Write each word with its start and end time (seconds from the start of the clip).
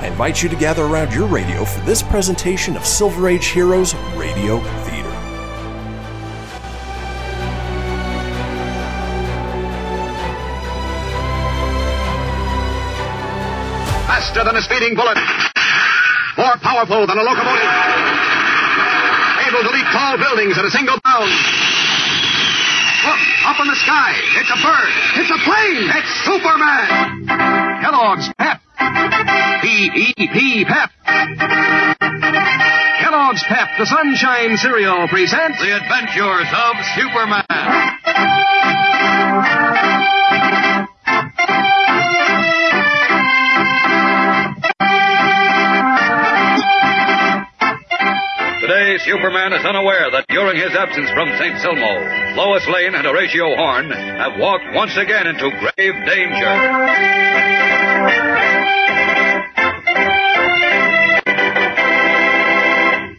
I 0.00 0.08
invite 0.08 0.42
you 0.42 0.48
to 0.48 0.56
gather 0.56 0.84
around 0.84 1.14
your 1.14 1.26
radio 1.26 1.64
for 1.64 1.80
this 1.86 2.02
presentation 2.02 2.76
of 2.76 2.84
Silver 2.84 3.28
Age 3.28 3.46
Heroes 3.46 3.94
Radio 4.16 4.58
Theater. 4.84 5.10
Faster 14.06 14.44
than 14.44 14.56
a 14.56 14.62
speeding 14.62 14.94
bullet. 14.94 15.16
More 16.36 16.56
powerful 16.58 17.06
than 17.06 17.16
a 17.16 17.22
locomotive. 17.22 17.70
Able 19.46 19.62
to 19.62 19.70
leap 19.70 19.86
tall 19.92 20.18
buildings 20.18 20.58
at 20.58 20.64
a 20.64 20.70
single 20.70 20.98
bound. 21.04 21.63
Up 23.44 23.60
in 23.60 23.66
the 23.68 23.76
sky. 23.76 24.12
It's 24.40 24.50
a 24.50 24.56
bird. 24.64 24.92
It's 25.20 25.30
a 25.30 25.38
plane. 25.44 25.90
It's 25.92 26.08
Superman. 26.24 27.26
Kellogg's 27.82 28.28
Pep. 28.38 28.60
P-E-P 29.60 30.64
Pep. 30.64 30.90
Kellogg's 33.00 33.44
Pep, 33.44 33.68
the 33.78 33.84
Sunshine 33.86 34.56
Cereal, 34.56 35.08
presents 35.08 35.60
The 35.60 35.76
Adventures 35.76 36.48
of 36.52 36.76
Superman. 36.96 37.44
Today, 48.64 48.96
Superman 49.04 49.52
is 49.52 49.62
unaware 49.66 50.10
that 50.10 50.24
during 50.30 50.56
his 50.56 50.74
absence 50.74 51.10
from 51.10 51.28
St. 51.36 51.56
Selmo, 51.60 52.34
Lois 52.34 52.66
Lane 52.72 52.94
and 52.94 53.04
Horatio 53.04 53.54
Horn 53.56 53.90
have 53.90 54.40
walked 54.40 54.64
once 54.72 54.96
again 54.96 55.26
into 55.26 55.50
grave 55.50 55.94
danger. 56.08 56.54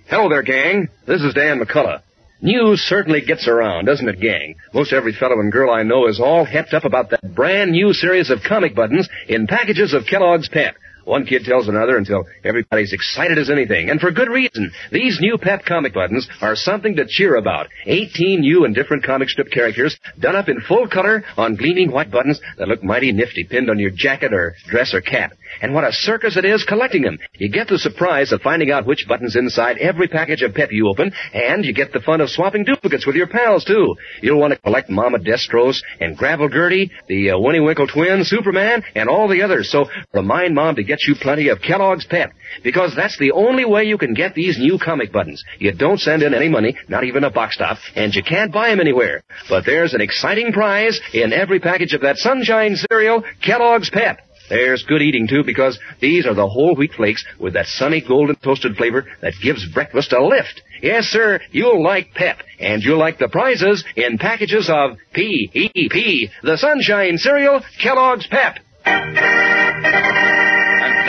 Hello 0.10 0.30
there, 0.30 0.42
gang. 0.42 0.90
This 1.06 1.22
is 1.22 1.36
Dan 1.36 1.59
McCullough. 1.59 2.02
News 2.42 2.80
certainly 2.82 3.22
gets 3.22 3.48
around, 3.48 3.86
doesn't 3.86 4.09
it, 4.09 4.20
gang? 4.20 4.56
Most 4.74 4.94
every 4.94 5.14
fellow 5.14 5.40
and 5.40 5.52
girl 5.52 5.70
I 5.70 5.84
know 5.84 6.08
is 6.08 6.20
all 6.20 6.48
hepped 6.48 6.74
up 6.74 6.86
about 6.86 7.12
that 7.12 7.36
brand 7.36 7.72
new 7.72 7.94
series 7.94 8.31
of 8.31 8.40
comic 8.42 8.74
buttons 8.74 9.08
in 9.28 9.46
packages 9.46 9.94
of 9.94 10.08
Kellogg's 10.08 10.50
Pep. 10.50 10.75
One 11.06 11.26
kid 11.26 11.44
tells 11.46 11.68
another 11.68 11.98
until 11.98 12.26
everybody's 12.44 12.94
excited 12.94 13.38
as 13.38 13.50
anything. 13.50 13.90
And 13.90 14.00
for 14.00 14.12
good 14.12 14.30
reason. 14.30 14.72
These 14.92 15.20
new 15.22 15.38
Pep 15.38 15.64
comic 15.66 15.94
buttons 15.94 16.28
are 16.42 16.56
something 16.56 16.96
to 16.96 17.06
cheer 17.08 17.36
about. 17.36 17.68
18 17.86 18.42
new 18.42 18.66
and 18.66 18.74
different 18.74 19.04
comic 19.04 19.30
strip 19.30 19.52
characters 19.52 19.98
done 20.20 20.36
up 20.36 20.50
in 20.50 20.60
full 20.62 20.88
color 20.88 21.24
on 21.38 21.56
gleaming 21.56 21.92
white 21.92 22.12
buttons 22.12 22.42
that 22.58 22.68
look 22.68 22.84
mighty 22.84 23.12
nifty 23.12 23.44
pinned 23.44 23.70
on 23.70 23.80
your 23.80 23.92
jacket 23.92 24.34
or 24.34 24.56
dress 24.68 24.94
or 24.94 25.02
cap. 25.02 25.32
And 25.62 25.74
what 25.74 25.84
a 25.84 25.92
circus 25.92 26.38
it 26.38 26.46
is 26.46 26.66
collecting 26.66 27.04
them. 27.04 27.20
You 27.38 27.50
get 27.50 27.68
the 27.68 27.78
surprise 27.78 28.32
of 28.32 28.42
finding 28.42 28.72
out 28.72 28.86
which 28.86 29.08
buttons 29.08 29.36
inside 29.36 29.78
every 29.78 30.08
package 30.08 30.42
of 30.42 30.54
Pep 30.54 30.72
you 30.72 30.90
open, 30.90 31.14
and 31.34 31.64
you 31.64 31.74
get 31.74 31.94
the 31.94 32.02
fun 32.02 32.20
of 32.20 32.30
swapping 32.30 32.64
duplicates 32.64 33.06
with 33.06 33.16
your 33.16 33.28
pals, 33.28 33.64
too. 33.64 33.96
You'll 34.22 34.40
want 34.40 34.54
to 34.54 34.60
collect 34.60 34.90
Mama 34.90 35.20
Destros 35.20 35.78
and 36.00 36.18
Gravel 36.18 36.50
Gertie, 36.50 36.92
the 37.08 37.32
uh, 37.32 37.40
Winnie 37.40 37.60
Winkle 37.60 37.88
twins, 37.88 38.28
Superman, 38.28 38.84
and 38.96 39.08
all 39.08 39.28
the 39.28 39.44
others. 39.44 39.72
So 39.72 39.86
remind 40.14 40.56
Mom 40.56 40.76
to 40.76 40.84
get 40.84 40.94
you 41.07 41.16
plenty 41.16 41.50
of 41.50 41.61
Kellogg's 41.61 42.06
Pep, 42.06 42.31
because 42.63 42.95
that's 42.95 43.17
the 43.17 43.31
only 43.31 43.66
way 43.66 43.83
you 43.85 43.97
can 43.97 44.13
get 44.13 44.35
these 44.35 44.57
new 44.57 44.78
comic 44.78 45.11
buttons. 45.11 45.44
You 45.59 45.72
don't 45.73 46.00
send 46.00 46.23
in 46.23 46.33
any 46.33 46.50
money, 46.50 46.78
not 46.88 47.03
even 47.03 47.23
a 47.23 47.31
box 47.31 47.57
top, 47.57 47.78
and 47.95 48.13
you 48.13 48.23
can't 48.23 48.51
buy 48.51 48.69
them 48.69 48.79
anywhere. 48.79 49.23
But 49.50 49.66
there's 49.66 49.94
an 49.94 50.01
exciting 50.01 50.51
prize 50.51 51.00
in 51.13 51.33
every 51.33 51.59
package 51.59 51.94
of 51.94 52.01
that 52.01 52.17
Sunshine 52.17 52.75
cereal, 52.75 53.23
Kellogg's 53.41 53.89
Pep. 53.89 54.19
There's 54.50 54.83
good 54.83 55.01
eating 55.01 55.28
too 55.28 55.44
because 55.44 55.79
these 56.00 56.25
are 56.28 56.35
the 56.35 56.47
whole 56.47 56.75
wheat 56.75 56.94
flakes 56.94 57.25
with 57.39 57.53
that 57.53 57.66
sunny 57.66 58.03
golden 58.07 58.35
toasted 58.35 58.75
flavor 58.77 59.07
that 59.22 59.33
gives 59.41 59.67
breakfast 59.73 60.13
a 60.13 60.23
lift. 60.23 60.62
Yes, 60.81 61.06
sir, 61.06 61.39
you'll 61.51 61.83
like 61.83 62.13
Pep, 62.13 62.38
and 62.59 62.83
you'll 62.83 63.00
like 63.00 63.17
the 63.17 63.27
prizes 63.27 63.83
in 63.95 64.19
packages 64.19 64.69
of 64.69 64.97
P-E-P, 65.13 66.29
the 66.44 66.57
Sunshine 66.57 67.17
Cereal, 67.17 67.62
Kellogg's 67.81 68.27
Pep. 68.27 68.59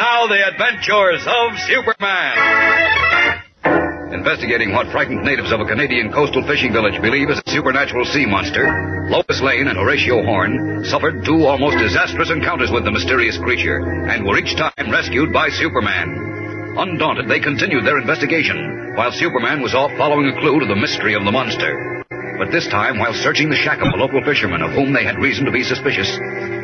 Now, 0.06 0.30
the 0.30 0.38
Adventures 0.38 1.26
of 1.26 1.58
Superman. 1.66 2.38
Investigating 4.14 4.70
what 4.70 4.86
frightened 4.94 5.26
natives 5.26 5.50
of 5.50 5.58
a 5.58 5.66
Canadian 5.66 6.12
coastal 6.14 6.46
fishing 6.46 6.70
village 6.70 7.02
believe 7.02 7.26
is 7.28 7.42
a 7.42 7.50
supernatural 7.50 8.06
sea 8.14 8.22
monster, 8.24 8.70
Lois 9.10 9.42
Lane 9.42 9.66
and 9.66 9.74
Horatio 9.74 10.22
Horn 10.22 10.86
suffered 10.86 11.26
two 11.26 11.42
almost 11.42 11.82
disastrous 11.82 12.30
encounters 12.30 12.70
with 12.70 12.84
the 12.84 12.94
mysterious 12.94 13.36
creature 13.42 13.82
and 14.06 14.22
were 14.22 14.38
each 14.38 14.54
time 14.54 14.94
rescued 14.94 15.32
by 15.34 15.50
Superman. 15.50 16.78
Undaunted, 16.78 17.26
they 17.26 17.42
continued 17.42 17.82
their 17.84 17.98
investigation 17.98 18.94
while 18.94 19.10
Superman 19.10 19.60
was 19.60 19.74
off 19.74 19.90
following 19.98 20.30
a 20.30 20.38
clue 20.38 20.60
to 20.62 20.70
the 20.70 20.78
mystery 20.78 21.18
of 21.18 21.24
the 21.26 21.34
monster. 21.34 22.06
But 22.38 22.54
this 22.54 22.68
time, 22.68 23.02
while 23.02 23.12
searching 23.26 23.50
the 23.50 23.58
shack 23.58 23.82
of 23.82 23.90
a 23.90 23.98
local 23.98 24.22
fisherman 24.22 24.62
of 24.62 24.70
whom 24.70 24.94
they 24.94 25.02
had 25.02 25.18
reason 25.18 25.44
to 25.46 25.50
be 25.50 25.66
suspicious, 25.66 26.06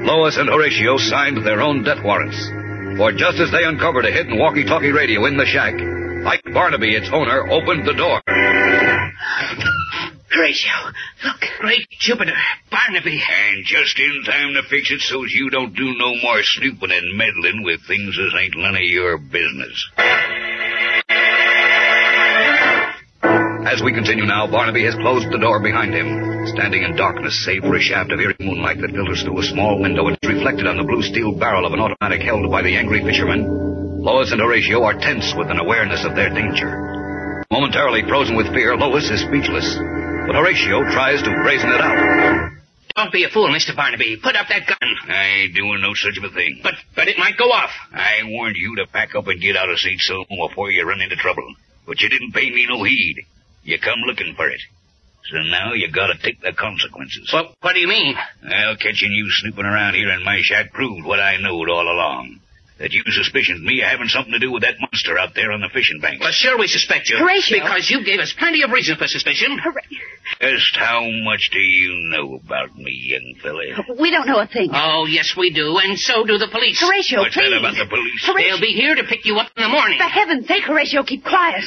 Lois 0.06 0.38
and 0.38 0.46
Horatio 0.48 0.96
signed 0.96 1.42
their 1.42 1.60
own 1.60 1.82
death 1.82 2.06
warrants. 2.06 2.38
For 2.96 3.10
just 3.12 3.38
as 3.40 3.50
they 3.50 3.64
uncovered 3.64 4.04
a 4.04 4.12
hidden 4.12 4.38
walkie-talkie 4.38 4.92
radio 4.92 5.24
in 5.26 5.36
the 5.36 5.46
shack, 5.46 5.74
Ike 6.26 6.52
Barnaby, 6.52 6.94
its 6.94 7.08
owner, 7.12 7.50
opened 7.50 7.86
the 7.86 7.94
door. 7.94 8.20
Horatio, 10.30 10.92
look. 11.24 11.40
Great 11.60 11.88
Jupiter, 12.00 12.34
Barnaby. 12.70 13.22
And 13.22 13.64
just 13.64 13.98
in 13.98 14.22
time 14.24 14.54
to 14.54 14.62
fix 14.68 14.90
it 14.90 15.00
so's 15.00 15.32
you 15.32 15.50
don't 15.50 15.74
do 15.74 15.94
no 15.96 16.14
more 16.22 16.42
snooping 16.42 16.90
and 16.90 17.16
meddling 17.16 17.62
with 17.64 17.80
things 17.86 18.18
as 18.18 18.34
ain't 18.40 18.56
none 18.56 18.76
of 18.76 18.82
your 18.82 19.18
business. 19.18 19.90
As 23.66 23.80
we 23.80 23.94
continue 23.94 24.26
now, 24.26 24.50
Barnaby 24.50 24.84
has 24.84 24.94
closed 24.96 25.30
the 25.30 25.38
door 25.38 25.60
behind 25.60 25.94
him. 25.94 26.46
Standing 26.56 26.82
in 26.82 26.96
darkness, 26.96 27.44
save 27.44 27.62
for 27.62 27.76
a 27.76 27.80
shaft 27.80 28.10
of 28.10 28.18
eerie 28.18 28.34
moonlight 28.40 28.80
that 28.80 28.90
filters 28.90 29.22
through 29.22 29.38
a 29.38 29.50
small 29.54 29.78
window 29.80 30.08
and 30.08 30.18
is 30.20 30.28
reflected 30.28 30.66
on 30.66 30.76
the 30.76 30.82
blue 30.82 31.02
steel 31.02 31.38
barrel 31.38 31.64
of 31.64 31.72
an 31.72 31.78
automatic 31.78 32.22
held 32.22 32.50
by 32.50 32.62
the 32.62 32.74
angry 32.74 33.04
fisherman, 33.04 33.46
Lois 34.02 34.32
and 34.32 34.40
Horatio 34.40 34.82
are 34.82 34.98
tense 34.98 35.32
with 35.38 35.48
an 35.48 35.60
awareness 35.60 36.04
of 36.04 36.16
their 36.16 36.34
danger. 36.34 37.46
Momentarily 37.52 38.02
frozen 38.08 38.34
with 38.34 38.50
fear, 38.50 38.74
Lois 38.76 39.08
is 39.08 39.22
speechless. 39.22 39.78
But 40.26 40.34
Horatio 40.34 40.82
tries 40.90 41.22
to 41.22 41.30
brazen 41.46 41.70
it 41.70 41.80
out. 41.80 42.50
Don't 42.96 43.12
be 43.12 43.22
a 43.22 43.30
fool, 43.30 43.46
Mr. 43.48 43.76
Barnaby. 43.76 44.18
Put 44.20 44.34
up 44.34 44.48
that 44.48 44.66
gun. 44.66 44.90
I 45.06 45.46
ain't 45.46 45.54
doing 45.54 45.80
no 45.80 45.94
such 45.94 46.18
of 46.18 46.24
a 46.24 46.34
thing. 46.34 46.60
But 46.62 46.74
but 46.96 47.06
it 47.06 47.16
might 47.16 47.38
go 47.38 47.46
off. 47.52 47.70
I 47.94 48.26
warned 48.26 48.56
you 48.56 48.74
to 48.82 48.90
pack 48.90 49.14
up 49.14 49.28
and 49.28 49.40
get 49.40 49.56
out 49.56 49.70
of 49.70 49.78
St. 49.78 50.00
Selmo 50.02 50.48
before 50.48 50.70
you 50.72 50.82
run 50.82 51.00
into 51.00 51.16
trouble. 51.16 51.46
But 51.86 52.00
you 52.00 52.08
didn't 52.08 52.34
pay 52.34 52.50
me 52.50 52.66
no 52.68 52.82
heed. 52.82 53.22
You 53.64 53.78
come 53.78 54.00
looking 54.06 54.34
for 54.36 54.48
it. 54.48 54.60
So 55.30 55.38
now 55.42 55.72
you 55.72 55.90
gotta 55.90 56.14
take 56.20 56.40
the 56.40 56.52
consequences. 56.52 57.30
Well, 57.32 57.54
what 57.60 57.74
do 57.74 57.80
you 57.80 57.88
mean? 57.88 58.14
Well, 58.42 58.76
catching 58.76 59.12
you 59.12 59.30
snooping 59.30 59.64
around 59.64 59.94
here 59.94 60.10
in 60.10 60.24
my 60.24 60.40
shack 60.42 60.72
proved 60.72 61.04
what 61.06 61.20
I 61.20 61.36
knowed 61.38 61.68
all 61.70 61.86
along. 61.88 62.40
That 62.78 62.90
you 62.92 63.04
suspicioned 63.06 63.62
me 63.62 63.80
of 63.82 63.88
having 63.88 64.08
something 64.08 64.32
to 64.32 64.40
do 64.40 64.50
with 64.50 64.62
that 64.62 64.74
monster 64.80 65.16
out 65.16 65.36
there 65.36 65.52
on 65.52 65.60
the 65.60 65.68
fishing 65.68 66.00
bank. 66.00 66.20
Well, 66.20 66.32
sure 66.32 66.58
we 66.58 66.66
suspect 66.66 67.08
you. 67.08 67.16
Horatio. 67.18 67.60
Because 67.62 67.88
you 67.88 68.04
gave 68.04 68.18
us 68.18 68.34
plenty 68.36 68.62
of 68.62 68.72
reason 68.72 68.96
for 68.96 69.06
suspicion. 69.06 69.56
Hora- 69.62 69.82
Just 70.40 70.74
how 70.76 71.06
much 71.22 71.50
do 71.52 71.60
you 71.60 72.10
know 72.10 72.34
about 72.44 72.76
me, 72.76 72.90
young 72.90 73.34
fella? 73.40 73.62
We 74.00 74.10
don't 74.10 74.26
know 74.26 74.40
a 74.40 74.48
thing. 74.48 74.70
Oh, 74.72 75.06
yes, 75.08 75.34
we 75.36 75.52
do, 75.52 75.78
and 75.78 75.96
so 75.96 76.24
do 76.24 76.38
the 76.38 76.48
police. 76.50 76.80
Horatio, 76.80 77.20
What's 77.20 77.34
please. 77.36 77.50
that 77.50 77.58
about 77.58 77.76
the 77.78 77.86
police? 77.86 78.24
Horatio, 78.26 78.48
They'll 78.50 78.60
be 78.60 78.74
here 78.74 78.96
to 78.96 79.04
pick 79.04 79.26
you 79.26 79.36
up 79.38 79.52
in 79.56 79.62
the 79.62 79.68
morning. 79.68 79.98
for 79.98 80.04
heaven's 80.10 80.48
sake, 80.48 80.64
Horatio, 80.64 81.04
keep 81.04 81.22
quiet. 81.22 81.62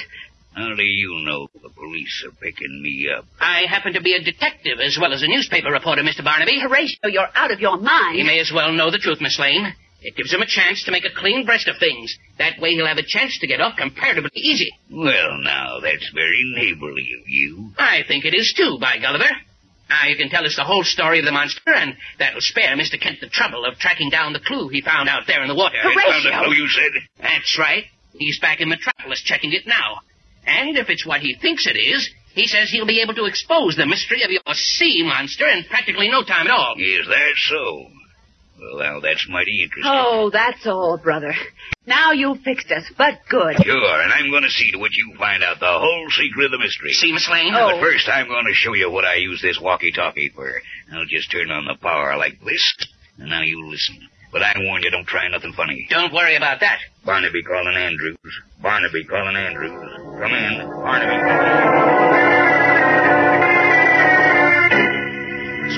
How 0.56 0.74
do 0.74 0.84
you 0.84 1.22
know 1.26 1.48
the 1.62 1.70
police 1.70 2.24
are 2.26 2.32
picking 2.32 2.82
me 2.82 3.10
up? 3.16 3.26
I 3.42 3.64
happen 3.70 3.94
to 3.94 4.02
be 4.02 4.14
a 4.14 4.24
detective 4.24 4.80
as 4.82 4.98
well 5.00 5.12
as 5.14 5.22
a 5.22 5.28
newspaper 5.28 5.70
reporter, 5.70 6.02
Mr. 6.02 6.24
Barnaby. 6.24 6.60
Horatio, 6.62 7.10
you're 7.12 7.28
out 7.36 7.52
of 7.52 7.60
your 7.60 7.78
mind. 7.78 8.16
He 8.16 8.24
may 8.24 8.40
as 8.40 8.52
well 8.54 8.72
know 8.72 8.90
the 8.90 8.98
truth, 8.98 9.20
Miss 9.20 9.38
Lane. 9.38 9.74
It 10.02 10.16
gives 10.16 10.32
him 10.32 10.42
a 10.42 10.46
chance 10.46 10.84
to 10.86 10.92
make 10.92 11.04
a 11.04 11.14
clean 11.14 11.46
breast 11.46 11.68
of 11.68 11.76
things. 11.80 12.16
That 12.38 12.60
way 12.62 12.72
he'll 12.72 12.88
have 12.88 12.98
a 13.00 13.04
chance 13.06 13.38
to 13.40 13.48
get 13.48 13.60
off 13.60 13.76
comparatively 13.76 14.32
easy. 14.36 14.72
Well, 14.90 15.40
now, 15.44 15.80
that's 15.82 16.10
very 16.14 16.44
neighborly 16.56 17.10
of 17.20 17.28
you. 17.28 17.72
I 17.78 18.04
think 18.08 18.24
it 18.24 18.34
is 18.34 18.54
too, 18.56 18.78
by 18.80 18.98
Gulliver. 19.02 19.30
Now 19.90 20.08
you 20.08 20.16
can 20.16 20.30
tell 20.30 20.46
us 20.46 20.56
the 20.56 20.64
whole 20.64 20.84
story 20.84 21.20
of 21.20 21.26
the 21.26 21.32
monster, 21.32 21.74
and 21.74 21.96
that'll 22.18 22.40
spare 22.42 22.78
Mr. 22.78 23.00
Kent 23.02 23.20
the 23.20 23.30
trouble 23.30 23.66
of 23.66 23.78
tracking 23.78 24.10
down 24.10 24.34
the 24.34 24.40
clue 24.40 24.70
he 24.70 24.82
found 24.82 25.10
out 25.10 25.24
there 25.28 25.42
in 25.42 25.48
the 25.50 25.56
water. 25.56 25.78
Horatio! 25.82 26.02
Oh, 26.06 26.24
found 26.24 26.44
a 26.44 26.46
clue, 26.46 26.56
you 26.56 26.70
said? 26.70 26.92
That's 27.20 27.58
right. 27.60 27.84
He's 28.14 28.40
back 28.40 28.62
in 28.62 28.70
Metropolis 28.70 29.22
checking 29.22 29.52
it 29.54 29.68
now. 29.68 30.00
And 30.46 30.78
if 30.78 30.90
it's 30.90 31.06
what 31.06 31.22
he 31.22 31.36
thinks 31.36 31.68
it 31.68 31.78
is, 31.78 32.10
he 32.34 32.48
says 32.48 32.70
he'll 32.70 32.86
be 32.86 33.02
able 33.02 33.16
to 33.16 33.26
expose 33.26 33.76
the 33.76 33.86
mystery 33.86 34.24
of 34.24 34.32
your 34.32 34.42
sea 34.54 35.04
monster 35.04 35.48
in 35.48 35.64
practically 35.66 36.10
no 36.10 36.24
time 36.24 36.48
at 36.48 36.54
all. 36.54 36.76
Is 36.78 37.08
that 37.08 37.34
so? 37.50 37.88
Well, 38.60 38.78
now, 38.80 39.00
that's 39.00 39.28
mighty 39.30 39.64
interesting. 39.64 39.92
Oh, 39.94 40.30
that's 40.32 40.66
all, 40.66 40.98
brother. 40.98 41.34
Now 41.86 42.14
you've 42.14 42.40
fixed 42.40 42.72
us, 42.72 42.84
but 42.98 43.20
good. 43.30 43.58
Sure, 43.64 44.02
and 44.02 44.14
I'm 44.14 44.32
going 44.32 44.44
to 44.44 44.50
see 44.50 44.72
to 44.72 44.84
it 44.84 44.92
you 44.96 45.16
find 45.18 45.44
out 45.44 45.60
the 45.60 45.68
whole 45.68 46.08
secret 46.10 46.46
of 46.46 46.52
the 46.52 46.60
mystery. 46.60 46.92
See, 46.94 47.12
Miss 47.12 47.30
Lane? 47.30 47.54
Oh. 47.54 47.72
But 47.74 47.82
first, 47.82 48.08
I'm 48.10 48.28
going 48.28 48.46
to 48.46 48.54
show 48.54 48.74
you 48.74 48.90
what 48.90 49.06
I 49.06 49.16
use 49.16 49.42
this 49.42 49.60
walkie-talkie 49.62 50.32
for. 50.36 50.62
I'll 50.94 51.06
just 51.06 51.32
turn 51.32 51.52
on 51.52 51.66
the 51.66 51.76
power 51.82 52.16
like 52.18 52.40
this, 52.44 52.76
and 53.20 53.30
now 53.30 53.42
you 53.42 53.68
listen. 53.70 54.08
But 54.32 54.42
I 54.42 54.54
warn 54.58 54.84
you, 54.84 54.92
don't 54.92 55.08
try 55.08 55.28
nothing 55.30 55.54
funny. 55.54 55.88
Don't 55.90 56.14
worry 56.14 56.36
about 56.36 56.60
that. 56.62 56.80
Barnaby 57.06 57.44
calling 57.44 57.76
Andrews. 57.76 58.18
Barnaby 58.66 59.04
calling 59.06 59.38
Andrews. 59.38 59.78
Come 60.18 60.34
in, 60.34 60.68
Barnaby. 60.82 61.22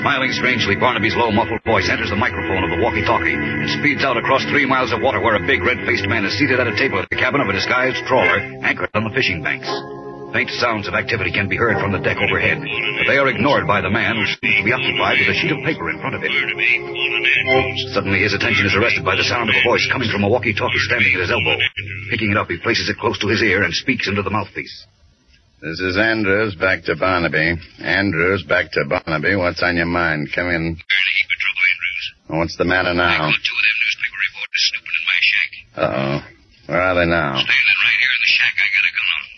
Smiling 0.00 0.32
strangely, 0.32 0.74
Barnaby's 0.74 1.14
low, 1.14 1.30
muffled 1.30 1.62
voice 1.64 1.90
enters 1.90 2.08
the 2.08 2.16
microphone 2.16 2.64
of 2.64 2.70
the 2.70 2.82
walkie-talkie 2.82 3.34
and 3.34 3.68
speeds 3.78 4.04
out 4.04 4.16
across 4.16 4.42
three 4.44 4.64
miles 4.64 4.90
of 4.90 5.02
water 5.02 5.20
where 5.20 5.36
a 5.36 5.46
big, 5.46 5.62
red-faced 5.62 6.08
man 6.08 6.24
is 6.24 6.32
seated 6.38 6.60
at 6.60 6.66
a 6.66 6.74
table 6.78 6.98
at 6.98 7.10
the 7.10 7.16
cabin 7.16 7.42
of 7.42 7.48
a 7.48 7.52
disguised 7.52 8.02
trawler 8.06 8.38
anchored 8.64 8.88
on 8.94 9.04
the 9.04 9.10
fishing 9.10 9.42
banks. 9.42 9.68
Faint 10.32 10.50
sounds 10.60 10.86
of 10.86 10.92
activity 10.92 11.32
can 11.32 11.48
be 11.48 11.56
heard 11.56 11.80
from 11.80 11.92
the 11.92 12.04
deck 12.04 12.20
overhead, 12.20 12.60
but 12.60 13.06
they 13.08 13.16
are 13.16 13.28
ignored 13.32 13.66
by 13.66 13.80
the 13.80 13.88
man 13.88 14.12
who 14.16 14.28
seems 14.28 14.60
to 14.60 14.64
be 14.64 14.76
occupied 14.76 15.16
with 15.24 15.32
a 15.32 15.36
sheet 15.40 15.52
of 15.52 15.64
paper 15.64 15.88
in 15.88 15.96
front 16.04 16.14
of 16.14 16.20
him. 16.20 16.32
Suddenly, 17.96 18.20
his 18.20 18.36
attention 18.36 18.68
is 18.68 18.76
arrested 18.76 19.08
by 19.08 19.16
the 19.16 19.24
sound 19.24 19.48
of 19.48 19.56
a 19.56 19.64
voice 19.64 19.88
coming 19.88 20.12
from 20.12 20.24
a 20.24 20.28
walkie-talkie 20.28 20.84
standing 20.84 21.16
at 21.16 21.24
his 21.24 21.32
elbow. 21.32 21.56
Picking 22.12 22.30
it 22.30 22.36
up, 22.36 22.52
he 22.52 22.60
places 22.60 22.92
it 22.92 23.00
close 23.00 23.18
to 23.24 23.28
his 23.28 23.40
ear 23.40 23.64
and 23.64 23.72
speaks 23.72 24.06
into 24.06 24.20
the 24.20 24.30
mouthpiece. 24.30 24.86
This 25.64 25.80
is 25.80 25.96
Andrews 25.96 26.54
back 26.54 26.84
to 26.84 26.94
Barnaby. 26.94 27.56
Andrews 27.80 28.44
back 28.44 28.70
to 28.76 28.84
Barnaby. 28.84 29.34
What's 29.34 29.62
on 29.64 29.74
your 29.74 29.90
mind? 29.90 30.28
Come 30.34 30.52
in. 30.52 30.76
Barney, 30.76 31.12
heap 31.18 31.30
of 31.32 31.38
trouble, 31.40 31.64
Andrews. 31.72 32.04
What's 32.36 32.56
the 32.60 32.68
matter 32.68 32.94
now? 32.94 33.32
two 33.32 33.32
of 33.32 33.64
them 33.64 33.76
newspaper 33.80 34.18
reporters 34.28 34.62
snooping 34.70 34.94
in 34.94 35.04
my 35.08 35.18
shack. 35.24 35.50
Uh-oh. 35.74 36.18
Where 36.68 36.82
are 36.84 36.94
they 36.94 37.08
now? 37.10 37.32
Standing 37.42 37.78
right 37.80 37.98
here 37.98 38.12
in 38.12 38.22
the 38.22 38.32
shack, 38.38 38.54
I 38.54 38.68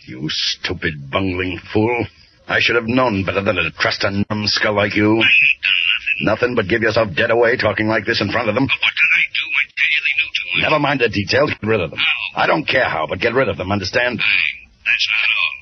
You 0.06 0.26
stupid 0.28 1.10
bungling 1.10 1.60
fool. 1.72 2.06
I 2.48 2.58
should 2.58 2.74
have 2.74 2.88
known 2.88 3.24
better 3.24 3.42
than 3.44 3.54
to 3.56 3.70
trust 3.78 4.02
a 4.02 4.10
numbskull 4.10 4.74
like 4.74 4.96
you. 4.96 5.06
I 5.06 5.22
ain't 5.22 5.62
done 5.62 5.82
nothing. 5.86 6.18
Nothing 6.26 6.52
but 6.58 6.66
give 6.66 6.82
yourself 6.82 7.14
dead 7.14 7.30
away 7.30 7.56
talking 7.56 7.86
like 7.86 8.06
this 8.06 8.20
in 8.20 8.32
front 8.32 8.48
of 8.48 8.54
them. 8.58 8.66
But 8.66 8.80
what 8.82 8.94
did 8.96 9.10
I 9.14 9.24
do? 9.30 9.44
I 9.54 9.62
tell 9.70 9.90
you 9.92 10.00
they 10.02 10.14
knew 10.18 10.30
too 10.34 10.48
much. 10.50 10.62
Never 10.66 10.80
mind 10.82 10.98
the 10.98 11.08
details. 11.12 11.50
Get 11.54 11.62
rid 11.62 11.78
of 11.78 11.94
them. 11.94 12.00
How? 12.00 12.42
I 12.42 12.44
don't 12.50 12.66
care 12.66 12.88
how, 12.88 13.06
but 13.06 13.22
get 13.22 13.38
rid 13.38 13.46
of 13.46 13.56
them, 13.56 13.70
understand? 13.70 14.18
Bang. 14.18 14.56
That's 14.82 15.06
not 15.06 15.30
all. 15.30 15.54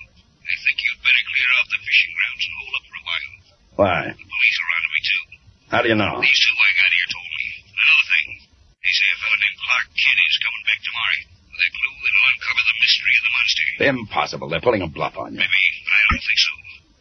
I 0.48 0.54
think 0.64 0.76
you'd 0.80 1.02
better 1.04 1.24
clear 1.28 1.50
off 1.60 1.68
the 1.68 1.80
fishing 1.84 2.12
grounds 2.16 2.42
and 2.48 2.54
hold 2.56 2.72
up 2.72 2.84
for 2.88 2.96
a 2.96 3.04
while. 3.04 3.32
Why? 3.76 4.00
The 4.16 4.24
police 4.24 4.56
are 4.64 4.70
onto 4.72 4.90
me, 4.96 5.00
too. 5.04 5.22
How 5.68 5.80
do 5.84 5.88
you 5.92 5.98
know? 5.98 6.14
These 6.24 6.40
two 6.40 6.56
I 6.56 6.70
got 6.72 6.88
here 6.88 7.08
told 7.12 7.30
me. 7.36 7.46
Another 7.68 8.06
thing. 8.08 8.28
They 8.80 8.92
say 8.96 9.08
a 9.12 9.18
fellow 9.20 9.38
named 9.44 9.58
Clark 9.60 9.86
is 9.92 10.38
coming 10.40 10.64
back 10.64 10.80
tomorrow 10.80 11.20
with 11.52 11.60
a 11.60 11.68
clue 11.68 11.96
that'll 12.00 12.17
uncover 12.28 12.62
the 12.68 12.76
mystery 12.78 13.14
of 13.18 13.22
the 13.24 13.32
monster. 13.36 13.66
Impossible. 13.92 14.46
They're 14.48 14.64
pulling 14.64 14.82
a 14.82 14.90
bluff 14.90 15.16
on 15.16 15.32
you. 15.32 15.40
Maybe, 15.40 15.62
but 15.84 15.92
I 15.96 16.02
don't 16.12 16.24
think 16.24 16.40
so. 16.40 16.52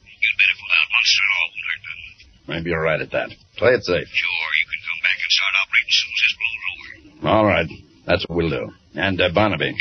You'd 0.08 0.38
better 0.40 0.58
pull 0.58 0.72
out 0.74 0.88
monster 0.96 1.22
and 1.24 1.34
all 1.38 1.50
when 1.52 1.64
they're 1.68 1.84
done. 1.88 2.04
Maybe 2.48 2.66
you're 2.72 2.82
right 2.82 3.02
at 3.02 3.12
that. 3.12 3.30
Play 3.60 3.74
it 3.76 3.84
safe. 3.84 4.08
Sure, 4.08 4.50
you 4.56 4.66
can 4.72 4.82
come 4.88 5.02
back 5.04 5.18
and 5.20 5.32
start 5.36 5.54
operating 5.60 5.92
as 5.92 5.98
soon 6.00 6.14
as 6.16 6.22
this 6.24 6.36
blows 6.40 6.64
over. 6.72 6.88
All 7.28 7.46
right. 7.46 7.70
That's 8.08 8.24
what 8.28 8.38
we'll 8.38 8.50
do. 8.50 8.72
And, 8.96 9.20
uh, 9.20 9.30
Barnaby, 9.34 9.76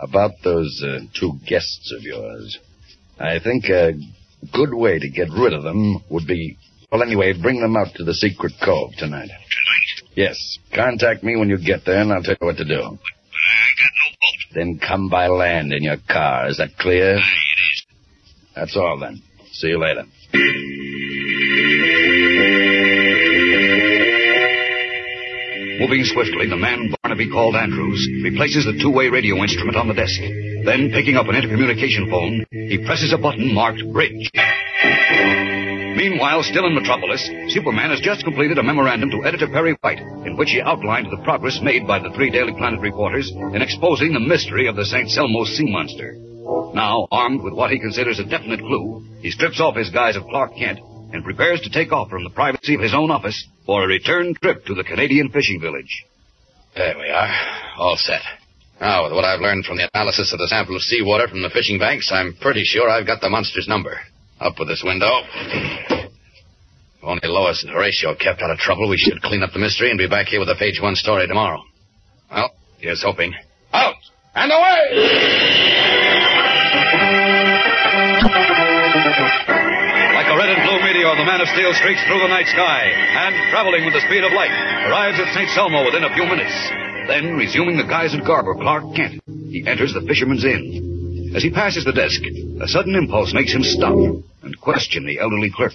about 0.00 0.32
those 0.42 0.82
uh, 0.82 1.00
two 1.18 1.38
guests 1.46 1.92
of 1.96 2.02
yours, 2.02 2.58
I 3.20 3.38
think 3.38 3.68
a 3.68 3.92
good 4.52 4.72
way 4.72 4.98
to 4.98 5.08
get 5.08 5.28
rid 5.30 5.52
of 5.52 5.62
them 5.62 6.02
would 6.08 6.26
be, 6.26 6.56
well, 6.90 7.02
anyway, 7.02 7.34
bring 7.40 7.60
them 7.60 7.76
out 7.76 7.94
to 7.96 8.04
the 8.04 8.14
secret 8.14 8.52
cove 8.64 8.92
tonight. 8.96 9.28
Tonight. 9.28 10.10
Yes. 10.14 10.58
Contact 10.74 11.22
me 11.22 11.36
when 11.36 11.48
you 11.48 11.58
get 11.58 11.84
there, 11.84 12.00
and 12.00 12.12
I'll 12.12 12.22
tell 12.22 12.36
you 12.40 12.46
what 12.46 12.56
to 12.56 12.64
do. 12.64 12.80
But 12.80 12.82
I 12.82 12.88
ain't 12.88 13.78
got 13.78 13.92
no 14.00 14.08
boat. 14.16 14.41
Then 14.54 14.78
come 14.78 15.08
by 15.08 15.28
land 15.28 15.72
in 15.72 15.82
your 15.82 15.96
car. 16.08 16.48
Is 16.48 16.58
that 16.58 16.76
clear? 16.78 17.16
Aye, 17.16 17.20
it 17.20 17.60
is. 17.72 17.86
That's 18.54 18.76
all 18.76 18.98
then. 18.98 19.22
See 19.52 19.68
you 19.68 19.78
later. 19.78 20.04
Moving 25.80 26.04
swiftly, 26.04 26.48
the 26.48 26.56
man 26.56 26.94
Barnaby 27.02 27.30
called 27.30 27.56
Andrews 27.56 28.08
replaces 28.22 28.64
the 28.64 28.78
two-way 28.80 29.08
radio 29.08 29.36
instrument 29.36 29.76
on 29.76 29.88
the 29.88 29.94
desk. 29.94 30.20
Then, 30.64 30.90
picking 30.92 31.16
up 31.16 31.26
an 31.28 31.34
intercommunication 31.34 32.08
phone, 32.08 32.46
he 32.50 32.78
presses 32.86 33.12
a 33.12 33.18
button 33.18 33.52
marked 33.52 33.82
Bridge. 33.92 34.30
Meanwhile, 36.02 36.42
still 36.42 36.66
in 36.66 36.74
Metropolis, 36.74 37.22
Superman 37.46 37.90
has 37.90 38.00
just 38.00 38.24
completed 38.24 38.58
a 38.58 38.62
memorandum 38.64 39.08
to 39.12 39.24
editor 39.24 39.46
Perry 39.46 39.76
White, 39.82 40.00
in 40.26 40.36
which 40.36 40.50
he 40.50 40.60
outlined 40.60 41.06
the 41.06 41.22
progress 41.22 41.60
made 41.62 41.86
by 41.86 42.00
the 42.00 42.10
three 42.10 42.28
Daily 42.28 42.52
Planet 42.54 42.80
reporters 42.80 43.30
in 43.30 43.62
exposing 43.62 44.12
the 44.12 44.18
mystery 44.18 44.66
of 44.66 44.74
the 44.74 44.84
St. 44.84 45.08
Selmo 45.08 45.46
sea 45.46 45.70
monster. 45.70 46.14
Now, 46.74 47.06
armed 47.12 47.42
with 47.42 47.54
what 47.54 47.70
he 47.70 47.78
considers 47.78 48.18
a 48.18 48.24
definite 48.24 48.58
clue, 48.58 49.06
he 49.20 49.30
strips 49.30 49.60
off 49.60 49.76
his 49.76 49.90
guise 49.90 50.16
of 50.16 50.24
Clark 50.24 50.56
Kent 50.56 50.80
and 51.12 51.22
prepares 51.22 51.60
to 51.60 51.70
take 51.70 51.92
off 51.92 52.10
from 52.10 52.24
the 52.24 52.30
privacy 52.30 52.74
of 52.74 52.80
his 52.80 52.94
own 52.94 53.12
office 53.12 53.46
for 53.64 53.84
a 53.84 53.86
return 53.86 54.34
trip 54.42 54.66
to 54.66 54.74
the 54.74 54.82
Canadian 54.82 55.28
fishing 55.28 55.60
village. 55.60 56.04
There 56.74 56.98
we 56.98 57.10
are. 57.10 57.30
All 57.78 57.96
set. 57.96 58.22
Now, 58.80 59.04
with 59.04 59.12
what 59.12 59.24
I've 59.24 59.40
learned 59.40 59.66
from 59.66 59.76
the 59.76 59.88
analysis 59.94 60.32
of 60.32 60.40
the 60.40 60.48
sample 60.48 60.74
of 60.74 60.82
seawater 60.82 61.28
from 61.28 61.42
the 61.42 61.50
fishing 61.50 61.78
banks, 61.78 62.10
I'm 62.10 62.34
pretty 62.40 62.64
sure 62.64 62.90
I've 62.90 63.06
got 63.06 63.20
the 63.20 63.30
monster's 63.30 63.68
number. 63.68 64.00
Up 64.42 64.58
with 64.58 64.66
this 64.66 64.82
window. 64.84 65.22
If 66.02 66.10
only 67.04 67.28
Lois 67.30 67.62
and 67.62 67.70
Horatio 67.70 68.16
kept 68.18 68.42
out 68.42 68.50
of 68.50 68.58
trouble, 68.58 68.88
we 68.90 68.98
should 68.98 69.22
clean 69.22 69.42
up 69.44 69.52
the 69.52 69.60
mystery 69.62 69.90
and 69.90 69.98
be 69.98 70.08
back 70.08 70.26
here 70.26 70.40
with 70.40 70.48
a 70.50 70.58
page 70.58 70.82
one 70.82 70.96
story 70.96 71.28
tomorrow. 71.28 71.62
Well, 72.28 72.50
here's 72.78 73.02
hoping. 73.02 73.32
Out! 73.72 73.94
And 74.34 74.50
away! 74.50 74.82
Like 80.10 80.26
a 80.26 80.34
red 80.34 80.50
and 80.50 80.62
blue 80.66 80.80
meteor, 80.82 81.14
the 81.14 81.28
man 81.28 81.38
of 81.38 81.46
steel 81.54 81.70
streaks 81.78 82.02
through 82.10 82.18
the 82.18 82.26
night 82.26 82.50
sky 82.50 82.90
and, 82.90 83.38
traveling 83.54 83.84
with 83.84 83.94
the 83.94 84.02
speed 84.10 84.24
of 84.26 84.32
light, 84.34 84.50
arrives 84.90 85.20
at 85.22 85.30
St. 85.38 85.50
Selmo 85.54 85.86
within 85.86 86.02
a 86.02 86.12
few 86.14 86.26
minutes. 86.26 86.54
Then, 87.06 87.38
resuming 87.38 87.76
the 87.76 87.86
guise 87.86 88.12
of 88.12 88.26
Clark 88.26 88.46
Kent, 88.96 89.22
he 89.50 89.62
enters 89.66 89.94
the 89.94 90.02
fisherman's 90.02 90.44
inn. 90.44 91.01
As 91.34 91.42
he 91.42 91.50
passes 91.50 91.84
the 91.84 91.92
desk, 91.92 92.20
a 92.60 92.68
sudden 92.68 92.94
impulse 92.94 93.32
makes 93.32 93.52
him 93.52 93.62
stop 93.62 93.94
and 94.42 94.60
question 94.60 95.06
the 95.06 95.18
elderly 95.18 95.50
clerk. 95.54 95.72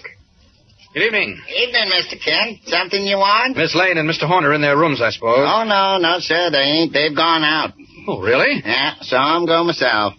Good 0.94 1.02
evening. 1.02 1.38
Evening, 1.48 1.90
Mr. 1.92 2.22
Kent. 2.22 2.60
Something 2.66 3.04
you 3.04 3.16
want? 3.18 3.56
Miss 3.56 3.74
Lane 3.74 3.98
and 3.98 4.08
Mr. 4.08 4.26
Horner 4.26 4.54
in 4.54 4.62
their 4.62 4.76
rooms, 4.76 5.02
I 5.02 5.10
suppose. 5.10 5.46
Oh, 5.48 5.64
no, 5.64 5.98
no, 5.98 6.18
sir. 6.20 6.50
They 6.50 6.58
ain't. 6.58 6.92
They've 6.92 7.14
gone 7.14 7.42
out. 7.44 7.74
Oh, 8.06 8.20
really? 8.20 8.62
Yeah, 8.64 8.94
so 9.02 9.16
I'm 9.16 9.46
going 9.46 9.66
myself. 9.66 10.14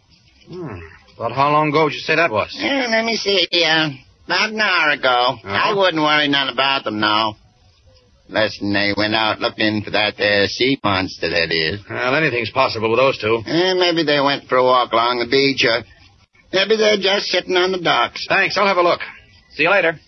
Hmm. 0.47 0.79
About 1.17 1.31
how 1.31 1.51
long 1.51 1.69
ago 1.69 1.85
would 1.85 1.93
you 1.93 1.99
say 1.99 2.15
that 2.15 2.31
was? 2.31 2.55
Yeah, 2.57 2.87
let 2.89 3.03
me 3.03 3.15
see. 3.15 3.47
Uh, 3.51 3.89
about 4.25 4.51
an 4.51 4.59
hour 4.61 4.91
ago. 4.91 5.37
I 5.43 5.73
wouldn't 5.75 6.01
worry 6.01 6.27
none 6.27 6.49
about 6.49 6.83
them 6.83 6.99
now. 6.99 7.35
Listen, 8.29 8.73
they 8.73 8.93
went 8.95 9.15
out 9.15 9.39
looking 9.39 9.81
for 9.83 9.89
that 9.91 10.13
there 10.17 10.45
sea 10.45 10.79
monster, 10.83 11.29
that 11.29 11.51
is. 11.51 11.81
Well, 11.89 12.15
anything's 12.15 12.51
possible 12.51 12.91
with 12.91 12.99
those 12.99 13.17
two. 13.17 13.41
Eh, 13.45 13.73
maybe 13.73 14.03
they 14.03 14.21
went 14.21 14.47
for 14.47 14.57
a 14.57 14.63
walk 14.63 14.93
along 14.93 15.17
the 15.17 15.25
beach, 15.25 15.65
or 15.65 15.81
maybe 16.53 16.77
they're 16.77 17.01
just 17.01 17.25
sitting 17.27 17.57
on 17.57 17.71
the 17.71 17.81
docks. 17.81 18.27
Thanks. 18.29 18.55
I'll 18.55 18.67
have 18.67 18.77
a 18.77 18.83
look. 18.83 19.01
See 19.57 19.63
you 19.63 19.71
later. 19.71 19.99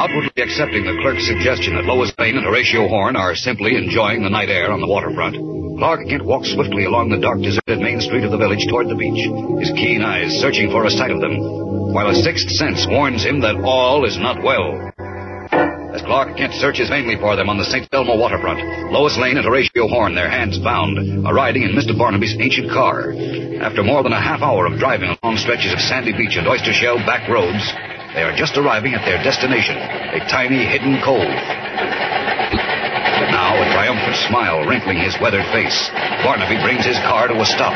Outwardly 0.00 0.42
accepting 0.42 0.84
the 0.88 0.96
clerk's 1.02 1.28
suggestion 1.28 1.76
that 1.76 1.84
Lois 1.84 2.12
Lane 2.18 2.38
and 2.38 2.46
Horatio 2.46 2.88
Horn 2.88 3.16
are 3.16 3.36
simply 3.36 3.76
enjoying 3.76 4.22
the 4.22 4.30
night 4.30 4.48
air 4.48 4.72
on 4.72 4.80
the 4.80 4.88
waterfront, 4.88 5.36
Clark 5.76 6.08
Kent 6.08 6.24
walks 6.24 6.52
swiftly 6.52 6.84
along 6.84 7.08
the 7.08 7.20
dark, 7.20 7.40
deserted 7.40 7.80
main 7.80 8.00
street 8.00 8.24
of 8.24 8.32
the 8.32 8.40
village 8.40 8.64
toward 8.68 8.88
the 8.88 8.96
beach, 8.96 9.28
his 9.60 9.72
keen 9.76 10.00
eyes 10.00 10.32
searching 10.40 10.70
for 10.70 10.84
a 10.84 10.90
sight 10.90 11.10
of 11.10 11.20
them, 11.20 11.36
while 11.92 12.08
a 12.08 12.14
sixth 12.14 12.50
sense 12.50 12.86
warns 12.86 13.24
him 13.24 13.40
that 13.40 13.58
all 13.64 14.04
is 14.06 14.16
not 14.16 14.42
well. 14.42 14.78
As 15.90 16.02
Clark 16.02 16.36
Kent 16.36 16.54
searches 16.54 16.88
vainly 16.88 17.16
for 17.18 17.34
them 17.34 17.50
on 17.50 17.58
the 17.58 17.64
St. 17.64 17.88
Elmo 17.92 18.16
waterfront, 18.16 18.62
Lois 18.92 19.18
Lane 19.18 19.36
and 19.36 19.44
Horatio 19.44 19.88
Horn, 19.88 20.14
their 20.14 20.30
hands 20.30 20.58
bound, 20.58 21.26
are 21.26 21.34
riding 21.34 21.62
in 21.62 21.74
Mr. 21.74 21.96
Barnaby's 21.96 22.36
ancient 22.38 22.70
car. 22.70 23.10
After 23.60 23.82
more 23.82 24.02
than 24.04 24.12
a 24.12 24.20
half 24.22 24.40
hour 24.40 24.66
of 24.66 24.78
driving 24.78 25.10
along 25.10 25.38
stretches 25.38 25.72
of 25.72 25.80
sandy 25.80 26.12
beach 26.12 26.36
and 26.38 26.46
oyster 26.46 26.72
shell 26.72 26.98
back 26.98 27.28
roads, 27.28 27.66
they 28.14 28.22
are 28.22 28.36
just 28.36 28.56
arriving 28.56 28.94
at 28.94 29.04
their 29.04 29.22
destination, 29.22 29.76
a 29.76 30.22
tiny 30.30 30.62
hidden 30.62 31.02
cove. 31.02 31.26
Now, 33.34 33.58
a 33.58 33.66
triumphant 33.74 34.16
smile 34.30 34.66
wrinkling 34.66 34.98
his 34.98 35.18
weathered 35.20 35.46
face, 35.50 35.90
Barnaby 36.22 36.62
brings 36.62 36.86
his 36.86 36.98
car 37.02 37.26
to 37.26 37.34
a 37.34 37.46
stop. 37.46 37.74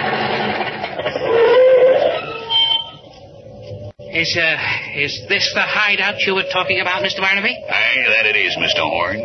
Is, 4.14 4.38
uh, 4.38 4.56
is 4.94 5.26
this 5.28 5.50
the 5.54 5.62
hideout 5.62 6.20
you 6.20 6.36
were 6.36 6.46
talking 6.52 6.80
about, 6.80 7.02
Mr. 7.02 7.18
Barnaby? 7.18 7.50
Aye, 7.50 8.04
that 8.14 8.26
it 8.26 8.36
is, 8.36 8.54
Mr. 8.54 8.86
Horn. 8.86 9.18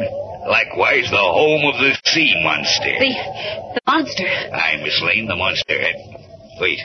Likewise, 0.49 1.05
the 1.11 1.17
home 1.17 1.61
of 1.71 1.79
the 1.79 1.93
sea 2.05 2.33
monster. 2.41 2.97
The, 2.97 3.13
the 3.75 3.81
monster. 3.85 4.25
Aye, 4.25 4.81
Miss 4.81 4.99
Lane, 5.05 5.27
the 5.27 5.35
monster. 5.35 5.77
Wait. 6.59 6.79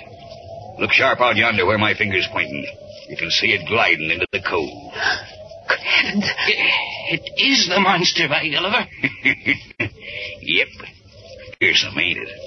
Look 0.79 0.93
sharp 0.93 1.21
out 1.21 1.37
yonder 1.37 1.65
where 1.65 1.79
my 1.79 1.95
finger's 1.95 2.29
pointing. 2.31 2.67
You 3.09 3.17
can 3.17 3.31
see 3.31 3.55
it 3.55 3.67
gliding 3.67 4.11
into 4.11 4.27
the 4.33 4.43
cove. 4.43 4.69
Good 5.69 5.79
heavens. 5.81 6.29
It, 6.47 7.21
it 7.21 7.41
is 7.41 7.69
the 7.69 7.81
monster, 7.81 8.29
by 8.29 8.47
Gulliver. 8.51 8.85
yep. 10.43 10.69
here's 11.59 11.81
Fearsome, 11.81 11.99
ain't 11.99 12.19
it? 12.19 12.44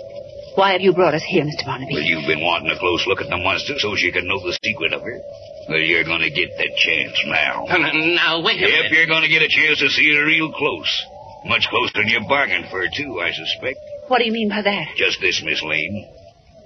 Why 0.57 0.71
have 0.73 0.81
you 0.81 0.91
brought 0.91 1.13
us 1.13 1.21
here, 1.21 1.45
Mr. 1.45 1.69
Barnaby? 1.69 1.93
Well, 1.93 2.01
you've 2.01 2.25
been 2.25 2.41
wanting 2.41 2.71
a 2.73 2.79
close 2.79 3.05
look 3.05 3.21
at 3.21 3.29
the 3.29 3.37
monster 3.37 3.77
so 3.77 3.95
she 3.95 4.11
can 4.11 4.25
know 4.25 4.41
the 4.41 4.57
secret 4.65 4.91
of 4.91 5.03
her. 5.05 5.21
Well, 5.69 5.77
you're 5.77 6.03
going 6.03 6.25
to 6.25 6.33
get 6.33 6.49
that 6.57 6.73
chance 6.81 7.13
now. 7.29 7.69
Now, 7.69 8.41
wait 8.41 8.57
a 8.57 8.65
yep, 8.65 8.89
minute. 8.89 8.91
you're 8.91 9.05
going 9.05 9.21
to 9.21 9.29
get 9.29 9.43
a 9.43 9.53
chance 9.53 9.77
to 9.85 9.89
see 9.89 10.09
her 10.17 10.25
real 10.25 10.51
close. 10.51 10.89
Much 11.45 11.67
closer 11.69 12.01
than 12.01 12.07
you 12.07 12.25
bargained 12.27 12.65
for, 12.71 12.81
too, 12.89 13.21
I 13.21 13.29
suspect. 13.37 13.77
What 14.07 14.17
do 14.17 14.25
you 14.25 14.31
mean 14.31 14.49
by 14.49 14.63
that? 14.63 14.97
Just 14.97 15.21
this, 15.21 15.43
Miss 15.45 15.61
Lane. 15.61 16.09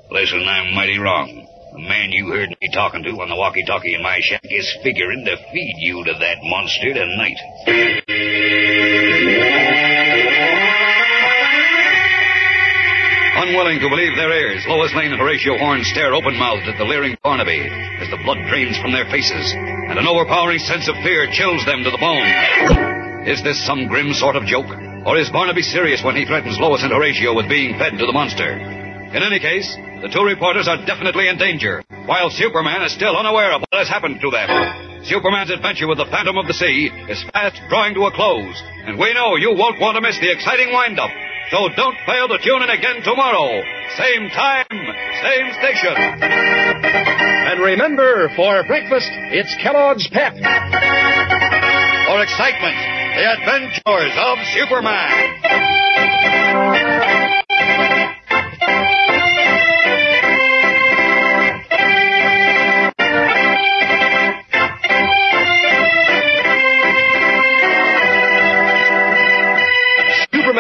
Listen, 0.10 0.48
I'm 0.48 0.74
mighty 0.74 0.98
wrong. 0.98 1.46
The 1.74 1.80
man 1.80 2.14
you 2.14 2.32
heard 2.32 2.56
me 2.62 2.72
talking 2.72 3.04
to 3.04 3.10
on 3.20 3.28
the 3.28 3.36
walkie-talkie 3.36 3.94
in 3.94 4.02
my 4.02 4.20
shack 4.24 4.40
is 4.46 4.72
figuring 4.84 5.26
to 5.26 5.36
feed 5.52 5.76
you 5.80 6.06
to 6.06 6.14
that 6.16 6.38
monster 6.44 6.94
tonight. 6.96 8.81
Unwilling 13.52 13.84
to 13.84 13.92
believe 13.92 14.16
their 14.16 14.32
ears, 14.32 14.64
Lois 14.64 14.96
Lane 14.96 15.12
and 15.12 15.20
Horatio 15.20 15.60
Horn 15.60 15.84
stare 15.84 16.16
open-mouthed 16.16 16.72
at 16.72 16.80
the 16.80 16.88
leering 16.88 17.20
Barnaby 17.20 17.60
as 18.00 18.08
the 18.08 18.24
blood 18.24 18.40
drains 18.48 18.80
from 18.80 18.96
their 18.96 19.04
faces, 19.12 19.52
and 19.52 20.00
an 20.00 20.08
overpowering 20.08 20.64
sense 20.64 20.88
of 20.88 20.96
fear 21.04 21.28
chills 21.36 21.60
them 21.68 21.84
to 21.84 21.92
the 21.92 22.00
bone. 22.00 23.28
Is 23.28 23.44
this 23.44 23.60
some 23.68 23.92
grim 23.92 24.16
sort 24.16 24.40
of 24.40 24.48
joke, 24.48 24.72
or 25.04 25.20
is 25.20 25.28
Barnaby 25.36 25.68
serious 25.68 26.00
when 26.00 26.16
he 26.16 26.24
threatens 26.24 26.64
Lois 26.64 26.80
and 26.88 26.96
Horatio 26.96 27.36
with 27.36 27.52
being 27.52 27.76
fed 27.76 28.00
to 28.00 28.08
the 28.08 28.16
monster? 28.16 28.56
In 28.56 29.20
any 29.20 29.44
case, 29.44 29.68
the 30.00 30.08
two 30.08 30.24
reporters 30.24 30.72
are 30.72 30.80
definitely 30.88 31.28
in 31.28 31.36
danger, 31.36 31.84
while 32.08 32.32
Superman 32.32 32.88
is 32.88 32.96
still 32.96 33.20
unaware 33.20 33.52
of 33.52 33.68
what 33.68 33.84
has 33.84 33.92
happened 33.92 34.24
to 34.24 34.32
them. 34.32 34.48
Superman's 35.04 35.52
adventure 35.52 35.92
with 35.92 36.00
the 36.00 36.08
Phantom 36.08 36.40
of 36.40 36.48
the 36.48 36.56
Sea 36.56 36.88
is 37.12 37.20
fast 37.36 37.60
drawing 37.68 38.00
to 38.00 38.08
a 38.08 38.16
close, 38.16 38.56
and 38.88 38.96
we 38.96 39.12
know 39.12 39.36
you 39.36 39.52
won't 39.52 39.84
want 39.84 40.00
to 40.00 40.02
miss 40.02 40.16
the 40.24 40.32
exciting 40.32 40.72
wind-up. 40.72 41.12
So 41.52 41.68
don't 41.76 41.98
fail 42.06 42.30
to 42.30 42.38
tune 42.40 42.64
in 42.64 42.70
again 42.70 43.04
tomorrow. 43.04 43.62
Same 43.98 44.30
time, 44.30 44.66
same 44.72 45.52
station. 45.60 45.96
And 46.24 47.60
remember, 47.60 48.30
for 48.38 48.64
breakfast, 48.64 49.10
it's 49.12 49.54
Kellogg's 49.62 50.08
Pep. 50.08 50.32
For 50.32 52.24
excitement, 52.24 52.78
the 53.18 53.26
adventures 53.36 54.16
of 54.16 54.38
Superman. 54.56 55.42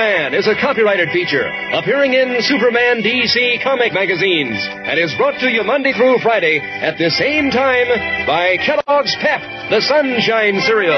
Superman 0.01 0.33
is 0.33 0.47
a 0.47 0.55
copyrighted 0.59 1.09
feature 1.11 1.45
appearing 1.73 2.15
in 2.15 2.41
Superman 2.41 3.03
DC 3.03 3.61
comic 3.61 3.93
magazines 3.93 4.57
and 4.57 4.99
is 4.99 5.13
brought 5.13 5.39
to 5.41 5.47
you 5.47 5.63
Monday 5.63 5.93
through 5.93 6.17
Friday 6.23 6.57
at 6.57 6.97
the 6.97 7.11
same 7.11 7.51
time 7.51 7.85
by 8.25 8.57
Kellogg's 8.65 9.15
Pep, 9.21 9.41
the 9.69 9.79
Sunshine 9.79 10.59
Cereal. 10.61 10.97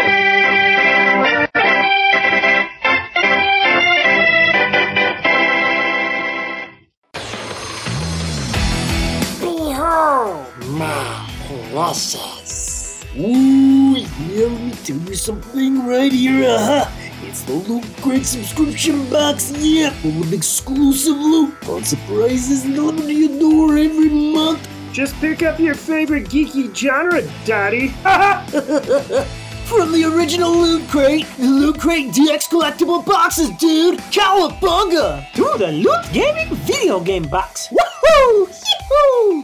My 10.80 11.30
precious. 11.74 13.04
Ooh, 13.20 13.98
yeah, 13.98 14.46
let 14.46 14.62
me 14.62 14.72
you 15.10 15.16
something 15.16 15.86
right 15.86 16.12
here. 16.12 16.48
Uh-huh. 16.48 17.03
It's 17.34 17.42
the 17.46 17.54
Loot 17.54 17.84
Crate 18.00 18.28
subscription 18.28 19.10
box, 19.10 19.52
yeah, 19.58 19.90
full 19.90 20.22
of 20.22 20.34
exclusive 20.34 21.18
loot, 21.18 21.52
fun 21.66 21.84
surprises 21.84 22.62
delivered 22.62 23.08
to 23.08 23.12
your 23.12 23.40
door 23.40 23.76
every 23.76 24.10
month. 24.10 24.70
Just 24.92 25.16
pick 25.16 25.42
up 25.42 25.60
your 25.60 25.74
favorite 25.74 26.26
geeky 26.26 26.72
genre, 26.76 27.24
Daddy. 27.44 27.88
From 29.66 29.92
the 29.92 30.04
original 30.16 30.52
Loot 30.52 30.88
Crate, 30.90 31.26
the 31.40 31.48
Loot 31.48 31.80
Crate 31.80 32.12
DX 32.12 32.50
collectible 32.50 33.04
boxes, 33.04 33.50
dude! 33.58 33.98
Cowabunga! 34.12 35.26
To 35.34 35.56
the 35.58 35.72
Loot 35.72 36.06
Gaming 36.14 36.54
video 36.58 37.00
game 37.00 37.24
box. 37.24 37.68
Woohoo! 37.70 38.48
Yee-hoo! 38.48 39.44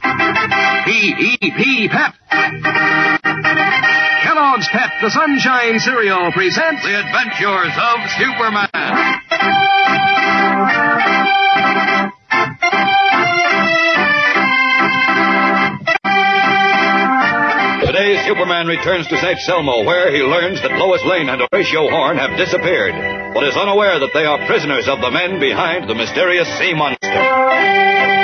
P-E-P 0.00 1.88
Pep. 1.88 2.14
Kellogg's 4.22 4.68
Pep, 4.72 4.90
the 5.02 5.10
Sunshine 5.10 5.78
Cereal, 5.78 6.32
presents 6.32 6.82
The 6.82 7.00
adventures 7.00 7.72
of 7.76 8.10
Superman. 8.16 8.68
Today, 17.84 18.24
Superman 18.26 18.66
returns 18.66 19.06
to 19.08 19.18
St. 19.18 19.38
Selmo, 19.46 19.84
where 19.84 20.14
he 20.14 20.22
learns 20.22 20.62
that 20.62 20.72
Lois 20.78 21.02
Lane 21.04 21.28
and 21.28 21.42
Horatio 21.42 21.90
Horn 21.90 22.16
have 22.16 22.38
disappeared, 22.38 22.94
but 23.34 23.44
is 23.44 23.56
unaware 23.56 23.98
that 23.98 24.12
they 24.14 24.24
are 24.24 24.46
prisoners 24.46 24.88
of 24.88 25.00
the 25.00 25.10
men 25.10 25.40
behind 25.40 25.88
the 25.88 25.94
mysterious 25.94 26.48
sea 26.58 26.72
monster. 26.72 28.19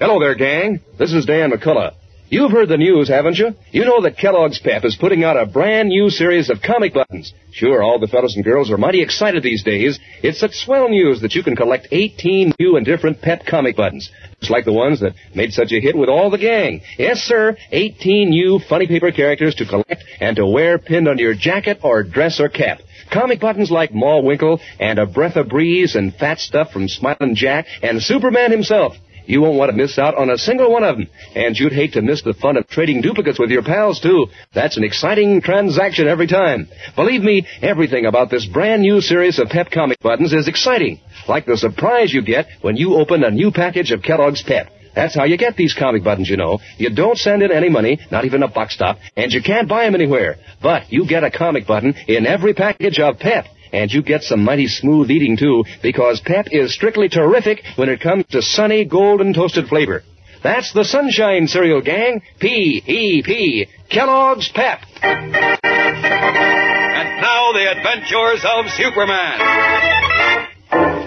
Hello 0.00 0.18
there, 0.18 0.34
gang. 0.34 0.80
This 0.98 1.12
is 1.12 1.24
Dan 1.24 1.52
McCullough. 1.52 1.94
You've 2.28 2.50
heard 2.50 2.68
the 2.68 2.76
news, 2.76 3.08
haven't 3.08 3.38
you? 3.38 3.50
You 3.70 3.84
know 3.84 4.02
that 4.02 4.18
Kellogg's 4.18 4.58
Pep 4.58 4.84
is 4.84 4.96
putting 4.96 5.22
out 5.22 5.36
a 5.36 5.46
brand 5.46 5.88
new 5.88 6.10
series 6.10 6.50
of 6.50 6.62
comic 6.62 6.92
buttons. 6.92 7.32
Sure, 7.52 7.80
all 7.80 8.00
the 8.00 8.08
fellows 8.08 8.34
and 8.34 8.44
girls 8.44 8.72
are 8.72 8.76
mighty 8.76 9.02
excited 9.02 9.44
these 9.44 9.62
days. 9.62 10.00
It's 10.20 10.40
such 10.40 10.54
swell 10.54 10.88
news 10.88 11.20
that 11.20 11.36
you 11.36 11.44
can 11.44 11.54
collect 11.54 11.86
18 11.92 12.54
new 12.58 12.76
and 12.76 12.84
different 12.84 13.22
Pep 13.22 13.46
comic 13.46 13.76
buttons. 13.76 14.10
Just 14.40 14.50
like 14.50 14.64
the 14.64 14.72
ones 14.72 14.98
that 14.98 15.14
made 15.32 15.52
such 15.52 15.70
a 15.70 15.80
hit 15.80 15.96
with 15.96 16.08
all 16.08 16.28
the 16.28 16.38
gang. 16.38 16.80
Yes, 16.98 17.18
sir, 17.18 17.56
18 17.70 18.30
new 18.30 18.58
funny 18.58 18.88
paper 18.88 19.12
characters 19.12 19.54
to 19.56 19.64
collect 19.64 20.02
and 20.18 20.34
to 20.36 20.46
wear 20.46 20.78
pinned 20.78 21.06
on 21.06 21.18
your 21.18 21.34
jacket 21.34 21.78
or 21.84 22.02
dress 22.02 22.40
or 22.40 22.48
cap. 22.48 22.80
Comic 23.12 23.38
buttons 23.38 23.70
like 23.70 23.94
Ma 23.94 24.18
Winkle 24.18 24.60
and 24.80 24.98
A 24.98 25.06
Breath 25.06 25.36
of 25.36 25.48
Breeze 25.48 25.94
and 25.94 26.12
Fat 26.12 26.40
Stuff 26.40 26.72
from 26.72 26.88
Smiling 26.88 27.36
Jack 27.36 27.66
and 27.80 28.02
Superman 28.02 28.50
himself. 28.50 28.94
You 29.26 29.40
won't 29.40 29.56
want 29.56 29.70
to 29.70 29.76
miss 29.76 29.98
out 29.98 30.16
on 30.16 30.30
a 30.30 30.38
single 30.38 30.70
one 30.70 30.84
of 30.84 30.96
them. 30.96 31.08
And 31.34 31.56
you'd 31.58 31.72
hate 31.72 31.94
to 31.94 32.02
miss 32.02 32.22
the 32.22 32.34
fun 32.34 32.56
of 32.56 32.68
trading 32.68 33.00
duplicates 33.00 33.38
with 33.38 33.50
your 33.50 33.62
pals, 33.62 34.00
too. 34.00 34.26
That's 34.54 34.76
an 34.76 34.84
exciting 34.84 35.40
transaction 35.40 36.08
every 36.08 36.26
time. 36.26 36.68
Believe 36.96 37.22
me, 37.22 37.46
everything 37.62 38.06
about 38.06 38.30
this 38.30 38.46
brand 38.46 38.82
new 38.82 39.00
series 39.00 39.38
of 39.38 39.48
Pep 39.48 39.70
comic 39.70 40.00
buttons 40.00 40.32
is 40.32 40.48
exciting. 40.48 41.00
Like 41.28 41.46
the 41.46 41.56
surprise 41.56 42.12
you 42.12 42.22
get 42.22 42.46
when 42.60 42.76
you 42.76 42.94
open 42.94 43.24
a 43.24 43.30
new 43.30 43.50
package 43.50 43.90
of 43.90 44.02
Kellogg's 44.02 44.42
Pep. 44.42 44.68
That's 44.94 45.14
how 45.14 45.24
you 45.24 45.36
get 45.36 45.56
these 45.56 45.74
comic 45.74 46.04
buttons, 46.04 46.30
you 46.30 46.36
know. 46.36 46.60
You 46.78 46.94
don't 46.94 47.18
send 47.18 47.42
in 47.42 47.50
any 47.50 47.68
money, 47.68 47.98
not 48.12 48.24
even 48.24 48.42
a 48.42 48.48
box 48.48 48.74
stop, 48.74 48.98
and 49.16 49.32
you 49.32 49.42
can't 49.42 49.68
buy 49.68 49.84
them 49.84 49.94
anywhere. 49.94 50.36
But 50.62 50.92
you 50.92 51.06
get 51.08 51.24
a 51.24 51.30
comic 51.30 51.66
button 51.66 51.94
in 52.06 52.26
every 52.26 52.54
package 52.54 53.00
of 53.00 53.18
Pep. 53.18 53.46
And 53.74 53.92
you 53.92 54.02
get 54.02 54.22
some 54.22 54.44
mighty 54.44 54.68
smooth 54.68 55.10
eating, 55.10 55.36
too, 55.36 55.64
because 55.82 56.20
Pep 56.20 56.46
is 56.52 56.72
strictly 56.72 57.08
terrific 57.08 57.64
when 57.74 57.88
it 57.88 58.00
comes 58.00 58.24
to 58.30 58.40
sunny, 58.40 58.84
golden 58.84 59.34
toasted 59.34 59.66
flavor. 59.66 60.04
That's 60.44 60.72
the 60.72 60.84
Sunshine 60.84 61.48
Cereal 61.48 61.80
Gang. 61.82 62.22
P-E-P. 62.38 63.66
Kellogg's 63.90 64.48
Pep. 64.54 64.78
And 65.02 65.32
now 67.20 67.50
the 67.50 67.66
adventures 67.74 68.44
of 68.46 68.70
Superman. 68.78 69.40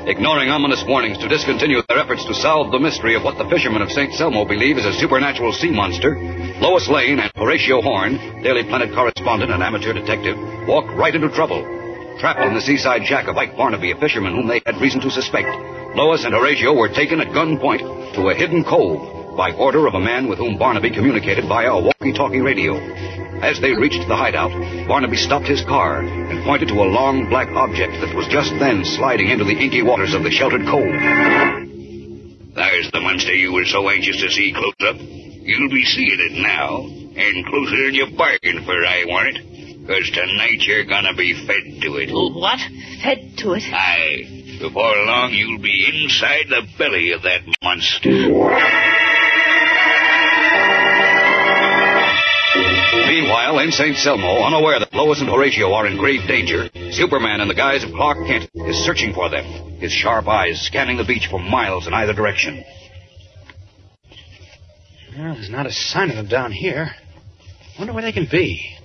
Ignoring 0.09 0.49
ominous 0.49 0.83
warnings 0.85 1.17
to 1.19 1.29
discontinue 1.29 1.81
their 1.87 1.99
efforts 1.99 2.25
to 2.25 2.33
solve 2.33 2.73
the 2.73 2.79
mystery 2.79 3.15
of 3.15 3.23
what 3.23 3.37
the 3.37 3.47
fishermen 3.49 3.81
of 3.81 3.89
St. 3.91 4.11
Selmo 4.11 4.45
believe 4.45 4.77
is 4.77 4.85
a 4.85 4.91
supernatural 4.99 5.53
sea 5.53 5.71
monster, 5.71 6.17
Lois 6.59 6.89
Lane 6.89 7.19
and 7.19 7.31
Horatio 7.33 7.81
Horn, 7.81 8.43
Daily 8.43 8.63
Planet 8.67 8.93
correspondent 8.93 9.51
and 9.51 9.63
amateur 9.63 9.93
detective, 9.93 10.35
walk 10.67 10.83
right 10.97 11.15
into 11.15 11.29
trouble. 11.29 11.63
Trapped 12.19 12.41
in 12.41 12.55
the 12.55 12.61
seaside 12.61 13.05
shack 13.05 13.27
of 13.27 13.37
Ike 13.37 13.55
Barnaby, 13.55 13.91
a 13.91 13.99
fisherman 13.99 14.33
whom 14.33 14.47
they 14.47 14.61
had 14.65 14.81
reason 14.81 14.99
to 15.01 15.11
suspect, 15.11 15.47
Lois 15.95 16.25
and 16.25 16.33
Horatio 16.33 16.73
were 16.73 16.89
taken 16.89 17.21
at 17.21 17.27
gunpoint 17.27 18.15
to 18.15 18.29
a 18.29 18.33
hidden 18.33 18.63
cove 18.63 19.37
by 19.37 19.51
order 19.51 19.85
of 19.85 19.93
a 19.93 19.99
man 19.99 20.27
with 20.27 20.39
whom 20.39 20.57
Barnaby 20.57 20.89
communicated 20.89 21.45
via 21.47 21.69
a 21.69 21.79
walkie-talkie 21.79 22.41
radio. 22.41 22.73
As 23.45 23.61
they 23.61 23.71
reached 23.71 24.01
the 24.07 24.15
hideout, 24.15 24.49
Barnaby 24.87 25.17
stopped 25.17 25.45
his 25.45 25.63
car 25.65 26.01
and 26.01 26.43
pointed 26.43 26.69
to 26.69 26.81
a 26.81 26.89
long 26.89 27.29
black 27.29 27.49
object 27.49 27.93
that 28.01 28.15
was 28.15 28.25
just 28.33 28.49
then 28.57 28.83
sliding 28.83 29.29
into 29.29 29.45
the 29.45 29.53
inky 29.53 29.83
waters 29.83 30.15
of 30.15 30.23
the 30.23 30.31
sheltered 30.31 30.65
cove. 30.65 30.89
There's 32.57 32.89
the 32.89 33.01
monster 33.01 33.35
you 33.35 33.53
were 33.53 33.65
so 33.65 33.87
anxious 33.89 34.17
to 34.21 34.31
see 34.31 34.53
close 34.57 34.73
up. 34.89 34.97
You'll 34.97 35.69
be 35.69 35.85
seeing 35.85 36.17
it 36.17 36.41
now, 36.41 36.81
and 36.81 37.45
closer 37.45 37.77
than 37.85 37.93
you 37.93 38.17
bargained 38.17 38.65
for, 38.65 38.83
I 38.83 39.05
warrant. 39.05 39.37
Because 39.87 40.11
tonight 40.11 40.59
you're 40.67 40.83
gonna 40.83 41.15
be 41.15 41.33
fed 41.47 41.81
to 41.81 41.95
it. 41.95 42.09
What? 42.11 42.59
Fed 43.01 43.37
to 43.37 43.53
it? 43.53 43.63
Aye. 43.71 44.59
Before 44.59 44.97
long, 45.05 45.31
you'll 45.31 45.61
be 45.61 45.87
inside 45.87 46.47
the 46.49 46.67
belly 46.77 47.11
of 47.13 47.21
that 47.21 47.39
monster. 47.63 48.09
Meanwhile, 53.07 53.59
in 53.59 53.71
St. 53.71 53.95
Selmo, 53.95 54.45
unaware 54.45 54.79
that 54.79 54.93
Lois 54.93 55.21
and 55.21 55.29
Horatio 55.29 55.71
are 55.71 55.87
in 55.87 55.97
grave 55.97 56.27
danger, 56.27 56.69
Superman 56.91 57.39
in 57.39 57.47
the 57.47 57.55
guise 57.55 57.85
of 57.85 57.91
Clark 57.93 58.27
Kent 58.27 58.49
is 58.55 58.83
searching 58.83 59.13
for 59.13 59.29
them, 59.29 59.45
his 59.79 59.93
sharp 59.93 60.27
eyes 60.27 60.59
scanning 60.61 60.97
the 60.97 61.05
beach 61.05 61.27
for 61.31 61.39
miles 61.39 61.87
in 61.87 61.93
either 61.93 62.13
direction. 62.13 62.61
Well, 65.17 65.35
there's 65.35 65.49
not 65.49 65.65
a 65.65 65.71
sign 65.71 66.09
of 66.09 66.17
them 66.17 66.27
down 66.27 66.51
here. 66.51 66.89
Wonder 67.79 67.93
where 67.93 68.03
they 68.03 68.11
can 68.11 68.27
be. 68.29 68.76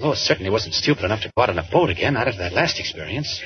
Lois 0.00 0.18
certainly 0.18 0.50
wasn't 0.50 0.74
stupid 0.74 1.04
enough 1.04 1.20
to 1.22 1.32
go 1.36 1.42
out 1.42 1.50
on 1.50 1.58
a 1.58 1.68
boat 1.70 1.90
again, 1.90 2.14
not 2.14 2.26
after 2.26 2.38
that 2.40 2.54
last 2.54 2.80
experience. 2.80 3.42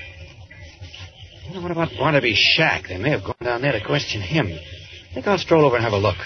Wonder 1.47 1.61
what 1.61 1.73
about 1.73 1.91
Barnaby's 1.99 2.39
shack? 2.39 2.85
They 2.89 2.97
may 2.97 3.11
have 3.11 3.25
gone 3.25 3.35
down 3.43 3.61
there 3.61 3.73
to 3.73 3.85
question 3.85 4.23
him. 4.23 4.47
I 4.47 5.15
think 5.15 5.27
I'll 5.27 5.39
stroll 5.39 5.67
over 5.67 5.77
and 5.77 5.85
have 5.85 5.93
a 5.93 5.99
look. 5.99 6.17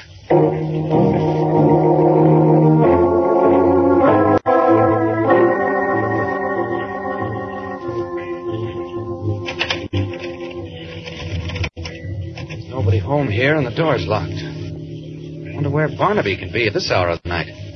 There's 12.48 12.68
nobody 12.68 12.98
home 12.98 13.28
here, 13.28 13.56
and 13.56 13.66
the 13.66 13.74
door's 13.74 14.06
locked. 14.06 14.32
I 14.32 15.54
Wonder 15.54 15.70
where 15.70 15.88
Barnaby 15.88 16.36
can 16.36 16.52
be 16.52 16.66
at 16.66 16.74
this 16.74 16.90
hour 16.90 17.08
of 17.08 17.22
the 17.22 17.28
night. 17.30 17.67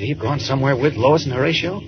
Could 0.00 0.06
he 0.06 0.14
gone 0.14 0.40
somewhere 0.40 0.74
with 0.74 0.94
Lois 0.94 1.26
and 1.26 1.34
Horatio? 1.34 1.78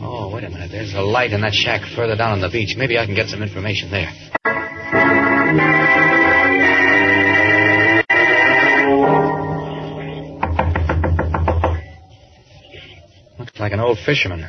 Oh, 0.00 0.30
wait 0.32 0.44
a 0.44 0.48
minute. 0.48 0.70
There's 0.70 0.94
a 0.94 1.00
light 1.00 1.32
in 1.32 1.40
that 1.40 1.54
shack 1.54 1.80
further 1.96 2.14
down 2.14 2.30
on 2.34 2.40
the 2.40 2.50
beach. 2.50 2.76
Maybe 2.78 2.96
I 2.98 3.04
can 3.04 3.16
get 3.16 3.26
some 3.30 3.42
information 3.42 3.90
there. 3.90 4.12
Looks 13.40 13.58
like 13.58 13.72
an 13.72 13.80
old 13.80 13.98
fisherman. 13.98 14.44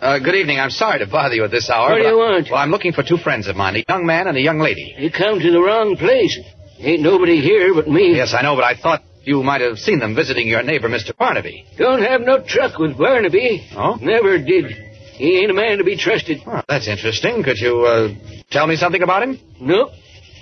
Uh, 0.00 0.18
good 0.20 0.36
evening. 0.36 0.58
I'm 0.58 0.70
sorry 0.70 1.00
to 1.00 1.06
bother 1.06 1.34
you 1.34 1.44
at 1.44 1.50
this 1.50 1.68
hour. 1.68 1.90
What 1.90 1.96
do 1.96 2.02
you 2.02 2.08
I- 2.08 2.30
want? 2.32 2.48
Well, 2.50 2.58
I'm 2.60 2.70
looking 2.70 2.92
for 2.92 3.02
two 3.02 3.18
friends 3.18 3.46
of 3.46 3.56
mine, 3.56 3.76
a 3.76 3.84
young 3.86 4.06
man 4.06 4.26
and 4.26 4.38
a 4.38 4.40
young 4.40 4.58
lady. 4.58 4.94
You 4.96 5.10
come 5.10 5.38
to 5.38 5.50
the 5.50 5.60
wrong 5.60 5.98
place. 5.98 6.38
Ain't 6.78 7.02
nobody 7.02 7.42
here 7.42 7.74
but 7.74 7.86
me. 7.88 8.14
Yes, 8.16 8.32
I 8.32 8.40
know, 8.40 8.54
but 8.56 8.64
I 8.64 8.74
thought 8.74 9.02
you 9.24 9.42
might 9.42 9.60
have 9.60 9.78
seen 9.78 9.98
them 9.98 10.14
visiting 10.14 10.48
your 10.48 10.62
neighbor, 10.62 10.88
Mr. 10.88 11.16
Barnaby. 11.16 11.66
Don't 11.78 12.02
have 12.02 12.20
no 12.22 12.42
truck 12.42 12.78
with 12.78 12.96
Barnaby. 12.98 13.68
Oh? 13.76 13.96
Never 14.00 14.38
did. 14.38 14.66
He 15.14 15.38
ain't 15.38 15.50
a 15.50 15.54
man 15.54 15.78
to 15.78 15.84
be 15.84 15.96
trusted. 15.96 16.38
Well, 16.46 16.64
that's 16.68 16.88
interesting. 16.88 17.42
Could 17.42 17.58
you 17.58 17.80
uh, 17.84 18.14
tell 18.50 18.66
me 18.66 18.76
something 18.76 19.02
about 19.02 19.22
him? 19.22 19.38
Nope. 19.60 19.90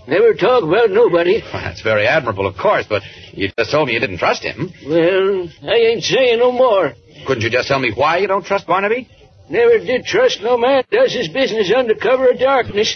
Never 0.07 0.33
talk 0.35 0.63
about 0.63 0.91
nobody. 0.91 1.43
Well, 1.53 1.63
that's 1.63 1.83
very 1.83 2.07
admirable, 2.07 2.47
of 2.47 2.57
course, 2.57 2.87
but 2.89 3.03
you 3.33 3.51
just 3.59 3.71
told 3.71 3.89
me 3.89 3.95
you 3.95 4.01
didn't 4.01 4.19
trust 4.19 4.43
him. 4.43 4.73
Well, 4.87 5.49
I 5.63 5.75
ain't 5.75 6.03
saying 6.05 6.39
no 6.39 6.53
more. 6.53 6.93
Couldn't 7.27 7.43
you 7.43 7.51
just 7.51 7.69
tell 7.69 7.79
me 7.79 7.93
why 7.95 8.19
you 8.19 8.29
don't 8.29 8.45
trust 8.45 8.67
Barnaby? 8.67 9.09
Never 9.51 9.79
did 9.79 10.05
trust 10.05 10.43
no 10.43 10.57
man 10.59 10.85
does 10.91 11.13
his 11.13 11.29
business 11.29 11.73
under 11.75 11.95
cover 11.95 12.31
of 12.31 12.39
darkness. 12.39 12.95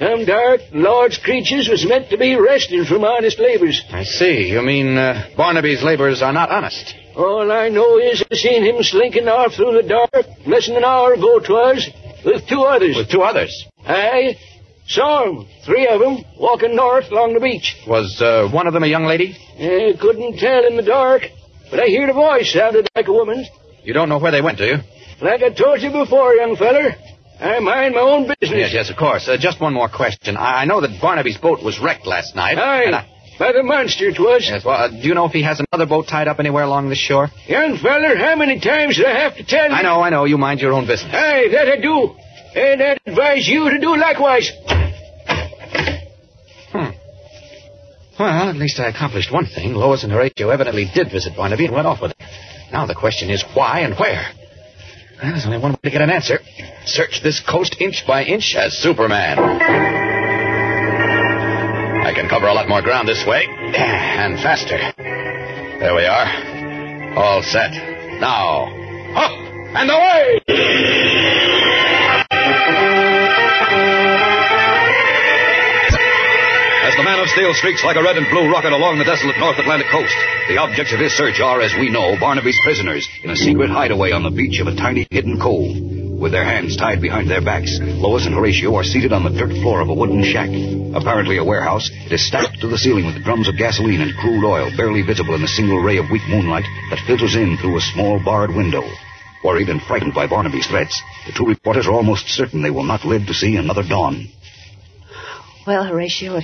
Come 0.00 0.24
dark, 0.24 0.62
Lord's 0.72 1.18
creatures 1.18 1.68
was 1.68 1.86
meant 1.86 2.08
to 2.08 2.16
be 2.16 2.34
resting 2.34 2.86
from 2.86 3.04
honest 3.04 3.38
labors. 3.38 3.82
I 3.90 4.04
see. 4.04 4.48
You 4.48 4.62
mean 4.62 4.96
uh, 4.96 5.28
Barnaby's 5.36 5.82
labors 5.82 6.22
are 6.22 6.32
not 6.32 6.50
honest? 6.50 6.94
All 7.14 7.52
I 7.52 7.68
know 7.68 7.98
is 7.98 8.24
I 8.30 8.34
seen 8.34 8.64
him 8.64 8.82
slinking 8.82 9.28
off 9.28 9.52
through 9.56 9.74
the 9.82 9.86
dark 9.86 10.26
less 10.46 10.66
than 10.68 10.76
an 10.78 10.84
hour 10.84 11.12
ago 11.12 11.38
'twas, 11.40 11.86
with 12.24 12.48
two 12.48 12.62
others. 12.62 12.96
With 12.96 13.10
two 13.10 13.20
others? 13.20 13.52
Aye. 13.86 14.38
Saw 14.86 15.24
'em, 15.24 15.46
three 15.66 15.86
of 15.86 16.00
of 16.00 16.06
'em, 16.08 16.24
walking 16.38 16.74
north 16.74 17.10
along 17.10 17.34
the 17.34 17.40
beach. 17.40 17.76
Was 17.86 18.22
uh, 18.22 18.48
one 18.50 18.66
of 18.66 18.72
them 18.72 18.82
a 18.84 18.86
young 18.86 19.04
lady? 19.04 19.36
I 19.58 19.92
couldn't 20.00 20.38
tell 20.38 20.64
in 20.66 20.76
the 20.76 20.82
dark, 20.82 21.28
but 21.70 21.78
I 21.78 21.88
heard 21.90 22.08
a 22.08 22.14
voice 22.14 22.50
sounded 22.54 22.88
like 22.96 23.06
a 23.06 23.12
woman's. 23.12 23.48
You 23.84 23.92
don't 23.92 24.08
know 24.08 24.18
where 24.18 24.32
they 24.32 24.40
went, 24.40 24.56
do 24.56 24.64
you? 24.64 24.78
Like 25.20 25.42
I 25.42 25.50
told 25.50 25.82
you 25.82 25.90
before, 25.90 26.32
young 26.34 26.56
feller, 26.56 26.94
I 27.40 27.58
mind 27.60 27.94
my 27.94 28.00
own 28.02 28.22
business. 28.40 28.58
Yes, 28.58 28.70
yes, 28.74 28.90
of 28.90 28.96
course. 28.96 29.26
Uh, 29.28 29.36
just 29.38 29.60
one 29.60 29.72
more 29.74 29.88
question. 29.88 30.36
I, 30.36 30.62
I 30.62 30.64
know 30.66 30.80
that 30.82 31.00
Barnaby's 31.00 31.38
boat 31.38 31.62
was 31.62 31.78
wrecked 31.80 32.06
last 32.06 32.34
night. 32.36 32.58
Aye, 32.58 32.84
and 32.84 32.94
I- 32.96 33.06
by 33.38 33.52
the 33.52 33.62
monster 33.62 34.12
'twas. 34.12 34.46
Yes, 34.46 34.62
well, 34.66 34.76
uh, 34.76 34.88
do 34.88 34.96
you 35.08 35.14
know 35.14 35.24
if 35.24 35.32
he 35.32 35.42
has 35.42 35.58
another 35.72 35.86
boat 35.88 36.06
tied 36.08 36.28
up 36.28 36.38
anywhere 36.40 36.64
along 36.64 36.90
the 36.90 36.94
shore? 36.94 37.30
Young 37.46 37.78
feller, 37.78 38.14
how 38.16 38.36
many 38.36 38.60
times 38.60 38.98
do 38.98 39.06
I 39.06 39.18
have 39.18 39.36
to 39.36 39.44
tell 39.44 39.70
you? 39.70 39.74
I 39.74 39.80
know, 39.80 40.02
I 40.02 40.10
know. 40.10 40.26
You 40.26 40.36
mind 40.36 40.60
your 40.60 40.74
own 40.74 40.86
business. 40.86 41.10
Aye, 41.14 41.48
that 41.52 41.66
I 41.68 41.76
do. 41.80 42.14
And 42.54 42.82
I 42.82 42.98
advise 43.06 43.48
you 43.48 43.70
to 43.70 43.78
do 43.80 43.96
likewise. 43.96 44.50
Well, 48.18 48.50
at 48.50 48.56
least 48.56 48.78
I 48.78 48.88
accomplished 48.88 49.32
one 49.32 49.46
thing. 49.46 49.72
Lois 49.72 50.02
and 50.04 50.12
Horatio 50.12 50.50
evidently 50.50 50.90
did 50.94 51.10
visit 51.10 51.34
Barnaby 51.34 51.64
and 51.64 51.74
went 51.74 51.86
off 51.86 52.02
with 52.02 52.10
him. 52.10 52.26
Now 52.70 52.84
the 52.84 52.94
question 52.94 53.30
is 53.30 53.42
why 53.54 53.80
and 53.80 53.94
where? 53.98 54.26
Well, 55.22 55.32
there's 55.32 55.44
only 55.44 55.58
one 55.58 55.72
way 55.72 55.78
to 55.84 55.90
get 55.90 56.00
an 56.00 56.08
answer. 56.10 56.38
Search 56.86 57.20
this 57.22 57.40
coast 57.40 57.76
inch 57.78 58.06
by 58.06 58.24
inch 58.24 58.54
as 58.56 58.72
Superman. 58.78 59.38
I 62.06 62.14
can 62.14 62.26
cover 62.28 62.46
a 62.46 62.54
lot 62.54 62.68
more 62.68 62.80
ground 62.80 63.06
this 63.06 63.26
way. 63.26 63.46
And 64.20 64.36
faster. 64.40 64.78
There 64.98 65.94
we 65.94 66.04
are. 66.04 67.14
All 67.16 67.42
set. 67.42 67.72
Now. 68.20 68.66
Up 69.14 69.32
and 69.74 69.90
away! 69.90 71.19
Steel 77.30 77.54
streaks 77.54 77.84
like 77.84 77.96
a 77.96 78.02
red 78.02 78.16
and 78.16 78.26
blue 78.30 78.50
rocket 78.50 78.72
along 78.72 78.98
the 78.98 79.04
desolate 79.04 79.38
North 79.38 79.58
Atlantic 79.58 79.86
coast. 79.86 80.14
The 80.48 80.58
objects 80.58 80.92
of 80.92 80.98
his 80.98 81.14
search 81.14 81.38
are, 81.38 81.60
as 81.60 81.72
we 81.74 81.88
know, 81.88 82.18
Barnaby's 82.18 82.58
prisoners 82.64 83.06
in 83.22 83.30
a 83.30 83.36
secret 83.36 83.70
hideaway 83.70 84.10
on 84.10 84.24
the 84.24 84.34
beach 84.34 84.58
of 84.58 84.66
a 84.66 84.74
tiny 84.74 85.06
hidden 85.10 85.38
cove. 85.38 85.78
With 86.18 86.32
their 86.32 86.44
hands 86.44 86.76
tied 86.76 87.00
behind 87.00 87.30
their 87.30 87.40
backs, 87.40 87.78
Lois 87.80 88.26
and 88.26 88.34
Horatio 88.34 88.74
are 88.74 88.84
seated 88.84 89.12
on 89.12 89.22
the 89.22 89.30
dirt 89.30 89.54
floor 89.62 89.80
of 89.80 89.88
a 89.88 89.94
wooden 89.94 90.24
shack. 90.24 90.50
Apparently 90.92 91.38
a 91.38 91.44
warehouse, 91.44 91.88
it 92.06 92.12
is 92.12 92.26
stacked 92.26 92.60
to 92.60 92.68
the 92.68 92.76
ceiling 92.76 93.06
with 93.06 93.22
drums 93.22 93.48
of 93.48 93.56
gasoline 93.56 94.02
and 94.02 94.16
crude 94.18 94.44
oil 94.44 94.68
barely 94.76 95.02
visible 95.02 95.34
in 95.34 95.40
the 95.40 95.48
single 95.48 95.78
ray 95.78 95.98
of 95.98 96.10
weak 96.10 96.26
moonlight 96.28 96.66
that 96.90 97.06
filters 97.06 97.36
in 97.36 97.56
through 97.56 97.78
a 97.78 97.88
small 97.94 98.18
barred 98.24 98.50
window. 98.50 98.82
Worried 99.44 99.70
and 99.70 99.80
frightened 99.80 100.14
by 100.14 100.26
Barnaby's 100.26 100.66
threats, 100.66 101.00
the 101.26 101.32
two 101.32 101.46
reporters 101.46 101.86
are 101.86 101.94
almost 101.94 102.28
certain 102.28 102.60
they 102.62 102.70
will 102.70 102.84
not 102.84 103.06
live 103.06 103.26
to 103.26 103.34
see 103.34 103.56
another 103.56 103.82
dawn. 103.82 104.28
Well, 105.66 105.84
Horatio, 105.84 106.40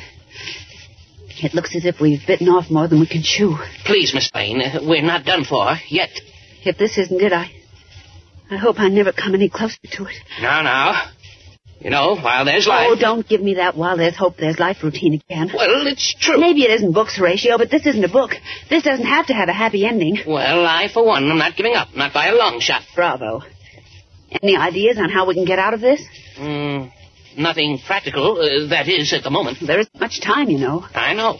it 1.42 1.54
looks 1.54 1.74
as 1.76 1.84
if 1.84 2.00
we've 2.00 2.26
bitten 2.26 2.48
off 2.48 2.70
more 2.70 2.88
than 2.88 3.00
we 3.00 3.06
can 3.06 3.22
chew. 3.22 3.56
Please, 3.84 4.12
Miss 4.14 4.30
uh, 4.34 4.80
we're 4.82 5.02
not 5.02 5.24
done 5.24 5.44
for 5.44 5.76
yet. 5.88 6.10
If 6.64 6.78
this 6.78 6.98
isn't 6.98 7.20
it, 7.20 7.32
I. 7.32 7.50
I 8.50 8.56
hope 8.56 8.78
I 8.78 8.88
never 8.88 9.12
come 9.12 9.34
any 9.34 9.48
closer 9.48 9.76
to 9.82 10.04
it. 10.04 10.16
Now, 10.40 10.62
now. 10.62 11.10
You 11.80 11.90
know, 11.90 12.16
while 12.16 12.44
there's 12.44 12.66
life. 12.66 12.88
Oh, 12.90 12.96
don't 12.98 13.28
give 13.28 13.42
me 13.42 13.54
that 13.54 13.76
while 13.76 13.96
there's 13.96 14.16
hope 14.16 14.36
there's 14.38 14.58
life 14.58 14.82
routine 14.82 15.14
again. 15.14 15.50
Well, 15.54 15.86
it's 15.86 16.14
true. 16.18 16.38
Maybe 16.38 16.62
it 16.62 16.70
isn't 16.70 16.92
books, 16.92 17.16
Horatio, 17.16 17.58
but 17.58 17.70
this 17.70 17.86
isn't 17.86 18.02
a 18.02 18.08
book. 18.08 18.32
This 18.70 18.82
doesn't 18.82 19.04
have 19.04 19.26
to 19.26 19.34
have 19.34 19.48
a 19.48 19.52
happy 19.52 19.84
ending. 19.84 20.18
Well, 20.26 20.64
I, 20.64 20.88
for 20.92 21.04
one, 21.04 21.30
am 21.30 21.38
not 21.38 21.54
giving 21.56 21.74
up. 21.74 21.94
Not 21.94 22.14
by 22.14 22.28
a 22.28 22.34
long 22.34 22.60
shot. 22.60 22.82
Bravo. 22.94 23.42
Any 24.42 24.56
ideas 24.56 24.98
on 24.98 25.10
how 25.10 25.26
we 25.26 25.34
can 25.34 25.44
get 25.44 25.58
out 25.58 25.74
of 25.74 25.80
this? 25.80 26.00
Mm, 26.38 26.92
nothing 27.38 27.78
practical, 27.86 28.38
uh, 28.40 28.68
that 28.68 28.88
is, 28.88 29.12
at 29.12 29.22
the 29.22 29.30
moment. 29.30 29.58
There 29.60 29.80
isn't 29.80 30.00
much 30.00 30.20
time, 30.20 30.48
you 30.50 30.58
know. 30.58 30.84
I 30.94 31.14
know. 31.14 31.38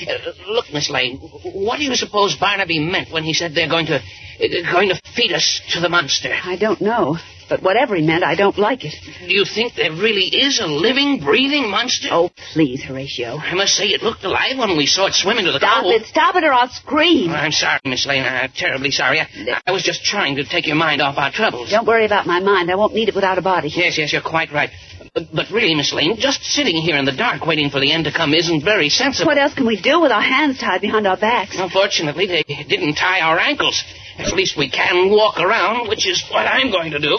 Uh, 0.00 0.12
look, 0.48 0.66
Miss 0.72 0.90
Lane, 0.90 1.18
what 1.18 1.78
do 1.78 1.84
you 1.84 1.94
suppose 1.96 2.36
Barnaby 2.36 2.78
meant 2.80 3.10
when 3.10 3.24
he 3.24 3.32
said 3.32 3.54
they're 3.54 3.68
going 3.68 3.86
to 3.86 3.96
uh, 3.96 4.72
going 4.72 4.90
to 4.90 5.00
feed 5.14 5.32
us 5.32 5.62
to 5.70 5.80
the 5.80 5.88
monster? 5.88 6.32
I 6.44 6.56
don't 6.56 6.80
know. 6.80 7.16
But 7.48 7.62
whatever 7.62 7.94
he 7.94 8.02
meant, 8.04 8.24
I 8.24 8.34
don't 8.34 8.58
like 8.58 8.84
it. 8.84 8.94
Do 9.20 9.32
you 9.32 9.44
think 9.44 9.74
there 9.76 9.92
really 9.92 10.26
is 10.26 10.58
a 10.58 10.66
living, 10.66 11.20
breathing 11.20 11.70
monster? 11.70 12.08
Oh, 12.10 12.30
please, 12.52 12.82
Horatio. 12.82 13.36
I 13.38 13.54
must 13.54 13.74
say 13.74 13.86
it 13.86 14.02
looked 14.02 14.24
alive 14.24 14.58
when 14.58 14.76
we 14.76 14.86
saw 14.86 15.06
it 15.06 15.14
swim 15.14 15.38
into 15.38 15.52
the 15.52 15.58
Stop 15.58 15.84
it, 15.84 16.06
stop 16.06 16.34
it, 16.34 16.42
or 16.42 16.52
I'll 16.52 16.68
scream. 16.68 17.30
I'm 17.30 17.52
sorry, 17.52 17.78
Miss 17.84 18.04
Lane. 18.04 18.24
I'm 18.24 18.50
terribly 18.50 18.90
sorry. 18.90 19.20
I, 19.20 19.60
I 19.64 19.70
was 19.70 19.84
just 19.84 20.04
trying 20.04 20.36
to 20.36 20.44
take 20.44 20.66
your 20.66 20.74
mind 20.76 21.00
off 21.00 21.18
our 21.18 21.30
troubles. 21.30 21.70
Don't 21.70 21.86
worry 21.86 22.04
about 22.04 22.26
my 22.26 22.40
mind. 22.40 22.68
I 22.70 22.74
won't 22.74 22.94
need 22.94 23.08
it 23.08 23.14
without 23.14 23.38
a 23.38 23.42
body. 23.42 23.68
Yes, 23.68 23.96
yes, 23.96 24.12
you're 24.12 24.22
quite 24.22 24.52
right. 24.52 24.70
But, 25.16 25.32
but 25.32 25.50
really, 25.50 25.74
Miss 25.74 25.94
Lane, 25.94 26.16
just 26.18 26.42
sitting 26.44 26.76
here 26.76 26.98
in 26.98 27.06
the 27.06 27.16
dark 27.16 27.46
waiting 27.46 27.70
for 27.70 27.80
the 27.80 27.90
end 27.90 28.04
to 28.04 28.12
come 28.12 28.34
isn't 28.34 28.62
very 28.62 28.90
sensible. 28.90 29.28
What 29.28 29.38
else 29.38 29.54
can 29.54 29.66
we 29.66 29.80
do 29.80 30.02
with 30.02 30.12
our 30.12 30.20
hands 30.20 30.58
tied 30.58 30.82
behind 30.82 31.06
our 31.06 31.16
backs? 31.16 31.56
Unfortunately, 31.58 32.26
they 32.26 32.42
didn't 32.42 32.96
tie 32.96 33.20
our 33.22 33.38
ankles. 33.38 33.82
At 34.18 34.34
least 34.34 34.58
we 34.58 34.68
can 34.68 35.08
walk 35.08 35.38
around, 35.38 35.88
which 35.88 36.06
is 36.06 36.22
what 36.30 36.46
I'm 36.46 36.70
going 36.70 36.90
to 36.90 36.98
do. 36.98 37.16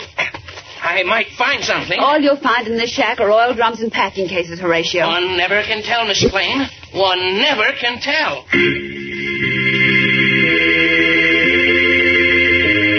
I 0.80 1.02
might 1.08 1.30
find 1.40 1.64
something. 1.64 1.98
All 2.00 2.20
you'll 2.20 2.38
find 2.38 2.68
in 2.68 2.78
this 2.78 2.92
shack 2.92 3.20
are 3.20 3.32
oil 3.32 3.56
drums 3.56 3.82
and 3.82 3.92
packing 3.92 4.28
cases, 4.28 4.60
Horatio. 4.60 5.08
One 5.08 5.36
never 5.36 5.64
can 5.64 5.82
tell, 5.82 6.06
Miss 6.06 6.22
Lane. 6.32 6.70
One 6.94 7.40
never 7.40 7.66
can 7.82 8.00
tell. 8.00 8.46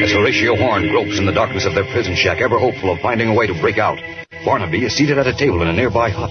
As 0.02 0.10
Horatio 0.10 0.56
Horn 0.56 0.88
gropes 0.90 1.20
in 1.20 1.26
the 1.26 1.32
darkness 1.32 1.66
of 1.66 1.74
their 1.76 1.84
prison 1.92 2.16
shack, 2.16 2.40
ever 2.40 2.58
hopeful 2.58 2.90
of 2.90 2.98
finding 2.98 3.28
a 3.28 3.34
way 3.34 3.46
to 3.46 3.54
break 3.60 3.78
out, 3.78 3.98
Barnaby 4.44 4.84
is 4.84 4.94
seated 4.94 5.18
at 5.18 5.26
a 5.26 5.36
table 5.36 5.62
in 5.62 5.68
a 5.68 5.72
nearby 5.72 6.10
hut, 6.10 6.30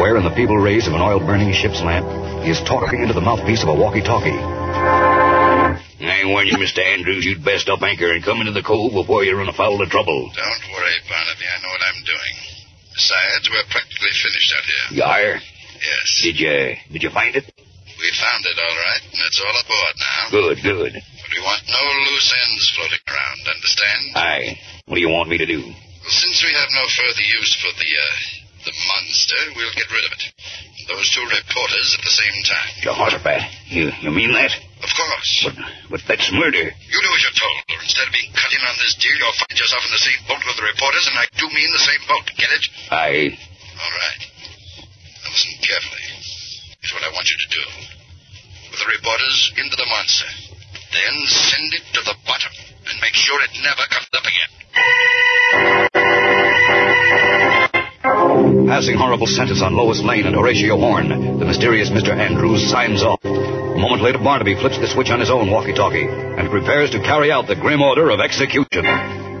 where 0.00 0.16
in 0.16 0.24
the 0.24 0.34
feeble 0.34 0.58
rays 0.58 0.86
of 0.86 0.94
an 0.94 1.00
oil-burning 1.00 1.52
ship's 1.52 1.80
lamp, 1.82 2.06
he 2.44 2.50
is 2.50 2.60
talking 2.62 3.02
into 3.02 3.14
the 3.14 3.20
mouthpiece 3.20 3.62
of 3.62 3.68
a 3.68 3.74
walkie-talkie. 3.74 4.34
I 6.06 6.22
warn 6.26 6.46
you, 6.46 6.58
Mr. 6.58 6.82
Andrews, 6.82 7.24
you'd 7.24 7.44
best 7.44 7.68
up 7.68 7.82
anchor 7.82 8.12
and 8.12 8.24
come 8.24 8.40
into 8.40 8.52
the 8.52 8.62
cove 8.62 8.92
before 8.92 9.24
you 9.24 9.36
run 9.36 9.48
afoul 9.48 9.80
of 9.80 9.88
trouble. 9.88 10.30
Don't 10.34 10.64
worry, 10.74 10.98
Barnaby. 11.08 11.46
I 11.46 11.56
know 11.62 11.70
what 11.70 11.84
I'm 11.86 12.02
doing. 12.04 12.34
Besides, 12.92 13.48
we're 13.48 13.68
practically 13.70 14.10
finished 14.10 14.52
out 14.56 14.66
here. 14.66 14.86
You 14.98 15.04
are? 15.04 15.34
Yes. 15.38 16.06
Did 16.22 16.36
you, 16.40 16.74
did 16.92 17.02
you 17.02 17.10
find 17.10 17.36
it? 17.36 17.44
We 17.46 18.08
found 18.20 18.44
it, 18.44 18.58
all 18.58 18.76
right, 18.76 19.04
and 19.06 19.20
it's 19.24 19.40
all 19.40 19.56
aboard 19.56 19.96
now. 19.96 20.22
Good, 20.30 20.58
good. 20.62 20.92
But 20.92 21.30
we 21.32 21.40
want 21.40 21.62
no 21.68 21.82
loose 22.10 22.34
ends 22.44 22.68
floating 22.76 23.04
around, 23.08 23.38
understand? 23.54 24.02
Aye. 24.16 24.58
What 24.86 24.96
do 24.96 25.00
you 25.00 25.08
want 25.08 25.30
me 25.30 25.38
to 25.38 25.46
do? 25.46 25.72
Since 26.06 26.38
we 26.46 26.54
have 26.54 26.70
no 26.70 26.86
further 26.86 27.26
use 27.26 27.52
for 27.58 27.72
the, 27.74 27.90
uh, 27.90 28.14
the 28.62 28.74
monster, 28.94 29.40
we'll 29.58 29.74
get 29.74 29.90
rid 29.90 30.06
of 30.06 30.12
it. 30.14 30.22
Those 30.86 31.10
two 31.10 31.26
reporters 31.26 31.98
at 31.98 32.02
the 32.06 32.14
same 32.14 32.38
time. 32.46 32.70
Jehoshaphat, 32.78 33.42
you, 33.66 33.90
you 34.06 34.14
mean 34.14 34.30
that? 34.38 34.54
Of 34.86 34.90
course. 34.94 35.50
But, 35.50 35.56
but 35.90 36.02
that's 36.06 36.30
murder. 36.30 36.62
You 36.62 36.98
do 37.02 37.10
as 37.10 37.22
you're 37.26 37.34
told, 37.34 37.58
or 37.74 37.82
instead 37.82 38.06
of 38.06 38.14
being 38.14 38.30
cut 38.30 38.54
in 38.54 38.62
on 38.62 38.78
this 38.78 38.94
deal, 39.02 39.18
you'll 39.18 39.34
find 39.34 39.58
yourself 39.58 39.82
in 39.82 39.90
the 39.90 40.04
same 40.06 40.20
boat 40.30 40.42
with 40.46 40.54
the 40.54 40.70
reporters, 40.70 41.10
and 41.10 41.18
I 41.18 41.26
do 41.34 41.50
mean 41.50 41.70
the 41.74 41.86
same 41.90 42.02
boat. 42.06 42.26
Get 42.38 42.54
it? 42.54 42.64
I... 42.94 43.34
All 43.82 43.94
right. 43.98 44.22
Now 45.26 45.34
listen 45.34 45.58
carefully. 45.58 46.06
Here's 46.78 46.94
what 46.94 47.02
I 47.02 47.10
want 47.10 47.26
you 47.26 47.38
to 47.42 47.50
do. 47.50 47.64
With 48.70 48.78
the 48.78 48.90
reporters 48.94 49.38
into 49.58 49.74
the 49.74 49.90
monster. 49.90 50.30
Then 50.94 51.14
send 51.26 51.70
it 51.74 51.86
to 51.98 52.00
the 52.06 52.16
bottom 52.30 52.54
and 52.88 53.00
make 53.00 53.14
sure 53.14 53.40
it 53.42 53.50
never 53.62 53.84
comes 53.90 54.08
up 54.14 54.22
again. 54.22 54.50
Passing 58.68 58.96
horrible 58.96 59.26
sentence 59.26 59.62
on 59.62 59.74
Lois 59.74 60.02
Lane 60.02 60.26
and 60.26 60.36
Horatio 60.36 60.76
Horn, 60.76 61.38
the 61.38 61.44
mysterious 61.44 61.90
Mr. 61.90 62.14
Andrews 62.14 62.68
signs 62.70 63.02
off. 63.02 63.24
A 63.24 63.78
moment 63.78 64.02
later, 64.02 64.18
Barnaby 64.18 64.54
flips 64.54 64.78
the 64.78 64.86
switch 64.86 65.10
on 65.10 65.20
his 65.20 65.30
own 65.30 65.50
walkie-talkie 65.50 66.06
and 66.06 66.50
prepares 66.50 66.90
to 66.90 67.00
carry 67.00 67.32
out 67.32 67.46
the 67.46 67.56
grim 67.56 67.80
order 67.80 68.10
of 68.10 68.20
execution. 68.20 68.84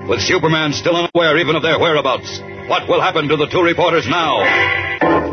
With 0.08 0.20
Superman 0.22 0.72
still 0.72 0.96
unaware 0.96 1.36
even 1.38 1.56
of 1.56 1.62
their 1.62 1.78
whereabouts, 1.78 2.40
what 2.68 2.88
will 2.88 3.00
happen 3.00 3.28
to 3.28 3.36
the 3.36 3.46
two 3.46 3.62
reporters 3.62 4.06
now? 4.08 4.42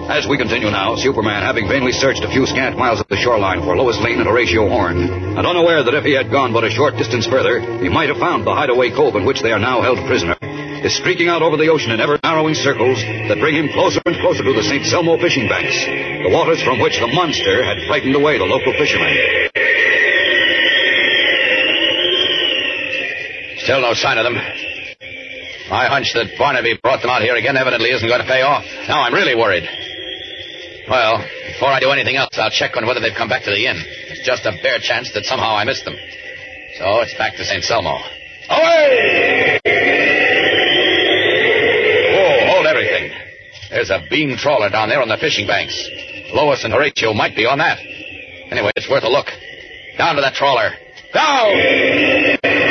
As 0.04 0.28
we 0.28 0.38
continue 0.38 0.70
now, 0.70 0.96
Superman, 1.00 1.44
having 1.44 1.68
vainly 1.68 1.94
searched 1.94 2.24
a 2.24 2.30
few 2.30 2.46
scant 2.46 2.78
miles 2.78 3.00
of 3.00 3.08
the 3.08 3.16
shoreline 3.16 3.63
for 3.63 3.76
Lois 3.76 3.98
Lane 4.04 4.20
and 4.20 4.28
Horatio 4.28 4.68
Horn, 4.68 5.00
and 5.00 5.48
unaware 5.48 5.82
that 5.82 5.96
if 5.96 6.04
he 6.04 6.12
had 6.12 6.30
gone 6.30 6.52
but 6.52 6.66
a 6.66 6.70
short 6.70 6.98
distance 6.98 7.26
further, 7.26 7.63
he 7.80 7.88
might 7.88 8.10
have 8.10 8.20
found 8.20 8.46
the 8.46 8.54
hideaway 8.54 8.92
cove 8.92 9.16
in 9.16 9.24
which 9.24 9.42
they 9.42 9.54
are 9.56 9.63
now 9.63 9.82
held 9.82 9.98
prisoner, 10.06 10.36
is 10.84 10.94
streaking 10.94 11.30
out 11.30 11.42
over 11.42 11.56
the 11.56 11.72
ocean 11.72 11.92
in 11.92 12.02
ever 12.02 12.20
narrowing 12.22 12.54
circles 12.54 13.00
that 13.00 13.39
bring 13.39 13.56
him 13.56 13.72
closer 13.72 14.02
and 14.06 14.20
closer 14.20 14.44
to 14.44 14.52
the 14.52 14.62
St. 14.62 14.84
Selmo 14.84 15.16
fishing 15.24 15.48
banks, 15.48 15.80
the 15.88 16.36
waters 16.36 16.62
from 16.62 16.84
which 16.84 17.00
the 17.00 17.08
monster 17.08 17.63
had 17.63 17.80
frightened 17.88 18.13
away 18.13 18.38
the 18.38 18.44
local 18.44 18.76
fishermen. 18.76 19.08
Still 23.63 23.80
no 23.80 23.94
sign 23.96 24.20
of 24.20 24.28
them. 24.28 24.36
My 25.72 25.88
hunch 25.88 26.12
that 26.13 26.36
Barnaby 26.38 26.78
brought 26.84 27.02
them 27.02 27.10
out 27.10 27.22
here 27.22 27.36
again 27.39 27.56
evidently 27.56 27.89
isn't 27.89 28.08
going 28.08 28.20
to 28.20 28.28
pay 28.28 28.42
off. 28.44 28.68
Now 28.89 29.02
I'm 29.08 29.13
really 29.13 29.34
worried. 29.34 29.63
Well, 30.89 31.24
before 31.48 31.69
I 31.69 31.80
do 31.80 31.91
anything 31.91 32.17
else, 32.17 32.30
I'll 32.34 32.50
check 32.50 32.76
on 32.76 32.86
whether 32.86 33.00
they've 33.00 33.15
come 33.15 33.30
back 33.30 33.43
to 33.43 33.52
the 33.52 33.65
inn. 33.65 33.78
It's 34.10 34.26
just 34.26 34.46
a 34.46 34.52
bare 34.62 34.80
chance 34.80 35.13
that 35.13 35.24
somehow 35.24 35.56
I 35.56 35.63
missed 35.63 35.86
them. 35.86 35.96
So 36.78 37.00
it's 37.02 37.17
back 37.17 37.36
to 37.38 37.46
St. 37.46 37.63
Selmo. 37.63 37.96
Away! 38.50 39.60
Whoa, 42.13 42.54
hold 42.54 42.67
everything. 42.67 43.12
There's 43.69 43.91
a 43.91 44.04
beam 44.10 44.36
trawler 44.36 44.69
down 44.69 44.89
there 44.89 45.02
on 45.02 45.08
the 45.08 45.17
fishing 45.17 45.48
banks. 45.48 45.89
Lois 46.34 46.63
and 46.63 46.74
Horatio 46.74 47.13
might 47.13 47.36
be 47.36 47.46
on 47.46 47.60
that. 47.60 47.80
Anyway, 48.52 48.72
it's 48.76 48.89
worth 48.89 49.04
a 49.04 49.10
look. 49.10 49.28
Down 49.98 50.15
to 50.15 50.22
that 50.22 50.34
trawler. 50.34 50.72
Down! 51.13 52.62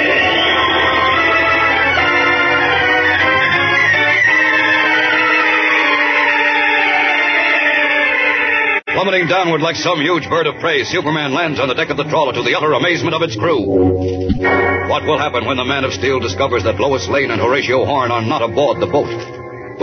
Plummeting 9.02 9.26
downward 9.26 9.62
like 9.62 9.74
some 9.74 9.98
huge 9.98 10.30
bird 10.30 10.46
of 10.46 10.62
prey, 10.62 10.84
Superman 10.84 11.34
lands 11.34 11.58
on 11.58 11.66
the 11.66 11.74
deck 11.74 11.90
of 11.90 11.96
the 11.96 12.06
trawler 12.06 12.38
to 12.38 12.42
the 12.46 12.54
utter 12.54 12.70
amazement 12.70 13.18
of 13.18 13.22
its 13.26 13.34
crew. 13.34 13.58
What 14.86 15.02
will 15.02 15.18
happen 15.18 15.42
when 15.44 15.56
the 15.56 15.66
Man 15.66 15.82
of 15.82 15.92
Steel 15.92 16.20
discovers 16.20 16.62
that 16.62 16.78
Lois 16.78 17.08
Lane 17.08 17.32
and 17.32 17.42
Horatio 17.42 17.84
Horn 17.84 18.12
are 18.12 18.22
not 18.22 18.46
aboard 18.46 18.78
the 18.78 18.86
boat? 18.86 19.10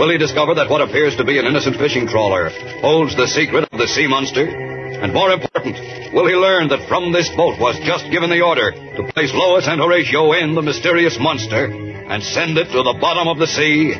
Will 0.00 0.08
he 0.08 0.16
discover 0.16 0.54
that 0.54 0.70
what 0.70 0.80
appears 0.80 1.16
to 1.16 1.24
be 1.28 1.36
an 1.36 1.44
innocent 1.44 1.76
fishing 1.76 2.08
trawler 2.08 2.48
holds 2.80 3.14
the 3.14 3.28
secret 3.28 3.68
of 3.70 3.78
the 3.78 3.88
sea 3.88 4.08
monster? 4.08 4.48
And 4.48 5.12
more 5.12 5.28
important, 5.36 5.76
will 6.16 6.24
he 6.24 6.32
learn 6.32 6.72
that 6.72 6.88
from 6.88 7.12
this 7.12 7.28
boat 7.36 7.60
was 7.60 7.76
just 7.84 8.08
given 8.08 8.30
the 8.30 8.40
order 8.40 8.72
to 8.72 9.12
place 9.12 9.36
Lois 9.36 9.68
and 9.68 9.84
Horatio 9.84 10.32
in 10.32 10.54
the 10.54 10.64
mysterious 10.64 11.20
monster 11.20 11.68
and 11.68 12.24
send 12.24 12.56
it 12.56 12.72
to 12.72 12.80
the 12.88 12.96
bottom 12.98 13.28
of 13.28 13.36
the 13.36 13.52
sea? 13.52 13.92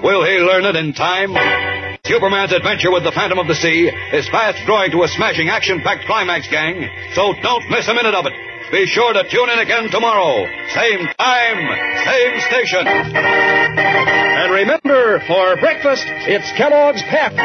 Will 0.00 0.24
he 0.24 0.40
learn 0.40 0.64
it 0.64 0.76
in 0.80 0.94
time? 0.96 1.36
Superman's 2.12 2.50
adventure 2.50 2.90
with 2.90 3.04
the 3.04 3.12
Phantom 3.12 3.38
of 3.38 3.46
the 3.46 3.54
Sea 3.54 3.86
is 3.86 4.28
fast 4.28 4.58
drawing 4.66 4.90
to 4.90 5.04
a 5.04 5.08
smashing 5.08 5.48
action-packed 5.48 6.04
climax, 6.04 6.48
gang. 6.50 6.82
So 7.14 7.32
don't 7.40 7.70
miss 7.70 7.86
a 7.86 7.94
minute 7.94 8.12
of 8.12 8.26
it. 8.26 8.32
Be 8.72 8.86
sure 8.86 9.12
to 9.12 9.22
tune 9.30 9.48
in 9.48 9.60
again 9.60 9.88
tomorrow. 9.88 10.42
Same 10.74 11.06
time, 11.14 11.58
same 12.02 12.40
station. 12.50 12.88
And 13.14 14.50
remember, 14.50 15.20
for 15.28 15.54
breakfast, 15.62 16.02
it's 16.26 16.50
Kellogg's 16.58 17.02
Pep. 17.06 17.38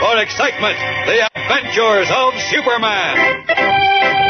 for 0.00 0.16
excitement. 0.16 0.80
The 1.04 1.28
Adventures 1.36 2.08
of 2.08 2.32
Superman. 2.48 4.23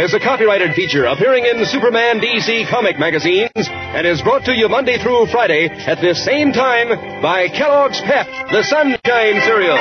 Is 0.00 0.14
a 0.14 0.20
copyrighted 0.20 0.74
feature 0.74 1.04
appearing 1.04 1.44
in 1.44 1.64
Superman 1.66 2.18
DC 2.18 2.66
comic 2.70 2.98
magazines 2.98 3.50
and 3.56 4.06
is 4.06 4.22
brought 4.22 4.42
to 4.46 4.54
you 4.54 4.66
Monday 4.66 4.96
through 4.96 5.26
Friday 5.26 5.68
at 5.68 6.00
this 6.00 6.24
same 6.24 6.50
time 6.50 6.88
by 7.20 7.46
Kellogg's 7.48 8.00
Pep, 8.00 8.26
the 8.50 8.62
Sunshine 8.62 9.40
Cereal. 9.42 9.76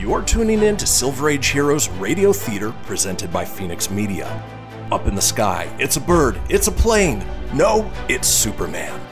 You're 0.00 0.22
tuning 0.22 0.62
in 0.62 0.78
to 0.78 0.86
Silver 0.86 1.28
Age 1.28 1.48
Heroes 1.48 1.90
Radio 1.90 2.32
Theater 2.32 2.74
presented 2.84 3.30
by 3.30 3.44
Phoenix 3.44 3.90
Media. 3.90 4.28
Up 4.90 5.06
in 5.06 5.14
the 5.14 5.20
sky, 5.20 5.68
it's 5.78 5.96
a 5.96 6.00
bird, 6.00 6.40
it's 6.48 6.68
a 6.68 6.72
plane. 6.72 7.22
No, 7.52 7.90
it's 8.08 8.28
Superman. 8.28 9.11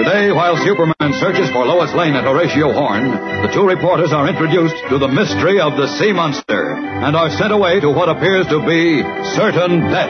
Today, 0.00 0.32
while 0.32 0.56
Superman 0.56 1.12
searches 1.20 1.50
for 1.50 1.66
Lois 1.66 1.92
Lane 1.92 2.16
and 2.16 2.26
Horatio 2.26 2.72
Horn, 2.72 3.10
the 3.10 3.50
two 3.52 3.68
reporters 3.68 4.14
are 4.14 4.26
introduced 4.26 4.76
to 4.88 4.96
the 4.96 5.06
mystery 5.06 5.60
of 5.60 5.76
the 5.76 5.88
sea 5.98 6.10
monster 6.10 6.72
and 6.72 7.14
are 7.14 7.28
sent 7.28 7.52
away 7.52 7.80
to 7.80 7.90
what 7.90 8.08
appears 8.08 8.46
to 8.46 8.64
be 8.64 9.02
certain 9.36 9.80
death. 9.92 10.08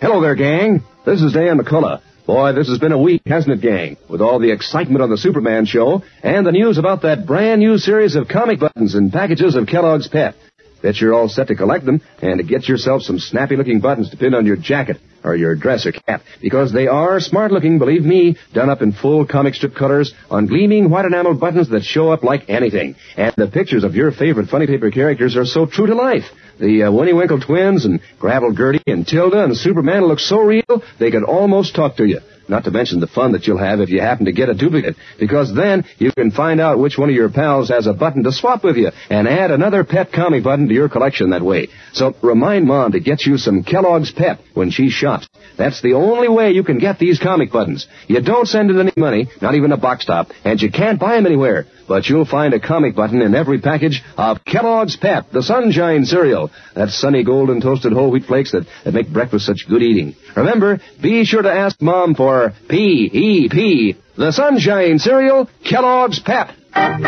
Hello 0.00 0.20
there, 0.20 0.36
gang. 0.36 0.84
This 1.04 1.20
is 1.20 1.32
Dan 1.32 1.58
McCullough. 1.58 2.00
Boy, 2.28 2.52
this 2.52 2.68
has 2.68 2.78
been 2.78 2.92
a 2.92 3.02
week, 3.02 3.22
hasn't 3.26 3.58
it, 3.58 3.60
gang? 3.60 3.96
With 4.08 4.20
all 4.20 4.38
the 4.38 4.52
excitement 4.52 5.02
on 5.02 5.10
the 5.10 5.18
Superman 5.18 5.66
show 5.66 6.04
and 6.22 6.46
the 6.46 6.52
news 6.52 6.78
about 6.78 7.02
that 7.02 7.26
brand 7.26 7.60
new 7.60 7.76
series 7.76 8.14
of 8.14 8.28
comic 8.28 8.60
buttons 8.60 8.94
and 8.94 9.12
packages 9.12 9.56
of 9.56 9.66
Kellogg's 9.66 10.06
Pep. 10.06 10.36
Bet 10.84 11.00
you're 11.00 11.14
all 11.14 11.30
set 11.30 11.48
to 11.48 11.54
collect 11.54 11.86
them 11.86 12.02
and 12.20 12.36
to 12.36 12.44
get 12.44 12.68
yourself 12.68 13.00
some 13.00 13.18
snappy 13.18 13.56
looking 13.56 13.80
buttons 13.80 14.10
to 14.10 14.18
pin 14.18 14.34
on 14.34 14.44
your 14.44 14.56
jacket 14.56 14.98
or 15.24 15.34
your 15.34 15.56
dress 15.56 15.86
or 15.86 15.92
cap 15.92 16.20
because 16.42 16.74
they 16.74 16.88
are 16.88 17.20
smart 17.20 17.50
looking, 17.52 17.78
believe 17.78 18.02
me, 18.02 18.36
done 18.52 18.68
up 18.68 18.82
in 18.82 18.92
full 18.92 19.26
comic 19.26 19.54
strip 19.54 19.74
colors 19.74 20.12
on 20.30 20.46
gleaming 20.46 20.90
white 20.90 21.06
enamel 21.06 21.32
buttons 21.32 21.70
that 21.70 21.84
show 21.84 22.10
up 22.10 22.22
like 22.22 22.50
anything. 22.50 22.96
And 23.16 23.32
the 23.34 23.46
pictures 23.46 23.82
of 23.82 23.94
your 23.94 24.12
favorite 24.12 24.50
funny 24.50 24.66
paper 24.66 24.90
characters 24.90 25.38
are 25.38 25.46
so 25.46 25.64
true 25.64 25.86
to 25.86 25.94
life. 25.94 26.24
The 26.60 26.82
uh, 26.82 26.92
Winnie 26.92 27.14
Winkle 27.14 27.40
twins 27.40 27.86
and 27.86 28.00
Gravel 28.20 28.52
Gertie 28.52 28.82
and 28.86 29.06
Tilda 29.06 29.42
and 29.42 29.56
Superman 29.56 30.04
look 30.04 30.18
so 30.18 30.40
real 30.40 30.82
they 31.00 31.10
could 31.10 31.24
almost 31.24 31.74
talk 31.74 31.96
to 31.96 32.04
you. 32.04 32.20
Not 32.48 32.64
to 32.64 32.70
mention 32.70 33.00
the 33.00 33.06
fun 33.06 33.32
that 33.32 33.46
you'll 33.46 33.58
have 33.58 33.80
if 33.80 33.88
you 33.88 34.00
happen 34.00 34.26
to 34.26 34.32
get 34.32 34.48
a 34.48 34.54
duplicate, 34.54 34.96
because 35.18 35.54
then 35.54 35.84
you 35.98 36.12
can 36.12 36.30
find 36.30 36.60
out 36.60 36.78
which 36.78 36.98
one 36.98 37.08
of 37.08 37.14
your 37.14 37.30
pals 37.30 37.70
has 37.70 37.86
a 37.86 37.94
button 37.94 38.22
to 38.24 38.32
swap 38.32 38.62
with 38.64 38.76
you 38.76 38.90
and 39.10 39.26
add 39.26 39.50
another 39.50 39.84
Pep 39.84 40.12
comic 40.12 40.44
button 40.44 40.68
to 40.68 40.74
your 40.74 40.88
collection 40.88 41.30
that 41.30 41.42
way. 41.42 41.68
So 41.92 42.14
remind 42.22 42.66
Mom 42.66 42.92
to 42.92 43.00
get 43.00 43.24
you 43.24 43.38
some 43.38 43.64
Kellogg's 43.64 44.12
Pep 44.12 44.40
when 44.52 44.70
she 44.70 44.90
shops. 44.90 45.28
That's 45.56 45.80
the 45.82 45.94
only 45.94 46.28
way 46.28 46.50
you 46.50 46.64
can 46.64 46.78
get 46.78 46.98
these 46.98 47.18
comic 47.18 47.52
buttons. 47.52 47.86
You 48.08 48.20
don't 48.20 48.46
send 48.46 48.70
in 48.70 48.80
any 48.80 48.92
money, 48.96 49.28
not 49.40 49.54
even 49.54 49.72
a 49.72 49.76
box 49.76 50.04
top, 50.04 50.28
and 50.44 50.60
you 50.60 50.70
can't 50.70 51.00
buy 51.00 51.14
them 51.14 51.26
anywhere. 51.26 51.66
But 51.86 52.08
you'll 52.08 52.24
find 52.24 52.54
a 52.54 52.60
comic 52.60 52.94
button 52.94 53.20
in 53.20 53.34
every 53.34 53.60
package 53.60 54.02
of 54.16 54.44
Kellogg's 54.44 54.96
Pep, 54.96 55.30
the 55.30 55.42
Sunshine 55.42 56.04
cereal. 56.04 56.50
That's 56.74 56.98
sunny 56.98 57.24
golden 57.24 57.60
toasted 57.60 57.92
whole 57.92 58.10
wheat 58.10 58.24
flakes 58.24 58.52
that, 58.52 58.66
that 58.84 58.94
make 58.94 59.12
breakfast 59.12 59.46
such 59.46 59.66
good 59.68 59.82
eating. 59.82 60.16
Remember, 60.36 60.80
be 61.02 61.24
sure 61.24 61.42
to 61.42 61.52
ask 61.52 61.80
Mom 61.82 62.14
for 62.14 62.52
P-E-P, 62.68 63.96
the 64.16 64.32
Sunshine 64.32 64.98
cereal, 64.98 65.48
Kellogg's 65.64 66.20
Pep. 66.20 66.50
And 66.74 67.02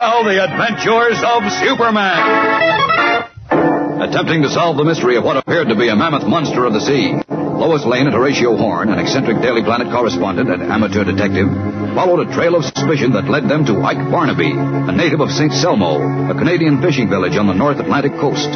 now, 0.00 0.22
the 0.24 0.42
adventures 0.42 1.22
of 1.24 1.42
Superman. 1.62 3.28
Attempting 4.02 4.42
to 4.42 4.50
solve 4.50 4.76
the 4.76 4.84
mystery 4.84 5.16
of 5.16 5.24
what 5.24 5.36
appeared 5.36 5.68
to 5.68 5.76
be 5.76 5.88
a 5.88 5.96
mammoth 5.96 6.26
monster 6.26 6.64
of 6.64 6.72
the 6.72 6.80
sea, 6.80 7.14
Lois 7.62 7.86
Lane 7.86 8.10
and 8.10 8.16
Horatio 8.16 8.56
Horn, 8.56 8.90
an 8.90 8.98
eccentric 8.98 9.40
Daily 9.40 9.62
Planet 9.62 9.86
correspondent 9.86 10.50
and 10.50 10.64
amateur 10.64 11.04
detective, 11.04 11.46
followed 11.94 12.26
a 12.26 12.34
trail 12.34 12.56
of 12.56 12.64
suspicion 12.64 13.12
that 13.12 13.30
led 13.30 13.48
them 13.48 13.64
to 13.66 13.78
Ike 13.86 14.10
Barnaby, 14.10 14.50
a 14.50 14.90
native 14.90 15.20
of 15.20 15.30
St. 15.30 15.52
Selmo, 15.52 16.02
a 16.28 16.34
Canadian 16.34 16.82
fishing 16.82 17.08
village 17.08 17.36
on 17.36 17.46
the 17.46 17.54
North 17.54 17.78
Atlantic 17.78 18.18
coast. 18.18 18.50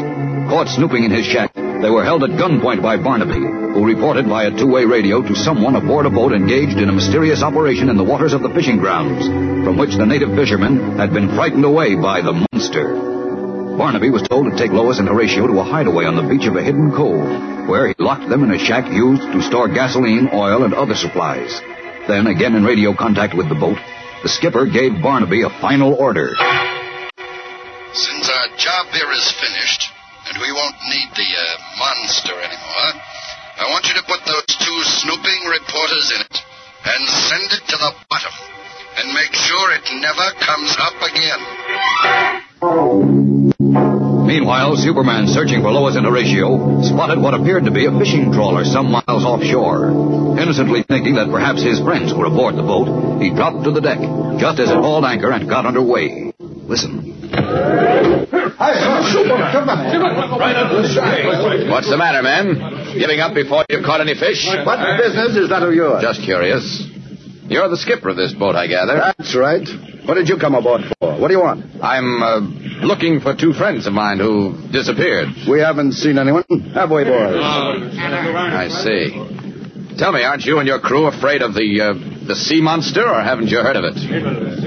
Caught 0.50 0.74
snooping 0.74 1.04
in 1.04 1.12
his 1.12 1.24
shack, 1.24 1.54
they 1.54 1.88
were 1.88 2.02
held 2.02 2.24
at 2.24 2.34
gunpoint 2.34 2.82
by 2.82 2.96
Barnaby, 2.96 3.38
who 3.78 3.86
reported 3.86 4.26
via 4.26 4.50
two-way 4.50 4.84
radio 4.84 5.22
to 5.22 5.36
someone 5.36 5.76
aboard 5.76 6.06
a 6.06 6.10
boat 6.10 6.32
engaged 6.32 6.78
in 6.78 6.88
a 6.88 6.92
mysterious 6.92 7.44
operation 7.44 7.88
in 7.88 7.96
the 7.96 8.02
waters 8.02 8.32
of 8.32 8.42
the 8.42 8.50
fishing 8.50 8.78
grounds, 8.78 9.24
from 9.64 9.78
which 9.78 9.94
the 9.94 10.04
native 10.04 10.34
fishermen 10.34 10.98
had 10.98 11.14
been 11.14 11.32
frightened 11.36 11.64
away 11.64 11.94
by 11.94 12.22
the 12.22 12.44
monster. 12.50 13.15
Barnaby 13.76 14.08
was 14.08 14.24
told 14.24 14.48
to 14.48 14.56
take 14.56 14.72
Lois 14.72 14.98
and 14.98 15.08
Horatio 15.08 15.46
to 15.46 15.60
a 15.60 15.64
hideaway 15.64 16.08
on 16.08 16.16
the 16.16 16.24
beach 16.24 16.48
of 16.48 16.56
a 16.56 16.64
hidden 16.64 16.90
cove, 16.96 17.68
where 17.68 17.88
he 17.88 17.94
locked 18.00 18.24
them 18.28 18.42
in 18.42 18.50
a 18.50 18.58
shack 18.58 18.88
used 18.88 19.28
to 19.36 19.44
store 19.44 19.68
gasoline, 19.68 20.32
oil, 20.32 20.64
and 20.64 20.72
other 20.72 20.96
supplies. 20.96 21.60
Then, 22.08 22.26
again 22.26 22.56
in 22.56 22.64
radio 22.64 22.96
contact 22.96 23.36
with 23.36 23.52
the 23.52 23.54
boat, 23.54 23.76
the 24.24 24.32
skipper 24.32 24.64
gave 24.64 25.04
Barnaby 25.04 25.44
a 25.44 25.52
final 25.60 25.92
order. 25.92 26.32
Since 27.92 28.24
our 28.32 28.48
job 28.56 28.96
here 28.96 29.12
is 29.12 29.28
finished, 29.44 29.92
and 30.32 30.40
we 30.40 30.52
won't 30.56 30.80
need 30.88 31.12
the 31.12 31.30
uh, 31.36 31.44
monster 31.76 32.32
anymore, 32.32 32.92
I 33.60 33.68
want 33.68 33.84
you 33.92 33.94
to 34.00 34.08
put 34.08 34.24
those 34.24 34.48
two 34.56 34.78
snooping 35.04 35.40
reporters 35.52 36.16
in 36.16 36.20
it 36.24 36.36
and 36.88 37.02
send 37.28 37.48
it 37.52 37.64
to 37.68 37.76
the 37.76 37.92
bottom. 38.08 38.32
And 38.96 39.12
make 39.12 39.36
sure 39.36 39.66
it 39.76 39.84
never 40.00 40.32
comes 40.40 40.72
up 40.80 40.96
again. 41.04 42.45
Meanwhile, 44.26 44.76
Superman, 44.76 45.28
searching 45.28 45.60
for 45.60 45.70
Lois 45.70 45.96
and 45.96 46.06
Horatio, 46.06 46.80
spotted 46.82 47.20
what 47.20 47.34
appeared 47.34 47.66
to 47.66 47.70
be 47.70 47.84
a 47.84 47.92
fishing 47.98 48.32
trawler 48.32 48.64
some 48.64 48.90
miles 48.90 49.24
offshore. 49.28 50.40
Innocently 50.40 50.82
thinking 50.88 51.16
that 51.16 51.28
perhaps 51.28 51.62
his 51.62 51.80
friends 51.80 52.14
were 52.14 52.24
aboard 52.24 52.56
the 52.56 52.62
boat, 52.62 53.20
he 53.20 53.28
dropped 53.28 53.64
to 53.64 53.70
the 53.72 53.82
deck, 53.82 54.00
just 54.40 54.58
as 54.58 54.70
it 54.70 54.76
hauled 54.76 55.04
anchor 55.04 55.30
and 55.30 55.46
got 55.48 55.66
under 55.66 55.82
way. 55.82 56.32
Listen. 56.40 57.12
What's 61.68 61.90
the 61.92 61.96
matter, 61.98 62.22
man? 62.22 62.96
Giving 62.98 63.20
up 63.20 63.34
before 63.34 63.66
you've 63.68 63.84
caught 63.84 64.00
any 64.00 64.14
fish? 64.14 64.48
What 64.64 64.80
business 64.96 65.36
is 65.36 65.50
that 65.50 65.62
of 65.62 65.74
yours? 65.74 66.00
Just 66.00 66.22
curious. 66.22 66.95
You're 67.48 67.68
the 67.68 67.76
skipper 67.76 68.08
of 68.10 68.16
this 68.16 68.32
boat, 68.32 68.56
I 68.56 68.66
gather. 68.66 68.94
That's 69.16 69.34
right. 69.36 69.66
What 70.04 70.14
did 70.14 70.28
you 70.28 70.36
come 70.38 70.54
aboard 70.54 70.82
for? 70.98 71.18
What 71.18 71.28
do 71.28 71.34
you 71.34 71.40
want? 71.40 71.64
I'm 71.82 72.22
uh, 72.22 72.40
looking 72.86 73.20
for 73.20 73.34
two 73.34 73.52
friends 73.52 73.86
of 73.86 73.92
mine 73.92 74.18
who 74.18 74.54
disappeared. 74.72 75.28
We 75.48 75.60
haven't 75.60 75.92
seen 75.92 76.18
anyone, 76.18 76.44
have 76.74 76.90
we, 76.90 77.04
boys? 77.04 77.42
I 77.42 78.68
see. 78.68 79.96
Tell 79.98 80.12
me, 80.12 80.22
aren't 80.22 80.44
you 80.44 80.58
and 80.58 80.68
your 80.68 80.78
crew 80.80 81.06
afraid 81.06 81.40
of 81.40 81.54
the 81.54 81.80
uh, 81.80 82.26
the 82.28 82.36
sea 82.36 82.60
monster, 82.60 83.00
or 83.00 83.22
haven't 83.22 83.48
you 83.48 83.56
heard 83.58 83.76
of 83.76 83.84
it? 83.84 83.96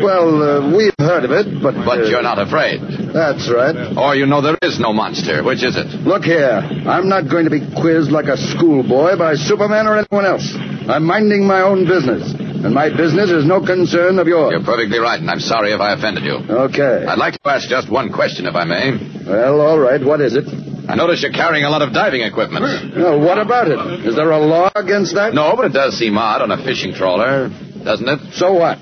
Well, 0.02 0.42
uh, 0.42 0.76
we've 0.76 0.96
heard 0.98 1.24
of 1.24 1.30
it, 1.30 1.62
but. 1.62 1.76
But 1.86 2.00
uh, 2.02 2.10
you're 2.10 2.24
not 2.24 2.39
afraid. 2.39 2.82
That's 3.13 3.46
right. 3.46 3.94
Or 3.96 4.15
you 4.15 4.26
know 4.26 4.42
there 4.42 4.58
is 4.63 4.80
no 4.80 4.92
monster. 4.92 5.44
Which 5.44 5.62
is 5.62 5.78
it? 5.78 5.86
Look 6.02 6.24
here. 6.24 6.65
I'm 6.89 7.08
not 7.10 7.30
going 7.30 7.46
to 7.46 7.52
be 7.52 7.62
quizzed 7.80 8.10
like 8.10 8.26
a 8.26 8.38
schoolboy 8.38 9.18
by 9.18 9.36
Superman 9.36 9.86
or 9.86 10.00
anyone 10.00 10.26
else. 10.26 10.50
I'm 10.89 11.06
minding 11.06 11.46
my 11.46 11.62
own 11.62 11.86
business. 11.86 12.49
And 12.63 12.74
my 12.74 12.89
business 12.89 13.30
is 13.30 13.45
no 13.45 13.65
concern 13.65 14.19
of 14.19 14.28
yours. 14.28 14.52
You're 14.52 14.63
perfectly 14.65 15.00
right, 15.00 15.19
and 15.19 15.30
I'm 15.32 15.39
sorry 15.39 15.72
if 15.72 15.80
I 15.80 15.93
offended 15.93 16.24
you. 16.26 16.36
Okay. 16.43 17.06
I'd 17.08 17.17
like 17.17 17.41
to 17.41 17.50
ask 17.50 17.69
just 17.69 17.89
one 17.89 18.12
question, 18.12 18.45
if 18.45 18.56
I 18.56 18.65
may. 18.65 19.00
Well, 19.26 19.62
all 19.62 19.80
right. 19.80 20.04
What 20.04 20.19
is 20.19 20.36
it? 20.36 20.43
I 20.89 20.95
notice 20.95 21.22
you're 21.22 21.32
carrying 21.32 21.63
a 21.65 21.69
lot 21.69 21.82
of 21.82 21.93
diving 21.93 22.22
equipment. 22.22 22.95
Well, 22.98 23.19
what 23.22 23.38
about 23.38 23.67
it? 23.69 23.80
Is 24.06 24.15
there 24.15 24.32
a 24.32 24.39
law 24.39 24.72
against 24.76 25.15
that? 25.15 25.34
No, 25.34 25.56
but 25.56 25.65
it 25.67 25.74
does 25.74 25.98
seem 25.98 26.17
odd 26.17 26.41
on 26.41 26.52
a 26.52 26.58
fishing 26.63 26.93
trawler, 26.93 27.50
doesn't 27.84 28.08
it? 28.10 28.34
So 28.34 28.54
what? 28.54 28.80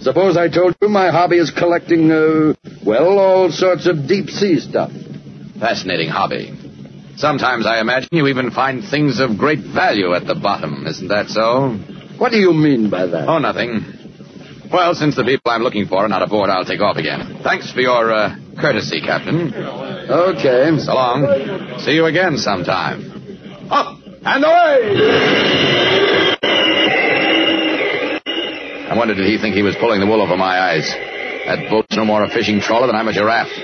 Suppose 0.00 0.36
I 0.36 0.48
told 0.48 0.76
you 0.82 0.88
my 0.88 1.10
hobby 1.10 1.38
is 1.38 1.50
collecting, 1.50 2.10
uh, 2.10 2.52
well, 2.84 3.18
all 3.18 3.50
sorts 3.50 3.86
of 3.86 4.06
deep 4.06 4.28
sea 4.28 4.58
stuff. 4.60 4.90
Fascinating 5.58 6.08
hobby. 6.10 6.52
Sometimes 7.16 7.64
I 7.64 7.80
imagine 7.80 8.10
you 8.12 8.26
even 8.26 8.50
find 8.50 8.84
things 8.84 9.20
of 9.20 9.38
great 9.38 9.60
value 9.60 10.12
at 10.14 10.26
the 10.26 10.34
bottom. 10.34 10.86
Isn't 10.86 11.08
that 11.08 11.28
so? 11.28 11.78
What 12.18 12.32
do 12.32 12.38
you 12.38 12.52
mean 12.52 12.88
by 12.90 13.06
that? 13.06 13.28
Oh, 13.28 13.38
nothing. 13.38 13.84
Well, 14.72 14.94
since 14.94 15.14
the 15.16 15.24
people 15.24 15.50
I'm 15.50 15.62
looking 15.62 15.86
for 15.86 16.04
are 16.04 16.08
not 16.08 16.22
aboard, 16.22 16.50
I'll 16.50 16.64
take 16.64 16.80
off 16.80 16.96
again. 16.96 17.40
Thanks 17.42 17.70
for 17.72 17.80
your 17.80 18.12
uh, 18.12 18.36
courtesy, 18.58 19.00
Captain. 19.00 19.52
Okay. 19.54 20.78
So 20.78 20.94
long. 20.94 21.78
See 21.80 21.92
you 21.92 22.06
again 22.06 22.36
sometime. 22.38 23.68
Up 23.70 23.98
and 24.24 24.44
away! 24.44 26.36
I 28.88 28.94
wonder 28.96 29.14
did 29.14 29.26
he 29.26 29.38
think 29.38 29.54
he 29.54 29.62
was 29.62 29.76
pulling 29.76 30.00
the 30.00 30.06
wool 30.06 30.22
over 30.22 30.36
my 30.36 30.58
eyes? 30.58 30.88
That 31.46 31.70
boat's 31.70 31.94
no 31.96 32.04
more 32.04 32.24
a 32.24 32.28
fishing 32.28 32.60
trawler 32.60 32.86
than 32.86 32.96
I'm 32.96 33.08
a 33.08 33.12
giraffe. 33.12 33.54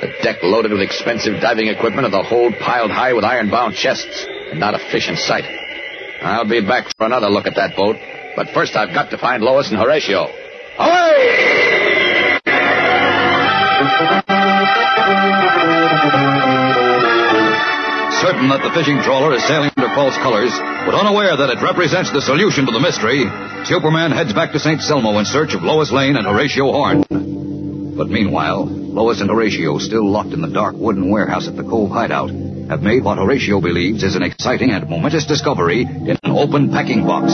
The 0.00 0.12
deck 0.22 0.38
loaded 0.42 0.72
with 0.72 0.80
expensive 0.80 1.40
diving 1.40 1.68
equipment 1.68 2.04
and 2.04 2.14
the 2.14 2.22
hold 2.22 2.54
piled 2.58 2.90
high 2.90 3.12
with 3.12 3.24
iron-bound 3.24 3.74
chests. 3.74 4.26
And 4.50 4.58
not 4.58 4.74
a 4.74 4.78
fish 4.78 5.08
in 5.08 5.16
sight. 5.16 5.44
I'll 6.22 6.48
be 6.48 6.60
back 6.60 6.86
for 6.96 7.06
another 7.06 7.28
look 7.28 7.46
at 7.46 7.56
that 7.56 7.76
boat. 7.76 7.96
But 8.36 8.48
first 8.50 8.76
I've 8.76 8.94
got 8.94 9.10
to 9.10 9.18
find 9.18 9.42
Lois 9.42 9.70
and 9.70 9.78
Horatio. 9.78 10.26
Away! 10.78 11.58
Certain 18.20 18.48
that 18.50 18.62
the 18.62 18.74
fishing 18.74 18.98
trawler 19.02 19.32
is 19.34 19.46
sailing 19.46 19.70
under 19.76 19.94
false 19.94 20.16
colors, 20.18 20.50
but 20.86 20.94
unaware 20.94 21.36
that 21.36 21.50
it 21.50 21.62
represents 21.62 22.10
the 22.10 22.20
solution 22.20 22.66
to 22.66 22.72
the 22.72 22.80
mystery, 22.80 23.24
Superman 23.64 24.10
heads 24.10 24.32
back 24.32 24.52
to 24.52 24.58
St. 24.58 24.80
Selmo 24.80 25.18
in 25.18 25.24
search 25.24 25.54
of 25.54 25.62
Lois 25.62 25.92
Lane 25.92 26.16
and 26.16 26.26
Horatio 26.26 26.72
Horn. 26.72 27.04
But 27.96 28.08
meanwhile, 28.08 28.66
Lois 28.66 29.20
and 29.20 29.30
Horatio, 29.30 29.78
still 29.78 30.10
locked 30.10 30.32
in 30.32 30.40
the 30.40 30.48
dark 30.50 30.74
wooden 30.76 31.10
warehouse 31.10 31.46
at 31.46 31.56
the 31.56 31.62
Cove 31.62 31.90
hideout, 31.90 32.30
have 32.68 32.82
made 32.82 33.04
what 33.04 33.18
Horatio 33.18 33.60
believes 33.60 34.02
is 34.02 34.14
an 34.16 34.22
exciting 34.22 34.70
and 34.70 34.88
momentous 34.88 35.26
discovery 35.26 35.82
in 35.82 36.16
an 36.22 36.30
open 36.30 36.70
packing 36.70 37.04
box. 37.06 37.32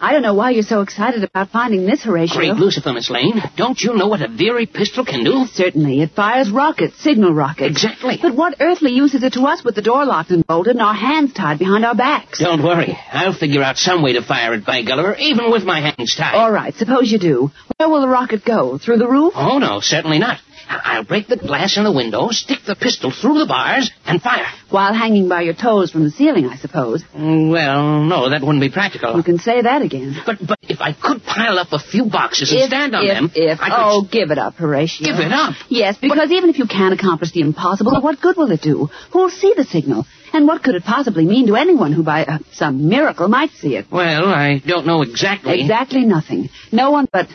I 0.00 0.12
don't 0.12 0.22
know 0.22 0.34
why 0.34 0.50
you're 0.50 0.64
so 0.64 0.82
excited 0.82 1.24
about 1.24 1.48
finding 1.48 1.86
this, 1.86 2.02
Horatio. 2.02 2.36
Great 2.36 2.54
Lucifer, 2.56 2.92
Miss 2.92 3.08
Lane. 3.08 3.40
Don't 3.56 3.80
you 3.80 3.94
know 3.94 4.06
what 4.06 4.20
a 4.20 4.28
Very 4.28 4.66
pistol 4.66 5.04
can 5.04 5.24
do? 5.24 5.46
Certainly. 5.46 6.02
It 6.02 6.10
fires 6.10 6.50
rockets, 6.50 7.02
signal 7.02 7.32
rockets. 7.32 7.70
Exactly. 7.70 8.18
But 8.20 8.34
what 8.34 8.56
earthly 8.60 8.90
use 8.92 9.14
is 9.14 9.22
it 9.22 9.32
to 9.32 9.42
us 9.42 9.64
with 9.64 9.76
the 9.76 9.82
door 9.82 10.04
locked 10.04 10.30
and 10.30 10.46
bolted 10.46 10.72
and 10.76 10.82
our 10.82 10.92
hands 10.94 11.32
tied 11.32 11.58
behind 11.58 11.86
our 11.86 11.94
backs? 11.94 12.40
Don't 12.40 12.62
worry. 12.62 12.98
I'll 13.12 13.32
figure 13.32 13.62
out 13.62 13.78
some 13.78 14.02
way 14.02 14.12
to 14.12 14.22
fire 14.22 14.52
it 14.52 14.66
by 14.66 14.82
Gulliver, 14.82 15.14
even 15.14 15.50
with 15.50 15.62
my 15.64 15.80
hands 15.80 16.14
tied. 16.14 16.34
All 16.34 16.52
right, 16.52 16.74
suppose 16.74 17.10
you 17.10 17.18
do. 17.18 17.50
Where 17.78 17.88
will 17.88 18.02
the 18.02 18.08
rocket 18.08 18.44
go? 18.44 18.76
Through 18.76 18.98
the 18.98 19.08
roof? 19.08 19.32
Oh, 19.34 19.58
no, 19.58 19.80
certainly 19.80 20.18
not. 20.18 20.38
I'll 20.68 21.04
break 21.04 21.28
the 21.28 21.36
glass 21.36 21.76
in 21.76 21.84
the 21.84 21.92
window, 21.92 22.28
stick 22.30 22.58
the 22.66 22.74
pistol 22.76 23.10
through 23.10 23.38
the 23.38 23.46
bars, 23.46 23.90
and 24.06 24.20
fire. 24.22 24.46
While 24.70 24.94
hanging 24.94 25.28
by 25.28 25.42
your 25.42 25.54
toes 25.54 25.90
from 25.90 26.04
the 26.04 26.10
ceiling, 26.10 26.46
I 26.46 26.56
suppose. 26.56 27.02
Mm, 27.16 27.50
Well, 27.50 28.02
no, 28.04 28.30
that 28.30 28.40
wouldn't 28.42 28.60
be 28.60 28.70
practical. 28.70 29.16
You 29.16 29.22
can 29.22 29.38
say 29.38 29.62
that 29.62 29.82
again. 29.82 30.16
But 30.26 30.38
but 30.46 30.58
if 30.62 30.80
I 30.80 30.92
could 30.92 31.22
pile 31.24 31.58
up 31.58 31.68
a 31.72 31.78
few 31.78 32.06
boxes 32.06 32.52
and 32.52 32.62
stand 32.68 32.94
on 32.94 33.04
if, 33.04 33.14
them, 33.14 33.30
if, 33.34 33.60
I 33.60 33.68
could... 33.68 33.76
oh, 33.76 34.02
give 34.10 34.30
it 34.30 34.38
up, 34.38 34.54
Horatio. 34.54 35.06
Give 35.06 35.18
it 35.20 35.32
up? 35.32 35.54
Yes, 35.68 35.96
because 35.98 36.30
even 36.30 36.50
if 36.50 36.58
you 36.58 36.66
can 36.66 36.92
accomplish 36.92 37.32
the 37.32 37.40
impossible, 37.40 38.00
what 38.00 38.20
good 38.20 38.36
will 38.36 38.50
it 38.50 38.62
do? 38.62 38.88
Who'll 39.12 39.30
see 39.30 39.52
the 39.56 39.64
signal? 39.64 40.06
And 40.32 40.48
what 40.48 40.64
could 40.64 40.74
it 40.74 40.82
possibly 40.82 41.24
mean 41.24 41.46
to 41.46 41.54
anyone 41.54 41.92
who, 41.92 42.02
by 42.02 42.24
uh, 42.24 42.38
some 42.52 42.88
miracle, 42.88 43.28
might 43.28 43.50
see 43.52 43.76
it? 43.76 43.86
Well, 43.90 44.26
I 44.26 44.58
don't 44.58 44.84
know 44.84 45.02
exactly. 45.02 45.60
Exactly 45.60 46.04
nothing. 46.04 46.48
No 46.72 46.90
one 46.90 47.06
but, 47.12 47.28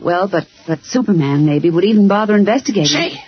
well, 0.00 0.28
but 0.28 0.46
but 0.66 0.84
Superman 0.84 1.46
maybe 1.46 1.70
would 1.70 1.84
even 1.84 2.08
bother 2.08 2.34
investigating. 2.36 2.86
Say, 2.86 3.18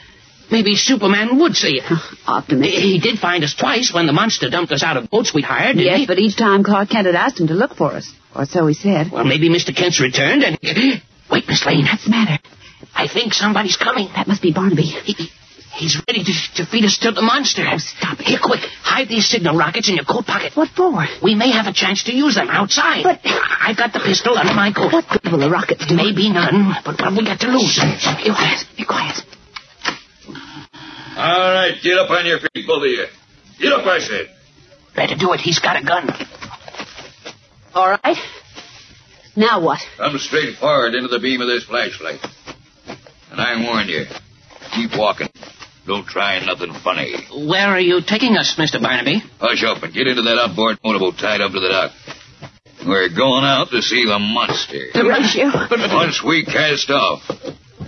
maybe 0.51 0.75
Superman 0.75 1.39
would 1.39 1.55
see 1.55 1.81
it. 1.81 1.85
Optimistic. 2.27 2.81
He 2.83 3.01
did 3.01 3.19
find 3.19 3.45
us 3.45 3.55
twice 3.55 3.93
when 3.93 4.07
the 4.07 4.13
monster 4.13 4.49
dumped 4.51 4.73
us 4.73 4.83
out 4.83 4.97
of 4.97 5.11
boats 5.11 5.33
we'd 5.35 5.45
hired, 5.45 5.77
didn't 5.77 5.87
Yes, 5.87 6.01
he? 6.01 6.07
but 6.07 6.19
each 6.19 6.37
time 6.37 6.63
Clark 6.65 6.91
Kent 6.91 7.07
had 7.07 7.15
asked 7.15 7.41
him 7.41 7.49
to 7.49 7.55
look 7.55 7.75
for 7.75 7.93
us, 7.93 8.13
or 8.35 8.45
so 8.45 8.67
he 8.67 8.75
said. 8.75 9.11
Well, 9.13 9.25
maybe 9.25 9.49
Mr. 9.49 9.75
Kent's 9.75 10.01
returned 10.01 10.43
and... 10.43 10.59
Wait, 11.31 11.45
Miss 11.47 11.65
Lane. 11.67 11.85
What's 11.85 12.05
the 12.05 12.11
matter? 12.11 12.39
I 12.95 13.07
think 13.07 13.35
somebody's 13.35 13.77
coming. 13.77 14.09
That 14.15 14.27
must 14.29 14.41
be 14.41 14.53
Barnaby. 14.53 14.83
He, 14.83 15.31
he's 15.75 16.01
ready 16.09 16.25
to, 16.25 16.33
to 16.57 16.67
feed 16.67 16.85
us 16.85 16.99
to 16.99 17.13
the 17.13 17.23
monster. 17.23 17.63
Oh, 17.67 17.79
stop 17.79 18.21
it. 18.21 18.27
Here, 18.27 18.39
quick. 18.43 18.61
Hide 18.83 19.09
these 19.09 19.29
signal 19.29 19.57
rockets 19.57 19.89
in 19.89 19.97
your 19.97 20.05
coat 20.05 20.27
pocket. 20.27 20.53
What 20.57 20.69
for? 20.71 21.05
We 21.23 21.35
may 21.35 21.51
have 21.51 21.67
a 21.67 21.73
chance 21.73 22.05
to 22.05 22.13
use 22.15 22.35
them 22.35 22.49
outside. 22.51 23.03
But- 23.05 23.21
I've 23.25 23.77
got 23.77 23.93
the 23.93 24.01
pistol 24.01 24.37
under 24.39 24.55
my 24.55 24.73
coat. 24.73 24.93
What 24.93 25.05
good 25.09 25.31
will 25.33 25.41
the 25.41 25.51
rockets 25.51 25.87
do? 25.87 25.95
Maybe 25.97 26.31
none, 26.31 26.75
but 26.85 26.99
what 27.01 27.13
we 27.13 27.25
got 27.25 27.41
to 27.41 27.49
lose? 27.49 27.77
Be 27.79 28.31
quiet. 28.33 28.65
Be 28.77 28.85
quiet. 28.85 29.17
All 31.17 31.53
right, 31.53 31.75
get 31.83 31.99
up 31.99 32.11
on 32.11 32.25
your 32.27 32.39
feet, 32.39 32.67
both 32.67 32.83
of 32.83 32.89
you. 32.89 33.05
Get 33.61 33.73
up, 33.73 33.85
I 33.87 33.99
said. 33.99 34.27
Better 34.95 35.17
do 35.17 35.33
it. 35.33 35.41
He's 35.41 35.59
got 35.59 35.81
a 35.81 35.85
gun. 35.85 36.09
All 37.75 37.91
right. 38.03 38.17
Now 39.37 39.61
what? 39.63 39.81
Come 39.97 40.17
straight 40.19 40.57
forward 40.59 40.95
into 40.95 41.09
the 41.09 41.19
beam 41.19 41.41
of 41.41 41.49
this 41.49 41.65
flashlight. 41.65 42.21
And 43.31 43.41
I 43.41 43.63
warn 43.65 43.89
you, 43.89 44.05
keep 44.75 44.91
walking. 44.97 45.29
Don't 45.89 46.07
try 46.07 46.39
nothing 46.45 46.75
funny. 46.85 47.15
Where 47.33 47.69
are 47.69 47.81
you 47.81 48.03
taking 48.07 48.37
us, 48.37 48.57
Mr. 48.59 48.79
Barnaby? 48.79 49.23
Hush 49.41 49.65
up 49.65 49.83
and 49.83 49.95
get 49.95 50.07
into 50.07 50.21
that 50.21 50.37
outboard 50.37 50.77
motorboat 50.85 51.15
tied 51.17 51.41
up 51.41 51.53
to 51.53 51.61
the 51.61 51.69
dock. 51.71 51.93
We're 52.87 53.09
going 53.09 53.45
out 53.45 53.71
to 53.71 53.81
see 53.81 54.05
the 54.05 54.19
monster. 54.19 54.93
Horatio. 54.93 55.51
But 55.71 55.91
once 55.91 56.23
we 56.23 56.45
cast 56.45 56.91
off, 56.91 57.23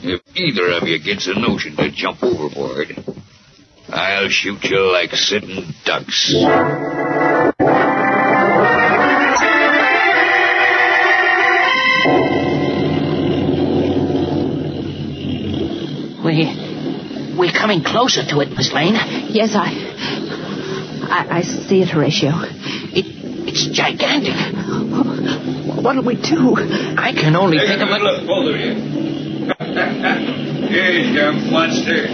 if 0.02 0.22
either 0.34 0.72
of 0.78 0.88
you 0.88 0.98
gets 0.98 1.26
a 1.26 1.38
notion 1.38 1.76
to 1.76 1.90
jump 1.90 2.22
overboard, 2.22 2.88
I'll 3.90 4.30
shoot 4.30 4.64
you 4.64 4.90
like 4.90 5.10
sitting 5.12 5.74
ducks. 5.84 6.32
We, 16.24 16.69
we're 17.40 17.52
coming 17.56 17.82
closer 17.82 18.22
to 18.24 18.40
it, 18.40 18.50
Miss 18.56 18.72
Lane. 18.72 18.94
Yes, 19.32 19.50
I. 19.56 19.72
I, 21.10 21.38
I 21.38 21.42
see 21.42 21.80
it, 21.82 21.88
Horatio. 21.88 22.30
It, 22.94 23.06
it's 23.48 23.66
gigantic. 23.74 24.36
What'll 25.82 26.04
we 26.04 26.14
do? 26.16 26.54
I 27.00 27.12
can 27.16 27.34
only 27.34 27.58
Take 27.58 27.68
think 27.68 27.80
a 27.80 27.84
of 27.84 27.88
good 27.88 28.00
it. 28.00 28.04
look, 28.04 28.26
both 28.28 28.54
of 28.54 28.60
you. 28.60 28.74
Here's 30.68 31.08
your 31.14 31.32
monster. 31.50 32.06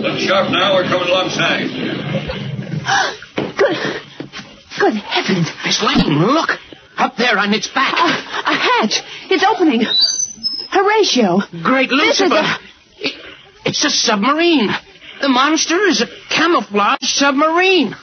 Look 0.00 0.18
sharp 0.18 0.50
now, 0.50 0.74
we're 0.74 0.84
coming 0.88 1.08
alongside. 1.08 1.68
Good. 3.56 3.76
Good 4.80 4.94
heavens. 4.96 5.48
Miss 5.64 5.82
Lane, 5.82 6.18
look. 6.26 6.50
Up 6.96 7.16
there 7.16 7.38
on 7.38 7.52
its 7.54 7.68
back. 7.68 7.92
A, 7.94 8.50
a 8.50 8.54
hatch. 8.54 9.02
It's 9.30 9.44
opening. 9.44 9.82
Horatio. 10.70 11.40
Great 11.62 11.90
This 11.90 12.20
is 12.20 12.30
Lucifer. 12.30 12.34
a- 12.36 12.58
It- 12.58 12.60
it's 13.64 13.84
a 13.84 13.90
submarine. 13.90 14.68
The 15.20 15.28
monster 15.28 15.80
is 15.86 16.02
a 16.02 16.06
camouflage 16.30 16.98
submarine. 17.02 17.94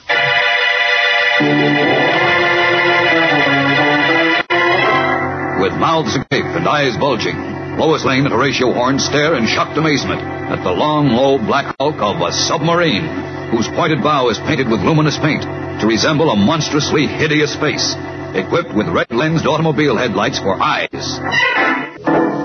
With 5.60 5.72
mouths 5.78 6.16
agape 6.16 6.44
and 6.44 6.66
eyes 6.66 6.96
bulging, 6.96 7.36
Lois 7.78 8.04
Lane 8.04 8.24
and 8.24 8.34
Horatio 8.34 8.72
Horn 8.72 8.98
stare 8.98 9.36
in 9.36 9.46
shocked 9.46 9.78
amazement 9.78 10.20
at 10.20 10.62
the 10.64 10.72
long, 10.72 11.08
low 11.08 11.38
black 11.38 11.76
hulk 11.78 11.96
of 12.02 12.20
a 12.20 12.32
submarine, 12.32 13.06
whose 13.50 13.68
pointed 13.68 14.02
bow 14.02 14.28
is 14.28 14.38
painted 14.38 14.68
with 14.68 14.80
luminous 14.80 15.18
paint 15.18 15.42
to 15.42 15.86
resemble 15.86 16.30
a 16.30 16.36
monstrously 16.36 17.06
hideous 17.06 17.54
face, 17.56 17.94
equipped 18.34 18.74
with 18.74 18.88
red-lensed 18.88 19.46
automobile 19.46 19.96
headlights 19.96 20.38
for 20.38 20.54
eyes. 20.60 21.91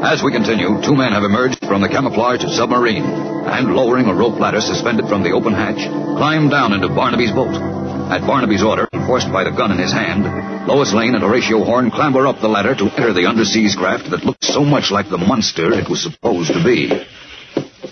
As 0.08 0.24
we 0.24 0.32
continue, 0.32 0.80
two 0.88 0.96
men 0.96 1.12
have 1.12 1.28
emerged 1.28 1.60
from 1.68 1.82
the 1.82 1.90
camouflaged 1.90 2.48
submarine 2.56 3.04
and, 3.04 3.76
lowering 3.76 4.08
a 4.08 4.16
rope 4.16 4.40
ladder 4.40 4.62
suspended 4.62 5.12
from 5.12 5.22
the 5.22 5.36
open 5.36 5.52
hatch, 5.52 5.84
climb 6.16 6.48
down 6.48 6.72
into 6.72 6.88
Barnaby's 6.88 7.36
boat. 7.36 7.52
At 8.08 8.24
Barnaby's 8.24 8.64
order, 8.64 8.88
and 8.94 9.06
forced 9.06 9.28
by 9.36 9.44
the 9.44 9.52
gun 9.52 9.76
in 9.76 9.78
his 9.78 9.92
hand, 9.92 10.24
Lois 10.66 10.94
Lane 10.94 11.14
and 11.14 11.22
Horatio 11.22 11.66
Horn 11.66 11.92
clamber 11.92 12.26
up 12.26 12.40
the 12.40 12.48
ladder 12.48 12.74
to 12.74 12.88
enter 12.88 13.12
the 13.12 13.28
underseas 13.28 13.76
craft 13.76 14.10
that 14.12 14.24
looked 14.24 14.46
so 14.46 14.64
much 14.64 14.92
like 14.92 15.10
the 15.10 15.20
monster 15.20 15.74
it 15.76 15.90
was 15.90 16.04
supposed 16.04 16.56
to 16.56 16.64
be. 16.64 16.88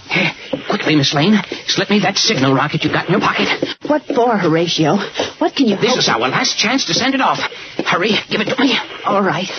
Here, 0.08 0.32
quickly, 0.72 0.96
Miss 0.96 1.14
Lane. 1.14 1.36
Slip 1.68 1.90
me 1.90 2.00
that 2.00 2.16
signal 2.16 2.56
rocket 2.56 2.86
you've 2.86 2.94
got 2.96 3.12
in 3.12 3.20
your 3.20 3.20
pocket. 3.20 3.52
What 3.92 4.08
for, 4.08 4.38
Horatio? 4.38 4.96
What 5.44 5.54
can 5.54 5.68
you 5.68 5.76
This 5.76 6.00
is 6.00 6.08
our 6.08 6.20
last 6.32 6.58
chance 6.58 6.86
to 6.86 6.94
send 6.94 7.14
it 7.14 7.20
off. 7.20 7.44
Hurry, 7.84 8.16
give 8.32 8.40
it 8.40 8.56
to 8.56 8.56
me. 8.56 8.72
All 9.04 9.22
right. 9.22 9.52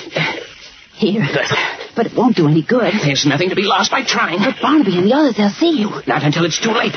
Here. 0.97 1.21
Good. 1.21 1.76
But 1.97 2.07
it 2.07 2.13
won't 2.15 2.37
do 2.37 2.47
any 2.47 2.61
good. 2.63 2.93
There's 3.03 3.25
nothing 3.25 3.49
to 3.49 3.57
be 3.57 3.63
lost 3.63 3.91
by 3.91 4.05
trying. 4.05 4.39
But 4.39 4.61
Barnaby 4.61 4.99
and 4.99 5.09
the 5.09 5.15
others, 5.17 5.37
they'll 5.37 5.49
see 5.49 5.81
you. 5.81 5.89
Not 6.07 6.23
until 6.23 6.45
it's 6.45 6.61
too 6.61 6.73
late. 6.73 6.93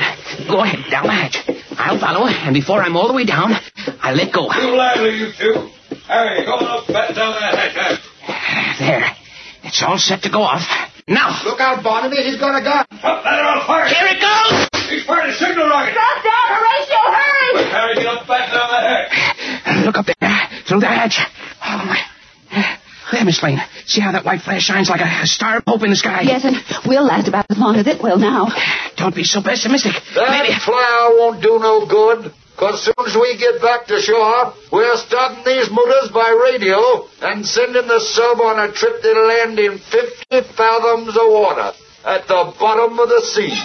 Go 0.46 0.60
ahead, 0.60 0.90
down 0.90 1.06
the 1.06 1.16
hatch. 1.16 1.40
I'll 1.78 1.98
follow, 1.98 2.28
and 2.28 2.52
before 2.52 2.82
I'm 2.82 2.94
all 2.96 3.08
the 3.08 3.14
way 3.14 3.24
down, 3.24 3.56
I'll 4.02 4.14
let 4.14 4.30
go. 4.30 4.52
Too 4.52 4.76
lively, 4.76 5.16
you 5.16 5.32
two. 5.32 5.70
Harry, 6.06 6.44
go 6.44 6.54
up, 6.54 6.86
batten 6.86 7.16
down 7.16 7.32
that 7.40 7.54
hatch. 7.56 8.78
There. 8.78 9.16
It's 9.64 9.82
all 9.82 9.96
set 9.96 10.22
to 10.24 10.30
go 10.30 10.42
off. 10.42 10.68
Now. 11.08 11.40
Look 11.44 11.60
out, 11.60 11.82
Barnaby. 11.82 12.16
He's 12.16 12.36
got 12.36 12.60
a 12.60 12.62
gun. 12.62 12.84
Up, 13.02 13.24
let 13.24 13.24
her 13.24 13.48
on 13.56 13.66
fire. 13.66 13.88
Here 13.88 14.04
it 14.04 14.20
goes! 14.20 14.68
He's 14.90 15.04
fired 15.04 15.30
a 15.30 15.34
signal 15.34 15.68
rocket. 15.68 15.94
Drop 15.94 16.22
down, 16.22 16.46
Horatio, 16.52 17.00
hurry! 17.08 17.52
Quick, 17.56 17.72
Harry, 17.72 17.94
get 17.94 18.06
up, 18.06 18.26
batten 18.28 18.52
down 18.52 18.68
that 18.68 18.84
hatch. 18.84 19.86
Look 19.86 19.96
up 19.96 20.06
there, 20.20 20.62
through 20.68 20.80
the 20.80 20.86
hatch. 20.88 21.18
Oh, 21.64 21.84
my. 21.88 22.76
There, 23.12 23.24
Miss 23.24 23.42
Lane. 23.42 23.58
See 23.86 24.00
how 24.00 24.12
that 24.12 24.24
white 24.24 24.40
flash 24.42 24.62
shines 24.62 24.88
like 24.88 25.00
a 25.00 25.26
star 25.26 25.58
of 25.58 25.64
hope 25.66 25.82
in 25.82 25.90
the 25.90 25.96
sky? 25.96 26.22
Yes, 26.22 26.44
and 26.44 26.56
we'll 26.86 27.04
last 27.04 27.26
about 27.28 27.46
as 27.50 27.58
long 27.58 27.76
as 27.76 27.86
it 27.86 28.02
will 28.02 28.18
now. 28.18 28.46
Don't 28.96 29.14
be 29.14 29.24
so 29.24 29.42
pessimistic. 29.42 29.94
That 30.14 30.30
Maybe. 30.30 30.54
flower 30.58 31.18
won't 31.18 31.42
do 31.42 31.58
no 31.58 31.86
good. 31.86 32.32
Cause 32.56 32.84
soon 32.84 32.94
as 33.06 33.16
we 33.16 33.38
get 33.38 33.60
back 33.62 33.86
to 33.86 33.98
shore, 34.00 34.52
we're 34.70 34.96
starting 34.98 35.42
these 35.44 35.70
motors 35.70 36.10
by 36.12 36.28
radio 36.28 37.08
and 37.22 37.44
sending 37.46 37.88
the 37.88 37.98
sub 38.00 38.38
on 38.40 38.68
a 38.68 38.70
trip 38.72 39.00
that'll 39.02 39.26
land 39.26 39.58
in 39.58 39.78
50 39.78 40.54
fathoms 40.54 41.16
of 41.16 41.26
water 41.32 41.72
at 42.04 42.28
the 42.28 42.52
bottom 42.60 42.98
of 42.98 43.08
the 43.08 43.22
sea. 43.32 43.56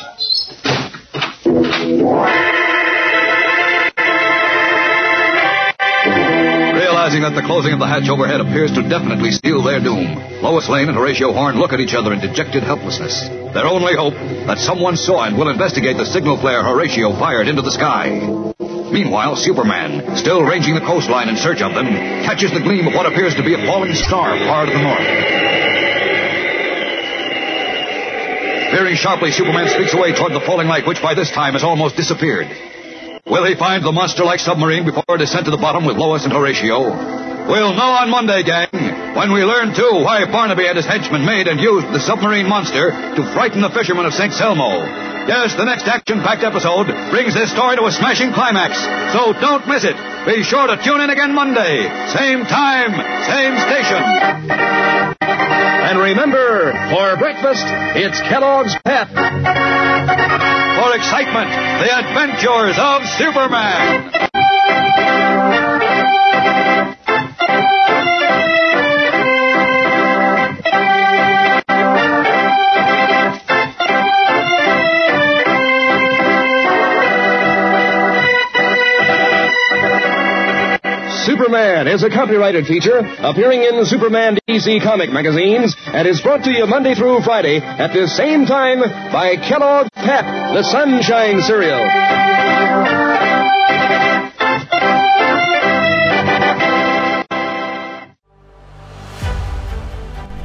Realizing 7.16 7.32
that 7.32 7.42
the 7.42 7.48
closing 7.48 7.72
of 7.72 7.80
the 7.80 7.88
hatch 7.88 8.12
overhead 8.12 8.44
appears 8.44 8.76
to 8.76 8.84
definitely 8.84 9.32
seal 9.32 9.64
their 9.64 9.80
doom, 9.80 10.20
Lois 10.44 10.68
Lane 10.68 10.92
and 10.92 11.00
Horatio 11.00 11.32
Horn 11.32 11.56
look 11.56 11.72
at 11.72 11.80
each 11.80 11.96
other 11.96 12.12
in 12.12 12.20
dejected 12.20 12.68
helplessness. 12.68 13.16
Their 13.56 13.72
only 13.72 13.96
hope 13.96 14.20
that 14.52 14.60
someone 14.60 15.00
saw 15.00 15.24
and 15.24 15.40
will 15.40 15.48
investigate 15.48 15.96
the 15.96 16.04
signal 16.04 16.36
flare 16.36 16.60
Horatio 16.60 17.16
fired 17.16 17.48
into 17.48 17.62
the 17.62 17.72
sky. 17.72 18.20
Meanwhile, 18.92 19.40
Superman, 19.40 20.18
still 20.20 20.44
ranging 20.44 20.76
the 20.76 20.84
coastline 20.84 21.32
in 21.32 21.40
search 21.40 21.64
of 21.64 21.72
them, 21.72 21.88
catches 22.28 22.52
the 22.52 22.60
gleam 22.60 22.84
of 22.84 22.94
what 22.94 23.08
appears 23.08 23.32
to 23.40 23.48
be 23.48 23.56
a 23.56 23.64
falling 23.64 23.96
star 23.96 24.36
far 24.44 24.68
to 24.68 24.72
the 24.76 24.84
north. 24.84 25.08
Veering 28.76 29.00
sharply, 29.00 29.32
Superman 29.32 29.72
speaks 29.72 29.96
away 29.96 30.12
toward 30.12 30.36
the 30.36 30.44
falling 30.44 30.68
light, 30.68 30.84
which 30.84 31.00
by 31.02 31.16
this 31.16 31.32
time 31.32 31.54
has 31.54 31.64
almost 31.64 31.96
disappeared. 31.96 32.75
Will 33.26 33.44
he 33.46 33.56
find 33.56 33.84
the 33.84 33.92
monster-like 33.92 34.40
submarine 34.40 34.86
before 34.86 35.18
it 35.18 35.22
is 35.22 35.32
sent 35.32 35.46
to 35.46 35.52
the 35.52 35.58
bottom 35.58 35.84
with 35.84 35.98
Lois 35.98 36.26
and 36.26 36.34
Horatio? 36.34 36.94
We'll 37.50 37.74
know 37.74 37.98
on 37.98 38.12
Monday, 38.12 38.44
gang, 38.44 38.70
when 39.18 39.34
we 39.34 39.44
learn, 39.44 39.74
too, 39.74 40.06
why 40.06 40.24
Barnaby 40.30 40.68
and 40.68 40.78
his 40.78 40.86
henchmen 40.86 41.26
made 41.26 41.48
and 41.48 41.60
used 41.60 41.88
the 41.90 42.00
submarine 42.00 42.48
monster 42.48 42.92
to 42.92 43.34
frighten 43.34 43.62
the 43.62 43.74
fishermen 43.74 44.06
of 44.06 44.14
St. 44.14 44.32
Selmo. 44.32 45.15
Yes, 45.26 45.56
the 45.58 45.66
next 45.66 45.90
action-packed 45.90 46.44
episode 46.44 46.86
brings 47.10 47.34
this 47.34 47.50
story 47.50 47.76
to 47.78 47.86
a 47.86 47.92
smashing 47.92 48.32
climax, 48.32 48.78
so 49.10 49.34
don't 49.34 49.66
miss 49.68 49.84
it. 49.84 49.98
Be 50.30 50.44
sure 50.46 50.68
to 50.70 50.78
tune 50.78 51.02
in 51.02 51.10
again 51.10 51.34
Monday. 51.34 51.90
Same 52.14 52.46
time, 52.46 52.94
same 53.26 53.58
station. 53.66 54.02
And 55.26 55.98
remember, 55.98 56.74
for 56.94 57.18
breakfast, 57.18 57.66
it's 57.98 58.22
Kellogg's 58.30 58.78
Pep. 58.86 59.10
For 59.10 60.90
excitement, 60.94 61.50
the 61.82 61.90
adventures 61.90 62.78
of 62.78 63.02
Superman. 63.18 64.14
Superman 81.26 81.88
is 81.88 82.04
a 82.04 82.10
copyrighted 82.12 82.68
feature 82.68 83.00
appearing 83.00 83.64
in 83.64 83.84
Superman 83.86 84.38
DC 84.48 84.84
comic 84.84 85.12
magazines 85.12 85.76
and 85.88 86.08
is 86.08 86.22
brought 86.22 86.44
to 86.44 86.52
you 86.52 86.68
Monday 86.68 86.94
through 86.94 87.20
Friday 87.22 87.58
at 87.58 87.94
this 87.94 88.16
same 88.16 88.46
time 88.46 88.80
by 89.12 89.36
Kellogg's 89.36 89.90
Pep, 89.96 90.24
the 90.54 90.62
Sunshine 90.62 91.42
Cereal. 91.42 91.80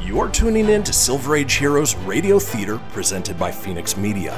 You're 0.03 0.31
tuning 0.31 0.71
in 0.71 0.83
to 0.85 0.95
Silver 0.95 1.37
Age 1.37 1.53
Heroes 1.57 1.95
Radio 1.97 2.39
Theater 2.39 2.81
presented 2.93 3.39
by 3.39 3.53
Phoenix 3.53 3.99
Media. 3.99 4.33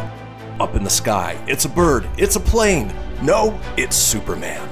Up 0.58 0.74
in 0.74 0.82
the 0.82 0.90
sky, 0.90 1.40
it's 1.46 1.66
a 1.66 1.68
bird, 1.68 2.08
it's 2.18 2.34
a 2.34 2.40
plane. 2.40 2.92
No, 3.22 3.60
it's 3.76 3.94
Superman. 3.94 4.71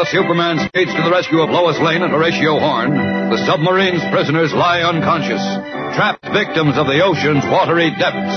While 0.00 0.06
Superman 0.06 0.56
skates 0.68 0.94
to 0.94 1.02
the 1.02 1.10
rescue 1.10 1.42
of 1.42 1.50
Lois 1.50 1.78
Lane 1.78 2.00
and 2.00 2.10
Horatio 2.10 2.58
Horn, 2.58 2.88
the 2.88 3.36
submarine's 3.44 4.00
prisoners 4.10 4.50
lie 4.54 4.80
unconscious, 4.80 5.42
trapped 5.94 6.24
victims 6.32 6.78
of 6.78 6.86
the 6.86 7.04
ocean's 7.04 7.44
watery 7.44 7.90
depths. 7.98 8.32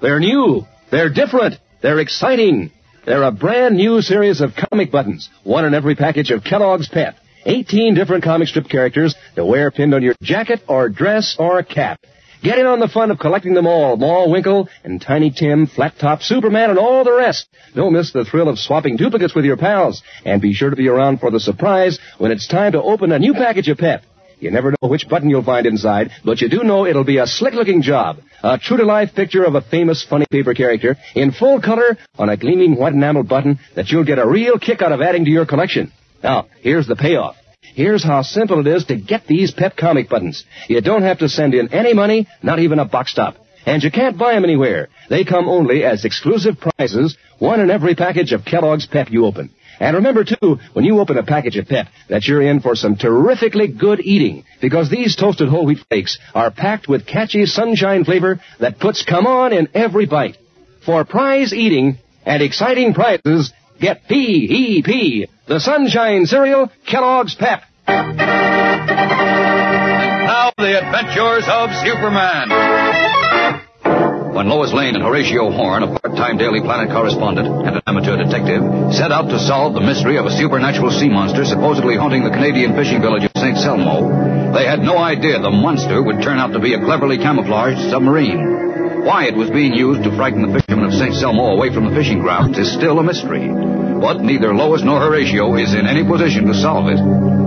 They're 0.00 0.20
new. 0.20 0.66
They're 0.90 1.10
different. 1.10 1.56
They're 1.82 2.00
exciting. 2.00 2.70
They're 3.04 3.24
a 3.24 3.32
brand 3.32 3.76
new 3.76 4.00
series 4.00 4.40
of 4.40 4.52
comic 4.70 4.92
buttons, 4.92 5.28
one 5.42 5.66
in 5.66 5.74
every 5.74 5.94
package 5.94 6.30
of 6.30 6.42
Kellogg's 6.42 6.88
Pep. 6.88 7.16
18 7.44 7.94
different 7.94 8.24
comic 8.24 8.48
strip 8.48 8.66
characters 8.66 9.14
to 9.34 9.44
wear 9.44 9.70
pinned 9.70 9.92
on 9.92 10.02
your 10.02 10.14
jacket 10.22 10.62
or 10.68 10.88
dress 10.88 11.36
or 11.38 11.62
cap. 11.62 12.00
Get 12.44 12.58
in 12.58 12.66
on 12.66 12.78
the 12.78 12.88
fun 12.88 13.10
of 13.10 13.18
collecting 13.18 13.54
them 13.54 13.66
all. 13.66 13.96
Winkle 14.30 14.68
and 14.84 15.00
Tiny 15.00 15.30
Tim, 15.30 15.66
Flat 15.66 15.94
Top, 15.98 16.20
Superman, 16.20 16.68
and 16.68 16.78
all 16.78 17.02
the 17.02 17.16
rest. 17.16 17.46
Don't 17.74 17.94
miss 17.94 18.12
the 18.12 18.26
thrill 18.26 18.50
of 18.50 18.58
swapping 18.58 18.96
duplicates 18.96 19.34
with 19.34 19.46
your 19.46 19.56
pals. 19.56 20.02
And 20.26 20.42
be 20.42 20.52
sure 20.52 20.68
to 20.68 20.76
be 20.76 20.88
around 20.88 21.20
for 21.20 21.30
the 21.30 21.40
surprise 21.40 21.98
when 22.18 22.32
it's 22.32 22.46
time 22.46 22.72
to 22.72 22.82
open 22.82 23.12
a 23.12 23.18
new 23.18 23.32
package 23.32 23.68
of 23.68 23.78
Pep. 23.78 24.02
You 24.40 24.50
never 24.50 24.72
know 24.72 24.90
which 24.90 25.08
button 25.08 25.30
you'll 25.30 25.42
find 25.42 25.64
inside, 25.64 26.10
but 26.22 26.42
you 26.42 26.50
do 26.50 26.64
know 26.64 26.84
it'll 26.84 27.02
be 27.02 27.16
a 27.16 27.26
slick-looking 27.26 27.80
job. 27.80 28.18
A 28.42 28.58
true-to-life 28.58 29.14
picture 29.14 29.44
of 29.44 29.54
a 29.54 29.62
famous 29.62 30.04
funny 30.04 30.26
paper 30.30 30.52
character 30.52 30.98
in 31.14 31.32
full 31.32 31.62
color 31.62 31.96
on 32.18 32.28
a 32.28 32.36
gleaming 32.36 32.76
white 32.76 32.92
enamel 32.92 33.22
button 33.22 33.58
that 33.74 33.88
you'll 33.88 34.04
get 34.04 34.18
a 34.18 34.28
real 34.28 34.58
kick 34.58 34.82
out 34.82 34.92
of 34.92 35.00
adding 35.00 35.24
to 35.24 35.30
your 35.30 35.46
collection. 35.46 35.92
Now, 36.22 36.48
here's 36.60 36.86
the 36.86 36.96
payoff. 36.96 37.36
Here's 37.74 38.04
how 38.04 38.22
simple 38.22 38.60
it 38.60 38.66
is 38.66 38.84
to 38.86 38.96
get 38.96 39.26
these 39.26 39.52
Pep 39.52 39.76
comic 39.76 40.08
buttons. 40.08 40.44
You 40.68 40.80
don't 40.80 41.02
have 41.02 41.18
to 41.18 41.28
send 41.28 41.54
in 41.54 41.72
any 41.72 41.94
money, 41.94 42.28
not 42.42 42.58
even 42.58 42.78
a 42.78 42.84
box 42.84 43.14
top. 43.14 43.36
And 43.66 43.82
you 43.82 43.90
can't 43.90 44.18
buy 44.18 44.34
them 44.34 44.44
anywhere. 44.44 44.88
They 45.08 45.24
come 45.24 45.48
only 45.48 45.84
as 45.84 46.04
exclusive 46.04 46.56
prizes, 46.60 47.16
one 47.38 47.60
in 47.60 47.70
every 47.70 47.94
package 47.94 48.32
of 48.32 48.44
Kellogg's 48.44 48.86
Pep 48.86 49.10
you 49.10 49.24
open. 49.24 49.50
And 49.80 49.96
remember, 49.96 50.24
too, 50.24 50.58
when 50.72 50.84
you 50.84 51.00
open 51.00 51.18
a 51.18 51.24
package 51.24 51.56
of 51.56 51.66
Pep, 51.66 51.88
that 52.08 52.26
you're 52.26 52.42
in 52.42 52.60
for 52.60 52.76
some 52.76 52.96
terrifically 52.96 53.68
good 53.68 54.00
eating, 54.00 54.44
because 54.60 54.88
these 54.88 55.16
toasted 55.16 55.48
whole 55.48 55.66
wheat 55.66 55.80
flakes 55.88 56.18
are 56.34 56.50
packed 56.50 56.88
with 56.88 57.06
catchy 57.06 57.46
sunshine 57.46 58.04
flavor 58.04 58.38
that 58.60 58.78
puts 58.78 59.04
come 59.04 59.26
on 59.26 59.52
in 59.52 59.68
every 59.74 60.06
bite. 60.06 60.36
For 60.86 61.04
prize 61.04 61.52
eating 61.52 61.98
and 62.24 62.42
exciting 62.42 62.94
prizes, 62.94 63.52
get 63.80 64.08
P-E-P, 64.08 65.26
the 65.46 65.60
sunshine 65.60 66.26
cereal, 66.26 66.70
Kellogg's 66.86 67.34
Pep. 67.34 67.62
Now, 70.26 70.52
the 70.56 70.78
adventures 70.78 71.46
of 71.48 71.74
Superman. 71.84 72.48
When 74.34 74.50
Lois 74.50 74.74
Lane 74.74 74.98
and 74.98 75.04
Horatio 75.04 75.46
Horn, 75.54 75.84
a 75.84 75.94
part-time 75.94 76.38
Daily 76.38 76.58
Planet 76.58 76.90
correspondent 76.90 77.46
and 77.46 77.78
an 77.78 77.82
amateur 77.86 78.18
detective, 78.18 78.66
set 78.90 79.14
out 79.14 79.30
to 79.30 79.38
solve 79.38 79.74
the 79.74 79.80
mystery 79.80 80.18
of 80.18 80.26
a 80.26 80.34
supernatural 80.34 80.90
sea 80.90 81.08
monster 81.08 81.44
supposedly 81.44 81.94
haunting 81.94 82.24
the 82.24 82.34
Canadian 82.34 82.74
fishing 82.74 83.00
village 83.00 83.22
of 83.22 83.30
St. 83.38 83.54
Selmo, 83.56 84.50
they 84.50 84.66
had 84.66 84.82
no 84.82 84.98
idea 84.98 85.38
the 85.38 85.54
monster 85.54 86.02
would 86.02 86.20
turn 86.20 86.42
out 86.42 86.50
to 86.50 86.58
be 86.58 86.74
a 86.74 86.82
cleverly 86.82 87.16
camouflaged 87.16 87.78
submarine. 87.94 89.06
Why 89.06 89.30
it 89.30 89.38
was 89.38 89.50
being 89.50 89.72
used 89.72 90.02
to 90.02 90.10
frighten 90.16 90.42
the 90.42 90.58
fishermen 90.58 90.90
of 90.90 90.98
St. 90.98 91.14
Selmo 91.14 91.54
away 91.54 91.72
from 91.72 91.86
the 91.86 91.94
fishing 91.94 92.18
grounds 92.18 92.58
is 92.58 92.74
still 92.74 92.98
a 92.98 93.06
mystery. 93.06 93.46
But 93.46 94.18
neither 94.18 94.52
Lois 94.52 94.82
nor 94.82 94.98
Horatio 94.98 95.54
is 95.54 95.74
in 95.74 95.86
any 95.86 96.02
position 96.02 96.50
to 96.50 96.58
solve 96.58 96.90
it. 96.90 96.98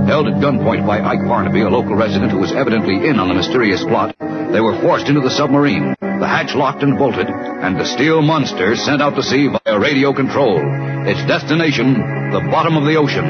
Held 0.08 0.32
at 0.32 0.40
gunpoint 0.40 0.88
by 0.88 1.04
Ike 1.04 1.28
Barnaby, 1.28 1.68
a 1.68 1.70
local 1.70 2.00
resident 2.00 2.32
who 2.32 2.40
was 2.40 2.54
evidently 2.54 3.10
in 3.12 3.20
on 3.20 3.28
the 3.28 3.36
mysterious 3.36 3.84
plot, 3.84 4.16
they 4.52 4.62
were 4.62 4.80
forced 4.82 5.08
into 5.08 5.22
the 5.22 5.30
submarine, 5.30 5.96
the 6.00 6.28
hatch 6.28 6.56
locked 6.56 6.84
and 6.84 6.98
bolted, 6.98 7.28
and 7.28 7.78
the 7.78 7.86
steel 7.86 8.22
monster 8.22 8.76
sent 8.76 9.02
out 9.02 9.16
to 9.16 9.24
sea 9.24 9.48
via 9.48 9.80
radio 9.80 10.14
control. 10.14 10.58
Its 11.06 11.24
destination, 11.28 11.94
the 12.32 12.48
bottom 12.50 12.78
of 12.78 12.86
the 12.86 12.96
ocean. 12.96 13.26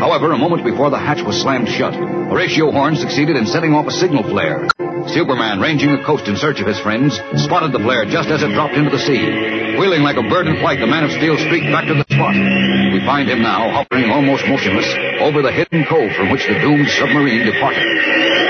However, 0.00 0.32
a 0.32 0.38
moment 0.38 0.64
before 0.64 0.90
the 0.90 0.98
hatch 0.98 1.22
was 1.22 1.40
slammed 1.40 1.68
shut, 1.68 1.94
Horatio 1.94 2.72
Horn 2.72 2.96
succeeded 2.96 3.36
in 3.36 3.46
setting 3.46 3.72
off 3.72 3.86
a 3.86 3.92
signal 3.92 4.24
flare. 4.24 4.66
Superman, 5.08 5.60
ranging 5.60 5.94
the 5.94 6.02
coast 6.04 6.26
in 6.26 6.36
search 6.36 6.60
of 6.60 6.66
his 6.66 6.78
friends, 6.80 7.14
spotted 7.42 7.72
the 7.72 7.78
flare 7.78 8.04
just 8.04 8.28
as 8.28 8.42
it 8.42 8.50
dropped 8.52 8.74
into 8.74 8.90
the 8.90 8.98
sea. 8.98 9.78
Wheeling 9.78 10.02
like 10.02 10.16
a 10.16 10.26
bird 10.28 10.46
in 10.46 10.58
flight, 10.58 10.80
the 10.80 10.86
man 10.86 11.04
of 11.04 11.10
steel 11.10 11.38
streaked 11.38 11.70
back 11.70 11.86
to 11.86 11.94
the 11.94 12.06
spot. 12.10 12.34
We 12.34 13.00
find 13.06 13.28
him 13.28 13.42
now, 13.42 13.82
hovering 13.82 14.10
almost 14.10 14.46
motionless, 14.46 14.86
over 15.22 15.42
the 15.42 15.52
hidden 15.52 15.84
cove 15.86 16.12
from 16.18 16.30
which 16.30 16.46
the 16.46 16.58
doomed 16.60 16.88
submarine 16.88 17.46
departed. 17.46 18.41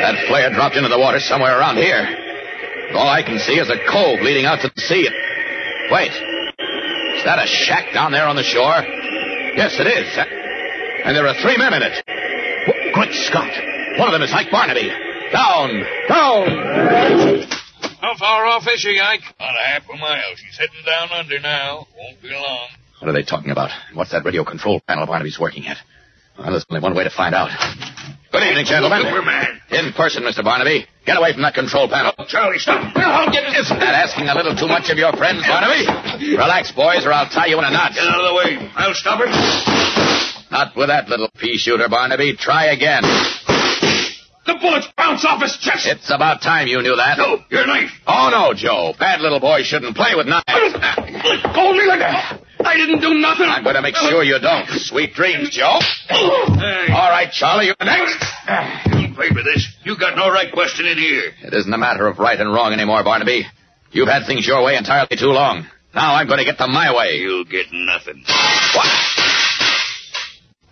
That 0.00 0.26
flare 0.28 0.50
dropped 0.52 0.76
into 0.76 0.88
the 0.88 0.98
water 0.98 1.20
somewhere 1.20 1.58
around 1.58 1.76
here. 1.76 2.02
All 2.94 3.08
I 3.08 3.22
can 3.22 3.38
see 3.38 3.54
is 3.60 3.68
a 3.68 3.78
cove 3.90 4.20
leading 4.20 4.46
out 4.46 4.60
to 4.62 4.72
the 4.74 4.80
sea. 4.80 5.08
Wait. 5.92 6.10
Is 6.10 7.24
that 7.24 7.38
a 7.38 7.46
shack 7.46 7.92
down 7.92 8.12
there 8.12 8.26
on 8.26 8.34
the 8.36 8.42
shore? 8.42 8.80
Yes, 9.56 9.76
it 9.78 9.86
is. 9.86 10.08
And 11.04 11.16
there 11.16 11.26
are 11.26 11.34
three 11.42 11.56
men 11.56 11.74
in 11.74 11.82
it. 11.82 12.02
Good 12.94 13.12
Scott. 13.28 13.52
One 13.98 14.08
of 14.08 14.12
them 14.12 14.22
is 14.22 14.32
Ike 14.32 14.50
Barnaby. 14.50 14.88
Down! 15.32 15.84
Down! 16.08 17.46
How 18.00 18.16
far 18.16 18.46
off 18.46 18.66
is 18.68 18.80
she, 18.80 18.98
Ike? 18.98 19.22
About 19.36 19.54
a 19.54 19.66
half 19.68 19.88
a 19.88 19.96
mile. 19.96 20.34
She's 20.36 20.56
heading 20.58 20.82
down 20.86 21.08
under 21.12 21.38
now. 21.40 21.86
Won't 21.96 22.22
be 22.22 22.30
long. 22.30 22.68
What 23.00 23.08
are 23.08 23.12
they 23.12 23.22
talking 23.22 23.50
about? 23.50 23.70
What's 23.94 24.12
that 24.12 24.24
radio 24.24 24.44
control 24.44 24.80
panel 24.86 25.06
Barnaby's 25.06 25.38
working 25.38 25.66
at? 25.66 25.76
Well, 26.38 26.50
there's 26.50 26.64
only 26.70 26.82
one 26.82 26.94
way 26.94 27.04
to 27.04 27.10
find 27.10 27.34
out. 27.34 27.50
Good 28.32 28.44
evening, 28.44 28.64
gentlemen. 28.64 29.02
Superman. 29.02 29.60
In 29.70 29.92
person, 29.92 30.22
Mr. 30.22 30.44
Barnaby. 30.44 30.86
Get 31.04 31.16
away 31.18 31.32
from 31.32 31.42
that 31.42 31.54
control 31.54 31.88
panel. 31.88 32.12
Charlie, 32.28 32.58
stop. 32.58 32.94
I'll 32.96 33.30
get 33.32 33.42
Isn't 33.58 33.78
that 33.80 33.94
asking 34.06 34.28
a 34.28 34.34
little 34.34 34.54
too 34.54 34.68
much 34.68 34.88
of 34.90 34.98
your 34.98 35.12
friends, 35.14 35.42
Barnaby? 35.46 36.36
Relax, 36.36 36.70
boys, 36.70 37.04
or 37.04 37.12
I'll 37.12 37.28
tie 37.28 37.46
you 37.46 37.58
in 37.58 37.64
a 37.64 37.70
knot. 37.70 37.92
Get 37.94 38.06
out 38.06 38.20
of 38.22 38.26
the 38.30 38.34
way. 38.38 38.70
I'll 38.76 38.94
stop 38.94 39.20
it. 39.24 39.30
Not 40.52 40.76
with 40.76 40.88
that 40.88 41.08
little 41.08 41.28
pea 41.38 41.58
shooter, 41.58 41.88
Barnaby. 41.88 42.36
Try 42.36 42.66
again. 42.70 43.02
The 44.46 44.54
bullets 44.60 44.86
bounce 44.96 45.24
off 45.24 45.42
his 45.42 45.56
chest. 45.58 45.86
It's 45.86 46.10
about 46.10 46.40
time 46.40 46.68
you 46.68 46.80
knew 46.82 46.94
that. 46.96 47.18
No, 47.18 47.38
your 47.50 47.66
knife. 47.66 47.90
Oh, 48.06 48.30
no, 48.30 48.54
Joe. 48.54 48.94
Bad 48.98 49.20
little 49.20 49.40
boy 49.40 49.62
shouldn't 49.62 49.96
play 49.96 50.14
with 50.14 50.26
knives. 50.26 50.46
Hold 50.46 51.76
me 51.76 51.86
like 51.86 52.00
that. 52.00 52.40
I 52.64 52.76
didn't 52.76 53.00
do 53.00 53.14
nothing. 53.14 53.46
I'm 53.46 53.62
going 53.64 53.76
to 53.76 53.82
make 53.82 53.96
sure 53.96 54.22
you 54.22 54.38
don't. 54.38 54.68
Sweet 54.68 55.14
dreams, 55.14 55.50
Joe. 55.50 55.80
All 56.10 57.10
right, 57.10 57.28
Charlie, 57.32 57.66
you're 57.66 57.76
next. 57.80 58.24
You 58.98 59.14
pay 59.14 59.28
for 59.28 59.42
this. 59.42 59.66
You 59.84 59.98
got 59.98 60.16
no 60.16 60.30
right 60.30 60.52
questioning 60.52 60.98
here. 60.98 61.32
It 61.42 61.54
isn't 61.54 61.72
a 61.72 61.78
matter 61.78 62.06
of 62.06 62.18
right 62.18 62.38
and 62.38 62.52
wrong 62.52 62.72
anymore, 62.72 63.02
Barnaby. 63.02 63.46
You've 63.92 64.08
had 64.08 64.26
things 64.26 64.46
your 64.46 64.62
way 64.64 64.76
entirely 64.76 65.16
too 65.16 65.32
long. 65.32 65.66
Now 65.94 66.14
I'm 66.14 66.26
going 66.26 66.38
to 66.38 66.44
get 66.44 66.58
them 66.58 66.72
my 66.72 66.94
way. 66.94 67.16
You'll 67.16 67.44
get 67.44 67.66
nothing. 67.72 68.22
What? 68.74 68.88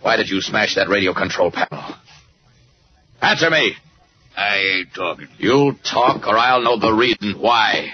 Why 0.01 0.15
did 0.15 0.29
you 0.29 0.41
smash 0.41 0.75
that 0.75 0.87
radio 0.87 1.13
control 1.13 1.51
panel? 1.51 1.95
Answer 3.21 3.49
me. 3.49 3.73
I 4.37 4.57
ain't 4.57 4.93
talking. 4.93 5.27
You'll 5.37 5.73
talk 5.75 6.25
or 6.25 6.37
I'll 6.37 6.61
know 6.61 6.79
the 6.79 6.93
reason 6.93 7.33
why. 7.41 7.89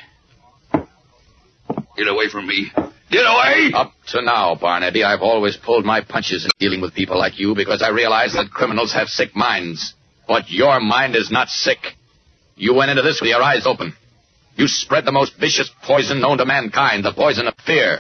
Get 1.97 2.07
away 2.07 2.29
from 2.29 2.45
me. 2.45 2.71
Get 3.11 3.25
away! 3.25 3.71
Up 3.73 3.93
to 4.07 4.21
now, 4.21 4.55
Barnaby, 4.55 5.03
I've 5.03 5.21
always 5.21 5.57
pulled 5.57 5.85
my 5.85 6.01
punches 6.01 6.43
in 6.43 6.51
dealing 6.59 6.81
with 6.81 6.93
people 6.93 7.17
like 7.17 7.39
you 7.39 7.55
because 7.55 7.81
I 7.81 7.89
realize 7.89 8.33
that 8.33 8.49
criminals 8.51 8.93
have 8.93 9.07
sick 9.07 9.35
minds. 9.35 9.93
But 10.27 10.49
your 10.49 10.79
mind 10.79 11.15
is 11.15 11.29
not 11.29 11.49
sick. 11.49 11.79
You 12.55 12.73
went 12.73 12.89
into 12.89 13.03
this 13.03 13.21
with 13.21 13.29
your 13.29 13.43
eyes 13.43 13.67
open. 13.67 13.93
You 14.55 14.67
spread 14.67 15.05
the 15.05 15.11
most 15.11 15.37
vicious 15.39 15.69
poison 15.83 16.21
known 16.21 16.37
to 16.39 16.45
mankind, 16.45 17.03
the 17.05 17.13
poison 17.13 17.47
of 17.47 17.53
fear. 17.65 17.99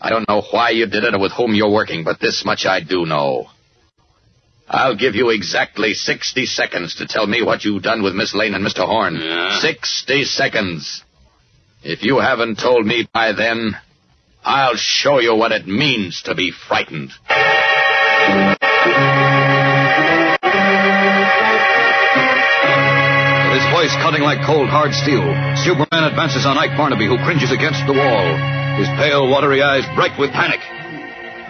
I 0.00 0.10
don't 0.10 0.28
know 0.28 0.42
why 0.52 0.70
you 0.70 0.86
did 0.86 1.04
it 1.04 1.14
or 1.14 1.18
with 1.18 1.32
whom 1.32 1.54
you're 1.54 1.72
working, 1.72 2.04
but 2.04 2.20
this 2.20 2.44
much 2.44 2.66
I 2.66 2.80
do 2.80 3.04
know. 3.04 3.46
I'll 4.68 4.96
give 4.96 5.14
you 5.14 5.30
exactly 5.30 5.94
60 5.94 6.44
seconds 6.46 6.96
to 6.96 7.06
tell 7.06 7.26
me 7.26 7.42
what 7.42 7.64
you've 7.64 7.82
done 7.82 8.02
with 8.02 8.14
Miss 8.14 8.34
Lane 8.34 8.54
and 8.54 8.64
Mr. 8.64 8.86
Horn. 8.86 9.16
Yeah. 9.16 9.58
60 9.60 10.24
seconds. 10.24 11.02
If 11.82 12.02
you 12.02 12.18
haven't 12.18 12.58
told 12.58 12.84
me 12.84 13.08
by 13.12 13.32
then, 13.32 13.76
I'll 14.44 14.76
show 14.76 15.18
you 15.18 15.34
what 15.34 15.52
it 15.52 15.66
means 15.66 16.22
to 16.22 16.34
be 16.34 16.50
frightened. 16.50 17.10
His 23.52 23.66
voice 23.74 23.92
cutting 24.00 24.22
like 24.22 24.44
cold, 24.46 24.68
hard 24.68 24.94
steel, 24.94 25.26
Superman 25.64 26.04
advances 26.04 26.46
on 26.46 26.56
Ike 26.56 26.76
Barnaby, 26.76 27.06
who 27.06 27.18
cringes 27.24 27.50
against 27.50 27.84
the 27.86 27.92
wall. 27.92 28.26
His 28.78 28.88
pale, 28.96 29.28
watery 29.28 29.62
eyes 29.62 29.84
bright 29.96 30.18
with 30.18 30.30
panic. 30.30 30.60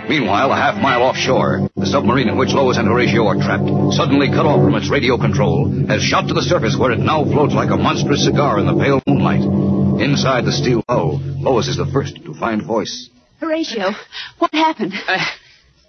Meanwhile, 0.08 0.50
a 0.50 0.56
half 0.56 0.80
mile 0.80 1.02
offshore, 1.02 1.68
the 1.76 1.84
submarine 1.84 2.28
in 2.28 2.38
which 2.38 2.54
Lois 2.54 2.78
and 2.78 2.88
Horatio 2.88 3.26
are 3.26 3.36
trapped, 3.36 3.68
suddenly 3.92 4.28
cut 4.28 4.46
off 4.46 4.64
from 4.64 4.74
its 4.74 4.88
radio 4.88 5.18
control, 5.18 5.68
has 5.86 6.02
shot 6.02 6.28
to 6.28 6.34
the 6.34 6.40
surface 6.40 6.76
where 6.78 6.92
it 6.92 6.98
now 6.98 7.24
floats 7.24 7.52
like 7.52 7.70
a 7.70 7.76
monstrous 7.76 8.24
cigar 8.24 8.58
in 8.58 8.66
the 8.66 8.72
pale 8.72 9.02
moonlight. 9.06 9.77
Inside 10.00 10.44
the 10.44 10.52
steel 10.52 10.84
hull, 10.88 11.18
Lois 11.20 11.66
is 11.66 11.76
the 11.76 11.86
first 11.86 12.16
to 12.24 12.34
find 12.34 12.62
voice. 12.62 13.10
Horatio, 13.40 13.92
what 14.38 14.52
happened? 14.52 14.92
I, 14.94 15.32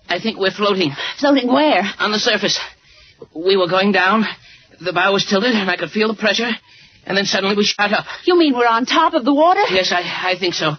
I 0.08 0.20
think 0.20 0.40
we're 0.40 0.52
floating. 0.52 0.92
Floating 1.20 1.48
where? 1.48 1.84
On 2.00 2.12
the 2.12 2.20
surface. 2.20 2.60
We 3.36 3.56
were 3.58 3.68
going 3.68 3.92
down. 3.92 4.26
The 4.82 4.94
bow 4.94 5.14
was 5.14 5.26
tilted, 5.26 5.52
and 5.52 5.70
I 5.70 5.78
could 5.78 5.92
feel 5.92 6.08
the 6.08 6.20
pressure. 6.20 6.50
And 7.06 7.18
then 7.18 7.26
suddenly 7.26 7.56
we 7.56 7.64
shot 7.64 7.94
up. 7.94 8.06
You 8.26 8.38
mean 8.38 8.54
we're 8.56 8.68
on 8.68 8.86
top 8.86 9.14
of 9.14 9.26
the 9.26 9.34
water? 9.34 9.62
Yes, 9.70 9.92
I, 9.92 10.02
I 10.32 10.40
think 10.40 10.54
so. 10.54 10.74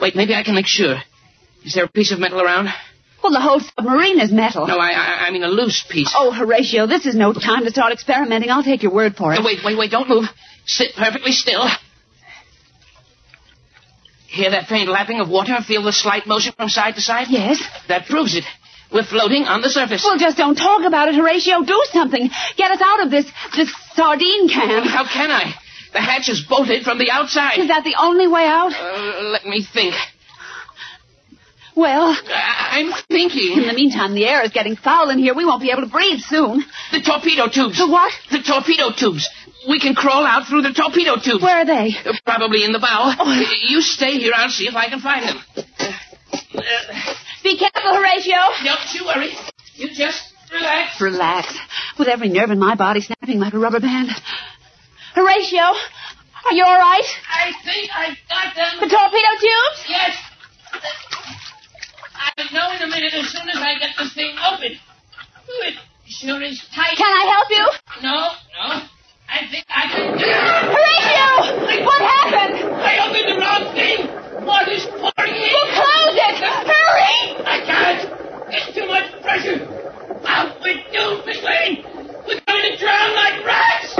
Wait, 0.00 0.14
maybe 0.14 0.34
I 0.34 0.42
can 0.42 0.54
make 0.54 0.66
sure. 0.66 0.96
Is 1.64 1.74
there 1.74 1.84
a 1.84 1.88
piece 1.88 2.12
of 2.12 2.18
metal 2.18 2.40
around? 2.40 2.68
Well, 3.22 3.32
the 3.32 3.40
whole 3.40 3.60
submarine 3.60 4.20
is 4.20 4.30
metal. 4.30 4.66
No, 4.66 4.78
I, 4.78 4.90
I, 4.90 5.26
I 5.26 5.30
mean 5.30 5.42
a 5.42 5.48
loose 5.48 5.84
piece. 5.90 6.12
Oh, 6.16 6.30
Horatio, 6.32 6.86
this 6.86 7.06
is 7.06 7.14
no 7.14 7.32
time 7.32 7.64
to 7.64 7.70
start 7.70 7.92
experimenting. 7.92 8.50
I'll 8.50 8.62
take 8.62 8.82
your 8.82 8.92
word 8.92 9.16
for 9.16 9.32
it. 9.32 9.38
No, 9.38 9.44
wait, 9.44 9.60
wait, 9.64 9.78
wait, 9.78 9.90
don't 9.90 10.08
move. 10.08 10.26
Sit 10.66 10.92
perfectly 10.96 11.32
still. 11.32 11.66
Hear 14.36 14.50
that 14.50 14.66
faint 14.68 14.88
lapping 14.88 15.20
of 15.20 15.28
water 15.28 15.54
and 15.54 15.64
feel 15.64 15.82
the 15.82 15.92
slight 15.92 16.26
motion 16.26 16.52
from 16.52 16.68
side 16.68 16.94
to 16.96 17.00
side? 17.00 17.28
Yes. 17.30 17.58
That 17.88 18.06
proves 18.06 18.34
it. 18.36 18.44
We're 18.92 19.02
floating 19.14 19.44
on 19.44 19.62
the 19.62 19.70
surface. 19.70 20.04
Well, 20.04 20.18
just 20.18 20.36
don't 20.36 20.54
talk 20.54 20.84
about 20.84 21.08
it, 21.08 21.14
Horatio. 21.16 21.62
Do 21.64 21.82
something. 21.92 22.28
Get 22.56 22.70
us 22.70 22.80
out 22.84 23.00
of 23.04 23.10
this 23.10 23.26
this 23.56 23.72
sardine 23.94 24.48
can. 24.48 24.84
How 24.84 25.04
can 25.04 25.30
I? 25.30 25.54
The 25.92 26.00
hatch 26.00 26.28
is 26.28 26.44
bolted 26.48 26.84
from 26.84 26.98
the 26.98 27.10
outside. 27.10 27.58
Is 27.58 27.68
that 27.68 27.82
the 27.84 27.96
only 27.98 28.28
way 28.28 28.44
out? 28.44 28.72
Uh, 28.74 29.22
let 29.36 29.44
me 29.46 29.62
think. 29.64 29.94
Well, 31.74 32.16
I- 32.28 32.78
I'm 32.78 32.92
thinking. 33.08 33.52
in 33.60 33.66
the 33.66 33.74
meantime, 33.74 34.14
the 34.14 34.26
air 34.26 34.42
is 34.42 34.50
getting 34.50 34.76
foul 34.76 35.10
in 35.10 35.18
here. 35.18 35.34
We 35.34 35.44
won't 35.44 35.60
be 35.62 35.70
able 35.70 35.82
to 35.82 35.88
breathe 35.88 36.20
soon. 36.20 36.64
The 36.92 37.00
torpedo 37.00 37.48
tubes. 37.48 37.78
The 37.78 37.86
what? 37.86 38.12
The 38.30 38.42
torpedo 38.42 38.92
tubes. 38.92 39.28
We 39.68 39.80
can 39.80 39.94
crawl 39.94 40.24
out 40.24 40.46
through 40.46 40.62
the 40.62 40.72
torpedo 40.72 41.16
tubes. 41.16 41.42
Where 41.42 41.58
are 41.58 41.64
they? 41.66 41.90
Probably 42.24 42.64
in 42.64 42.72
the 42.72 42.78
bow. 42.78 43.14
Oh. 43.18 43.42
You 43.62 43.80
stay 43.80 44.12
here. 44.18 44.32
I'll 44.34 44.48
see 44.50 44.66
if 44.68 44.74
I 44.74 44.88
can 44.88 45.00
find 45.00 45.28
them. 45.28 45.38
Uh, 45.56 46.62
Be 47.42 47.58
careful, 47.58 47.94
Horatio. 47.94 48.38
don't 48.64 48.94
you 48.94 49.04
worry. 49.04 49.32
You 49.74 49.88
just 49.94 50.32
relax. 50.52 51.00
Relax. 51.00 51.54
With 51.98 52.08
every 52.08 52.28
nerve 52.28 52.50
in 52.50 52.58
my 52.58 52.74
body 52.76 53.00
snapping 53.00 53.40
like 53.40 53.54
a 53.54 53.58
rubber 53.58 53.80
band. 53.80 54.10
Horatio, 55.14 55.62
are 55.62 56.52
you 56.52 56.64
all 56.64 56.78
right? 56.78 57.04
I 57.32 57.52
think 57.64 57.90
I've 57.94 58.16
got 58.28 58.54
them. 58.54 58.80
The 58.80 58.88
torpedo 58.88 59.32
tubes? 59.40 59.84
Yes. 59.88 60.16
I'll 62.38 62.52
know 62.52 62.72
in 62.76 62.82
a 62.82 62.86
minute 62.86 63.14
as 63.14 63.26
soon 63.28 63.48
as 63.48 63.56
I 63.56 63.78
get 63.78 63.90
this 63.98 64.14
thing 64.14 64.36
open. 64.52 64.72
It 65.62 65.74
sure 66.06 66.42
is 66.42 66.60
tight. 66.74 66.96
Can 66.96 67.06
I 67.06 67.24
help 67.34 67.50
you? 67.50 68.02
No, 68.02 68.30
no. 68.78 68.86
I 69.36 69.44
think 69.52 69.66
I 69.68 69.84
can. 69.92 70.16
Horatio! 70.16 71.84
What 71.84 72.00
happened? 72.00 72.56
I 72.72 73.04
opened 73.04 73.28
the 73.28 73.36
wrong 73.36 73.68
thing. 73.76 74.08
Water 74.48 74.72
is 74.72 74.88
pouring 74.96 75.36
in. 75.36 75.52
Well, 75.52 75.76
close 75.76 76.16
it! 76.16 76.40
Hurry! 76.40 77.36
I 77.44 77.60
can't. 77.68 78.00
It's 78.48 78.72
too 78.72 78.88
much 78.88 79.12
pressure. 79.20 79.60
Out 80.24 80.56
with 80.64 80.80
you, 80.88 81.20
Miss 81.28 81.44
Lane. 81.44 81.84
We're 82.24 82.40
going 82.48 82.64
to 82.64 82.80
drown 82.80 83.12
like 83.12 83.44
rats. 83.44 83.92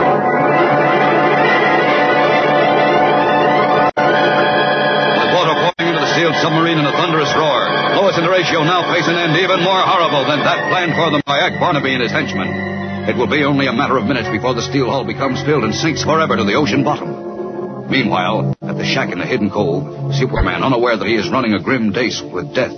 The 5.20 5.28
water 5.36 5.52
pouring 5.52 5.84
into 5.92 6.00
the 6.00 6.12
sealed 6.16 6.36
submarine 6.40 6.80
in 6.80 6.86
a 6.88 6.96
thunderous 6.96 7.28
roar. 7.36 7.60
Lois 8.00 8.16
and 8.16 8.24
Horatio 8.24 8.64
now 8.64 8.88
face 8.88 9.04
an 9.04 9.20
end 9.20 9.36
even 9.36 9.60
more 9.60 9.84
horrible 9.84 10.24
than 10.24 10.40
that 10.48 10.72
planned 10.72 10.96
for 10.96 11.12
them 11.12 11.20
by 11.28 11.44
Ike 11.44 11.60
Barnaby 11.60 11.92
and 11.92 12.00
his 12.00 12.10
henchmen. 12.12 12.75
It 13.08 13.16
will 13.16 13.30
be 13.30 13.44
only 13.44 13.68
a 13.68 13.72
matter 13.72 13.96
of 13.96 14.04
minutes 14.04 14.28
before 14.28 14.54
the 14.54 14.62
steel 14.62 14.90
hull 14.90 15.04
becomes 15.04 15.40
filled 15.42 15.62
and 15.62 15.74
sinks 15.74 16.02
forever 16.02 16.36
to 16.36 16.44
the 16.44 16.54
ocean 16.54 16.82
bottom. 16.82 17.88
Meanwhile, 17.88 18.56
at 18.60 18.76
the 18.76 18.84
shack 18.84 19.12
in 19.12 19.20
the 19.20 19.26
hidden 19.26 19.48
cove, 19.48 20.12
Superman, 20.12 20.64
unaware 20.64 20.96
that 20.96 21.06
he 21.06 21.14
is 21.14 21.30
running 21.30 21.54
a 21.54 21.62
grim 21.62 21.92
dace 21.92 22.20
with 22.20 22.52
death, 22.52 22.74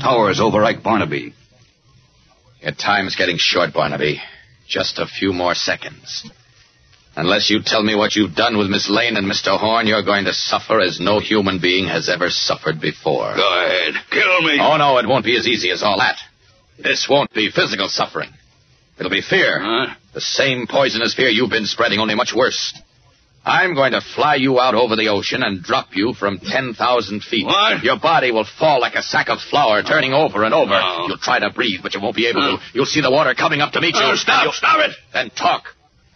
towers 0.00 0.40
over 0.40 0.64
Ike 0.64 0.82
Barnaby. 0.82 1.32
Your 2.60 2.72
time's 2.72 3.14
getting 3.14 3.36
short, 3.38 3.72
Barnaby. 3.72 4.20
Just 4.66 4.98
a 4.98 5.06
few 5.06 5.32
more 5.32 5.54
seconds. 5.54 6.28
Unless 7.14 7.48
you 7.48 7.60
tell 7.64 7.82
me 7.82 7.94
what 7.94 8.16
you've 8.16 8.34
done 8.34 8.58
with 8.58 8.66
Miss 8.68 8.90
Lane 8.90 9.16
and 9.16 9.30
Mr. 9.30 9.56
Horn, 9.58 9.86
you're 9.86 10.04
going 10.04 10.24
to 10.24 10.32
suffer 10.32 10.80
as 10.80 10.98
no 11.00 11.20
human 11.20 11.60
being 11.60 11.86
has 11.86 12.08
ever 12.08 12.30
suffered 12.30 12.80
before. 12.80 13.34
Go 13.36 13.64
ahead. 13.64 13.94
Kill 14.10 14.42
me. 14.42 14.58
Oh, 14.60 14.76
no, 14.76 14.98
it 14.98 15.06
won't 15.06 15.24
be 15.24 15.36
as 15.36 15.46
easy 15.46 15.70
as 15.70 15.84
all 15.84 15.98
that. 15.98 16.16
This 16.82 17.06
won't 17.08 17.32
be 17.32 17.50
physical 17.50 17.88
suffering. 17.88 18.30
It'll 18.98 19.10
be 19.10 19.22
fear. 19.22 19.58
Huh? 19.60 19.94
The 20.14 20.20
same 20.20 20.66
poisonous 20.66 21.14
fear 21.14 21.28
you've 21.28 21.50
been 21.50 21.66
spreading, 21.66 21.98
only 22.00 22.14
much 22.14 22.32
worse. 22.34 22.74
I'm 23.44 23.74
going 23.74 23.92
to 23.92 24.00
fly 24.14 24.34
you 24.34 24.60
out 24.60 24.74
over 24.74 24.94
the 24.96 25.08
ocean 25.08 25.42
and 25.42 25.62
drop 25.62 25.88
you 25.94 26.12
from 26.12 26.38
10,000 26.38 27.22
feet. 27.22 27.46
What? 27.46 27.82
Your 27.82 27.98
body 27.98 28.30
will 28.30 28.44
fall 28.58 28.80
like 28.80 28.94
a 28.94 29.02
sack 29.02 29.28
of 29.30 29.38
flour, 29.40 29.82
turning 29.82 30.12
over 30.12 30.44
and 30.44 30.52
over. 30.52 30.78
You'll 31.06 31.16
try 31.18 31.38
to 31.38 31.48
breathe, 31.50 31.80
but 31.82 31.94
you 31.94 32.00
won't 32.00 32.16
be 32.16 32.26
able 32.26 32.40
to. 32.42 32.58
You'll 32.74 32.84
see 32.86 33.00
the 33.00 33.10
water 33.10 33.34
coming 33.34 33.60
up 33.60 33.72
to 33.72 33.80
meet 33.80 33.94
you. 33.94 34.00
Oh, 34.02 34.16
stop, 34.16 34.42
You'll- 34.44 34.52
stop 34.52 34.80
it. 34.80 34.94
Then 35.14 35.30
talk. 35.30 35.64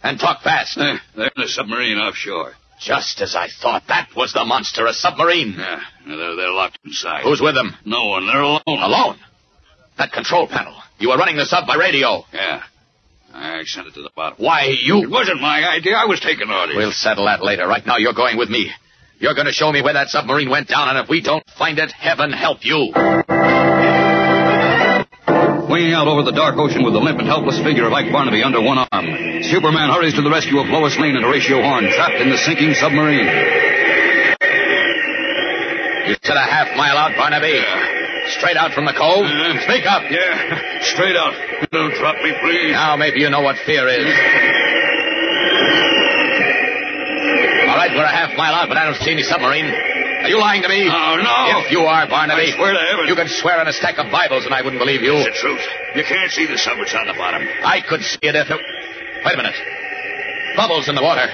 And 0.03 0.19
talk 0.19 0.41
fast. 0.43 0.77
Eh, 0.77 0.97
they're 1.15 1.31
in 1.35 1.43
a 1.43 1.47
submarine 1.47 1.97
offshore. 1.97 2.53
Just 2.81 3.21
as 3.21 3.35
I 3.35 3.47
thought. 3.61 3.83
That 3.87 4.09
was 4.15 4.33
the 4.33 4.43
monster, 4.43 4.85
a 4.85 4.93
submarine. 4.93 5.55
Yeah, 5.57 5.79
they're, 6.05 6.35
they're 6.35 6.51
locked 6.51 6.77
inside. 6.83 7.23
Who's 7.23 7.39
with 7.41 7.55
them? 7.55 7.73
No 7.85 8.05
one. 8.09 8.27
They're 8.27 8.41
alone. 8.41 8.61
Alone? 8.67 9.17
That 9.97 10.11
control 10.11 10.47
panel. 10.47 10.75
You 10.99 11.09
were 11.09 11.17
running 11.17 11.37
the 11.37 11.45
sub 11.45 11.65
by 11.65 11.75
radio. 11.75 12.25
Yeah. 12.33 12.63
I 13.33 13.63
sent 13.65 13.87
it 13.87 13.95
to 13.95 14.01
the 14.03 14.11
bottom. 14.15 14.37
Why, 14.37 14.75
you... 14.79 15.03
It 15.03 15.09
wasn't 15.09 15.41
my 15.41 15.67
idea. 15.67 15.95
I 15.95 16.05
was 16.05 16.19
taking 16.19 16.49
orders. 16.49 16.75
We'll 16.77 16.91
settle 16.91 17.25
that 17.25 17.43
later. 17.43 17.67
Right 17.67 17.85
now, 17.85 17.97
you're 17.97 18.13
going 18.13 18.37
with 18.37 18.49
me. 18.49 18.71
You're 19.19 19.33
going 19.33 19.47
to 19.47 19.53
show 19.53 19.71
me 19.71 19.81
where 19.81 19.93
that 19.93 20.09
submarine 20.09 20.49
went 20.49 20.67
down, 20.67 20.89
and 20.89 20.99
if 20.99 21.09
we 21.09 21.21
don't 21.21 21.43
find 21.57 21.79
it, 21.79 21.91
heaven 21.91 22.31
help 22.31 22.59
you. 22.63 22.93
Winging 25.69 25.93
out 25.93 26.07
over 26.07 26.21
the 26.21 26.33
dark 26.35 26.57
ocean 26.57 26.83
with 26.83 26.93
the 26.93 26.99
limp 26.99 27.17
and 27.17 27.27
helpless 27.27 27.57
figure 27.63 27.87
of 27.87 27.93
Ike 27.93 28.11
Barnaby 28.11 28.43
under 28.43 28.61
one 28.61 28.77
arm, 28.77 29.07
Superman 29.41 29.89
hurries 29.89 30.13
to 30.13 30.21
the 30.21 30.29
rescue 30.29 30.59
of 30.59 30.67
Lois 30.67 30.99
Lane 30.99 31.15
and 31.15 31.25
Horatio 31.25 31.63
Horn, 31.63 31.89
trapped 31.89 32.21
in 32.21 32.29
the 32.29 32.37
sinking 32.37 32.73
submarine. 32.75 33.25
You 36.05 36.15
said 36.21 36.37
a 36.37 36.45
half 36.45 36.75
mile 36.77 36.97
out, 36.97 37.15
Barnaby. 37.15 38.02
Straight 38.37 38.57
out 38.57 38.73
from 38.73 38.85
the 38.85 38.93
cove. 38.93 39.25
Uh, 39.25 39.59
speak 39.63 39.85
up. 39.85 40.03
Yeah, 40.09 40.81
straight 40.93 41.15
out. 41.15 41.33
Don't 41.71 41.93
drop 41.95 42.15
me, 42.23 42.33
please. 42.41 42.71
Now 42.73 42.95
maybe 42.95 43.19
you 43.19 43.29
know 43.29 43.41
what 43.41 43.57
fear 43.65 43.87
is. 43.87 44.05
All 47.69 47.77
right, 47.79 47.91
we're 47.95 48.05
a 48.05 48.11
half 48.13 48.35
mile 48.37 48.53
out, 48.53 48.69
but 48.69 48.77
I 48.77 48.85
don't 48.85 48.97
see 48.97 49.11
any 49.11 49.23
submarine. 49.23 49.65
Are 50.23 50.29
you 50.29 50.39
lying 50.39 50.61
to 50.61 50.69
me? 50.69 50.87
Oh, 50.87 51.19
no. 51.19 51.59
If 51.59 51.71
you 51.71 51.81
are, 51.83 52.07
Barnaby. 52.07 52.53
I 52.53 52.55
swear 52.55 52.71
to 52.71 52.79
heaven. 52.79 53.07
You 53.07 53.15
can 53.15 53.27
swear 53.27 53.59
on 53.59 53.67
a 53.67 53.73
stack 53.73 53.97
of 53.99 54.09
Bibles, 54.09 54.45
and 54.45 54.53
I 54.53 54.61
wouldn't 54.61 54.79
believe 54.79 55.01
you. 55.01 55.19
It's 55.19 55.27
the 55.27 55.35
truth. 55.35 55.59
You 55.95 56.03
can't 56.07 56.31
see 56.31 56.47
the 56.47 56.57
sub. 56.57 56.79
On 56.79 57.07
the 57.07 57.13
bottom. 57.17 57.43
I 57.65 57.81
could 57.81 58.01
see 58.01 58.23
it 58.23 58.35
if 58.35 58.47
it... 58.49 58.59
Wait 59.25 59.33
a 59.33 59.37
minute. 59.37 59.55
Bubbles 60.55 60.87
in 60.87 60.95
the 60.95 61.03
water. 61.03 61.27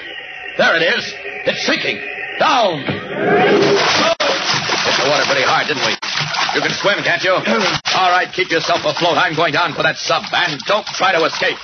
There 0.57 0.75
it 0.75 0.81
is. 0.81 1.13
It's 1.45 1.65
sinking. 1.67 2.01
Down. 2.39 2.81
Oh! 2.81 4.15
Hit 4.17 4.95
the 4.97 5.09
water 5.09 5.25
pretty 5.29 5.45
hard, 5.45 5.67
didn't 5.67 5.85
we? 5.85 6.08
You 6.55 6.61
can 6.61 6.73
swim, 6.73 6.97
can't 7.03 7.23
you? 7.23 7.31
All 7.95 8.09
right, 8.09 8.27
keep 8.33 8.49
yourself 8.49 8.81
afloat. 8.81 9.17
I'm 9.17 9.35
going 9.35 9.53
down 9.53 9.73
for 9.73 9.83
that 9.83 9.97
sub, 9.97 10.23
and 10.33 10.59
don't 10.65 10.85
try 10.97 11.13
to 11.13 11.21
escape. 11.25 11.57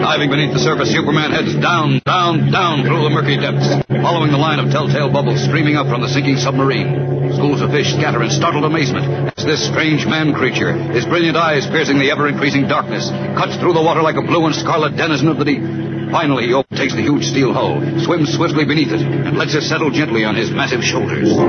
Diving 0.00 0.30
beneath 0.30 0.54
the 0.56 0.64
surface, 0.64 0.88
Superman 0.88 1.28
heads 1.28 1.52
down, 1.60 2.00
down, 2.08 2.48
down 2.50 2.88
through 2.88 3.04
the 3.04 3.12
murky 3.12 3.36
depths, 3.36 3.68
following 4.00 4.32
the 4.32 4.40
line 4.40 4.56
of 4.56 4.72
telltale 4.72 5.12
bubbles 5.12 5.44
streaming 5.44 5.76
up 5.76 5.92
from 5.92 6.00
the 6.00 6.08
sinking 6.08 6.40
submarine. 6.40 7.36
Schools 7.36 7.60
of 7.60 7.68
fish 7.68 7.92
scatter 7.92 8.22
in 8.22 8.30
startled 8.30 8.64
amazement 8.64 9.36
as 9.36 9.44
this 9.44 9.66
strange 9.68 10.06
man 10.06 10.32
creature, 10.32 10.72
his 10.72 11.04
brilliant 11.04 11.36
eyes 11.36 11.66
piercing 11.66 11.98
the 11.98 12.08
ever-increasing 12.08 12.64
darkness, 12.64 13.10
cuts 13.36 13.60
through 13.60 13.74
the 13.74 13.82
water 13.82 14.00
like 14.00 14.16
a 14.16 14.24
blue 14.24 14.46
and 14.46 14.54
scarlet 14.54 14.96
denizen 14.96 15.28
of 15.28 15.36
the 15.36 15.44
deep. 15.44 15.85
Finally, 16.16 16.46
he 16.46 16.54
overtakes 16.54 16.94
the 16.94 17.02
huge 17.02 17.24
steel 17.24 17.52
hull, 17.52 17.78
swims 18.00 18.32
swiftly 18.32 18.64
beneath 18.64 18.88
it, 18.88 19.02
and 19.02 19.36
lets 19.36 19.54
it 19.54 19.60
settle 19.60 19.90
gently 19.90 20.24
on 20.24 20.34
his 20.34 20.50
massive 20.50 20.82
shoulders. 20.82 21.28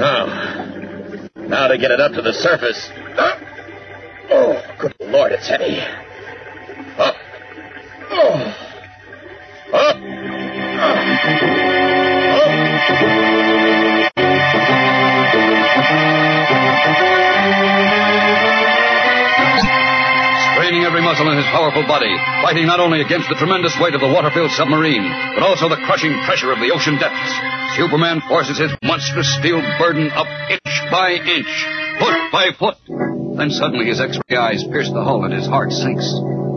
Oh. 0.00 0.26
Now 1.34 1.66
to 1.66 1.76
get 1.76 1.90
it 1.90 2.00
up 2.00 2.12
to 2.12 2.22
the 2.22 2.32
surface. 2.32 2.88
Oh, 4.30 4.62
good 4.78 4.94
Lord, 5.00 5.32
it's 5.32 5.48
heavy. 5.48 5.80
Up. 6.96 7.16
Oh. 8.12 8.54
Up. 9.74 9.96
Straining 12.88 13.67
every 20.88 21.04
muscle 21.04 21.28
in 21.28 21.36
his 21.36 21.44
powerful 21.52 21.84
body, 21.84 22.08
fighting 22.40 22.64
not 22.64 22.80
only 22.80 23.04
against 23.04 23.28
the 23.28 23.36
tremendous 23.36 23.76
weight 23.76 23.92
of 23.92 24.00
the 24.00 24.08
water-filled 24.08 24.50
submarine, 24.56 25.04
but 25.36 25.44
also 25.44 25.68
the 25.68 25.76
crushing 25.84 26.16
pressure 26.24 26.48
of 26.48 26.64
the 26.64 26.72
ocean 26.72 26.96
depths. 26.96 27.28
Superman 27.76 28.24
forces 28.24 28.56
his 28.56 28.72
monstrous 28.80 29.28
steel 29.36 29.60
burden 29.76 30.08
up 30.16 30.24
inch 30.48 30.76
by 30.88 31.12
inch, 31.12 31.52
foot 32.00 32.16
by 32.32 32.56
foot. 32.56 32.80
Then 33.36 33.52
suddenly 33.52 33.92
his 33.92 34.00
X-ray 34.00 34.36
eyes 34.40 34.64
pierce 34.64 34.88
the 34.88 35.04
hull 35.04 35.28
and 35.28 35.34
his 35.36 35.44
heart 35.44 35.76
sinks. 35.76 36.08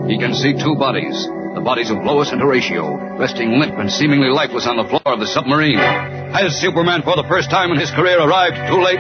He 0.08 0.16
can 0.16 0.32
see 0.32 0.56
two 0.56 0.80
bodies, 0.80 1.28
the 1.54 1.62
bodies 1.62 1.92
of 1.92 1.98
Lois 2.04 2.32
and 2.32 2.40
Horatio, 2.40 2.96
resting 3.18 3.60
limp 3.60 3.76
and 3.78 3.92
seemingly 3.92 4.30
lifeless 4.30 4.68
on 4.68 4.78
the 4.78 4.88
floor 4.88 5.04
of 5.06 5.20
the 5.20 5.28
submarine. 5.28 5.78
Has 5.78 6.56
Superman 6.60 7.04
for 7.04 7.16
the 7.16 7.28
first 7.28 7.50
time 7.50 7.72
in 7.72 7.80
his 7.80 7.92
career 7.92 8.20
arrived 8.20 8.56
too 8.72 8.80
late? 8.80 9.00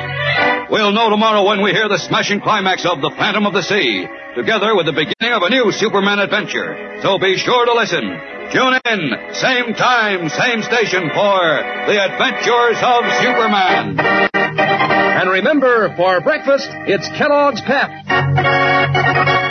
We'll 0.69 0.91
know 0.91 1.09
tomorrow 1.09 1.47
when 1.47 1.63
we 1.63 1.71
hear 1.71 1.87
the 1.87 1.99
smashing 1.99 2.41
climax 2.41 2.85
of 2.85 2.99
The 3.01 3.11
Phantom 3.15 3.45
of 3.45 3.53
the 3.53 3.63
Sea, 3.63 4.07
together 4.35 4.75
with 4.75 4.85
the 4.85 4.91
beginning 4.91 5.31
of 5.31 5.43
a 5.43 5.49
new 5.49 5.71
Superman 5.71 6.19
adventure. 6.19 6.99
So 7.01 7.17
be 7.19 7.37
sure 7.37 7.65
to 7.65 7.73
listen. 7.73 8.03
Tune 8.51 8.75
in, 8.83 8.99
same 9.31 9.73
time, 9.73 10.27
same 10.27 10.61
station 10.61 11.07
for 11.15 11.39
The 11.87 11.95
Adventures 12.03 12.79
of 12.83 13.07
Superman. 13.23 13.95
And 14.43 15.29
remember, 15.29 15.95
for 15.95 16.19
breakfast, 16.19 16.67
it's 16.87 17.07
Kellogg's 17.15 17.61
Pep. 17.61 19.50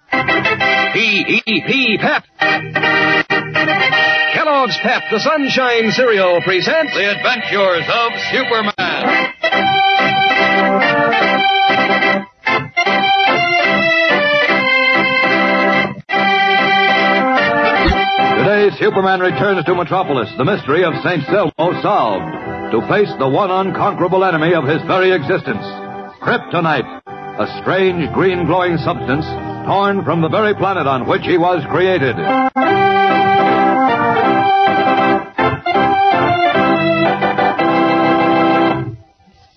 P-E-P 0.93 1.97
Pep. 1.99 2.25
Kellogg's 4.33 4.77
Pep, 4.81 5.03
the 5.09 5.19
Sunshine 5.19 5.91
Cereal, 5.91 6.41
presents 6.41 6.93
The 6.93 7.11
Adventures 7.15 7.87
of 7.87 8.11
Superman. 8.31 9.31
Today, 18.37 18.69
Superman 18.77 19.21
returns 19.21 19.63
to 19.65 19.75
Metropolis, 19.75 20.29
the 20.37 20.43
mystery 20.43 20.83
of 20.83 20.93
St. 21.03 21.23
Selmo 21.23 21.81
solved, 21.81 22.73
to 22.73 22.81
face 22.89 23.11
the 23.17 23.29
one 23.29 23.49
unconquerable 23.49 24.25
enemy 24.25 24.53
of 24.53 24.65
his 24.65 24.81
very 24.87 25.11
existence, 25.13 25.63
kryptonite, 26.21 27.01
a 27.07 27.61
strange 27.61 28.11
green 28.13 28.45
glowing 28.45 28.75
substance 28.77 29.25
torn 29.65 30.03
from 30.03 30.21
the 30.21 30.29
very 30.29 30.53
planet 30.55 30.87
on 30.87 31.07
which 31.07 31.23
he 31.23 31.37
was 31.37 31.63
created. 31.69 32.15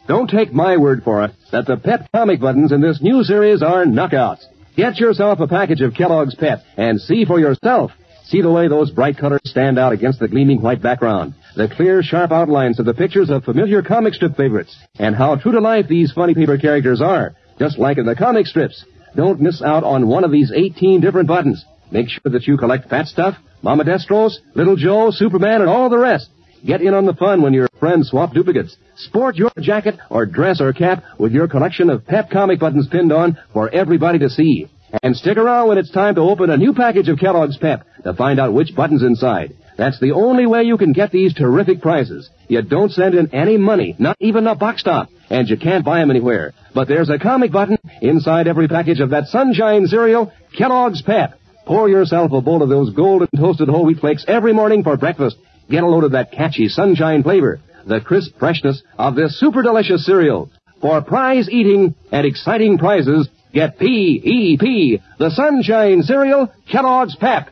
Don't 0.06 0.28
take 0.28 0.52
my 0.52 0.76
word 0.76 1.02
for 1.02 1.24
it 1.24 1.32
that 1.50 1.66
the 1.66 1.76
Pep 1.76 2.06
comic 2.14 2.40
buttons 2.40 2.72
in 2.72 2.80
this 2.80 3.00
new 3.00 3.24
series 3.24 3.62
are 3.62 3.84
knockouts. 3.84 4.44
Get 4.76 4.98
yourself 4.98 5.40
a 5.40 5.48
package 5.48 5.80
of 5.80 5.94
Kellogg's 5.94 6.34
Pep 6.34 6.62
and 6.76 7.00
see 7.00 7.24
for 7.24 7.40
yourself. 7.40 7.90
See 8.26 8.42
the 8.42 8.50
way 8.50 8.68
those 8.68 8.90
bright 8.90 9.16
colors 9.16 9.40
stand 9.44 9.78
out 9.78 9.92
against 9.92 10.18
the 10.18 10.28
gleaming 10.28 10.60
white 10.60 10.82
background. 10.82 11.34
The 11.56 11.68
clear, 11.68 12.02
sharp 12.02 12.32
outlines 12.32 12.80
of 12.80 12.86
the 12.86 12.94
pictures 12.94 13.30
of 13.30 13.44
familiar 13.44 13.82
comic 13.82 14.14
strip 14.14 14.36
favorites. 14.36 14.76
And 14.98 15.14
how 15.14 15.36
true 15.36 15.52
to 15.52 15.60
life 15.60 15.86
these 15.88 16.12
funny 16.12 16.34
paper 16.34 16.58
characters 16.58 17.00
are. 17.00 17.34
Just 17.58 17.78
like 17.78 17.98
in 17.98 18.06
the 18.06 18.16
comic 18.16 18.46
strips. 18.46 18.84
Don't 19.16 19.40
miss 19.40 19.62
out 19.62 19.84
on 19.84 20.08
one 20.08 20.24
of 20.24 20.32
these 20.32 20.50
18 20.54 21.00
different 21.00 21.28
buttons. 21.28 21.64
Make 21.90 22.08
sure 22.08 22.32
that 22.32 22.46
you 22.46 22.56
collect 22.56 22.88
Fat 22.88 23.06
Stuff, 23.06 23.36
Mama 23.62 23.84
Destros, 23.84 24.34
Little 24.54 24.76
Joe, 24.76 25.10
Superman, 25.12 25.60
and 25.60 25.70
all 25.70 25.88
the 25.88 25.98
rest. 25.98 26.30
Get 26.66 26.82
in 26.82 26.94
on 26.94 27.04
the 27.04 27.14
fun 27.14 27.42
when 27.42 27.52
your 27.52 27.68
friends 27.78 28.08
swap 28.08 28.32
duplicates. 28.32 28.76
Sport 28.96 29.36
your 29.36 29.52
jacket 29.60 29.96
or 30.10 30.26
dress 30.26 30.60
or 30.60 30.72
cap 30.72 31.04
with 31.18 31.32
your 31.32 31.46
collection 31.46 31.90
of 31.90 32.06
Pep 32.06 32.30
comic 32.30 32.58
buttons 32.58 32.88
pinned 32.88 33.12
on 33.12 33.38
for 33.52 33.68
everybody 33.68 34.18
to 34.20 34.30
see. 34.30 34.68
And 35.02 35.14
stick 35.14 35.36
around 35.36 35.68
when 35.68 35.78
it's 35.78 35.90
time 35.90 36.14
to 36.14 36.22
open 36.22 36.50
a 36.50 36.56
new 36.56 36.72
package 36.72 37.08
of 37.08 37.18
Kellogg's 37.18 37.58
Pep 37.58 37.86
to 38.04 38.14
find 38.14 38.40
out 38.40 38.54
which 38.54 38.74
button's 38.74 39.02
inside. 39.02 39.54
That's 39.76 39.98
the 40.00 40.12
only 40.12 40.46
way 40.46 40.62
you 40.62 40.78
can 40.78 40.92
get 40.92 41.10
these 41.10 41.34
terrific 41.34 41.82
prizes. 41.82 42.30
You 42.48 42.62
don't 42.62 42.92
send 42.92 43.14
in 43.14 43.34
any 43.34 43.56
money, 43.56 43.96
not 43.98 44.16
even 44.20 44.46
a 44.46 44.54
box 44.54 44.82
top, 44.82 45.08
and 45.30 45.48
you 45.48 45.56
can't 45.56 45.84
buy 45.84 45.98
them 45.98 46.10
anywhere. 46.10 46.52
But 46.74 46.88
there's 46.88 47.10
a 47.10 47.18
comic 47.18 47.50
button 47.50 47.78
inside 48.00 48.46
every 48.46 48.68
package 48.68 49.00
of 49.00 49.10
that 49.10 49.26
sunshine 49.26 49.86
cereal, 49.86 50.32
Kellogg's 50.56 51.02
Pep. 51.02 51.38
Pour 51.66 51.88
yourself 51.88 52.30
a 52.32 52.40
bowl 52.40 52.62
of 52.62 52.68
those 52.68 52.94
golden 52.94 53.28
toasted 53.36 53.68
whole 53.68 53.86
wheat 53.86 53.98
flakes 53.98 54.24
every 54.28 54.52
morning 54.52 54.82
for 54.84 54.96
breakfast. 54.96 55.36
Get 55.68 55.82
a 55.82 55.86
load 55.86 56.04
of 56.04 56.12
that 56.12 56.30
catchy 56.30 56.68
sunshine 56.68 57.22
flavor, 57.22 57.58
the 57.86 58.00
crisp 58.00 58.38
freshness 58.38 58.82
of 58.98 59.16
this 59.16 59.40
super 59.40 59.62
delicious 59.62 60.04
cereal. 60.04 60.50
For 60.80 61.00
prize 61.00 61.48
eating 61.48 61.94
and 62.12 62.26
exciting 62.26 62.76
prizes, 62.76 63.28
get 63.54 63.78
P-E-P, 63.78 65.00
the 65.18 65.30
sunshine 65.30 66.02
cereal, 66.02 66.52
Kellogg's 66.70 67.16
Pep. 67.16 67.48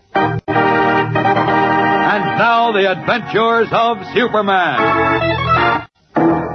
And 2.12 2.36
now, 2.36 2.72
the 2.76 2.92
adventures 2.92 3.72
of 3.72 3.96
Superman. 4.12 4.76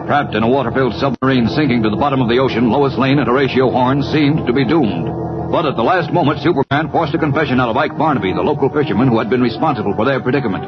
Trapped 0.05 0.36
in 0.38 0.43
a 0.43 0.47
water-filled 0.47 0.93
submarine 1.01 1.49
sinking 1.49 1.82
to 1.82 1.89
the 1.89 1.97
bottom 1.97 2.22
of 2.22 2.30
the 2.30 2.38
ocean, 2.38 2.70
Lois 2.70 2.93
Lane 2.93 3.18
and 3.18 3.26
Horatio 3.26 3.72
Horn 3.72 4.03
seemed 4.03 4.45
to 4.45 4.53
be 4.53 4.70
doomed. 4.70 5.10
But 5.49 5.66
at 5.66 5.76
the 5.76 5.82
last 5.82 6.14
moment, 6.14 6.45
Superman 6.45 6.91
forced 6.91 7.16
a 7.16 7.18
confession 7.18 7.60
out 7.60 7.70
of 7.70 7.76
Ike 7.76 7.97
Barnaby, 7.97 8.34
the 8.38 8.45
local 8.45 8.70
fisherman 8.70 9.08
who 9.08 9.18
had 9.18 9.32
been 9.32 9.41
responsible 9.41 9.95
for 9.95 10.05
their 10.05 10.22
predicament. 10.22 10.62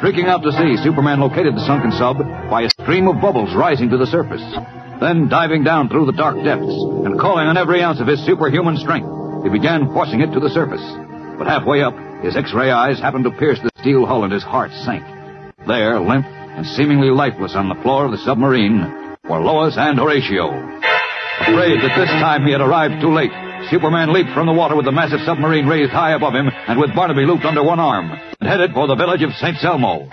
Streaking 0.00 0.24
out 0.32 0.40
to 0.48 0.52
sea, 0.56 0.80
Superman 0.80 1.20
located 1.20 1.52
the 1.52 1.66
sunken 1.68 1.92
sub 1.92 2.16
by 2.48 2.62
a 2.62 2.72
stream 2.80 3.08
of 3.08 3.20
bubbles 3.20 3.52
rising 3.54 3.90
to 3.90 3.98
the 3.98 4.08
surface. 4.08 4.40
Then, 4.96 5.28
diving 5.28 5.62
down 5.62 5.90
through 5.90 6.06
the 6.06 6.16
dark 6.16 6.40
depths 6.40 6.72
and 7.04 7.20
calling 7.20 7.48
on 7.52 7.58
every 7.60 7.82
ounce 7.82 8.00
of 8.00 8.08
his 8.08 8.24
superhuman 8.24 8.78
strength, 8.78 9.12
he 9.44 9.52
began 9.52 9.92
forcing 9.92 10.24
it 10.24 10.32
to 10.32 10.40
the 10.40 10.48
surface. 10.56 10.80
But 11.36 11.52
halfway 11.52 11.82
up, 11.82 11.92
his 12.22 12.36
X-ray 12.36 12.70
eyes 12.70 13.00
happened 13.00 13.24
to 13.24 13.32
pierce 13.32 13.58
the 13.62 13.70
steel 13.80 14.06
hull 14.06 14.24
and 14.24 14.32
his 14.32 14.44
heart 14.44 14.70
sank. 14.84 15.04
There, 15.66 15.98
limp 16.00 16.24
and 16.26 16.66
seemingly 16.66 17.10
lifeless 17.10 17.54
on 17.54 17.68
the 17.68 17.80
floor 17.82 18.06
of 18.06 18.12
the 18.12 18.18
submarine, 18.18 19.16
were 19.28 19.40
Lois 19.40 19.74
and 19.76 19.98
Horatio. 19.98 20.48
Afraid 21.40 21.82
that 21.82 21.96
this 21.98 22.10
time 22.22 22.44
he 22.46 22.52
had 22.52 22.60
arrived 22.60 23.00
too 23.00 23.12
late, 23.12 23.32
Superman 23.70 24.12
leaped 24.12 24.30
from 24.34 24.46
the 24.46 24.52
water 24.52 24.76
with 24.76 24.84
the 24.84 24.92
massive 24.92 25.20
submarine 25.24 25.66
raised 25.66 25.90
high 25.90 26.14
above 26.14 26.34
him 26.34 26.48
and 26.68 26.78
with 26.78 26.94
Barnaby 26.94 27.26
looped 27.26 27.44
under 27.44 27.62
one 27.62 27.80
arm 27.80 28.10
and 28.10 28.48
headed 28.48 28.72
for 28.72 28.86
the 28.86 28.96
village 28.96 29.22
of 29.22 29.32
St. 29.34 29.56
Selmo. 29.56 30.08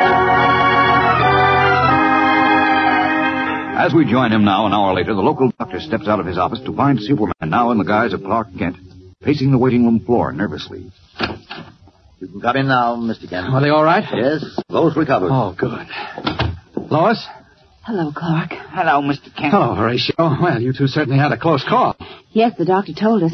As 3.77 3.93
we 3.93 4.05
join 4.05 4.31
him 4.31 4.43
now, 4.43 4.65
an 4.65 4.73
hour 4.73 4.93
later, 4.93 5.13
the 5.13 5.21
local 5.21 5.51
doctor 5.57 5.79
steps 5.79 6.07
out 6.07 6.19
of 6.19 6.25
his 6.25 6.37
office 6.37 6.59
to 6.65 6.75
find 6.75 6.99
Superman 6.99 7.33
now 7.49 7.71
in 7.71 7.77
the 7.77 7.85
guise 7.85 8.13
of 8.13 8.21
Clark 8.23 8.47
Kent, 8.57 8.77
pacing 9.23 9.51
the 9.51 9.57
waiting 9.57 9.85
room 9.85 9.99
floor 9.99 10.31
nervously. 10.33 10.91
You 12.19 12.27
can 12.27 12.41
come 12.41 12.57
in 12.57 12.67
now, 12.67 12.95
Mr. 12.97 13.29
Kent. 13.29 13.47
Are 13.53 13.61
they 13.61 13.69
all 13.69 13.83
right? 13.83 14.03
Yes, 14.13 14.43
both 14.67 14.97
recovered. 14.97 15.29
Oh, 15.31 15.55
good. 15.57 15.87
Lois? 16.91 17.25
Hello, 17.83 18.11
Clark. 18.13 18.49
Hello, 18.51 19.01
Mr. 19.01 19.33
Kent. 19.35 19.53
Hello, 19.53 19.73
Horatio. 19.75 20.15
Oh, 20.17 20.37
well, 20.41 20.61
you 20.61 20.73
two 20.77 20.87
certainly 20.87 21.17
had 21.17 21.31
a 21.31 21.37
close 21.37 21.63
call. 21.67 21.95
Yes, 22.31 22.53
the 22.57 22.65
doctor 22.65 22.91
told 22.93 23.23
us. 23.23 23.31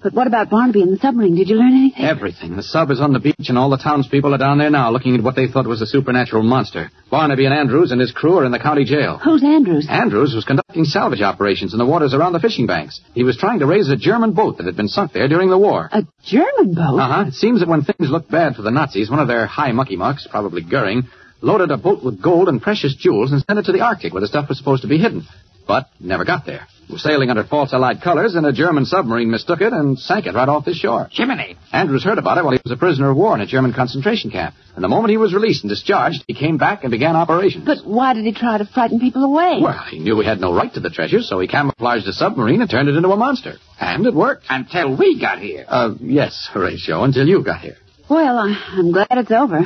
But 0.00 0.12
what 0.14 0.28
about 0.28 0.48
Barnaby 0.48 0.82
and 0.82 0.92
the 0.92 0.98
submarine? 0.98 1.34
Did 1.34 1.48
you 1.48 1.56
learn 1.56 1.72
anything? 1.72 2.04
Everything. 2.04 2.54
The 2.54 2.62
sub 2.62 2.90
is 2.92 3.00
on 3.00 3.12
the 3.12 3.18
beach, 3.18 3.48
and 3.48 3.58
all 3.58 3.68
the 3.68 3.78
townspeople 3.78 4.32
are 4.32 4.38
down 4.38 4.58
there 4.58 4.70
now 4.70 4.92
looking 4.92 5.16
at 5.16 5.24
what 5.24 5.34
they 5.34 5.48
thought 5.48 5.66
was 5.66 5.82
a 5.82 5.86
supernatural 5.86 6.44
monster. 6.44 6.90
Barnaby 7.10 7.46
and 7.46 7.54
Andrews 7.54 7.90
and 7.90 8.00
his 8.00 8.12
crew 8.12 8.38
are 8.38 8.44
in 8.44 8.52
the 8.52 8.60
county 8.60 8.84
jail. 8.84 9.18
Who's 9.18 9.42
Andrews? 9.42 9.88
Andrews 9.90 10.34
was 10.36 10.44
conducting 10.44 10.84
salvage 10.84 11.20
operations 11.20 11.72
in 11.72 11.78
the 11.78 11.86
waters 11.86 12.14
around 12.14 12.32
the 12.32 12.38
fishing 12.38 12.66
banks. 12.68 13.00
He 13.14 13.24
was 13.24 13.36
trying 13.36 13.58
to 13.58 13.66
raise 13.66 13.88
a 13.88 13.96
German 13.96 14.34
boat 14.34 14.58
that 14.58 14.66
had 14.66 14.76
been 14.76 14.86
sunk 14.88 15.12
there 15.12 15.26
during 15.26 15.50
the 15.50 15.58
war. 15.58 15.88
A 15.90 16.02
German 16.24 16.74
boat? 16.74 16.98
Uh 17.00 17.08
huh. 17.08 17.24
It 17.28 17.34
seems 17.34 17.58
that 17.58 17.68
when 17.68 17.82
things 17.82 18.08
looked 18.08 18.30
bad 18.30 18.54
for 18.54 18.62
the 18.62 18.70
Nazis, 18.70 19.10
one 19.10 19.18
of 19.20 19.26
their 19.26 19.46
high 19.46 19.72
mucky 19.72 19.96
mucks, 19.96 20.28
probably 20.30 20.62
Goering, 20.62 21.08
loaded 21.40 21.72
a 21.72 21.76
boat 21.76 22.04
with 22.04 22.22
gold 22.22 22.48
and 22.48 22.62
precious 22.62 22.94
jewels 22.94 23.32
and 23.32 23.42
sent 23.44 23.58
it 23.58 23.64
to 23.64 23.72
the 23.72 23.80
Arctic 23.80 24.12
where 24.12 24.20
the 24.20 24.28
stuff 24.28 24.48
was 24.48 24.58
supposed 24.58 24.82
to 24.82 24.88
be 24.88 24.98
hidden. 24.98 25.26
But 25.66 25.86
never 25.98 26.24
got 26.24 26.46
there. 26.46 26.68
It 26.88 26.92
was 26.92 27.02
sailing 27.02 27.28
under 27.28 27.44
false 27.44 27.74
Allied 27.74 28.00
colors, 28.00 28.34
and 28.34 28.46
a 28.46 28.52
German 28.52 28.86
submarine 28.86 29.30
mistook 29.30 29.60
it 29.60 29.74
and 29.74 29.98
sank 29.98 30.24
it 30.24 30.34
right 30.34 30.48
off 30.48 30.64
this 30.64 30.78
shore. 30.78 31.08
Jiminy. 31.12 31.58
Andrews 31.70 32.02
heard 32.02 32.16
about 32.16 32.38
it 32.38 32.44
while 32.44 32.54
he 32.54 32.60
was 32.64 32.72
a 32.72 32.78
prisoner 32.78 33.10
of 33.10 33.16
war 33.16 33.34
in 33.34 33.42
a 33.42 33.46
German 33.46 33.74
concentration 33.74 34.30
camp. 34.30 34.54
And 34.74 34.82
the 34.82 34.88
moment 34.88 35.10
he 35.10 35.18
was 35.18 35.34
released 35.34 35.64
and 35.64 35.68
discharged, 35.68 36.24
he 36.26 36.32
came 36.32 36.56
back 36.56 36.84
and 36.84 36.90
began 36.90 37.14
operations. 37.14 37.66
But 37.66 37.84
why 37.84 38.14
did 38.14 38.24
he 38.24 38.32
try 38.32 38.56
to 38.56 38.64
frighten 38.64 39.00
people 39.00 39.22
away? 39.24 39.58
Well, 39.60 39.84
he 39.90 39.98
knew 39.98 40.18
he 40.20 40.26
had 40.26 40.40
no 40.40 40.54
right 40.54 40.72
to 40.72 40.80
the 40.80 40.88
treasure, 40.88 41.20
so 41.20 41.38
he 41.40 41.46
camouflaged 41.46 42.06
a 42.08 42.12
submarine 42.14 42.62
and 42.62 42.70
turned 42.70 42.88
it 42.88 42.96
into 42.96 43.10
a 43.10 43.16
monster. 43.18 43.56
And 43.78 44.06
it 44.06 44.14
worked. 44.14 44.46
Until 44.48 44.96
we 44.96 45.20
got 45.20 45.40
here. 45.40 45.66
Uh, 45.68 45.94
yes, 46.00 46.48
Horatio, 46.50 47.04
until 47.04 47.26
you 47.28 47.44
got 47.44 47.60
here. 47.60 47.76
Well, 48.08 48.38
I- 48.38 48.56
I'm 48.78 48.92
glad 48.92 49.08
it's 49.10 49.30
over. 49.30 49.60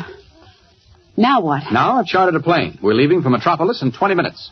Now 1.16 1.40
what? 1.42 1.62
Now 1.72 2.00
I've 2.00 2.06
chartered 2.06 2.34
a 2.34 2.42
plane. 2.42 2.78
We're 2.82 2.94
leaving 2.94 3.22
for 3.22 3.30
Metropolis 3.30 3.80
in 3.82 3.92
20 3.92 4.14
minutes. 4.16 4.50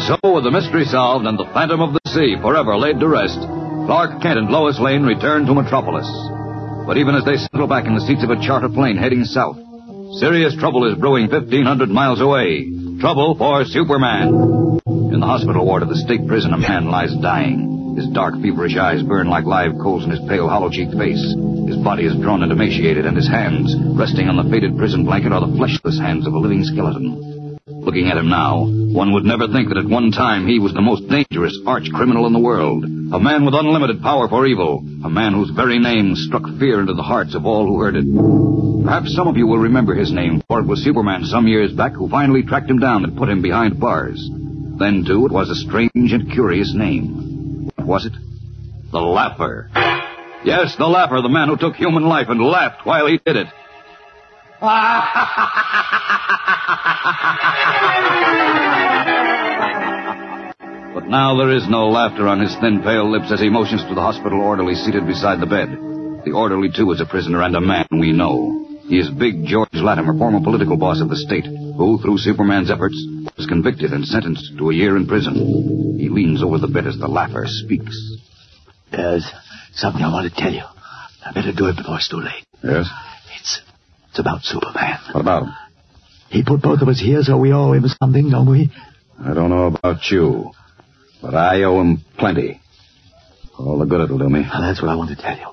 And 0.00 0.16
so, 0.16 0.32
with 0.32 0.48
the 0.48 0.50
mystery 0.50 0.88
solved 0.88 1.28
and 1.28 1.36
the 1.36 1.52
Phantom 1.52 1.84
of 1.84 1.92
the 1.92 2.00
Sea 2.08 2.40
forever 2.40 2.72
laid 2.72 3.04
to 3.04 3.08
rest, 3.08 3.36
Clark 3.84 4.24
Kent 4.24 4.40
and 4.40 4.48
Lois 4.48 4.80
Lane 4.80 5.04
returned 5.04 5.44
to 5.44 5.52
Metropolis. 5.52 6.08
But 6.88 6.96
even 6.96 7.12
as 7.12 7.28
they 7.28 7.36
settle 7.36 7.68
back 7.68 7.84
in 7.84 7.92
the 7.92 8.00
seats 8.08 8.24
of 8.24 8.32
a 8.32 8.40
charter 8.40 8.72
plane 8.72 8.96
heading 8.96 9.28
south, 9.28 9.60
serious 10.16 10.56
trouble 10.56 10.88
is 10.88 10.96
brewing 10.96 11.28
1,500 11.28 11.92
miles 11.92 12.24
away. 12.24 12.72
Trouble 12.96 13.36
for 13.36 13.68
Superman. 13.68 14.80
In 15.12 15.20
the 15.20 15.28
hospital 15.28 15.68
ward 15.68 15.84
of 15.84 15.92
the 15.92 16.00
state 16.00 16.24
prison, 16.24 16.56
a 16.56 16.64
man 16.64 16.88
lies 16.88 17.12
dying. 17.20 17.92
His 18.00 18.08
dark, 18.08 18.40
feverish 18.40 18.80
eyes 18.80 19.04
burn 19.04 19.28
like 19.28 19.44
live 19.44 19.76
coals 19.84 20.08
in 20.08 20.16
his 20.16 20.24
pale, 20.24 20.48
hollow-cheeked 20.48 20.96
face. 20.96 21.20
His 21.68 21.76
body 21.76 22.08
is 22.08 22.16
drawn 22.16 22.40
and 22.40 22.48
emaciated, 22.48 23.04
and 23.04 23.20
his 23.20 23.28
hands, 23.28 23.76
resting 24.00 24.32
on 24.32 24.40
the 24.40 24.48
faded 24.48 24.80
prison 24.80 25.04
blanket, 25.04 25.36
are 25.36 25.44
the 25.44 25.52
fleshless 25.60 26.00
hands 26.00 26.26
of 26.26 26.32
a 26.32 26.40
living 26.40 26.64
skeleton. 26.64 27.29
Looking 27.66 28.08
at 28.08 28.16
him 28.16 28.30
now, 28.30 28.64
one 28.64 29.12
would 29.12 29.24
never 29.24 29.46
think 29.46 29.68
that 29.68 29.78
at 29.78 29.84
one 29.84 30.12
time 30.12 30.46
he 30.46 30.58
was 30.58 30.72
the 30.72 30.80
most 30.80 31.08
dangerous 31.08 31.58
arch 31.66 31.90
criminal 31.92 32.26
in 32.26 32.32
the 32.32 32.38
world. 32.38 32.84
A 32.84 33.20
man 33.20 33.44
with 33.44 33.54
unlimited 33.54 34.02
power 34.02 34.28
for 34.28 34.46
evil. 34.46 34.78
A 35.04 35.10
man 35.10 35.34
whose 35.34 35.50
very 35.50 35.78
name 35.78 36.14
struck 36.16 36.42
fear 36.58 36.80
into 36.80 36.94
the 36.94 37.02
hearts 37.02 37.34
of 37.34 37.44
all 37.44 37.66
who 37.66 37.78
heard 37.78 37.96
it. 37.96 38.04
Perhaps 38.84 39.14
some 39.14 39.28
of 39.28 39.36
you 39.36 39.46
will 39.46 39.58
remember 39.58 39.94
his 39.94 40.10
name, 40.10 40.42
for 40.48 40.60
it 40.60 40.66
was 40.66 40.82
Superman 40.82 41.24
some 41.24 41.46
years 41.46 41.72
back 41.72 41.92
who 41.92 42.08
finally 42.08 42.42
tracked 42.42 42.70
him 42.70 42.78
down 42.78 43.04
and 43.04 43.16
put 43.16 43.28
him 43.28 43.42
behind 43.42 43.78
bars. 43.78 44.26
Then, 44.78 45.04
too, 45.06 45.26
it 45.26 45.32
was 45.32 45.50
a 45.50 45.54
strange 45.54 45.90
and 45.94 46.32
curious 46.32 46.72
name. 46.74 47.70
What 47.76 47.86
was 47.86 48.06
it? 48.06 48.14
The 48.90 49.00
Laugher. 49.00 49.68
Yes, 50.44 50.74
the 50.78 50.86
Laugher, 50.86 51.20
the 51.20 51.28
man 51.28 51.48
who 51.48 51.58
took 51.58 51.76
human 51.76 52.04
life 52.04 52.28
and 52.30 52.40
laughed 52.40 52.86
while 52.86 53.06
he 53.06 53.20
did 53.24 53.36
it. 53.36 53.46
But 60.92 61.06
now 61.06 61.36
there 61.38 61.56
is 61.56 61.68
no 61.68 61.88
laughter 61.88 62.26
on 62.26 62.40
his 62.40 62.54
thin, 62.60 62.82
pale 62.82 63.10
lips 63.10 63.30
as 63.32 63.40
he 63.40 63.48
motions 63.48 63.82
to 63.84 63.94
the 63.94 64.00
hospital 64.02 64.40
orderly 64.40 64.74
seated 64.74 65.06
beside 65.06 65.40
the 65.40 65.46
bed. 65.46 65.68
The 66.24 66.32
orderly, 66.32 66.68
too, 66.74 66.90
is 66.90 67.00
a 67.00 67.06
prisoner 67.06 67.42
and 67.42 67.54
a 67.54 67.60
man 67.60 67.86
we 67.92 68.12
know. 68.12 68.66
He 68.82 68.98
is 68.98 69.08
Big 69.08 69.46
George 69.46 69.68
Latimer, 69.72 70.18
former 70.18 70.42
political 70.42 70.76
boss 70.76 71.00
of 71.00 71.08
the 71.08 71.16
state, 71.16 71.46
who, 71.46 71.98
through 72.02 72.18
Superman's 72.18 72.70
efforts, 72.70 72.96
was 73.36 73.46
convicted 73.46 73.92
and 73.92 74.04
sentenced 74.04 74.58
to 74.58 74.70
a 74.70 74.74
year 74.74 74.96
in 74.96 75.06
prison. 75.06 75.96
He 75.96 76.08
leans 76.08 76.42
over 76.42 76.58
the 76.58 76.66
bed 76.66 76.88
as 76.88 76.98
the 76.98 77.06
laugher 77.06 77.44
speaks. 77.46 77.96
There's 78.90 79.30
something 79.74 80.02
I 80.02 80.12
want 80.12 80.30
to 80.30 80.40
tell 80.40 80.52
you. 80.52 80.64
I 81.24 81.32
better 81.32 81.52
do 81.56 81.66
it 81.66 81.76
before 81.76 81.96
it's 81.96 82.08
too 82.08 82.20
late. 82.20 82.44
Yes? 82.64 82.88
It's 83.38 83.60
it's 84.10 84.18
about 84.18 84.42
Superman. 84.42 84.98
What 85.12 85.20
about 85.20 85.44
him? 85.44 85.52
He 86.28 86.44
put 86.44 86.62
both 86.62 86.80
of 86.80 86.88
us 86.88 87.00
here, 87.00 87.22
so 87.22 87.38
we 87.38 87.52
owe 87.52 87.72
him 87.72 87.86
something, 88.00 88.30
don't 88.30 88.50
we? 88.50 88.70
I 89.18 89.34
don't 89.34 89.50
know 89.50 89.66
about 89.66 90.10
you, 90.10 90.52
but 91.22 91.34
I 91.34 91.62
owe 91.62 91.80
him 91.80 92.04
plenty. 92.18 92.60
All 93.58 93.78
the 93.78 93.86
good 93.86 94.00
it'll 94.00 94.18
do 94.18 94.28
me. 94.28 94.40
Well, 94.40 94.62
that's 94.62 94.80
what 94.80 94.90
I 94.90 94.96
want 94.96 95.10
to 95.10 95.16
tell 95.16 95.36
you. 95.36 95.48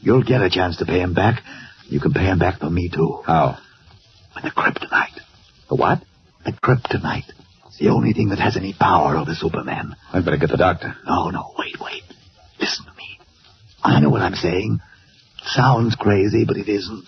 You'll 0.00 0.22
get 0.24 0.40
a 0.40 0.48
chance 0.48 0.78
to 0.78 0.86
pay 0.86 1.00
him 1.00 1.14
back. 1.14 1.42
You 1.88 2.00
can 2.00 2.12
pay 2.12 2.24
him 2.24 2.38
back 2.38 2.60
for 2.60 2.70
me, 2.70 2.88
too. 2.88 3.20
How? 3.26 3.58
With 4.34 4.44
the 4.44 4.50
kryptonite. 4.50 5.20
The 5.68 5.74
what? 5.74 6.02
The 6.44 6.52
kryptonite. 6.52 7.30
It's 7.66 7.78
the 7.78 7.88
only 7.90 8.12
thing 8.12 8.30
that 8.30 8.38
has 8.38 8.56
any 8.56 8.72
power 8.72 9.16
over 9.16 9.34
Superman. 9.34 9.94
I'd 10.12 10.24
better 10.24 10.38
get 10.38 10.50
the 10.50 10.56
doctor. 10.56 10.94
No, 11.06 11.30
no, 11.30 11.52
wait, 11.58 11.76
wait. 11.80 12.04
Listen 12.58 12.86
to 12.86 12.92
me. 12.96 13.18
I 13.82 14.00
know 14.00 14.10
what 14.10 14.22
I'm 14.22 14.34
saying. 14.34 14.80
Sounds 15.42 15.96
crazy, 15.96 16.44
but 16.46 16.56
it 16.56 16.68
isn't. 16.68 17.04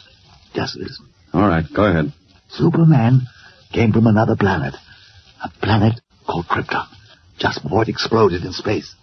Just 0.54 0.76
listen. 0.76 1.08
All 1.32 1.48
right, 1.48 1.64
go 1.74 1.84
ahead. 1.84 2.12
Superman 2.50 3.22
came 3.72 3.92
from 3.92 4.06
another 4.06 4.36
planet. 4.36 4.74
A 5.42 5.48
planet 5.64 6.00
called 6.26 6.46
Krypton. 6.46 6.86
Just 7.38 7.62
before 7.62 7.82
it 7.82 7.88
exploded 7.88 8.44
in 8.44 8.52
space. 8.52 8.94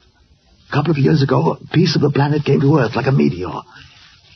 A 0.70 0.72
couple 0.72 0.92
of 0.92 0.98
years 0.98 1.24
ago, 1.24 1.58
a 1.60 1.68
piece 1.74 1.96
of 1.96 2.02
the 2.02 2.12
planet 2.12 2.46
came 2.46 2.62
to 2.62 2.78
Earth 2.78 2.96
like 2.96 3.08
a 3.08 3.12
meteor. 3.12 3.62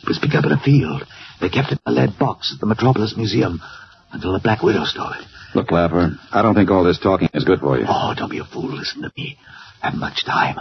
It 0.02 0.08
was 0.08 0.20
picked 0.20 0.34
up 0.34 0.46
in 0.46 0.52
a 0.52 0.60
field. 0.60 1.04
They 1.40 1.50
kept 1.50 1.72
it 1.72 1.80
in 1.86 1.94
a 1.94 1.96
lead 1.96 2.18
box 2.18 2.52
at 2.54 2.60
the 2.60 2.66
Metropolis 2.66 3.14
Museum 3.16 3.62
until 4.12 4.34
the 4.34 4.40
Black 4.40 4.64
Widow 4.64 4.84
stole 4.86 5.14
it. 5.14 5.26
Look, 5.56 5.72
Laugher, 5.72 6.18
I 6.32 6.42
don't 6.42 6.56
think 6.56 6.72
all 6.72 6.84
this 6.84 7.00
talking 7.00 7.30
is 7.34 7.44
good 7.44 7.60
for 7.60 7.78
you. 7.78 7.86
Oh, 7.88 8.14
don't 8.18 8.32
be 8.32 8.40
a 8.40 8.46
fool. 8.46 8.74
Listen 8.76 9.04
to 9.04 9.12
me. 9.16 9.38
I 9.82 9.88
haven't 9.88 10.00
much 10.00 10.26
time. 10.26 10.58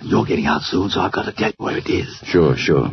And 0.00 0.08
you're 0.08 0.24
getting 0.24 0.46
out 0.46 0.62
soon, 0.62 0.88
so 0.88 1.00
I've 1.00 1.12
got 1.12 1.24
to 1.26 1.32
tell 1.32 1.48
you 1.48 1.54
where 1.58 1.76
it 1.76 1.88
is. 1.88 2.18
Sure, 2.24 2.56
sure. 2.56 2.88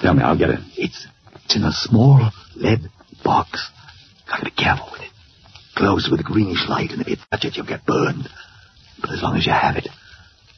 Tell 0.00 0.14
me, 0.14 0.22
I'll 0.22 0.38
get 0.38 0.50
it. 0.50 0.60
It's, 0.76 1.06
it's 1.48 1.56
in 1.56 1.64
a 1.64 1.72
small 1.72 2.30
lead 2.56 2.80
box. 3.24 3.70
Gotta 4.28 4.44
be 4.44 4.50
careful 4.50 4.88
with 4.92 5.00
it. 5.00 5.10
Glows 5.74 6.08
with 6.10 6.20
a 6.20 6.22
greenish 6.22 6.68
light, 6.68 6.90
and 6.90 7.00
if 7.00 7.08
you 7.08 7.16
touch 7.16 7.46
it, 7.46 7.56
you'll 7.56 7.64
get 7.64 7.86
burned. 7.86 8.28
But 9.00 9.12
as 9.12 9.22
long 9.22 9.34
as 9.34 9.46
you 9.46 9.52
have 9.52 9.76
it, 9.76 9.88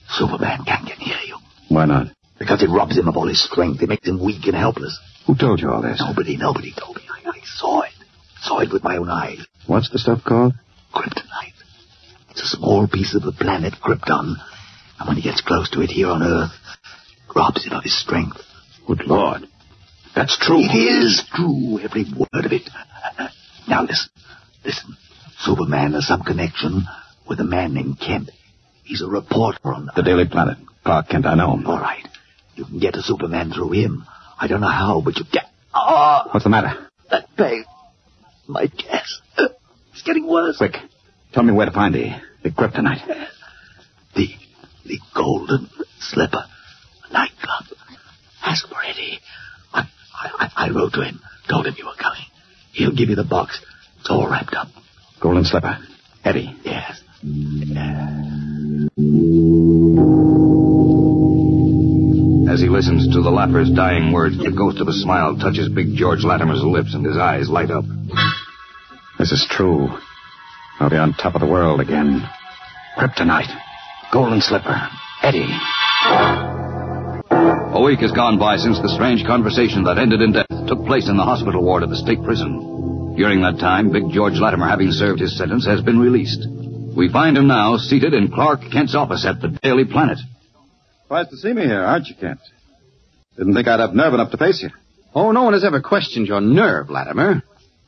Superman 0.09 0.65
can't 0.67 0.89
get 0.89 0.99
near 0.99 1.21
you. 1.25 1.39
Why 1.69 1.85
not? 1.85 2.09
Because 2.41 2.65
it 2.65 2.71
robs 2.71 2.99
him 2.99 3.07
of 3.07 3.17
all 3.17 3.29
his 3.29 3.45
strength. 3.45 3.81
It 3.83 3.89
makes 3.89 4.09
him 4.09 4.25
weak 4.25 4.47
and 4.47 4.57
helpless. 4.57 4.99
Who 5.29 5.37
told 5.37 5.61
you 5.61 5.71
all 5.71 5.81
this? 5.81 6.03
Nobody, 6.05 6.37
nobody 6.37 6.73
told 6.77 6.97
me. 6.97 7.03
I, 7.09 7.29
I 7.29 7.41
saw 7.45 7.83
it. 7.83 7.93
Saw 8.41 8.59
it 8.59 8.73
with 8.73 8.83
my 8.83 8.97
own 8.97 9.11
eyes. 9.11 9.47
What's 9.69 9.91
the 9.91 9.99
stuff 9.99 10.25
called? 10.25 10.55
Kryptonite. 10.93 11.55
It's 12.31 12.43
a 12.43 12.57
small 12.57 12.89
piece 12.89 13.15
of 13.15 13.23
the 13.23 13.33
planet 13.33 13.75
Krypton. 13.81 14.35
And 14.99 15.07
when 15.07 15.17
he 15.17 15.23
gets 15.23 15.41
close 15.41 15.71
to 15.71 15.83
it 15.83 15.91
here 15.91 16.09
on 16.09 16.23
Earth, 16.23 16.51
it 17.29 17.37
robs 17.37 17.65
him 17.65 17.75
of 17.75 17.85
his 17.85 17.97
strength. 17.97 18.39
Good 18.89 19.03
Lord. 19.07 19.47
That's 20.15 20.37
true. 20.39 20.59
It 20.61 20.75
is 20.75 21.25
true, 21.35 21.79
every 21.81 22.05
word 22.05 22.45
of 22.47 22.53
it. 22.53 22.69
Now 23.69 23.83
listen, 23.83 24.11
listen. 24.65 24.97
Superman 25.39 25.93
has 25.93 26.07
some 26.07 26.23
connection 26.23 26.83
with 27.29 27.41
a 27.41 27.45
man 27.45 27.73
named 27.75 27.99
Kent. 28.01 28.31
He's 28.85 29.03
a 29.03 29.07
reporter 29.07 29.73
on 29.73 29.89
The 29.95 30.03
Daily 30.03 30.27
Planet. 30.29 30.59
Clark 30.85 31.09
Kent, 31.09 31.27
I 31.27 31.35
know 31.35 31.53
him. 31.55 31.67
All 31.67 31.79
right. 31.79 32.07
You 32.57 32.65
can 32.65 32.79
get 32.81 32.95
to 32.95 33.03
Superman 33.03 33.53
through 33.53 33.73
him. 33.73 34.05
I 34.39 34.49
don't 34.49 34.61
know 34.61 34.69
how, 34.69 35.01
but 35.01 35.17
you 35.17 35.25
get... 35.31 35.45
Oh, 35.73 36.23
What's 36.33 36.45
the 36.45 36.51
matter? 36.51 36.89
that 37.11 37.27
pain. 37.37 37.65
My 38.47 38.67
chest. 38.67 39.23
It's 39.93 40.03
getting 40.03 40.27
worse. 40.27 40.59
Quick. 40.59 40.75
Tell 41.33 41.43
me 41.43 41.53
where 41.53 41.67
to 41.67 41.73
find 41.73 41.95
the, 41.95 42.11
the 42.43 42.51
kryptonite. 42.51 43.07
The, 44.17 44.29
the 44.85 44.99
golden 45.15 45.69
slipper 46.01 46.45
nightclub. 47.13 47.65
Ask 48.43 48.69
for 48.69 48.83
Eddie. 48.85 49.21
I, 50.21 50.51
I, 50.57 50.67
I 50.67 50.71
wrote 50.71 50.93
to 50.95 51.03
him, 51.03 51.21
told 51.49 51.67
him 51.67 51.75
you 51.79 51.87
were 51.87 51.95
coming. 51.99 52.23
He'll 52.73 52.95
give 52.95 53.09
you 53.09 53.17
the 53.17 53.25
box. 53.25 53.61
It's 54.01 54.11
all 54.11 54.29
wrapped 54.29 54.55
up. 54.55 54.69
Golden 55.21 55.45
slipper. 55.45 55.79
Eddie. 56.25 56.55
Yes. 56.65 57.01
As 62.51 62.61
he 62.61 62.69
listens 62.69 63.15
to 63.15 63.23
the 63.23 63.31
laugher's 63.31 63.71
dying 63.71 64.13
words, 64.13 64.39
the 64.39 64.51
ghost 64.51 64.81
of 64.81 64.89
a 64.89 64.93
smile 64.93 65.37
touches 65.37 65.69
Big 65.69 65.95
George 65.95 66.25
Latimer's 66.25 66.63
lips 66.63 66.95
and 66.95 67.05
his 67.05 67.17
eyes 67.17 67.49
light 67.49 67.71
up. 67.71 67.85
This 69.19 69.33
is 69.33 69.47
true. 69.51 69.89
I'll 70.79 70.91
be 70.91 70.97
on 70.97 71.15
top 71.15 71.35
of 71.35 71.41
the 71.41 71.47
world 71.47 71.81
again. 71.81 72.23
Kryptonite. 72.97 73.55
Golden 74.13 74.41
slipper. 74.41 74.89
Eddie. 75.23 75.49
A 77.81 77.83
week 77.83 78.01
has 78.01 78.13
gone 78.13 78.39
by 78.39 78.59
since 78.59 78.79
the 78.79 78.93
strange 78.93 79.25
conversation 79.25 79.85
that 79.85 79.97
ended 79.97 80.21
in 80.21 80.33
death 80.33 80.45
took 80.69 80.85
place 80.85 81.09
in 81.09 81.17
the 81.17 81.25
hospital 81.25 81.65
ward 81.65 81.83
of 81.83 81.89
the 81.89 81.97
state 81.97 82.23
prison. 82.23 83.17
During 83.17 83.41
that 83.41 83.59
time, 83.59 83.91
Big 83.91 84.11
George 84.13 84.35
Latimer, 84.35 84.69
having 84.69 84.91
served 84.91 85.19
his 85.19 85.35
sentence, 85.39 85.65
has 85.65 85.81
been 85.81 85.99
released. 85.99 86.47
We 86.95 87.11
find 87.11 87.39
him 87.39 87.47
now 87.47 87.79
seated 87.79 88.13
in 88.13 88.31
Clark 88.31 88.61
Kent's 88.71 88.95
office 88.95 89.25
at 89.25 89.41
the 89.41 89.59
Daily 89.63 89.87
Planet. 89.87 90.19
Surprised 91.05 91.31
to 91.31 91.39
see 91.39 91.55
me 91.55 91.63
here, 91.63 91.81
aren't 91.81 92.09
you, 92.09 92.17
Kent? 92.17 92.41
Didn't 93.39 93.55
think 93.55 93.67
I'd 93.67 93.81
have 93.81 93.95
nerve 93.95 94.13
enough 94.13 94.33
to 94.33 94.37
face 94.37 94.63
you. 94.63 94.69
Oh, 95.15 95.33
no 95.33 95.45
one 95.45 95.55
has 95.55 95.65
ever 95.65 95.81
questioned 95.81 96.27
your 96.27 96.43
nerve, 96.43 96.91
Latimer. 96.91 97.43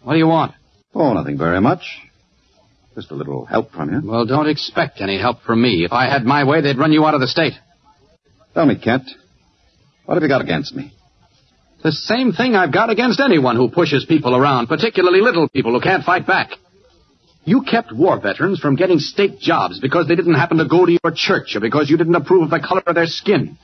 What 0.05 0.15
do 0.15 0.19
you 0.19 0.27
want? 0.27 0.55
Oh, 0.95 1.13
nothing 1.13 1.37
very 1.37 1.61
much. 1.61 1.83
Just 2.95 3.11
a 3.11 3.15
little 3.15 3.45
help 3.45 3.73
from 3.73 3.93
you. 3.93 4.11
Well, 4.11 4.25
don't 4.25 4.49
expect 4.49 5.03
any 5.03 5.21
help 5.21 5.43
from 5.43 5.61
me. 5.61 5.85
If 5.85 5.93
I 5.93 6.11
had 6.11 6.25
my 6.25 6.45
way, 6.45 6.63
they'd 6.63 6.79
run 6.79 6.93
you 6.93 7.05
out 7.05 7.13
of 7.13 7.21
the 7.21 7.29
state. 7.29 7.53
Tell 8.55 8.65
me, 8.65 8.77
Kent, 8.77 9.11
what 10.05 10.15
have 10.15 10.23
you 10.23 10.29
got 10.29 10.43
against 10.43 10.75
me? 10.75 10.93
The 11.83 11.93
same 11.93 12.33
thing 12.33 12.55
I've 12.55 12.73
got 12.73 12.91
against 12.91 13.21
anyone 13.21 13.57
who 13.57 13.69
pushes 13.71 14.05
people 14.05 14.37
around, 14.37 14.69
particularly 14.69 15.21
little 15.21 15.49
people 15.49 15.73
who 15.73 15.81
can't 15.81 16.05
fight 16.05 16.27
back. 16.27 16.51
You 17.45 17.63
kept 17.63 17.93
war 17.93 18.21
veterans 18.21 18.61
from 18.61 18.77
getting 18.77 19.01
state 19.01 19.41
jobs 19.41 19.81
because 19.81 20.07
they 20.07 20.15
didn't 20.15 20.35
happen 20.35 20.59
to 20.59 20.69
go 20.69 20.87
to 20.87 20.93
your 20.93 21.13
church 21.13 21.57
or 21.57 21.61
because 21.61 21.91
you 21.91 21.97
didn't 21.97 22.15
approve 22.15 22.45
of 22.45 22.51
the 22.51 22.61
color 22.61 22.83
of 22.87 22.95
their 22.95 23.07
skin. 23.07 23.59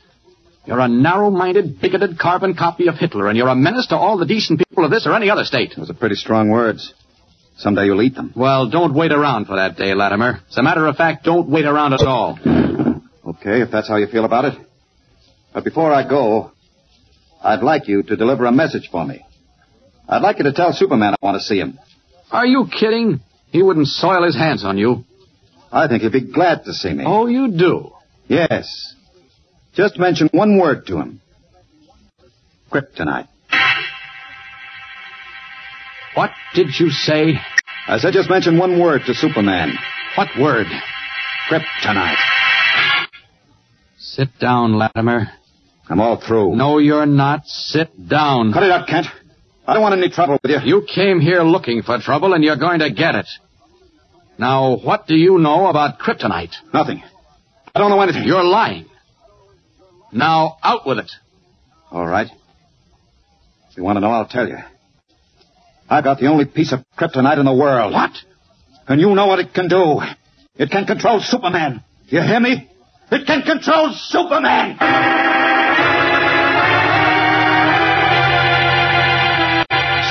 You're 0.67 0.81
a 0.81 0.89
narrow-minded, 0.89 1.81
bigoted 1.81 2.19
carbon 2.19 2.55
copy 2.55 2.89
of 2.89 2.97
Hitler, 2.97 3.29
and 3.29 3.39
you're 3.39 3.49
a 3.49 3.55
menace 3.55 3.87
to 3.87 3.97
all 3.97 4.19
the 4.19 4.27
decent 4.27 4.59
people 4.59 4.85
of 4.85 4.91
this 4.91 5.07
or 5.07 5.15
any 5.15 5.31
other 5.31 5.45
state. 5.45 5.75
Those 5.77 5.89
are 5.89 5.95
pretty 5.95 6.17
strong 6.17 6.51
words. 6.51 6.93
Someday 7.57 7.87
you'll 7.87 8.03
eat 8.03 8.15
them. 8.15 8.33
Well, 8.37 8.69
don't 8.69 8.95
wait 8.95 9.13
around 9.13 9.47
for 9.47 9.57
that 9.57 9.77
day, 9.77 9.95
Latimer. 9.95 10.41
As 10.49 10.59
a 10.59 10.63
matter 10.63 10.87
of 10.87 10.97
fact, 10.97 11.25
don't 11.25 11.49
wait 11.49 11.65
around 11.65 11.95
at 11.95 12.03
all. 12.03 12.39
Okay, 13.25 13.63
if 13.63 13.71
that's 13.71 13.89
how 13.89 13.97
you 13.97 14.09
feel 14.09 14.25
about 14.25 14.45
it. 14.45 14.68
But 15.53 15.65
before 15.65 15.93
I 15.93 16.09
go, 16.09 16.53
I'd 17.43 17.63
like 17.63 17.89
you 17.89 18.03
to 18.03 18.17
deliver 18.17 18.45
a 18.47 18.53
message 18.53 18.89
for 18.91 19.05
me. 19.05 19.25
I'd 20.09 20.23
like 20.23 20.39
you 20.39 20.45
to 20.45 20.53
tell 20.53 20.73
Superman 20.73 21.15
I 21.15 21.27
want 21.27 21.41
to 21.41 21.45
see 21.45 21.59
him. 21.59 21.79
Are 22.31 22.47
you 22.47 22.67
kidding? 22.67 23.21
He 23.51 23.63
wouldn't 23.63 23.89
soil 23.89 24.25
his 24.25 24.37
hands 24.37 24.65
on 24.65 24.79
you. 24.79 25.05
I 25.71 25.87
think 25.89 26.03
he'd 26.03 26.13
be 26.13 26.33
glad 26.33 26.65
to 26.65 26.73
see 26.73 26.93
me. 26.93 27.05
Oh, 27.07 27.27
you 27.27 27.53
do? 27.53 27.93
Yes. 28.27 28.95
Just 29.75 29.99
mention 29.99 30.29
one 30.33 30.59
word 30.59 30.87
to 30.87 30.99
him. 30.99 31.21
Kryptonite. 32.71 33.29
What 36.15 36.31
did 36.55 36.69
you 36.79 36.91
say? 36.91 37.35
I 37.87 37.99
said 37.99 38.13
just 38.13 38.29
mention 38.29 38.59
one 38.59 38.81
word 38.81 39.03
to 39.07 39.15
Superman. 39.15 39.73
What 40.17 40.29
word? 40.39 40.67
Kryptonite. 41.49 42.38
Sit 44.19 44.37
down, 44.41 44.77
Latimer. 44.77 45.29
I'm 45.89 46.01
all 46.01 46.21
through. 46.21 46.57
No, 46.57 46.79
you're 46.79 47.07
not. 47.07 47.47
Sit 47.47 48.09
down. 48.09 48.53
Cut 48.53 48.65
it 48.65 48.71
out, 48.73 48.89
Kent. 48.89 49.07
I 49.65 49.75
don't 49.75 49.83
want 49.83 49.97
any 49.97 50.11
trouble 50.11 50.41
with 50.43 50.51
you. 50.51 50.59
You 50.65 50.87
came 50.93 51.21
here 51.21 51.43
looking 51.43 51.83
for 51.83 52.01
trouble, 52.01 52.35
and 52.35 52.43
you're 52.43 52.57
going 52.57 52.81
to 52.81 52.91
get 52.91 53.15
it. 53.15 53.29
Now, 54.37 54.77
what 54.77 55.07
do 55.07 55.15
you 55.15 55.39
know 55.39 55.69
about 55.69 56.01
kryptonite? 56.01 56.51
Nothing. 56.75 57.01
I 57.73 57.79
don't 57.79 57.91
know 57.91 58.01
anything. 58.01 58.25
You're 58.25 58.43
lying. 58.43 58.87
Now, 60.11 60.57
out 60.65 60.85
with 60.85 60.99
it. 60.99 61.13
All 61.93 62.05
right. 62.05 62.29
If 63.71 63.77
you 63.77 63.85
want 63.85 63.99
to 63.99 64.01
know, 64.01 64.11
I'll 64.11 64.27
tell 64.27 64.49
you. 64.49 64.59
I've 65.89 66.03
got 66.03 66.19
the 66.19 66.27
only 66.27 66.45
piece 66.45 66.73
of 66.73 66.81
kryptonite 66.99 67.39
in 67.39 67.45
the 67.45 67.55
world. 67.55 67.93
What? 67.93 68.17
And 68.89 69.01
you 69.01 69.15
know 69.15 69.29
what 69.29 69.39
it 69.39 69.55
can 69.55 69.69
do. 69.69 70.01
It 70.57 70.73
can 70.73 70.87
control 70.87 71.21
Superman. 71.21 71.85
You 72.09 72.21
hear 72.21 72.41
me? 72.41 72.69
It 73.11 73.27
can 73.27 73.41
control 73.41 73.95
Superman! 74.13 74.77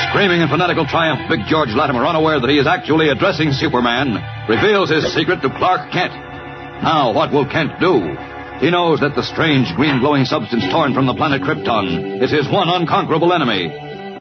Screaming 0.09 0.41
in 0.41 0.49
fanatical 0.49 0.87
triumph, 0.87 1.29
Big 1.29 1.45
George 1.45 1.69
Latimer, 1.77 2.03
unaware 2.03 2.39
that 2.41 2.49
he 2.49 2.57
is 2.57 2.65
actually 2.65 3.09
addressing 3.09 3.51
Superman, 3.51 4.17
reveals 4.49 4.89
his 4.89 5.13
secret 5.13 5.43
to 5.43 5.49
Clark 5.61 5.91
Kent. 5.91 6.09
Now, 6.81 7.13
what 7.13 7.31
will 7.31 7.45
Kent 7.45 7.79
do? 7.79 8.01
He 8.65 8.71
knows 8.71 8.99
that 9.01 9.13
the 9.13 9.21
strange 9.21 9.69
green 9.75 9.99
glowing 9.99 10.25
substance 10.25 10.65
torn 10.71 10.95
from 10.95 11.05
the 11.05 11.13
planet 11.13 11.43
Krypton 11.43 12.23
is 12.23 12.31
his 12.31 12.49
one 12.49 12.67
unconquerable 12.67 13.31
enemy. 13.31 13.69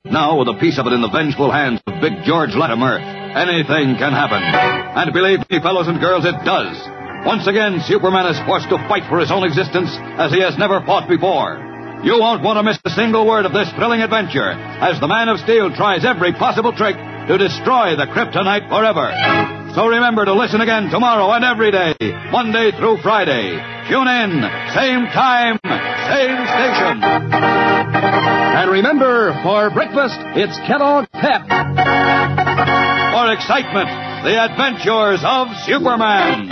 Now, 0.05 0.39
with 0.39 0.49
a 0.49 0.61
piece 0.61 0.79
of 0.79 0.87
it 0.87 0.93
in 0.93 1.01
the 1.01 1.09
vengeful 1.09 1.51
hands 1.51 1.81
of 1.87 2.03
Big 2.03 2.13
George 2.25 2.53
Latimer, 2.53 2.99
anything 3.01 3.97
can 3.97 4.13
happen. 4.13 4.45
And 4.45 5.15
believe 5.15 5.49
me, 5.49 5.65
fellows 5.65 5.89
and 5.89 5.99
girls, 5.99 6.27
it 6.27 6.37
does. 6.45 6.77
Once 7.27 7.47
again, 7.49 7.83
Superman 7.91 8.31
is 8.31 8.39
forced 8.47 8.71
to 8.71 8.79
fight 8.87 9.03
for 9.11 9.19
his 9.19 9.35
own 9.35 9.43
existence 9.43 9.91
as 10.15 10.31
he 10.31 10.39
has 10.39 10.57
never 10.57 10.79
fought 10.87 11.11
before. 11.11 11.59
You 12.07 12.23
won't 12.23 12.47
want 12.47 12.55
to 12.55 12.63
miss 12.63 12.79
a 12.87 12.95
single 12.95 13.27
word 13.27 13.45
of 13.45 13.53
this 13.53 13.67
thrilling 13.75 13.99
adventure 14.01 14.55
as 14.55 15.01
the 15.01 15.11
Man 15.11 15.29
of 15.29 15.43
Steel 15.43 15.75
tries 15.75 16.05
every 16.07 16.33
possible 16.39 16.71
trick 16.71 16.95
to 16.95 17.35
destroy 17.35 17.99
the 17.99 18.07
kryptonite 18.07 18.71
forever. 18.71 19.11
So 19.75 19.91
remember 19.91 20.25
to 20.25 20.39
listen 20.39 20.61
again 20.61 20.87
tomorrow 20.89 21.27
and 21.35 21.43
every 21.43 21.75
day, 21.75 21.99
Monday 22.31 22.71
through 22.79 23.03
Friday. 23.03 23.59
Tune 23.91 24.07
in, 24.07 24.47
same 24.71 25.11
time, 25.11 25.59
same 26.07 26.39
station. 26.47 27.03
And 28.55 28.71
remember, 28.71 29.35
for 29.43 29.75
breakfast, 29.75 30.15
it's 30.39 30.55
Kellogg's 30.71 31.11
Pep. 31.11 31.43
For 31.43 33.27
excitement, 33.35 34.06
the 34.27 34.43
adventures 34.43 35.23
of 35.23 35.47
Superman. 35.67 36.51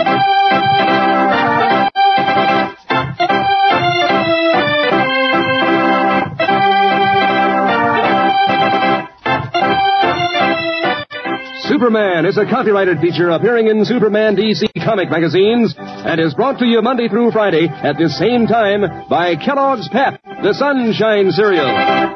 Superman 11.67 12.25
is 12.25 12.37
a 12.37 12.45
copyrighted 12.45 12.99
feature 13.01 13.31
appearing 13.31 13.67
in 13.67 13.83
Superman 13.83 14.37
DC 14.37 14.67
comic 14.85 15.09
magazines 15.09 15.75
and 15.77 16.21
is 16.21 16.33
brought 16.33 16.59
to 16.59 16.65
you 16.65 16.81
Monday 16.81 17.09
through 17.09 17.31
Friday 17.31 17.67
at 17.67 17.97
this 17.97 18.17
same 18.17 18.47
time 18.47 19.09
by 19.09 19.35
Kellogg's 19.35 19.89
Pep, 19.89 20.21
the 20.23 20.53
Sunshine 20.53 21.29
Cereal. 21.31 22.15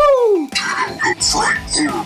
Yee-hoo! 0.00 0.48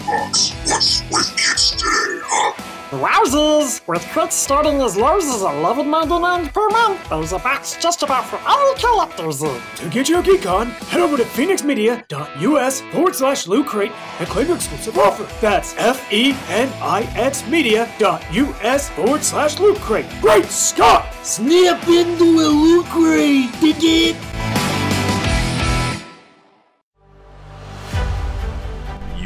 box. 0.07 0.53
What's 0.66 1.03
with 1.11 1.36
kids 1.36 1.70
today, 1.72 2.20
huh? 2.24 2.53
Wowzers! 2.90 3.86
With 3.88 4.03
crits 4.03 4.32
starting 4.32 4.80
as 4.80 4.97
low 4.97 5.16
as 5.16 5.24
$11.99 5.24 6.53
per 6.53 6.68
month, 6.70 7.09
there's 7.09 7.32
a 7.32 7.38
box 7.38 7.76
just 7.80 8.03
about 8.05 8.24
for 8.26 8.38
all 8.47 8.74
collectors 8.74 9.42
in. 9.42 9.61
To 9.76 9.88
get 9.88 10.09
your 10.09 10.22
geek 10.22 10.47
on, 10.47 10.70
head 10.70 11.01
over 11.01 11.16
to 11.16 11.24
phoenixmedia.us 11.24 12.80
forward 12.92 13.14
slash 13.16 13.49
loot 13.49 13.66
crate 13.66 13.92
and 14.20 14.28
claim 14.28 14.47
your 14.47 14.57
exclusive 14.57 14.97
offer. 14.97 15.26
That's 15.40 15.74
F-E-N-I-X 15.76 17.49
media.us 17.49 18.90
forward 18.90 19.24
slash 19.24 19.59
loot 19.59 19.78
crate. 19.78 20.07
Great 20.20 20.47
Scott! 20.47 21.12
Snap 21.24 21.88
into 21.88 22.24
a 22.24 22.47
Loot 22.47 22.86
Crate, 22.86 23.51
dig 23.61 23.76
it? 23.80 24.53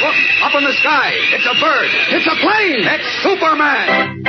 Look, 0.00 0.16
up 0.42 0.54
in 0.56 0.64
the 0.64 0.72
sky. 0.80 1.12
It's 1.12 1.44
a 1.44 1.54
bird. 1.60 1.90
It's 2.08 2.26
a 2.26 2.36
plane. 2.40 2.88
It's 2.88 3.22
Superman. 3.22 4.24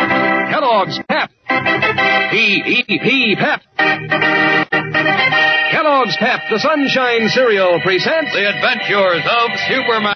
Kellogg's 0.51 0.99
Pep. 1.07 1.31
P-E-P 2.31 3.35
Pep. 3.39 3.61
Kellogg's 5.71 6.17
Pep, 6.17 6.41
the 6.49 6.59
Sunshine 6.59 7.29
Cereal 7.29 7.79
presents 7.81 8.33
The 8.33 8.49
Adventures 8.49 9.23
of 9.23 9.51
Superman. 9.69 10.15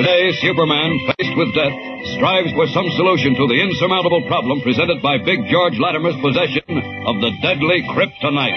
Today, 0.00 0.32
Superman, 0.40 0.98
faced 1.12 1.36
with 1.36 1.54
death, 1.54 1.76
strives 2.16 2.50
for 2.56 2.66
some 2.68 2.88
solution 2.96 3.34
to 3.36 3.46
the 3.46 3.60
insurmountable 3.60 4.24
problem 4.28 4.62
presented 4.62 5.02
by 5.02 5.18
Big 5.18 5.44
George 5.52 5.76
Latimer's 5.76 6.16
possession 6.24 7.04
of 7.04 7.20
the 7.20 7.30
deadly 7.42 7.84
kryptonite. 7.84 8.56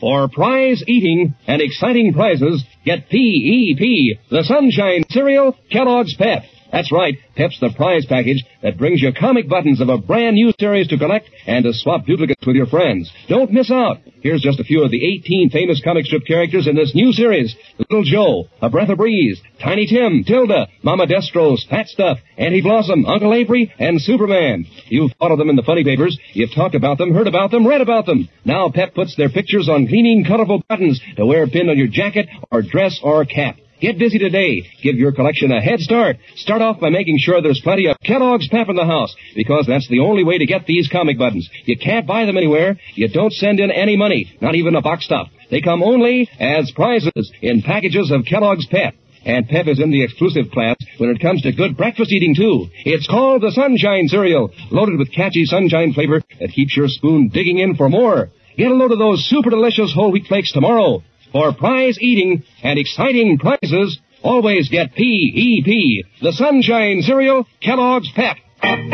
For 0.00 0.26
prize 0.26 0.82
eating 0.88 1.36
and 1.46 1.62
exciting 1.62 2.12
prizes, 2.12 2.64
get 2.84 3.08
P-E-P, 3.08 4.18
the 4.28 4.42
Sunshine 4.42 5.04
Cereal, 5.08 5.56
Kellogg's 5.70 6.16
Pep. 6.16 6.42
That's 6.70 6.92
right, 6.92 7.16
Pep's 7.34 7.58
the 7.60 7.72
prize 7.74 8.04
package 8.06 8.44
that 8.62 8.76
brings 8.76 9.00
you 9.00 9.10
comic 9.18 9.48
buttons 9.48 9.80
of 9.80 9.88
a 9.88 9.96
brand 9.96 10.34
new 10.34 10.52
series 10.60 10.88
to 10.88 10.98
collect 10.98 11.30
and 11.46 11.64
to 11.64 11.72
swap 11.72 12.04
duplicates 12.04 12.46
with 12.46 12.56
your 12.56 12.66
friends. 12.66 13.10
Don't 13.28 13.52
miss 13.52 13.70
out. 13.70 13.98
Here's 14.20 14.42
just 14.42 14.60
a 14.60 14.64
few 14.64 14.84
of 14.84 14.90
the 14.90 15.02
18 15.02 15.50
famous 15.50 15.80
comic 15.82 16.04
strip 16.04 16.26
characters 16.26 16.66
in 16.66 16.76
this 16.76 16.94
new 16.94 17.12
series. 17.12 17.56
Little 17.78 18.04
Joe, 18.04 18.48
A 18.60 18.68
Breath 18.68 18.90
of 18.90 18.98
Breeze, 18.98 19.40
Tiny 19.62 19.86
Tim, 19.86 20.24
Tilda, 20.24 20.68
Mama 20.82 21.06
Destros, 21.06 21.66
Fat 21.70 21.86
Stuff, 21.86 22.18
Auntie 22.36 22.60
Blossom, 22.60 23.06
Uncle 23.06 23.32
Avery, 23.32 23.72
and 23.78 24.00
Superman. 24.00 24.66
You've 24.88 25.12
thought 25.18 25.32
of 25.32 25.38
them 25.38 25.50
in 25.50 25.56
the 25.56 25.62
funny 25.62 25.84
papers. 25.84 26.18
You've 26.34 26.54
talked 26.54 26.74
about 26.74 26.98
them, 26.98 27.14
heard 27.14 27.28
about 27.28 27.50
them, 27.50 27.66
read 27.66 27.80
about 27.80 28.04
them. 28.04 28.28
Now 28.44 28.70
Pep 28.70 28.94
puts 28.94 29.16
their 29.16 29.30
pictures 29.30 29.68
on 29.68 29.86
gleaming, 29.86 30.24
colorful 30.26 30.62
buttons 30.68 31.00
to 31.16 31.24
wear 31.24 31.46
pinned 31.46 31.70
on 31.70 31.78
your 31.78 31.88
jacket 31.88 32.28
or 32.50 32.62
dress 32.62 33.00
or 33.02 33.24
cap. 33.24 33.56
Get 33.80 33.98
busy 33.98 34.18
today. 34.18 34.62
Give 34.82 34.96
your 34.96 35.12
collection 35.12 35.52
a 35.52 35.60
head 35.60 35.78
start. 35.78 36.16
Start 36.34 36.62
off 36.62 36.80
by 36.80 36.90
making 36.90 37.18
sure 37.20 37.40
there's 37.40 37.60
plenty 37.62 37.86
of 37.86 37.96
Kellogg's 38.04 38.48
Pep 38.48 38.68
in 38.68 38.74
the 38.74 38.84
house, 38.84 39.14
because 39.36 39.66
that's 39.68 39.88
the 39.88 40.00
only 40.00 40.24
way 40.24 40.38
to 40.38 40.46
get 40.46 40.66
these 40.66 40.88
comic 40.88 41.16
buttons. 41.16 41.48
You 41.64 41.78
can't 41.78 42.06
buy 42.06 42.24
them 42.24 42.36
anywhere. 42.36 42.76
You 42.94 43.08
don't 43.08 43.32
send 43.32 43.60
in 43.60 43.70
any 43.70 43.96
money, 43.96 44.36
not 44.40 44.56
even 44.56 44.74
a 44.74 44.82
box 44.82 45.06
top. 45.06 45.28
They 45.52 45.60
come 45.60 45.84
only 45.84 46.28
as 46.40 46.72
prizes 46.72 47.32
in 47.40 47.62
packages 47.62 48.10
of 48.10 48.24
Kellogg's 48.24 48.66
Pep. 48.66 48.94
And 49.24 49.48
Pep 49.48 49.68
is 49.68 49.80
in 49.80 49.92
the 49.92 50.02
exclusive 50.02 50.50
class 50.50 50.76
when 50.98 51.10
it 51.10 51.20
comes 51.20 51.42
to 51.42 51.52
good 51.52 51.76
breakfast 51.76 52.10
eating, 52.10 52.34
too. 52.34 52.66
It's 52.84 53.06
called 53.06 53.42
the 53.42 53.52
Sunshine 53.52 54.08
Cereal, 54.08 54.50
loaded 54.72 54.98
with 54.98 55.14
catchy 55.14 55.44
sunshine 55.44 55.92
flavor 55.92 56.20
that 56.40 56.50
keeps 56.50 56.76
your 56.76 56.88
spoon 56.88 57.28
digging 57.28 57.58
in 57.58 57.76
for 57.76 57.88
more. 57.88 58.30
Get 58.56 58.72
a 58.72 58.74
load 58.74 58.90
of 58.90 58.98
those 58.98 59.24
super 59.28 59.50
delicious 59.50 59.94
whole 59.94 60.10
wheat 60.10 60.26
flakes 60.26 60.52
tomorrow. 60.52 61.02
For 61.32 61.52
prize 61.52 61.98
eating 62.00 62.42
and 62.62 62.78
exciting 62.78 63.38
prizes, 63.38 63.98
always 64.22 64.68
get 64.70 64.94
P-E-P, 64.94 66.04
the 66.22 66.32
Sunshine 66.32 67.02
Cereal, 67.02 67.46
Kellogg's 67.62 68.10
Pep. 68.14 68.36
And 68.62 68.90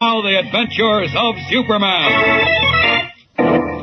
now 0.00 0.22
the 0.22 0.40
adventures 0.40 1.12
of 1.16 1.34
Superman. 1.50 3.10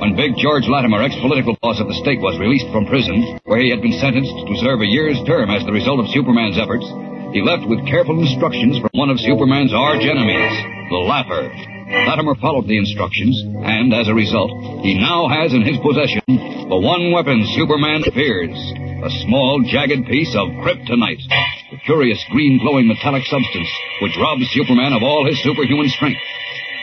When 0.02 0.16
Big 0.16 0.38
George 0.38 0.66
Latimer, 0.68 1.04
ex-political 1.04 1.58
boss 1.62 1.80
of 1.80 1.88
the 1.88 1.94
state, 2.02 2.20
was 2.20 2.40
released 2.40 2.72
from 2.74 2.88
prison, 2.88 3.40
where 3.46 3.60
he 3.60 3.70
had 3.70 3.82
been 3.82 4.00
sentenced 4.00 4.34
to 4.34 4.56
serve 4.58 4.82
a 4.82 4.88
year's 4.88 5.22
term 5.28 5.50
as 5.52 5.64
the 5.66 5.72
result 5.72 6.00
of 6.00 6.10
Superman's 6.10 6.58
efforts, 6.58 6.86
he 7.32 7.46
left 7.46 7.70
with 7.70 7.86
careful 7.86 8.20
instructions 8.20 8.80
from 8.80 8.90
one 8.94 9.10
of 9.10 9.20
Superman's 9.20 9.74
arch 9.74 10.02
enemies, 10.02 10.54
the 10.90 10.98
Laugher. 10.98 11.79
Latimer 11.90 12.36
followed 12.36 12.68
the 12.68 12.78
instructions, 12.78 13.34
and 13.66 13.94
as 13.94 14.08
a 14.08 14.14
result, 14.14 14.52
he 14.86 14.94
now 14.94 15.28
has 15.28 15.54
in 15.54 15.66
his 15.66 15.78
possession 15.82 16.22
the 16.28 16.78
one 16.78 17.12
weapon 17.12 17.42
Superman 17.58 18.06
fears, 18.14 18.54
a 18.54 19.10
small, 19.26 19.66
jagged 19.66 20.06
piece 20.06 20.30
of 20.38 20.54
kryptonite, 20.62 21.26
a 21.74 21.78
curious 21.86 22.24
green 22.30 22.60
glowing 22.62 22.88
metallic 22.88 23.26
substance 23.26 23.70
which 24.02 24.18
robs 24.22 24.46
Superman 24.54 24.94
of 24.94 25.02
all 25.02 25.26
his 25.26 25.42
superhuman 25.42 25.90
strength. 25.90 26.22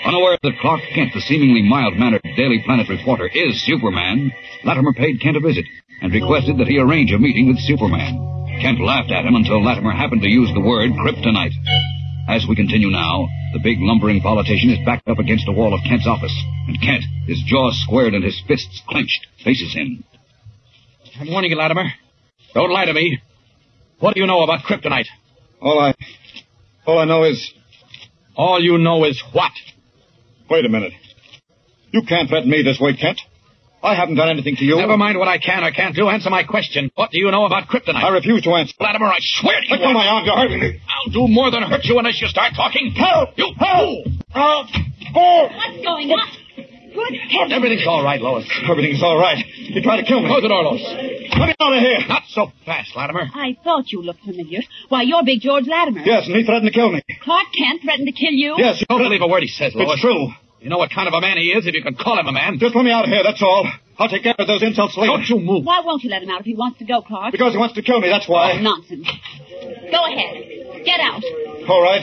Unaware 0.07 0.39
that 0.43 0.59
Clark 0.61 0.83
Kent, 0.93 1.15
the 1.15 1.21
seemingly 1.21 1.63
mild-mannered 1.63 2.23
Daily 2.37 2.63
Planet 2.67 2.89
reporter, 2.89 3.31
is 3.33 3.63
Superman, 3.63 4.33
Latimer 4.65 4.93
paid 4.93 5.21
Kent 5.21 5.37
a 5.37 5.41
visit 5.41 5.65
and 6.03 6.13
requested 6.13 6.59
that 6.59 6.67
he 6.69 6.79
arrange 6.79 7.13
a 7.13 7.19
meeting 7.19 7.47
with 7.47 7.63
Superman. 7.63 8.59
Kent 8.61 8.81
laughed 8.81 9.13
at 9.13 9.25
him 9.25 9.35
until 9.35 9.63
Latimer 9.63 9.93
happened 9.93 10.23
to 10.23 10.29
use 10.29 10.51
the 10.53 10.67
word 10.67 10.91
kryptonite. 10.99 11.55
As 12.29 12.45
we 12.49 12.57
continue 12.57 12.91
now, 12.91 13.29
the 13.53 13.61
big 13.63 13.79
lumbering 13.81 14.21
politician 14.21 14.71
is 14.71 14.85
backed 14.85 15.09
up 15.09 15.19
against 15.19 15.47
a 15.49 15.53
wall 15.53 15.73
of 15.73 15.81
Kent's 15.89 16.07
office, 16.07 16.35
and 16.67 16.81
Kent, 16.83 17.05
his 17.27 17.41
jaws 17.47 17.81
squared 17.87 18.15
and 18.15 18.25
his 18.25 18.41
fists 18.49 18.83
clenched, 18.89 19.27
faces 19.45 19.73
him. 19.73 20.05
I'm 21.21 21.31
warning 21.31 21.53
you, 21.53 21.57
Latimer. 21.57 21.85
Don't 22.53 22.71
lie 22.71 22.87
to 22.87 22.93
me. 22.93 23.21
What 24.01 24.15
do 24.15 24.21
you 24.21 24.27
know 24.27 24.43
about 24.43 24.65
kryptonite? 24.65 25.07
All 25.61 25.79
I. 25.79 25.95
All 26.85 26.99
I 26.99 27.05
know 27.05 27.25
is. 27.25 27.53
All 28.37 28.61
you 28.61 28.77
know 28.77 29.05
is 29.05 29.23
what? 29.33 29.53
Wait 30.51 30.65
a 30.65 30.69
minute. 30.69 30.93
You 31.91 32.03
can't 32.03 32.29
threaten 32.29 32.51
me 32.51 32.63
this 32.63 32.79
way, 32.81 32.97
Kent. 32.97 33.21
I 33.87 33.95
haven't 33.95 34.17
done 34.17 34.29
anything 34.29 34.57
to 34.57 34.65
you. 34.65 34.77
Never 34.77 34.97
mind 34.97 35.19
what 35.19 35.29
I 35.29 35.39
can 35.39 35.63
or 35.63 35.71
can't 35.71 35.95
do. 35.95 36.09
Answer 36.09 36.31
my 36.31 36.43
question. 36.43 36.91
What 36.95 37.11
do 37.13 37.19
you 37.19 37.31
know 37.31 37.47
about 37.47 37.69
kryptonite? 37.69 38.03
I 38.03 38.09
refuse 38.11 38.43
to 38.43 38.51
answer. 38.51 38.75
Latimer, 38.81 39.07
I 39.07 39.19
swear 39.21 39.61
to 39.61 39.67
you. 39.67 39.73
Let 39.77 39.81
go 39.81 39.93
my 39.93 40.07
arm. 40.07 40.25
You're 40.27 40.37
hurting 40.37 40.61
me. 40.61 40.81
I'll 40.91 41.13
do 41.13 41.29
more 41.29 41.51
than 41.51 41.63
hurt 41.63 41.85
you 41.85 41.99
unless 41.99 42.21
you 42.21 42.29
start 42.29 42.55
talking. 42.57 42.91
Help! 42.97 43.31
You 43.37 43.53
Help! 43.57 44.07
Help! 44.35 44.71
What's 45.15 45.85
going 45.85 46.11
on? 46.11 46.29
Good 46.97 47.15
heavens. 47.29 47.53
Everything's 47.53 47.87
all 47.87 48.03
right, 48.03 48.21
Lois. 48.21 48.49
Everything's 48.69 49.03
all 49.03 49.19
right. 49.21 49.37
You 49.57 49.83
tried 49.83 50.01
to 50.01 50.07
kill 50.07 50.21
me. 50.21 50.29
Close 50.29 50.43
the 50.43 50.49
door, 50.49 50.65
Lois. 50.65 50.83
Let 50.83 51.49
me 51.49 51.55
out 51.61 51.73
of 51.77 51.81
here. 51.81 51.99
Not 52.09 52.23
so 52.29 52.51
fast, 52.65 52.97
Latimer. 52.97 53.29
I 53.35 53.57
thought 53.63 53.93
you 53.93 54.01
looked 54.03 54.25
familiar. 54.25 54.61
Why, 54.89 55.03
you're 55.03 55.23
Big 55.25 55.41
George 55.41 55.67
Latimer. 55.67 56.01
Yes, 56.05 56.27
and 56.27 56.35
he 56.37 56.45
threatened 56.45 56.67
to 56.67 56.73
kill 56.73 56.91
me. 56.91 57.03
Clark 57.23 57.49
Kent 57.57 57.83
threatened 57.83 58.09
to 58.09 58.13
kill 58.13 58.33
you? 58.33 58.55
Yes, 58.57 58.81
you 58.81 58.87
Don't 58.89 59.03
believe 59.03 59.21
a 59.21 59.29
word 59.29 59.43
he 59.43 59.49
says, 59.49 59.75
Lois. 59.75 59.93
It's 59.93 60.01
true. 60.01 60.29
You 60.67 60.71
know 60.71 60.79
what 60.79 60.91
kind 60.91 61.07
of 61.07 61.15
a 61.15 61.21
man 61.21 61.37
he 61.37 61.55
is, 61.55 61.65
if 61.65 61.75
you 61.77 61.81
can 61.81 61.95
call 61.95 62.19
him 62.19 62.27
a 62.27 62.33
man. 62.33 62.59
Just 62.59 62.75
let 62.75 62.85
me 62.85 62.91
out 62.91 63.05
of 63.05 63.11
here, 63.11 63.23
that's 63.23 63.41
all. 63.41 63.71
I'll 64.01 64.09
take 64.09 64.25
care 64.25 64.35
of 64.37 64.49
those 64.49 64.65
insults 64.65 64.97
later. 64.97 65.13
Don't 65.13 65.29
you 65.29 65.39
move. 65.39 65.65
Why 65.65 65.83
won't 65.85 66.03
you 66.03 66.11
let 66.11 66.25
him 66.25 66.29
out 66.29 66.41
if 66.41 66.47
he 66.47 66.57
wants 66.57 66.81
to 66.81 66.85
go, 66.85 67.03
Clark? 67.03 67.31
Because 67.31 67.53
he 67.53 67.59
wants 67.59 67.77
to 67.77 67.83
kill 67.83 68.01
me, 68.01 68.09
that's 68.09 68.29
why. 68.29 68.55
Oh, 68.59 68.61
nonsense. 68.61 69.07
Go 69.07 70.05
ahead. 70.07 70.85
Get 70.85 70.99
out. 70.99 71.23
All 71.69 71.81
right. 71.81 72.03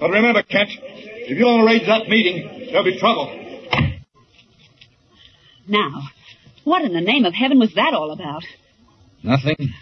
But 0.00 0.08
remember, 0.08 0.42
Kent, 0.42 0.70
if 0.72 1.36
you 1.36 1.44
don't 1.44 1.60
arrange 1.66 1.86
that 1.86 2.08
meeting, 2.08 2.68
there'll 2.70 2.82
be 2.82 2.98
trouble. 2.98 3.28
Now, 5.68 6.00
what 6.64 6.80
in 6.80 6.94
the 6.94 7.02
name 7.02 7.26
of 7.26 7.34
heaven 7.34 7.58
was 7.58 7.74
that 7.74 7.92
all 7.92 8.10
about? 8.10 8.42
Nothing. 9.22 9.74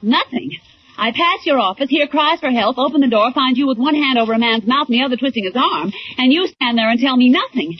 Nothing. 0.00 0.52
I 0.98 1.12
pass 1.12 1.44
your 1.44 1.58
office, 1.58 1.88
hear 1.88 2.06
cries 2.06 2.40
for 2.40 2.50
help, 2.50 2.78
open 2.78 3.00
the 3.00 3.08
door, 3.08 3.30
find 3.32 3.56
you 3.56 3.66
with 3.66 3.78
one 3.78 3.94
hand 3.94 4.18
over 4.18 4.32
a 4.32 4.38
man's 4.38 4.66
mouth 4.66 4.88
and 4.88 4.94
the 4.94 5.04
other 5.04 5.16
twisting 5.16 5.44
his 5.44 5.54
arm, 5.54 5.92
and 6.18 6.32
you 6.32 6.46
stand 6.46 6.78
there 6.78 6.88
and 6.88 6.98
tell 7.00 7.16
me 7.16 7.28
nothing. 7.28 7.78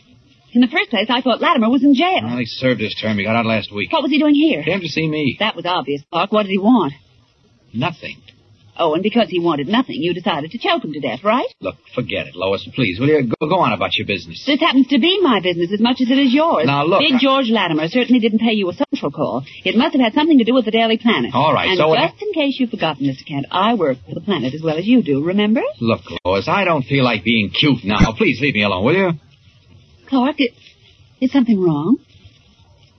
In 0.53 0.61
the 0.61 0.69
first 0.69 0.91
place, 0.91 1.07
I 1.11 1.21
thought 1.21 1.41
Latimer 1.43 1.69
was 1.69 1.83
in 1.85 1.95
jail. 1.95 2.21
Well, 2.23 2.39
he 2.39 2.47
served 2.47 2.81
his 2.81 2.95
term. 2.95 3.19
He 3.19 3.25
got 3.25 3.37
out 3.37 3.45
last 3.45 3.73
week. 3.73 3.93
What 3.93 4.03
was 4.03 4.11
he 4.11 4.19
doing 4.19 4.35
here? 4.35 4.63
Came 4.63 4.81
to 4.81 4.89
see 4.89 5.07
me. 5.07 5.37
That 5.39 5.55
was 5.55 5.67
obvious, 5.67 6.03
Clark. 6.11 6.33
What 6.33 6.45
did 6.45 6.51
he 6.51 6.59
want? 6.59 6.95
Nothing. 7.75 8.23
Oh, 8.79 8.95
and 8.95 9.03
because 9.03 9.29
he 9.31 9.41
wanted 9.41 9.69
nothing, 9.69 9.97
you 9.99 10.13
decided 10.13 10.51
to 10.51 10.59
choke 10.59 10.85
him 10.85 10.93
to 10.93 11.01
death, 11.01 11.21
right? 11.25 11.47
Look, 11.61 11.77
forget 11.95 12.27
it, 12.27 12.35
Lois. 12.37 12.69
Please, 12.75 13.01
will 13.01 13.09
you 13.09 13.23
go, 13.41 13.49
go 13.49 13.59
on 13.61 13.73
about 13.73 13.97
your 13.97 14.07
business? 14.07 14.45
This 14.47 14.61
happens 14.61 14.87
to 14.89 14.99
be 14.99 15.19
my 15.23 15.41
business 15.41 15.71
as 15.73 15.81
much 15.81 16.01
as 16.03 16.11
it 16.11 16.19
is 16.19 16.33
yours. 16.33 16.67
Now, 16.67 16.85
look, 16.85 17.01
Big 17.01 17.15
I- 17.15 17.19
George 17.19 17.49
Latimer 17.49 17.89
certainly 17.89 18.21
didn't 18.21 18.41
pay 18.41 18.53
you 18.53 18.69
a 18.69 18.75
social 18.75 19.11
call. 19.11 19.45
It 19.65 19.77
must 19.77 19.95
have 19.97 20.03
had 20.03 20.13
something 20.15 20.39
to 20.39 20.45
do 20.45 20.53
with 20.55 20.67
the 20.67 20.71
Daily 20.71 20.99
Planet. 20.99 21.31
All 21.35 21.55
right, 21.55 21.71
and 21.71 21.79
so 21.79 21.95
just 21.95 22.21
in 22.23 22.33
case 22.33 22.57
you've 22.61 22.71
forgotten, 22.71 23.07
Mr. 23.07 23.27
Kent, 23.27 23.47
I 23.51 23.75
work 23.75 23.99
for 24.07 24.15
the 24.15 24.21
Planet 24.21 24.53
as 24.55 24.61
well 24.63 24.77
as 24.77 24.87
you 24.87 25.03
do, 25.03 25.25
remember? 25.25 25.63
Look, 25.81 26.03
Lois, 26.25 26.47
I 26.47 26.65
don't 26.65 26.83
feel 26.85 27.05
like 27.05 27.25
being 27.25 27.51
cute 27.51 27.83
now. 27.85 28.13
Please 28.17 28.41
leave 28.43 28.55
me 28.55 28.63
alone, 28.63 28.85
will 28.85 28.95
you? 28.95 29.11
Clark, 30.09 30.37
it, 30.39 30.53
is 31.21 31.33
something 31.33 31.59
wrong? 31.61 31.97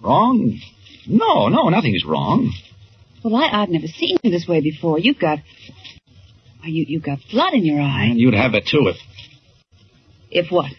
Wrong? 0.01 0.59
No, 1.07 1.47
no, 1.49 1.69
nothing's 1.69 2.03
wrong. 2.05 2.51
Well, 3.23 3.35
I, 3.35 3.61
I've 3.63 3.69
never 3.69 3.87
seen 3.87 4.17
you 4.23 4.31
this 4.31 4.47
way 4.47 4.61
before. 4.61 4.99
You've 4.99 5.19
got... 5.19 5.39
Why, 6.59 6.67
you, 6.69 6.85
you've 6.87 7.03
got 7.03 7.19
blood 7.31 7.53
in 7.53 7.65
your 7.65 7.81
eye. 7.81 8.05
And 8.11 8.19
you'd 8.19 8.33
have 8.33 8.53
it 8.53 8.65
too 8.67 8.87
if 8.87 8.97
If 10.31 10.51
what? 10.51 10.71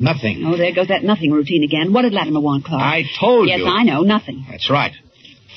nothing. 0.00 0.44
Oh, 0.46 0.56
there 0.56 0.74
goes 0.74 0.88
that 0.88 1.02
nothing 1.02 1.32
routine 1.32 1.64
again. 1.64 1.92
What 1.92 2.02
did 2.02 2.12
Latimer 2.12 2.40
want, 2.40 2.64
Clark? 2.64 2.82
I 2.82 3.02
told 3.18 3.48
yes, 3.48 3.58
you. 3.58 3.64
Yes, 3.66 3.74
I 3.76 3.82
know, 3.82 4.02
nothing. 4.02 4.46
That's 4.48 4.70
right. 4.70 4.92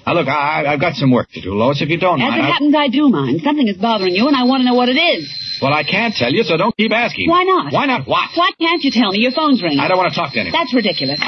Now, 0.05 0.13
look, 0.13 0.27
I, 0.27 0.65
I've 0.65 0.81
got 0.81 0.95
some 0.95 1.11
work 1.11 1.29
to 1.33 1.41
do, 1.41 1.53
Lois, 1.53 1.79
if 1.79 1.89
you 1.89 1.99
don't 1.99 2.19
As 2.19 2.25
mind. 2.25 2.41
As 2.41 2.45
it 2.45 2.49
I- 2.49 2.51
happens, 2.53 2.75
I 2.75 2.87
do 2.89 3.07
mind. 3.09 3.41
Something 3.43 3.67
is 3.67 3.77
bothering 3.77 4.15
you, 4.15 4.27
and 4.27 4.35
I 4.35 4.45
want 4.45 4.61
to 4.61 4.65
know 4.65 4.73
what 4.73 4.89
it 4.89 4.97
is. 4.97 5.29
Well, 5.61 5.73
I 5.73 5.83
can't 5.83 6.15
tell 6.15 6.31
you, 6.33 6.41
so 6.41 6.57
don't 6.57 6.75
keep 6.75 6.91
asking. 6.91 7.29
Why 7.29 7.43
not? 7.43 7.71
Why 7.71 7.85
not 7.85 8.07
what? 8.07 8.29
Why 8.33 8.49
can't 8.59 8.81
you 8.83 8.89
tell 8.89 9.11
me? 9.11 9.19
Your 9.19 9.31
phone's 9.31 9.61
ringing. 9.61 9.79
I 9.79 9.87
don't 9.87 9.97
want 9.97 10.11
to 10.11 10.17
talk 10.19 10.33
to 10.33 10.39
anyone. 10.39 10.57
That's 10.59 10.73
ridiculous. 10.73 11.21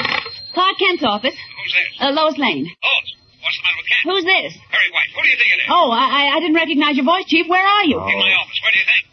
Clark 0.55 0.77
Kent's 0.79 1.03
office. 1.05 1.35
Who's 1.37 1.73
this? 1.73 2.01
Uh, 2.01 2.11
Lois 2.17 2.37
Lane. 2.39 2.65
Lois, 2.65 3.12
what's 3.43 3.57
the 3.59 3.63
matter 3.67 3.77
with 3.79 3.89
Kent? 3.91 4.03
Who's 4.07 4.25
this? 4.25 4.51
Perry 4.71 4.89
White. 4.95 5.11
Who 5.13 5.21
do 5.21 5.29
you 5.29 5.37
think 5.37 5.49
it 5.53 5.59
is? 5.63 5.67
Oh, 5.69 5.91
I, 5.91 6.05
I- 6.07 6.31
I 6.33 6.37
didn't 6.41 6.55
recognize 6.57 6.95
your 6.97 7.05
voice, 7.05 7.27
Chief. 7.29 7.45
Where 7.45 7.61
are 7.63 7.85
you? 7.85 7.99
In 7.99 8.17
my 8.17 8.33
office. 8.39 8.57
Where 8.63 8.73
do 8.73 8.79
you 8.81 8.87
think? 8.89 9.03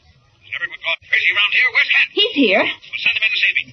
Is 0.47 0.51
everyone 0.57 0.81
gone 0.81 1.01
crazy 1.11 1.29
around 1.35 1.51
here? 1.53 1.69
Where's 1.75 1.91
Kent? 1.93 2.09
He's 2.17 2.35
here. 2.39 2.63
Well, 2.65 3.01
send 3.05 3.15
him 3.19 3.25
in 3.27 3.31
to 3.35 3.41
see 3.43 3.53
me. 3.61 3.65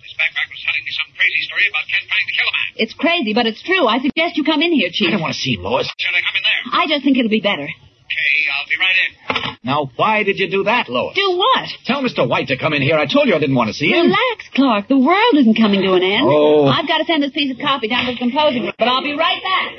This 0.00 0.14
backpack 0.16 0.46
was 0.48 0.60
telling 0.64 0.82
me 0.86 0.92
some 0.94 1.08
crazy 1.18 1.40
story 1.50 1.64
about 1.68 1.84
Kent 1.90 2.04
trying 2.08 2.26
to 2.26 2.34
kill 2.34 2.48
a 2.48 2.54
man. 2.54 2.68
It's 2.80 2.94
crazy, 2.96 3.32
but 3.36 3.44
it's 3.50 3.62
true. 3.62 3.84
I 3.90 3.98
suggest 4.00 4.38
you 4.38 4.44
come 4.46 4.62
in 4.62 4.72
here, 4.72 4.88
Chief. 4.94 5.10
I 5.10 5.18
don't 5.18 5.24
want 5.24 5.34
to 5.36 5.40
see 5.42 5.58
him, 5.58 5.66
Lois. 5.66 5.90
Should 5.98 6.14
I 6.14 6.22
come 6.24 6.36
in 6.38 6.44
there? 6.46 6.62
I 6.74 6.82
just 6.88 7.02
think 7.04 7.18
it'll 7.18 7.32
be 7.32 7.44
better. 7.44 7.68
Okay, 8.04 8.36
I'll 8.52 8.68
be 8.68 8.76
right 8.78 8.98
in. 9.04 9.56
Now, 9.64 9.90
why 9.96 10.22
did 10.22 10.38
you 10.38 10.50
do 10.50 10.64
that, 10.64 10.88
Lois? 10.88 11.14
Do 11.14 11.38
what? 11.38 11.68
Tell 11.86 12.02
Mr. 12.02 12.28
White 12.28 12.48
to 12.48 12.58
come 12.58 12.74
in 12.74 12.82
here. 12.82 12.96
I 12.98 13.06
told 13.06 13.28
you 13.28 13.34
I 13.34 13.38
didn't 13.38 13.56
want 13.56 13.68
to 13.68 13.74
see 13.74 13.88
him. 13.88 14.06
Relax, 14.06 14.48
Clark. 14.54 14.88
The 14.88 14.98
world 14.98 15.34
isn't 15.40 15.56
coming 15.56 15.80
to 15.82 15.92
an 15.94 16.02
end. 16.02 16.22
Oh. 16.24 16.66
I've 16.66 16.86
got 16.86 16.98
to 16.98 17.04
send 17.06 17.22
this 17.22 17.32
piece 17.32 17.50
of 17.50 17.58
copy 17.58 17.88
down 17.88 18.04
to 18.06 18.12
the 18.12 18.18
composing 18.18 18.64
room, 18.64 18.72
but 18.78 18.88
I'll 18.88 19.02
be 19.02 19.16
right 19.16 19.40
back. 19.42 19.72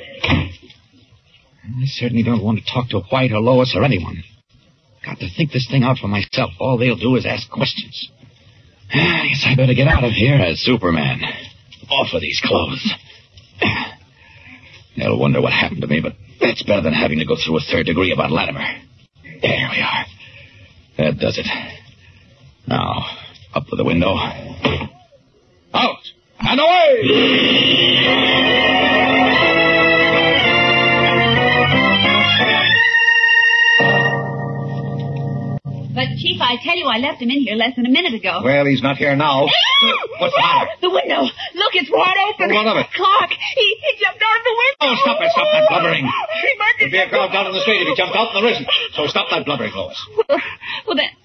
I 1.66 1.84
certainly 1.86 2.22
don't 2.22 2.42
want 2.42 2.58
to 2.58 2.64
talk 2.64 2.88
to 2.90 3.00
White 3.10 3.32
or 3.32 3.40
Lois 3.40 3.74
or 3.76 3.84
anyone. 3.84 4.22
Got 5.04 5.18
to 5.20 5.28
think 5.36 5.52
this 5.52 5.68
thing 5.70 5.84
out 5.84 5.98
for 5.98 6.08
myself. 6.08 6.50
All 6.58 6.78
they'll 6.78 6.96
do 6.96 7.14
is 7.14 7.24
ask 7.24 7.48
questions. 7.48 8.10
I 8.92 9.28
guess 9.28 9.44
I 9.46 9.54
better 9.54 9.74
get 9.74 9.86
out 9.86 10.02
of 10.04 10.12
here 10.12 10.34
as 10.34 10.58
Superman. 10.60 11.20
Off 11.90 12.12
of 12.12 12.20
these 12.20 12.40
clothes. 12.44 12.92
They'll 14.96 15.18
wonder 15.18 15.40
what 15.42 15.52
happened 15.52 15.82
to 15.82 15.86
me, 15.86 16.00
but 16.00 16.14
that's 16.40 16.62
better 16.62 16.82
than 16.82 16.94
having 16.94 17.18
to 17.18 17.26
go 17.26 17.36
through 17.36 17.58
a 17.58 17.60
third 17.60 17.86
degree 17.86 18.12
about 18.12 18.30
Latimer. 18.30 18.66
There 19.42 19.68
we 19.70 19.80
are. 19.80 20.06
That 20.98 21.18
does 21.18 21.38
it. 21.38 21.46
Now, 22.66 23.04
up 23.54 23.66
to 23.66 23.76
the 23.76 23.84
window. 23.84 24.16
Out! 25.74 25.98
And 26.38 26.60
But, 35.96 36.20
Chief, 36.20 36.36
I 36.44 36.60
tell 36.60 36.76
you, 36.76 36.84
I 36.84 37.00
left 37.00 37.24
him 37.24 37.32
in 37.32 37.40
here 37.40 37.56
less 37.56 37.72
than 37.72 37.88
a 37.88 37.88
minute 37.88 38.12
ago. 38.12 38.44
Well, 38.44 38.66
he's 38.68 38.82
not 38.84 39.00
here 39.00 39.16
now. 39.16 39.48
What's 40.20 40.36
the 40.36 40.44
matter? 40.44 40.68
The 40.84 40.92
window. 40.92 41.24
Look, 41.56 41.72
it's 41.72 41.88
wide 41.88 42.20
open. 42.28 42.52
What 42.52 42.68
of 42.68 42.76
it? 42.76 42.92
Clark, 42.92 43.32
he, 43.32 43.66
he 43.80 44.04
jumped 44.04 44.20
out 44.20 44.36
of 44.36 44.44
the 44.44 44.56
window. 44.60 44.92
Oh, 44.92 44.94
stop 45.00 45.18
it, 45.24 45.32
stop 45.32 45.48
that 45.56 45.64
blubbering. 45.72 46.04
He 46.04 46.52
might 46.60 46.76
There'd 46.78 46.92
be 46.92 47.00
a 47.00 47.08
crowd 47.08 47.32
down 47.32 47.46
in 47.48 47.52
the 47.56 47.64
street 47.64 47.80
if 47.80 47.88
he 47.88 47.96
jumped 47.96 48.14
out 48.14 48.28
and 48.28 48.44
there 48.44 48.52
isn't. 48.52 48.68
So 48.92 49.06
stop 49.08 49.32
that 49.32 49.46
blubbering, 49.48 49.72
Lois. 49.72 49.96
Well, 50.28 50.38
well, 50.86 50.96
that, 51.00 51.16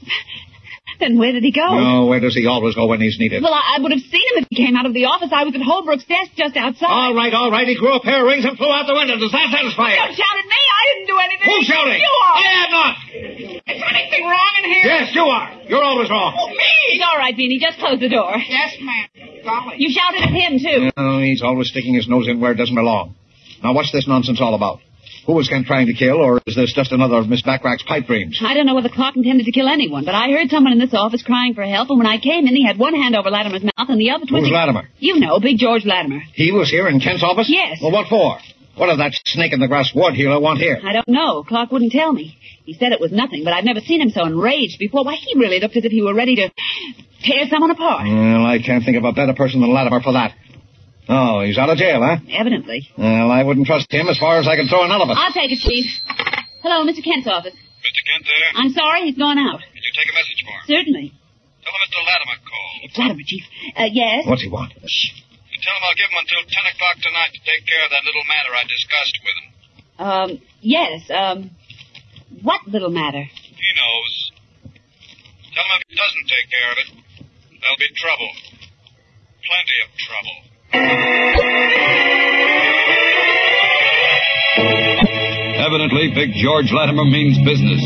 Then 0.99 1.17
where 1.17 1.31
did 1.31 1.43
he 1.43 1.51
go? 1.51 1.65
Oh, 1.65 2.05
where 2.07 2.19
does 2.19 2.35
he 2.35 2.45
always 2.47 2.75
go 2.75 2.87
when 2.87 3.01
he's 3.01 3.17
needed? 3.19 3.41
Well, 3.43 3.53
I, 3.53 3.77
I 3.77 3.81
would 3.81 3.91
have 3.91 4.01
seen 4.01 4.25
him 4.33 4.43
if 4.43 4.47
he 4.49 4.55
came 4.57 4.75
out 4.75 4.85
of 4.85 4.93
the 4.93 5.05
office. 5.05 5.29
I 5.31 5.43
was 5.43 5.55
at 5.55 5.61
Holbrook's 5.61 6.05
desk 6.05 6.31
just 6.35 6.55
outside. 6.57 6.89
All 6.89 7.15
right, 7.15 7.33
all 7.33 7.49
right. 7.49 7.67
He 7.67 7.75
threw 7.75 7.93
a 7.93 8.01
pair 8.03 8.21
of 8.21 8.27
rings 8.27 8.45
and 8.45 8.57
flew 8.57 8.69
out 8.69 8.85
the 8.87 8.93
window. 8.93 9.17
Does 9.17 9.31
that 9.31 9.47
satisfy 9.49 9.93
you? 9.93 9.97
Don't 9.97 10.13
shout 10.17 10.35
at 10.37 10.45
me. 10.45 10.61
I 10.61 10.81
didn't 10.93 11.07
do 11.07 11.17
anything. 11.17 11.47
Who's 11.49 11.65
shouting? 11.65 11.99
You 12.01 12.13
are. 12.25 12.35
I 12.37 12.49
am 12.65 12.69
not. 12.71 12.93
Is 13.71 13.81
anything 13.81 14.23
wrong 14.25 14.51
in 14.61 14.65
here? 14.69 14.85
Yes, 14.85 15.15
you 15.15 15.23
are. 15.25 15.47
You're 15.67 15.83
always 15.83 16.09
wrong. 16.09 16.35
Oh, 16.37 16.49
me? 16.49 16.71
It's 16.93 17.03
all 17.05 17.17
right, 17.17 17.35
Beanie. 17.35 17.59
Just 17.61 17.79
close 17.79 17.99
the 17.99 18.09
door. 18.09 18.33
Yes, 18.37 18.75
ma'am. 18.81 19.07
Golly. 19.43 19.75
You 19.79 19.89
shouted 19.89 20.21
at 20.21 20.29
him, 20.33 20.59
too. 20.59 20.91
Oh, 20.97 21.19
he's 21.19 21.41
always 21.41 21.69
sticking 21.69 21.93
his 21.95 22.07
nose 22.07 22.27
in 22.27 22.39
where 22.39 22.51
it 22.51 22.55
doesn't 22.55 22.75
belong. 22.75 23.15
Now, 23.63 23.73
what's 23.73 23.91
this 23.91 24.07
nonsense 24.07 24.41
all 24.41 24.55
about? 24.55 24.79
Who 25.25 25.33
was 25.33 25.47
Kent 25.47 25.67
trying 25.67 25.87
to 25.87 25.93
kill, 25.93 26.17
or 26.17 26.41
is 26.47 26.55
this 26.55 26.73
just 26.73 26.91
another 26.91 27.15
of 27.17 27.29
Miss 27.29 27.43
Backrack's 27.43 27.83
pipe 27.83 28.07
dreams? 28.07 28.39
I 28.41 28.55
don't 28.55 28.65
know 28.65 28.73
whether 28.73 28.89
Clark 28.89 29.15
intended 29.15 29.45
to 29.45 29.51
kill 29.51 29.67
anyone, 29.69 30.03
but 30.03 30.15
I 30.15 30.31
heard 30.31 30.49
someone 30.49 30.73
in 30.73 30.79
this 30.79 30.93
office 30.93 31.21
crying 31.21 31.53
for 31.53 31.63
help, 31.63 31.89
and 31.89 31.99
when 31.99 32.07
I 32.07 32.17
came 32.17 32.47
in, 32.47 32.55
he 32.55 32.65
had 32.65 32.79
one 32.79 32.95
hand 32.95 33.15
over 33.15 33.29
Latimer's 33.29 33.63
mouth 33.63 33.89
and 33.89 33.99
the 33.99 34.09
other 34.09 34.21
Who's 34.21 34.29
twisting... 34.29 34.53
Latimer? 34.53 34.89
You 34.97 35.19
know, 35.19 35.39
Big 35.39 35.57
George 35.57 35.85
Latimer. 35.85 36.21
He 36.33 36.51
was 36.51 36.69
here 36.71 36.87
in 36.87 36.99
Kent's 36.99 37.23
office? 37.23 37.47
Yes. 37.49 37.79
Well, 37.81 37.91
what 37.91 38.07
for? 38.07 38.39
What 38.75 38.87
did 38.87 38.99
that 38.99 39.11
snake 39.25 39.53
in 39.53 39.59
the 39.59 39.67
grass 39.67 39.91
ward 39.93 40.15
healer 40.15 40.39
want 40.39 40.59
here? 40.59 40.79
I 40.83 40.93
don't 40.93 41.07
know. 41.07 41.43
Clark 41.43 41.71
wouldn't 41.71 41.91
tell 41.91 42.11
me. 42.11 42.37
He 42.65 42.73
said 42.73 42.91
it 42.91 43.01
was 43.01 43.11
nothing, 43.11 43.43
but 43.43 43.53
I've 43.53 43.65
never 43.65 43.81
seen 43.81 44.01
him 44.01 44.09
so 44.09 44.25
enraged 44.25 44.79
before. 44.79 45.03
Why, 45.03 45.15
he 45.15 45.37
really 45.37 45.59
looked 45.59 45.75
as 45.77 45.85
if 45.85 45.91
he 45.91 46.01
were 46.01 46.15
ready 46.15 46.35
to 46.37 46.49
tear 47.21 47.47
someone 47.49 47.69
apart. 47.69 48.07
Well, 48.07 48.45
I 48.45 48.59
can't 48.65 48.83
think 48.83 48.97
of 48.97 49.03
a 49.03 49.11
better 49.11 49.33
person 49.33 49.61
than 49.61 49.73
Latimer 49.73 50.01
for 50.01 50.13
that. 50.13 50.33
Oh, 51.11 51.43
he's 51.43 51.57
out 51.59 51.67
of 51.67 51.75
jail, 51.77 51.99
huh? 51.99 52.23
Evidently. 52.31 52.87
Well, 52.97 53.27
I 53.29 53.43
wouldn't 53.43 53.67
trust 53.67 53.91
him 53.91 54.07
as 54.07 54.15
far 54.17 54.39
as 54.39 54.47
I 54.47 54.55
can 54.55 54.67
throw 54.71 54.87
an 54.87 54.91
elephant. 54.95 55.19
I'll 55.19 55.35
take 55.35 55.51
it, 55.51 55.59
Chief. 55.59 55.83
Hello, 56.63 56.87
Mr. 56.87 57.03
Kent's 57.03 57.27
office. 57.27 57.51
Mr. 57.51 58.01
Kent 58.07 58.23
there? 58.23 58.49
I'm 58.55 58.71
sorry, 58.71 59.11
he's 59.11 59.17
gone 59.19 59.35
out. 59.37 59.59
Can 59.59 59.83
you 59.83 59.91
take 59.91 60.07
a 60.07 60.15
message 60.15 60.39
for 60.39 60.55
him? 60.55 60.63
Certainly. 60.71 61.07
Tell 61.67 61.73
him 61.75 61.81
Mr. 61.83 61.99
Latimer 61.99 62.37
called. 62.47 62.77
It's 62.87 62.95
Latimer, 62.95 63.25
Chief. 63.27 63.43
Uh, 63.75 63.91
yes? 63.91 64.23
What's 64.23 64.41
he 64.41 64.47
want? 64.47 64.71
Shh. 64.87 65.11
And 65.51 65.59
tell 65.59 65.75
him 65.75 65.83
I'll 65.83 65.99
give 65.99 66.07
him 66.07 66.19
until 66.23 66.41
10 66.47 66.71
o'clock 66.79 66.95
tonight 67.03 67.31
to 67.35 67.41
take 67.43 67.67
care 67.67 67.83
of 67.83 67.91
that 67.91 68.03
little 68.07 68.25
matter 68.31 68.51
I 68.55 68.63
discussed 68.71 69.15
with 69.19 69.35
him. 69.35 69.47
Um, 69.99 70.29
yes, 70.63 71.11
um, 71.11 71.51
what 72.39 72.63
little 72.71 72.89
matter? 72.89 73.27
He 73.27 73.69
knows. 73.75 74.13
Tell 75.51 75.65
him 75.67 75.75
if 75.75 75.83
he 75.91 75.95
doesn't 75.99 76.27
take 76.31 76.47
care 76.47 76.69
of 76.71 76.77
it, 76.87 76.89
there'll 77.59 77.83
be 77.83 77.91
trouble. 77.99 78.31
Plenty 79.43 79.77
of 79.83 79.89
trouble. 79.99 80.37
Evidently, 85.61 86.11
Big 86.15 86.31
George 86.39 86.71
Latimer 86.71 87.05
means 87.05 87.37
business. 87.47 87.83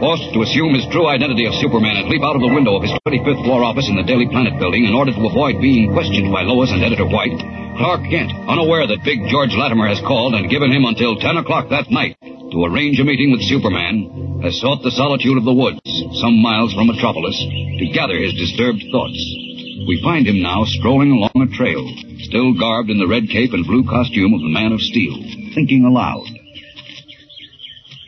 Forced 0.00 0.32
to 0.34 0.42
assume 0.42 0.74
his 0.74 0.86
true 0.92 1.06
identity 1.08 1.46
of 1.46 1.54
Superman 1.60 1.96
and 1.96 2.08
leap 2.08 2.22
out 2.22 2.36
of 2.36 2.42
the 2.42 2.52
window 2.52 2.76
of 2.76 2.82
his 2.82 2.92
25th 3.06 3.44
floor 3.44 3.64
office 3.64 3.88
in 3.88 3.96
the 3.96 4.04
Daily 4.04 4.28
Planet 4.28 4.58
building 4.58 4.84
in 4.84 4.92
order 4.92 5.12
to 5.12 5.26
avoid 5.26 5.60
being 5.60 5.92
questioned 5.92 6.32
by 6.32 6.42
Lois 6.42 6.70
and 6.70 6.84
Editor 6.84 7.06
White, 7.06 7.40
Clark 7.80 8.02
Kent, 8.12 8.32
unaware 8.48 8.86
that 8.86 9.04
Big 9.04 9.24
George 9.32 9.54
Latimer 9.56 9.88
has 9.88 10.00
called 10.04 10.34
and 10.34 10.50
given 10.50 10.70
him 10.70 10.84
until 10.84 11.16
10 11.16 11.36
o'clock 11.40 11.70
that 11.70 11.90
night 11.90 12.16
to 12.20 12.64
arrange 12.64 13.00
a 13.00 13.04
meeting 13.04 13.32
with 13.32 13.42
Superman, 13.48 14.40
has 14.42 14.60
sought 14.60 14.82
the 14.82 14.92
solitude 14.92 15.38
of 15.38 15.44
the 15.44 15.52
woods, 15.52 15.80
some 16.20 16.36
miles 16.40 16.72
from 16.74 16.86
Metropolis, 16.86 17.36
to 17.80 17.90
gather 17.92 18.16
his 18.16 18.34
disturbed 18.34 18.84
thoughts. 18.92 19.43
We 19.86 20.00
find 20.02 20.26
him 20.26 20.40
now 20.40 20.64
strolling 20.64 21.10
along 21.10 21.36
a 21.36 21.56
trail, 21.56 21.84
still 22.20 22.58
garbed 22.58 22.88
in 22.88 22.98
the 22.98 23.06
red 23.06 23.28
cape 23.28 23.52
and 23.52 23.66
blue 23.66 23.84
costume 23.84 24.32
of 24.32 24.40
the 24.40 24.48
Man 24.48 24.72
of 24.72 24.80
Steel, 24.80 25.20
thinking 25.54 25.84
aloud. 25.84 26.24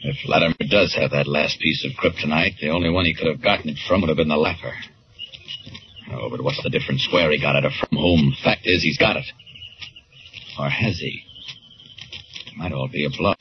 If 0.03 0.16
Latimer 0.24 0.57
does 0.70 0.94
have 0.94 1.11
that 1.11 1.27
last 1.27 1.61
piece 1.61 1.85
of 1.85 1.93
kryptonite, 1.93 2.61
the 2.61 2.70
only 2.70 2.89
one 2.89 3.05
he 3.05 3.15
could 3.15 3.27
have 3.27 3.43
gotten 3.43 3.69
it 3.69 3.78
from 3.86 4.01
would 4.01 4.09
have 4.09 4.16
been 4.16 4.28
the 4.28 4.36
Laugher. 4.36 4.73
Oh, 6.12 6.31
but 6.31 6.43
what's 6.43 6.62
the 6.62 6.70
difference 6.70 7.09
where 7.12 7.31
he 7.31 7.40
got 7.40 7.57
it 7.57 7.65
or 7.65 7.70
from 7.70 7.98
whom? 7.98 8.35
Fact 8.43 8.62
is, 8.65 8.82
he's 8.82 8.98
got 8.98 9.16
it. 9.16 9.27
Or 10.59 10.70
has 10.70 10.98
he? 10.98 11.24
It 12.47 12.57
might 12.57 12.73
all 12.73 12.89
be 12.89 13.05
a 13.05 13.11
bluff. 13.11 13.36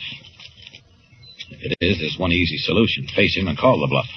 If 1.52 1.72
it 1.72 1.78
is, 1.80 2.00
there's 2.00 2.18
one 2.20 2.34
easy 2.34 2.58
solution. 2.58 3.08
Face 3.16 3.38
him 3.38 3.48
and 3.48 3.58
call 3.58 3.80
the 3.80 3.88
bluff. 3.88 4.10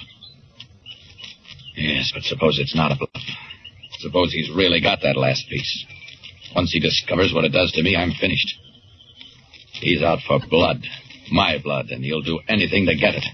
Yes, 1.75 2.11
but 2.13 2.23
suppose 2.23 2.59
it's 2.59 2.75
not 2.75 2.91
a 2.91 2.95
bluff. 2.95 3.23
Suppose 3.99 4.31
he's 4.31 4.49
really 4.55 4.81
got 4.81 4.99
that 5.03 5.17
last 5.17 5.47
piece. 5.49 5.85
Once 6.55 6.71
he 6.71 6.79
discovers 6.79 7.33
what 7.33 7.43
it 7.45 7.51
does 7.51 7.71
to 7.73 7.83
me, 7.83 7.95
I'm 7.95 8.11
finished. 8.11 8.55
He's 9.73 10.01
out 10.01 10.19
for 10.27 10.39
blood. 10.49 10.81
My 11.31 11.57
blood, 11.61 11.89
and 11.91 12.03
he'll 12.03 12.21
do 12.21 12.39
anything 12.47 12.87
to 12.87 12.95
get 12.95 13.13
it. 13.13 13.25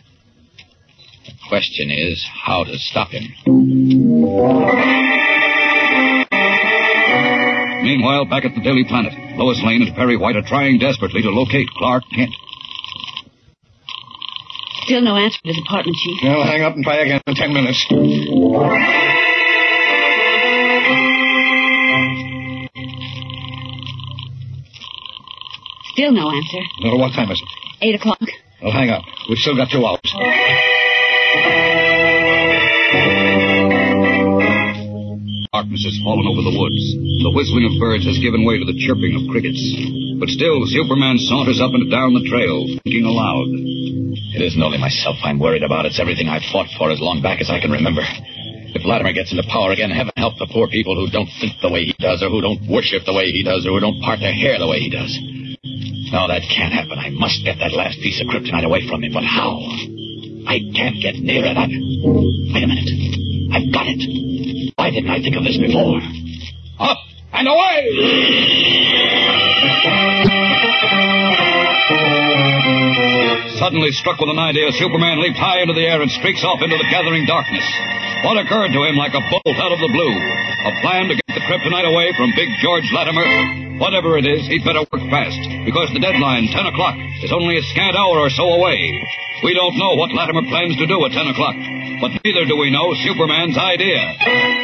The 1.25 1.33
question 1.47 1.89
is 1.91 2.23
how 2.45 2.63
to 2.65 2.77
stop 2.77 3.09
him. 3.09 3.23
Meanwhile, 7.83 8.25
back 8.25 8.45
at 8.45 8.55
the 8.55 8.61
Daily 8.61 8.83
Planet, 8.87 9.13
Lois 9.37 9.61
Lane 9.63 9.83
and 9.83 9.95
Perry 9.95 10.17
White 10.17 10.35
are 10.35 10.41
trying 10.45 10.79
desperately 10.79 11.21
to 11.21 11.29
locate 11.29 11.67
Clark 11.77 12.03
Kent. 12.13 12.31
Still 14.83 15.01
no 15.01 15.15
answer 15.15 15.39
to 15.43 15.49
his 15.49 15.61
apartment, 15.65 15.95
Chief. 16.03 16.29
I'll 16.29 16.43
hang 16.43 16.63
up 16.63 16.75
and 16.75 16.83
try 16.83 16.97
again 16.97 17.21
in 17.27 17.35
ten 17.35 17.53
minutes. 17.53 19.24
Still 25.95 26.11
no 26.11 26.27
answer. 26.27 26.59
Well, 26.83 26.99
what 26.99 27.13
time 27.15 27.31
is 27.31 27.39
it? 27.41 27.47
Eight 27.87 27.95
o'clock. 27.95 28.19
I'll 28.61 28.71
hang 28.75 28.89
up. 28.89 29.03
We've 29.29 29.37
still 29.37 29.55
got 29.55 29.71
two 29.71 29.79
hours. 29.79 30.03
Darkness 35.55 35.87
has 35.87 35.95
fallen 36.03 36.27
over 36.27 36.43
the 36.43 36.51
woods. 36.51 36.83
The 37.23 37.31
whistling 37.31 37.63
of 37.63 37.79
birds 37.79 38.03
has 38.03 38.19
given 38.19 38.43
way 38.43 38.59
to 38.59 38.67
the 38.67 38.75
chirping 38.75 39.15
of 39.15 39.31
crickets. 39.31 39.63
But 40.19 40.27
still, 40.35 40.67
Superman 40.67 41.15
saunters 41.15 41.63
up 41.63 41.71
and 41.71 41.87
down 41.87 42.11
the 42.11 42.27
trail, 42.27 42.67
thinking 42.83 43.07
aloud. 43.07 43.47
It 44.35 44.43
isn't 44.51 44.59
only 44.59 44.83
myself 44.83 45.15
I'm 45.23 45.39
worried 45.39 45.63
about. 45.63 45.87
It's 45.87 46.03
everything 46.03 46.27
I've 46.27 46.43
fought 46.51 46.67
for 46.75 46.91
as 46.91 46.99
long 46.99 47.23
back 47.23 47.39
as 47.39 47.47
I 47.47 47.63
can 47.63 47.71
remember. 47.71 48.03
If 48.75 48.83
Latimer 48.83 49.15
gets 49.15 49.31
into 49.31 49.47
power 49.47 49.71
again, 49.71 49.95
heaven 49.95 50.11
help 50.19 50.35
the 50.43 50.51
poor 50.51 50.67
people 50.67 50.99
who 50.99 51.07
don't 51.07 51.31
think 51.39 51.55
the 51.63 51.71
way 51.71 51.87
he 51.87 51.95
does, 52.03 52.19
or 52.19 52.27
who 52.27 52.43
don't 52.43 52.67
worship 52.67 53.07
the 53.07 53.15
way 53.15 53.31
he 53.31 53.47
does, 53.47 53.63
or 53.63 53.79
who 53.79 53.79
don't 53.79 54.03
part 54.03 54.19
their 54.19 54.35
hair 54.35 54.59
the 54.59 54.67
way 54.67 54.83
he 54.83 54.91
does. 54.91 55.15
No, 56.11 56.27
that 56.27 56.43
can't 56.49 56.73
happen. 56.73 56.97
I 56.99 57.09
must 57.09 57.43
get 57.43 57.57
that 57.59 57.73
last 57.73 57.97
piece 57.99 58.21
of 58.21 58.27
kryptonite 58.27 58.65
away 58.65 58.87
from 58.87 59.03
him. 59.03 59.13
But 59.13 59.23
how? 59.23 59.57
I 60.47 60.59
can't 60.75 61.01
get 61.01 61.15
near 61.15 61.45
it. 61.45 61.57
I... 61.57 61.65
Wait 61.65 62.63
a 62.63 62.67
minute. 62.69 62.89
I've 63.51 63.73
got 63.73 63.87
it. 63.89 64.01
Why 64.77 64.91
didn't 64.91 65.09
I 65.09 65.19
think 65.21 65.35
of 65.35 65.43
this 65.43 65.57
before? 65.57 65.97
Up 66.79 66.97
and 67.33 67.47
away! 67.47 67.81
Suddenly 73.57 73.91
struck 73.97 74.19
with 74.19 74.29
an 74.29 74.37
idea, 74.37 74.69
Superman 74.77 75.23
leaped 75.23 75.41
high 75.41 75.61
into 75.61 75.73
the 75.73 75.87
air 75.87 76.01
and 76.01 76.11
streaks 76.11 76.43
off 76.43 76.61
into 76.61 76.77
the 76.77 76.85
gathering 76.91 77.25
darkness. 77.25 77.65
What 78.21 78.37
occurred 78.37 78.73
to 78.77 78.83
him 78.85 78.95
like 78.95 79.17
a 79.17 79.25
bolt 79.25 79.57
out 79.57 79.71
of 79.73 79.79
the 79.79 79.89
blue? 79.89 80.13
A 80.69 80.71
plan 80.85 81.09
to 81.09 81.15
get 81.15 81.33
the 81.33 81.41
kryptonite 81.49 81.89
away 81.89 82.13
from 82.13 82.29
Big 82.35 82.49
George 82.61 82.85
Latimer? 82.93 83.64
Whatever 83.75 84.15
it 84.17 84.23
is, 84.23 84.47
he'd 84.47 84.63
better 84.63 84.87
work 84.87 85.03
fast, 85.11 85.35
because 85.67 85.91
the 85.91 85.99
deadline, 85.99 86.47
10 86.47 86.71
o'clock, 86.71 86.95
is 87.23 87.31
only 87.35 87.59
a 87.59 87.63
scant 87.75 87.95
hour 87.99 88.23
or 88.23 88.31
so 88.31 88.47
away. 88.55 88.79
We 89.43 89.51
don't 89.51 89.75
know 89.75 89.99
what 89.99 90.15
Latimer 90.15 90.47
plans 90.47 90.79
to 90.79 90.87
do 90.87 90.95
at 91.03 91.11
10 91.11 91.27
o'clock, 91.35 91.59
but 91.99 92.15
neither 92.23 92.47
do 92.47 92.55
we 92.55 92.71
know 92.71 92.95
Superman's 93.03 93.59
idea. 93.59 93.99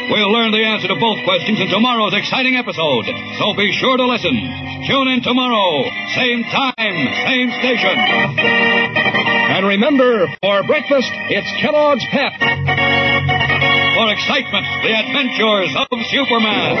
We'll 0.08 0.32
learn 0.32 0.48
the 0.48 0.64
answer 0.64 0.88
to 0.88 0.96
both 0.96 1.20
questions 1.28 1.60
in 1.60 1.68
tomorrow's 1.68 2.16
exciting 2.16 2.56
episode, 2.56 3.04
so 3.36 3.52
be 3.52 3.68
sure 3.76 4.00
to 4.00 4.06
listen. 4.08 4.32
Tune 4.88 5.08
in 5.12 5.20
tomorrow, 5.20 5.84
same 6.16 6.40
time, 6.48 6.96
same 7.28 7.52
station. 7.60 7.96
And 9.52 9.68
remember, 9.68 10.24
for 10.40 10.64
breakfast, 10.64 11.12
it's 11.28 11.52
Kellogg's 11.60 12.04
Pep. 12.08 12.32
For 12.40 14.08
excitement, 14.08 14.64
the 14.88 14.92
adventures 14.96 15.70
of 15.76 16.00
Superman. 16.08 16.80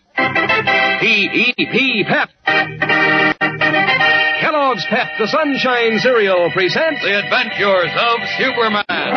P-E-P 1.01 2.03
Pep. 2.07 2.29
Kellogg's 4.39 4.85
Pep, 4.85 5.07
the 5.17 5.27
Sunshine 5.27 5.97
Cereal, 5.97 6.51
presents 6.53 7.01
The 7.01 7.17
Adventures 7.25 7.89
of 7.97 8.19
Superman. 8.37 9.13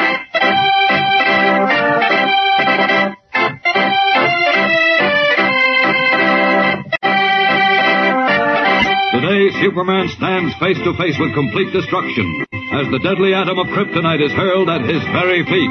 Today, 9.12 9.51
Superman 9.61 10.09
stands 10.16 10.55
face 10.56 10.78
to 10.85 10.97
face 10.97 11.19
with 11.20 11.35
complete 11.35 11.70
destruction 11.74 12.47
as 12.81 12.89
the 12.90 13.01
deadly 13.05 13.35
atom 13.35 13.59
of 13.59 13.66
kryptonite 13.66 14.24
is 14.24 14.32
hurled 14.32 14.70
at 14.70 14.89
his 14.89 15.02
very 15.12 15.44
feet. 15.44 15.70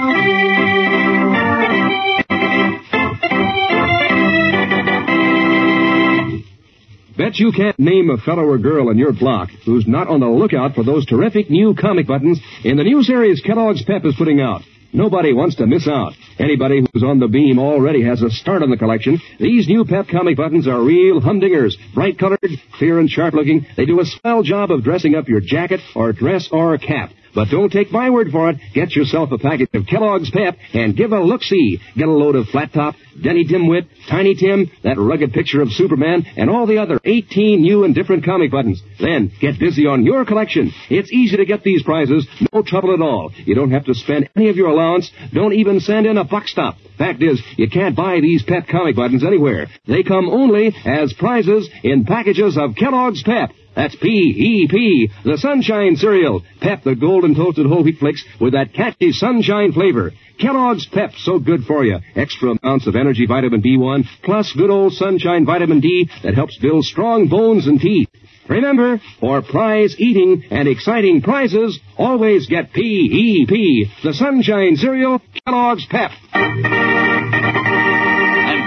Bet 7.16 7.38
you 7.38 7.52
can't 7.52 7.78
name 7.78 8.10
a 8.10 8.18
fellow 8.18 8.42
or 8.42 8.58
girl 8.58 8.90
in 8.90 8.98
your 8.98 9.14
block 9.14 9.50
who's 9.66 9.88
not 9.88 10.08
on 10.08 10.20
the 10.20 10.26
lookout 10.26 10.74
for 10.74 10.84
those 10.84 11.06
terrific 11.06 11.48
new 11.48 11.76
comic 11.76 12.08
buttons 12.08 12.42
in 12.64 12.76
the 12.76 12.84
new 12.84 13.04
series 13.04 13.40
Kellogg's 13.42 13.84
Pep 13.84 14.04
is 14.06 14.16
putting 14.18 14.42
out. 14.42 14.64
Nobody 14.94 15.32
wants 15.32 15.56
to 15.58 15.68
miss 15.68 15.88
out. 15.88 16.14
Anybody 16.40 16.84
who's 16.92 17.04
on 17.04 17.20
the 17.20 17.28
beam 17.28 17.60
already 17.60 18.04
has 18.04 18.24
a 18.24 18.32
start 18.32 18.64
on 18.64 18.72
the 18.72 18.78
collection. 18.78 19.20
These 19.40 19.68
new 19.68 19.86
Pep 19.86 20.08
comic 20.08 20.38
buttons 20.38 20.68
are 20.68 20.82
real 20.82 21.22
humdingers. 21.22 21.76
Bright 21.94 22.18
colored, 22.18 22.40
clear 22.78 23.00
and 23.00 23.10
sharp 23.10 23.36
looking. 23.36 23.66
They 23.78 23.86
do 23.86 24.00
a 24.00 24.06
swell 24.06 24.42
job 24.42 24.72
of 24.72 24.84
dressing 24.84 25.14
up 25.14 25.28
your 25.28 25.40
jacket 25.40 25.82
or 25.96 26.14
dress 26.14 26.50
or 26.52 26.76
cap. 26.80 27.12
But 27.36 27.50
don't 27.50 27.72
take 27.72 27.92
my 27.92 28.12
word 28.12 28.30
for 28.32 28.52
it. 28.52 28.58
Get 28.74 28.96
yourself 28.96 29.32
a 29.32 29.40
package 29.40 29.70
of 29.74 29.88
Kellogg's 29.88 30.30
Pep 30.30 30.56
and 30.74 30.96
give 30.96 31.12
a 31.12 31.20
look-see. 31.20 31.80
Get 31.98 32.08
a 32.08 32.12
load 32.12 32.36
of 32.36 32.48
Flat 32.48 32.72
Top, 32.74 32.96
Denny 33.22 33.46
Dimwit, 33.46 33.88
Tiny 34.10 34.36
Tim, 34.36 34.70
that 34.84 34.98
rugged 34.98 35.34
picture 35.34 35.62
of 35.62 35.72
Superman, 35.72 36.26
and 36.38 36.50
all 36.50 36.66
the 36.66 36.78
other 36.78 37.00
18 37.04 37.62
new 37.62 37.84
and 37.84 37.94
different 37.94 38.26
comic 38.26 38.52
buttons. 38.52 38.82
Then 39.00 39.32
get 39.40 39.60
busy 39.60 39.86
on 39.86 40.06
your 40.06 40.26
collection. 40.26 40.72
It's 40.90 41.12
easy 41.12 41.38
to 41.38 41.46
get 41.46 41.64
these 41.64 41.84
prizes. 41.84 42.28
No 42.54 42.62
trouble 42.62 42.94
at 42.94 43.02
all. 43.02 43.32
You 43.36 43.56
don't 43.56 43.72
have 43.72 43.86
to 43.86 43.94
spend 43.94 44.30
any 44.36 44.50
of 44.50 44.56
your 44.56 44.70
allowance. 44.70 45.12
Don't 45.34 45.54
even 45.54 45.80
send 45.80 46.06
in 46.06 46.18
a 46.18 46.24
buck 46.24 46.48
stop. 46.48 46.78
Fact 46.98 47.22
is, 47.22 47.42
you 47.58 47.70
can't 47.70 47.96
buy 47.96 48.20
these 48.22 48.44
Pep 48.44 48.68
comic 48.68 48.96
buttons 48.96 49.24
anywhere. 49.24 49.68
They 49.88 50.04
come 50.04 50.30
only 50.30 50.76
as 50.86 51.14
prizes 51.14 51.70
in 51.84 52.06
packages 52.06 52.58
of 52.58 52.76
Kellogg's 52.76 53.24
Pep. 53.24 53.52
That's 53.76 53.96
P-E-P, 53.96 55.10
the 55.26 55.38
Sunshine 55.38 55.96
Cereal. 55.96 56.44
Pep, 56.62 56.84
the 56.84 56.96
golden 56.96 57.34
toasted 57.34 57.66
whole 57.66 57.84
wheat 57.84 57.98
flakes 57.98 58.24
with 58.40 58.54
that 58.54 58.74
catchy 58.74 59.12
sunshine 59.12 59.72
flavor. 59.72 60.12
Kellogg's 60.40 60.88
Pep, 60.88 61.12
so 61.18 61.40
good 61.40 61.64
for 61.66 61.84
you. 61.84 62.00
Extra 62.16 62.52
amounts 62.52 62.88
of 62.88 62.96
energy 62.96 63.26
vitamin 63.26 63.62
B1, 63.62 64.06
plus 64.24 64.52
good 64.54 64.70
old 64.70 64.94
sunshine 64.94 65.46
vitamin 65.46 65.80
D 65.80 66.10
that 66.24 66.36
helps 66.36 66.58
build 66.58 66.86
strong 66.86 67.28
bones 67.28 67.68
and 67.68 67.80
teeth. 67.80 68.10
Remember, 68.50 69.00
for 69.20 69.42
prize 69.42 69.96
eating 69.98 70.44
and 70.52 70.68
exciting 70.68 71.22
prizes, 71.22 71.80
always 71.98 72.48
get 72.48 72.74
P-E-P, 72.74 73.92
the 74.04 74.14
Sunshine 74.14 74.76
Cereal, 74.76 75.22
Kellogg's 75.46 75.86
Pep. 75.86 76.12
And 76.34 76.62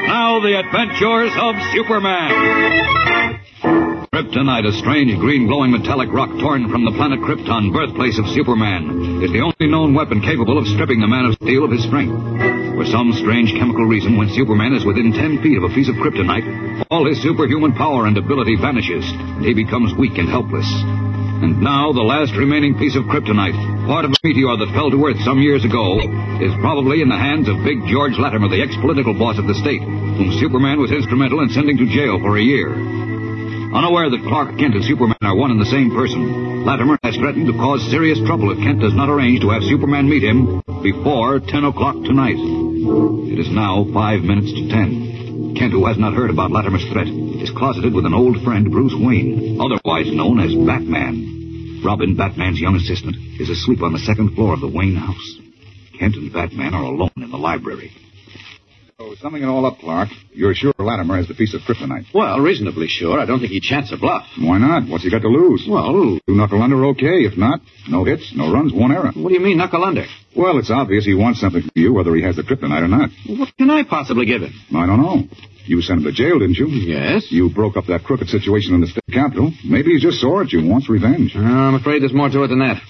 now, 0.06 0.40
the 0.40 0.58
adventures 0.58 1.32
of 1.38 1.56
Superman. 1.74 2.76
Kryptonite, 4.16 4.64
a 4.64 4.72
strange 4.80 5.12
green 5.20 5.44
glowing 5.44 5.76
metallic 5.76 6.08
rock 6.08 6.32
torn 6.40 6.72
from 6.72 6.88
the 6.88 6.96
planet 6.96 7.20
Krypton, 7.20 7.68
birthplace 7.68 8.16
of 8.16 8.24
Superman, 8.32 9.20
is 9.20 9.28
the 9.28 9.44
only 9.44 9.68
known 9.68 9.92
weapon 9.92 10.24
capable 10.24 10.56
of 10.56 10.64
stripping 10.72 11.04
the 11.04 11.06
man 11.06 11.28
of 11.28 11.36
steel 11.36 11.68
of 11.68 11.70
his 11.70 11.84
strength. 11.84 12.16
For 12.80 12.88
some 12.88 13.12
strange 13.20 13.52
chemical 13.52 13.84
reason, 13.84 14.16
when 14.16 14.32
Superman 14.32 14.72
is 14.72 14.88
within 14.88 15.12
ten 15.12 15.44
feet 15.44 15.60
of 15.60 15.68
a 15.68 15.74
piece 15.76 15.92
of 15.92 16.00
kryptonite, 16.00 16.88
all 16.88 17.04
his 17.04 17.20
superhuman 17.20 17.76
power 17.76 18.08
and 18.08 18.16
ability 18.16 18.56
vanishes, 18.56 19.04
and 19.04 19.44
he 19.44 19.52
becomes 19.52 19.92
weak 20.00 20.16
and 20.16 20.32
helpless. 20.32 20.64
And 21.44 21.60
now, 21.60 21.92
the 21.92 22.00
last 22.00 22.32
remaining 22.40 22.72
piece 22.80 22.96
of 22.96 23.04
kryptonite, 23.12 23.84
part 23.84 24.08
of 24.08 24.16
a 24.16 24.22
meteor 24.24 24.56
that 24.56 24.72
fell 24.72 24.88
to 24.88 25.04
Earth 25.12 25.20
some 25.28 25.44
years 25.44 25.60
ago, 25.68 26.00
is 26.40 26.56
probably 26.64 27.04
in 27.04 27.12
the 27.12 27.20
hands 27.20 27.52
of 27.52 27.60
Big 27.68 27.84
George 27.84 28.16
Latimer, 28.16 28.48
the 28.48 28.64
ex-political 28.64 29.12
boss 29.12 29.36
of 29.36 29.44
the 29.44 29.60
state, 29.60 29.84
whom 29.84 30.32
Superman 30.40 30.80
was 30.80 30.88
instrumental 30.88 31.44
in 31.44 31.52
sending 31.52 31.76
to 31.76 31.92
jail 31.92 32.16
for 32.24 32.40
a 32.40 32.48
year. 32.48 32.72
Unaware 33.76 34.08
that 34.08 34.24
Clark 34.24 34.56
Kent 34.56 34.72
and 34.72 34.84
Superman 34.88 35.20
are 35.20 35.36
one 35.36 35.50
and 35.50 35.60
the 35.60 35.68
same 35.68 35.92
person, 35.92 36.64
Latimer 36.64 36.96
has 37.04 37.14
threatened 37.20 37.44
to 37.44 37.52
cause 37.60 37.84
serious 37.92 38.16
trouble 38.24 38.48
if 38.48 38.56
Kent 38.64 38.80
does 38.80 38.96
not 38.96 39.12
arrange 39.12 39.44
to 39.44 39.52
have 39.52 39.60
Superman 39.68 40.08
meet 40.08 40.24
him 40.24 40.64
before 40.80 41.44
10 41.44 41.68
o'clock 41.68 41.92
tonight. 42.08 42.40
It 42.40 43.36
is 43.36 43.52
now 43.52 43.84
five 43.92 44.24
minutes 44.24 44.48
to 44.48 44.64
10. 44.72 45.60
Kent, 45.60 45.76
who 45.76 45.84
has 45.84 46.00
not 46.00 46.16
heard 46.16 46.32
about 46.32 46.56
Latimer's 46.56 46.88
threat, 46.88 47.04
is 47.04 47.52
closeted 47.52 47.92
with 47.92 48.08
an 48.08 48.16
old 48.16 48.40
friend, 48.40 48.64
Bruce 48.72 48.96
Wayne, 48.96 49.60
otherwise 49.60 50.08
known 50.08 50.40
as 50.40 50.56
Batman. 50.56 51.84
Robin, 51.84 52.16
Batman's 52.16 52.58
young 52.58 52.80
assistant, 52.80 53.16
is 53.36 53.52
asleep 53.52 53.82
on 53.84 53.92
the 53.92 54.06
second 54.08 54.32
floor 54.32 54.54
of 54.54 54.64
the 54.64 54.72
Wayne 54.72 54.96
house. 54.96 55.36
Kent 56.00 56.16
and 56.16 56.32
Batman 56.32 56.72
are 56.72 56.88
alone 56.88 57.12
in 57.20 57.30
the 57.30 57.36
library. 57.36 57.92
Summing 59.26 59.42
it 59.42 59.46
all 59.46 59.66
up, 59.66 59.78
Clark, 59.80 60.08
you're 60.34 60.54
sure 60.54 60.72
Latimer 60.78 61.16
has 61.16 61.26
the 61.26 61.34
piece 61.34 61.52
of 61.52 61.60
kryptonite. 61.62 62.06
Well, 62.14 62.38
reasonably 62.38 62.86
sure. 62.86 63.18
I 63.18 63.26
don't 63.26 63.40
think 63.40 63.50
he'd 63.50 63.64
chance 63.64 63.90
a 63.90 63.96
bluff. 63.96 64.22
Why 64.38 64.58
not? 64.58 64.86
What's 64.88 65.02
he 65.02 65.10
got 65.10 65.22
to 65.22 65.28
lose? 65.28 65.66
Well, 65.68 66.20
two 66.24 66.36
knuckle 66.36 66.62
under, 66.62 66.84
okay. 66.94 67.26
If 67.26 67.36
not, 67.36 67.58
no 67.88 68.04
hits, 68.04 68.32
no 68.36 68.52
runs, 68.52 68.72
one 68.72 68.92
error. 68.92 69.10
What 69.16 69.30
do 69.30 69.34
you 69.34 69.40
mean, 69.40 69.58
knuckle 69.58 69.82
under? 69.82 70.04
Well, 70.36 70.58
it's 70.60 70.70
obvious 70.70 71.04
he 71.04 71.14
wants 71.16 71.40
something 71.40 71.60
from 71.62 71.72
you, 71.74 71.92
whether 71.92 72.14
he 72.14 72.22
has 72.22 72.36
the 72.36 72.44
kryptonite 72.44 72.82
or 72.82 72.86
not. 72.86 73.10
What 73.26 73.48
can 73.58 73.68
I 73.68 73.82
possibly 73.82 74.26
give 74.26 74.42
him? 74.42 74.52
I 74.76 74.86
don't 74.86 75.02
know. 75.02 75.24
You 75.64 75.82
sent 75.82 75.98
him 75.98 76.04
to 76.04 76.12
jail, 76.12 76.38
didn't 76.38 76.58
you? 76.58 76.68
Yes. 76.68 77.26
You 77.32 77.50
broke 77.52 77.76
up 77.76 77.86
that 77.86 78.04
crooked 78.04 78.28
situation 78.28 78.76
in 78.76 78.80
the 78.80 78.86
state 78.86 79.02
capitol. 79.12 79.50
Maybe 79.64 79.90
he's 79.90 80.02
just 80.02 80.20
sore 80.20 80.42
at 80.42 80.52
you, 80.52 80.60
and 80.60 80.70
wants 80.70 80.88
revenge. 80.88 81.34
Uh, 81.34 81.40
I'm 81.40 81.74
afraid 81.74 82.00
there's 82.00 82.14
more 82.14 82.28
to 82.28 82.44
it 82.44 82.46
than 82.46 82.60
that. 82.60 82.80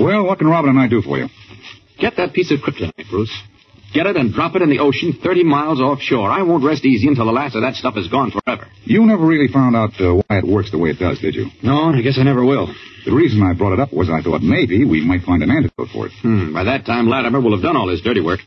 Well, 0.00 0.26
what 0.26 0.38
can 0.38 0.48
Robin 0.48 0.70
and 0.70 0.80
I 0.80 0.88
do 0.88 1.00
for 1.00 1.16
you? 1.16 1.28
Get 2.00 2.16
that 2.16 2.32
piece 2.32 2.50
of 2.50 2.58
kryptonite, 2.58 3.08
Bruce. 3.08 3.30
Get 3.96 4.04
it 4.04 4.16
and 4.16 4.30
drop 4.34 4.54
it 4.54 4.60
in 4.60 4.68
the 4.68 4.80
ocean 4.80 5.18
30 5.24 5.42
miles 5.44 5.80
offshore. 5.80 6.30
I 6.30 6.42
won't 6.42 6.62
rest 6.62 6.84
easy 6.84 7.08
until 7.08 7.24
the 7.24 7.32
last 7.32 7.56
of 7.56 7.62
that 7.62 7.76
stuff 7.76 7.96
is 7.96 8.08
gone 8.08 8.30
forever. 8.30 8.68
You 8.84 9.06
never 9.06 9.24
really 9.24 9.48
found 9.48 9.74
out 9.74 9.98
uh, 9.98 10.20
why 10.20 10.36
it 10.36 10.44
works 10.44 10.70
the 10.70 10.76
way 10.76 10.90
it 10.90 10.98
does, 10.98 11.18
did 11.18 11.34
you? 11.34 11.46
No, 11.62 11.96
I 11.96 12.02
guess 12.02 12.18
I 12.20 12.22
never 12.22 12.44
will. 12.44 12.66
The 13.06 13.14
reason 13.14 13.40
I 13.42 13.54
brought 13.56 13.72
it 13.72 13.80
up 13.80 13.94
was 13.94 14.10
I 14.10 14.20
thought 14.20 14.42
maybe 14.42 14.84
we 14.84 15.00
might 15.00 15.22
find 15.22 15.42
an 15.42 15.50
antidote 15.50 15.88
for 15.94 16.08
it. 16.08 16.12
Hmm, 16.20 16.52
by 16.52 16.64
that 16.64 16.84
time, 16.84 17.08
Latimer 17.08 17.40
will 17.40 17.56
have 17.56 17.62
done 17.62 17.74
all 17.74 17.88
his 17.88 18.02
dirty 18.02 18.20
work. 18.20 18.40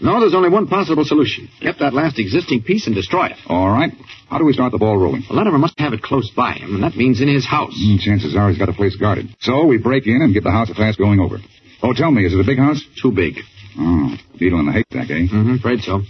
No, 0.00 0.18
there's 0.18 0.34
only 0.34 0.48
one 0.48 0.66
possible 0.66 1.04
solution. 1.04 1.50
Get 1.60 1.80
that 1.80 1.92
last 1.92 2.18
existing 2.18 2.62
piece 2.62 2.86
and 2.86 2.96
destroy 2.96 3.26
it. 3.26 3.36
All 3.48 3.68
right. 3.68 3.92
How 4.30 4.38
do 4.38 4.46
we 4.46 4.54
start 4.54 4.72
the 4.72 4.78
ball 4.78 4.96
rolling? 4.96 5.24
Well, 5.28 5.36
Latimer 5.36 5.58
must 5.58 5.78
have 5.78 5.92
it 5.92 6.00
close 6.00 6.30
by 6.34 6.54
him, 6.54 6.76
and 6.76 6.84
that 6.84 6.96
means 6.96 7.20
in 7.20 7.28
his 7.28 7.44
house. 7.44 7.76
Mm, 7.76 8.00
chances 8.00 8.34
are 8.34 8.48
he's 8.48 8.56
got 8.58 8.70
a 8.70 8.72
place 8.72 8.96
guarded. 8.96 9.26
So 9.40 9.66
we 9.66 9.76
break 9.76 10.06
in 10.06 10.22
and 10.22 10.32
get 10.32 10.42
the 10.42 10.50
house 10.50 10.70
a 10.70 10.74
fast 10.74 10.96
going 10.96 11.20
over. 11.20 11.36
Oh, 11.82 11.92
tell 11.92 12.10
me, 12.10 12.24
is 12.24 12.32
it 12.32 12.40
a 12.40 12.44
big 12.44 12.56
house? 12.56 12.82
Too 13.02 13.12
big. 13.12 13.34
Oh, 13.78 14.16
needle 14.40 14.60
in 14.60 14.66
the 14.66 14.72
haystack, 14.72 15.10
eh? 15.10 15.26
Mm-hmm, 15.26 15.54
afraid 15.56 15.80
so. 15.80 16.02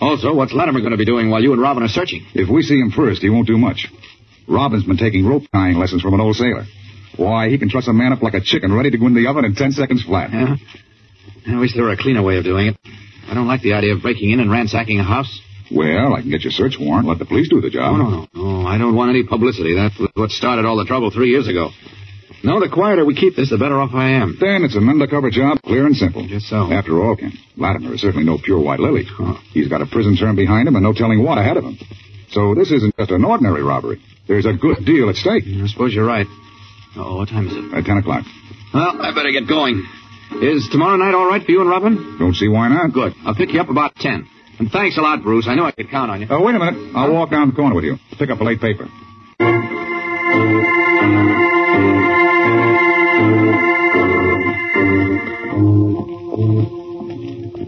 Also, 0.00 0.34
what's 0.34 0.52
Latimer 0.52 0.80
going 0.80 0.92
to 0.92 0.96
be 0.96 1.04
doing 1.04 1.30
while 1.30 1.42
you 1.42 1.52
and 1.52 1.60
Robin 1.60 1.82
are 1.82 1.88
searching? 1.88 2.26
If 2.34 2.48
we 2.48 2.62
see 2.62 2.78
him 2.78 2.90
first, 2.90 3.20
he 3.22 3.30
won't 3.30 3.46
do 3.46 3.58
much. 3.58 3.88
Robin's 4.48 4.84
been 4.84 4.96
taking 4.96 5.26
rope 5.26 5.44
tying 5.52 5.76
lessons 5.76 6.02
from 6.02 6.14
an 6.14 6.20
old 6.20 6.36
sailor. 6.36 6.64
Why, 7.16 7.48
he 7.50 7.58
can 7.58 7.68
truss 7.68 7.86
a 7.86 7.92
man 7.92 8.12
up 8.12 8.22
like 8.22 8.34
a 8.34 8.40
chicken 8.40 8.72
ready 8.72 8.90
to 8.90 8.98
go 8.98 9.06
in 9.06 9.14
the 9.14 9.26
oven 9.28 9.44
in 9.44 9.54
ten 9.54 9.72
seconds 9.72 10.02
flat. 10.02 10.30
Yeah? 10.32 10.56
I 11.48 11.58
wish 11.58 11.74
there 11.74 11.84
were 11.84 11.92
a 11.92 11.96
cleaner 11.96 12.22
way 12.22 12.38
of 12.38 12.44
doing 12.44 12.68
it. 12.68 12.76
I 13.28 13.34
don't 13.34 13.46
like 13.46 13.62
the 13.62 13.74
idea 13.74 13.94
of 13.94 14.02
breaking 14.02 14.30
in 14.30 14.40
and 14.40 14.50
ransacking 14.50 14.98
a 14.98 15.04
house. 15.04 15.40
Well, 15.70 16.14
I 16.14 16.22
can 16.22 16.30
get 16.30 16.42
your 16.42 16.50
search 16.50 16.76
warrant. 16.80 17.06
Let 17.06 17.18
the 17.18 17.26
police 17.26 17.48
do 17.48 17.60
the 17.60 17.70
job. 17.70 17.96
No, 17.96 18.02
no, 18.02 18.26
no. 18.34 18.60
no 18.62 18.66
I 18.66 18.76
don't 18.78 18.96
want 18.96 19.10
any 19.10 19.22
publicity. 19.24 19.74
That's 19.74 19.94
what 20.14 20.30
started 20.30 20.64
all 20.64 20.76
the 20.76 20.84
trouble 20.84 21.10
three 21.10 21.30
years 21.30 21.46
ago. 21.46 21.70
No, 22.42 22.58
the 22.58 22.70
quieter 22.72 23.04
we 23.04 23.14
keep 23.14 23.36
this, 23.36 23.50
the 23.50 23.58
better 23.58 23.78
off 23.78 23.90
I 23.92 24.12
am. 24.12 24.38
Then 24.40 24.64
it's 24.64 24.74
an 24.76 24.88
undercover 24.88 25.30
job, 25.30 25.60
clear 25.62 25.84
and 25.86 25.94
simple. 25.94 26.26
Just 26.26 26.48
so. 26.48 26.72
After 26.72 26.98
all, 27.02 27.16
Ken, 27.16 27.32
Latimer 27.56 27.94
is 27.94 28.00
certainly 28.00 28.24
no 28.24 28.38
pure 28.42 28.58
white 28.60 28.80
lily. 28.80 29.04
Huh. 29.04 29.34
He's 29.52 29.68
got 29.68 29.82
a 29.82 29.86
prison 29.86 30.16
term 30.16 30.36
behind 30.36 30.66
him 30.66 30.74
and 30.76 30.82
no 30.84 30.94
telling 30.94 31.22
what 31.22 31.36
ahead 31.38 31.58
of 31.58 31.64
him. 31.64 31.78
So 32.30 32.54
this 32.54 32.70
isn't 32.70 32.96
just 32.96 33.10
an 33.10 33.24
ordinary 33.24 33.62
robbery. 33.62 34.00
There's 34.26 34.46
a 34.46 34.54
good 34.54 34.86
deal 34.86 35.10
at 35.10 35.16
stake. 35.16 35.44
I 35.46 35.66
suppose 35.66 35.92
you're 35.92 36.06
right. 36.06 36.26
Oh, 36.96 37.16
what 37.18 37.28
time 37.28 37.46
is 37.46 37.52
it? 37.54 37.74
At 37.76 37.84
ten 37.84 37.98
o'clock. 37.98 38.24
Well, 38.72 39.02
I 39.02 39.12
better 39.14 39.32
get 39.32 39.46
going. 39.48 39.84
Is 40.40 40.68
tomorrow 40.70 40.96
night 40.96 41.14
all 41.14 41.26
right 41.28 41.44
for 41.44 41.50
you 41.50 41.60
and 41.60 41.68
Robin? 41.68 42.16
Don't 42.18 42.34
see 42.34 42.48
why 42.48 42.68
not. 42.68 42.92
Good. 42.92 43.12
I'll 43.24 43.34
pick 43.34 43.52
you 43.52 43.60
up 43.60 43.68
about 43.68 43.96
ten. 43.96 44.28
And 44.58 44.70
thanks 44.70 44.96
a 44.96 45.00
lot, 45.00 45.22
Bruce. 45.22 45.46
I 45.48 45.54
knew 45.56 45.64
I 45.64 45.72
could 45.72 45.90
count 45.90 46.10
on 46.10 46.20
you. 46.20 46.28
Oh, 46.30 46.42
wait 46.42 46.54
a 46.54 46.58
minute. 46.58 46.92
I'll 46.94 47.12
walk 47.12 47.30
down 47.30 47.50
the 47.50 47.56
corner 47.56 47.74
with 47.74 47.84
you. 47.84 47.96
Pick 48.18 48.30
up 48.30 48.40
a 48.40 48.44
late 48.44 48.60
paper. 48.60 48.86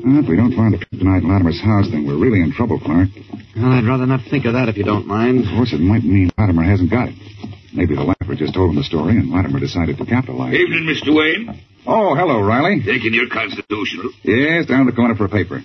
Night 0.04 1.22
Latimer's 1.24 1.60
house 1.60 1.88
then 1.90 2.06
we're 2.06 2.18
really 2.18 2.40
in 2.40 2.52
trouble, 2.52 2.78
Clark. 2.80 3.08
Well, 3.56 3.72
I'd 3.72 3.84
rather 3.86 4.06
not 4.06 4.20
think 4.30 4.44
of 4.46 4.54
that 4.54 4.68
if 4.68 4.76
you 4.76 4.84
don't 4.84 5.06
mind. 5.06 5.40
Of 5.44 5.50
course, 5.54 5.72
it 5.72 5.80
might 5.80 6.04
mean 6.04 6.30
Latimer 6.38 6.62
hasn't 6.64 6.90
got 6.90 7.08
it. 7.08 7.14
Maybe 7.74 7.94
the 7.94 8.02
laugher 8.02 8.34
just 8.34 8.54
told 8.54 8.70
him 8.70 8.76
the 8.76 8.84
story 8.84 9.16
and 9.16 9.30
Latimer 9.30 9.60
decided 9.60 9.96
to 9.98 10.04
capitalize. 10.06 10.54
Evening, 10.54 10.84
Mr. 10.84 11.14
Wayne. 11.14 11.60
Oh, 11.86 12.14
hello, 12.14 12.40
Riley. 12.42 12.82
Taking 12.84 13.14
your 13.14 13.28
constitutional. 13.28 14.12
Yes, 14.22 14.66
down 14.66 14.86
the 14.86 14.92
corner 14.92 15.14
for 15.14 15.24
a 15.24 15.28
paper. 15.28 15.60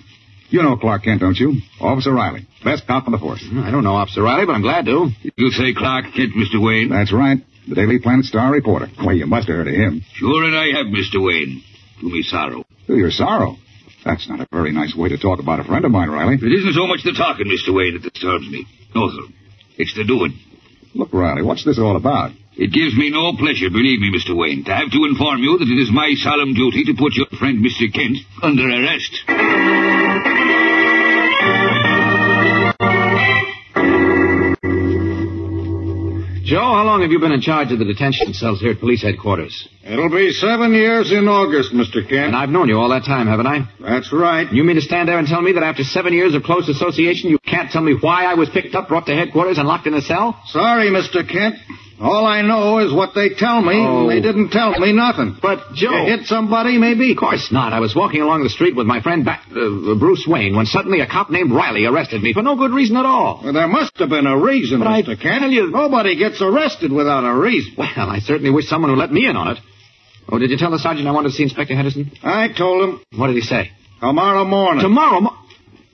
You 0.50 0.62
know 0.62 0.76
Clark 0.76 1.04
Kent, 1.04 1.20
don't 1.20 1.36
you? 1.36 1.60
Officer 1.80 2.12
Riley. 2.12 2.46
Best 2.64 2.86
cop 2.86 3.06
on 3.06 3.12
the 3.12 3.18
force. 3.18 3.44
Hmm, 3.46 3.60
I 3.60 3.70
don't 3.70 3.84
know 3.84 3.94
Officer 3.94 4.22
Riley, 4.22 4.46
but 4.46 4.52
I'm 4.52 4.62
glad 4.62 4.86
to. 4.86 5.08
You 5.36 5.50
say 5.50 5.74
Clark 5.76 6.06
Kent, 6.16 6.32
Mr. 6.34 6.56
Wayne? 6.64 6.88
That's 6.88 7.12
right. 7.12 7.38
The 7.68 7.74
Daily 7.74 7.98
Planet 7.98 8.24
Star 8.24 8.50
reporter. 8.50 8.88
Well, 9.04 9.14
you 9.14 9.26
must 9.26 9.46
have 9.48 9.56
heard 9.56 9.68
of 9.68 9.74
him. 9.74 10.02
Sure, 10.14 10.44
and 10.44 10.56
I 10.56 10.78
have, 10.78 10.86
Mr. 10.86 11.22
Wayne. 11.22 11.62
To 12.00 12.06
me 12.06 12.22
sorrow. 12.22 12.64
To 12.86 12.96
your 12.96 13.10
sorrow. 13.10 13.56
That's 14.04 14.28
not 14.28 14.40
a 14.40 14.46
very 14.50 14.72
nice 14.72 14.94
way 14.96 15.08
to 15.08 15.18
talk 15.18 15.40
about 15.40 15.60
a 15.60 15.64
friend 15.64 15.84
of 15.84 15.90
mine, 15.90 16.08
Riley. 16.10 16.34
It 16.34 16.52
isn't 16.52 16.74
so 16.74 16.86
much 16.86 17.02
the 17.04 17.12
talking, 17.12 17.46
Mr. 17.46 17.74
Wayne, 17.74 17.94
that 18.00 18.12
disturbs 18.12 18.48
me. 18.48 18.66
No, 18.94 19.10
sir. 19.10 19.32
It's 19.76 19.94
the 19.94 20.04
doing. 20.04 20.38
Look, 20.94 21.12
Riley, 21.12 21.42
what's 21.42 21.64
this 21.64 21.78
all 21.78 21.96
about? 21.96 22.32
It 22.56 22.72
gives 22.72 22.96
me 22.96 23.10
no 23.10 23.36
pleasure, 23.38 23.70
believe 23.70 24.00
me, 24.00 24.10
Mr. 24.10 24.36
Wayne, 24.36 24.64
to 24.64 24.74
have 24.74 24.90
to 24.90 25.04
inform 25.04 25.42
you 25.42 25.58
that 25.58 25.68
it 25.68 25.80
is 25.80 25.90
my 25.92 26.12
solemn 26.16 26.54
duty 26.54 26.84
to 26.86 26.94
put 26.98 27.14
your 27.14 27.26
friend, 27.38 27.64
Mr. 27.64 27.86
Kent, 27.92 28.18
under 28.42 28.66
arrest. 28.66 30.07
Joe, 36.48 36.60
how 36.60 36.82
long 36.84 37.02
have 37.02 37.10
you 37.10 37.18
been 37.18 37.32
in 37.32 37.42
charge 37.42 37.72
of 37.72 37.78
the 37.78 37.84
detention 37.84 38.32
cells 38.32 38.60
here 38.60 38.70
at 38.70 38.80
police 38.80 39.02
headquarters? 39.02 39.68
It'll 39.84 40.08
be 40.08 40.30
seven 40.32 40.72
years 40.72 41.12
in 41.12 41.28
August, 41.28 41.74
Mr. 41.74 42.00
Kent. 42.00 42.32
And 42.32 42.34
I've 42.34 42.48
known 42.48 42.70
you 42.70 42.78
all 42.80 42.88
that 42.88 43.04
time, 43.04 43.26
haven't 43.26 43.46
I? 43.46 43.68
That's 43.78 44.10
right. 44.14 44.50
You 44.50 44.64
mean 44.64 44.76
to 44.76 44.80
stand 44.80 45.10
there 45.10 45.18
and 45.18 45.28
tell 45.28 45.42
me 45.42 45.52
that 45.52 45.62
after 45.62 45.84
seven 45.84 46.14
years 46.14 46.34
of 46.34 46.44
close 46.44 46.66
association, 46.66 47.28
you 47.28 47.38
can't 47.44 47.70
tell 47.70 47.82
me 47.82 47.92
why 48.00 48.24
I 48.24 48.32
was 48.32 48.48
picked 48.48 48.74
up, 48.74 48.88
brought 48.88 49.04
to 49.06 49.14
headquarters, 49.14 49.58
and 49.58 49.68
locked 49.68 49.86
in 49.86 49.92
a 49.92 50.00
cell? 50.00 50.40
Sorry, 50.46 50.88
Mr. 50.88 51.20
Kent. 51.28 51.56
All 52.00 52.26
I 52.26 52.42
know 52.42 52.78
is 52.78 52.92
what 52.92 53.10
they 53.14 53.30
tell 53.30 53.60
me. 53.60 53.74
Oh. 53.76 54.06
They 54.08 54.20
didn't 54.20 54.50
tell 54.50 54.70
me 54.78 54.92
nothing. 54.92 55.36
But, 55.42 55.72
Joe... 55.74 55.90
You 56.06 56.16
hit 56.16 56.26
somebody, 56.26 56.78
maybe? 56.78 57.10
Of 57.12 57.18
course 57.18 57.50
not. 57.50 57.72
I 57.72 57.80
was 57.80 57.94
walking 57.94 58.20
along 58.22 58.44
the 58.44 58.50
street 58.50 58.76
with 58.76 58.86
my 58.86 59.00
friend 59.02 59.24
back, 59.24 59.42
uh, 59.50 59.94
Bruce 59.98 60.24
Wayne 60.26 60.54
when 60.54 60.66
suddenly 60.66 61.00
a 61.00 61.06
cop 61.06 61.30
named 61.30 61.50
Riley 61.52 61.86
arrested 61.86 62.22
me 62.22 62.32
for 62.32 62.42
no 62.42 62.56
good 62.56 62.70
reason 62.72 62.96
at 62.96 63.04
all. 63.04 63.40
Well, 63.42 63.52
there 63.52 63.66
must 63.66 63.98
have 63.98 64.10
been 64.10 64.26
a 64.26 64.38
reason, 64.38 64.78
But 64.78 64.88
I 64.88 65.02
Mr. 65.02 65.20
Kent. 65.20 65.52
Nobody 65.72 66.16
gets 66.16 66.40
arrested 66.40 66.92
without 66.92 67.24
a 67.24 67.34
reason. 67.34 67.74
Well, 67.76 67.88
I 67.96 68.20
certainly 68.20 68.50
wish 68.50 68.68
someone 68.68 68.90
would 68.92 68.98
let 68.98 69.12
me 69.12 69.26
in 69.26 69.36
on 69.36 69.56
it. 69.56 69.58
Oh, 70.30 70.38
did 70.38 70.50
you 70.50 70.58
tell 70.58 70.70
the 70.70 70.78
sergeant 70.78 71.08
I 71.08 71.12
wanted 71.12 71.30
to 71.30 71.34
see 71.34 71.42
Inspector 71.42 71.74
Henderson? 71.74 72.12
I 72.22 72.48
told 72.56 72.88
him 72.88 73.00
What 73.18 73.28
did 73.28 73.36
he 73.36 73.42
say? 73.42 73.70
tomorrow 74.00 74.44
morning. 74.44 74.82
Tomorrow 74.82 75.20
mo- 75.20 75.36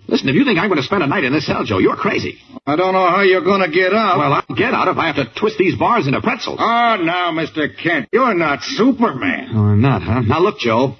Listen, 0.06 0.28
if 0.28 0.34
you 0.34 0.44
think 0.44 0.58
I'm 0.58 0.68
going 0.68 0.80
to 0.80 0.86
spend 0.86 1.02
a 1.02 1.06
night 1.06 1.24
in 1.24 1.32
this 1.32 1.46
cell, 1.46 1.64
Joe, 1.64 1.78
you're 1.78 1.96
crazy. 1.96 2.38
I 2.66 2.76
don't 2.76 2.92
know 2.92 3.08
how 3.08 3.22
you're 3.22 3.44
going 3.44 3.62
to 3.62 3.70
get 3.74 3.92
out. 3.94 4.18
Well, 4.18 4.32
I'll 4.34 4.56
get 4.56 4.74
out 4.74 4.88
if 4.88 4.96
I 4.98 5.06
have 5.10 5.16
to 5.16 5.26
twist 5.40 5.56
these 5.58 5.76
bars 5.78 6.06
into 6.06 6.20
pretzels. 6.20 6.58
Oh, 6.60 6.96
now, 7.02 7.32
Mr. 7.32 7.68
Kent, 7.82 8.08
you're 8.12 8.34
not 8.34 8.62
Superman. 8.62 9.50
Oh, 9.54 9.64
I'm 9.72 9.80
not, 9.80 10.02
huh? 10.02 10.20
Now, 10.20 10.40
look, 10.40 10.58
Joe. 10.58 10.96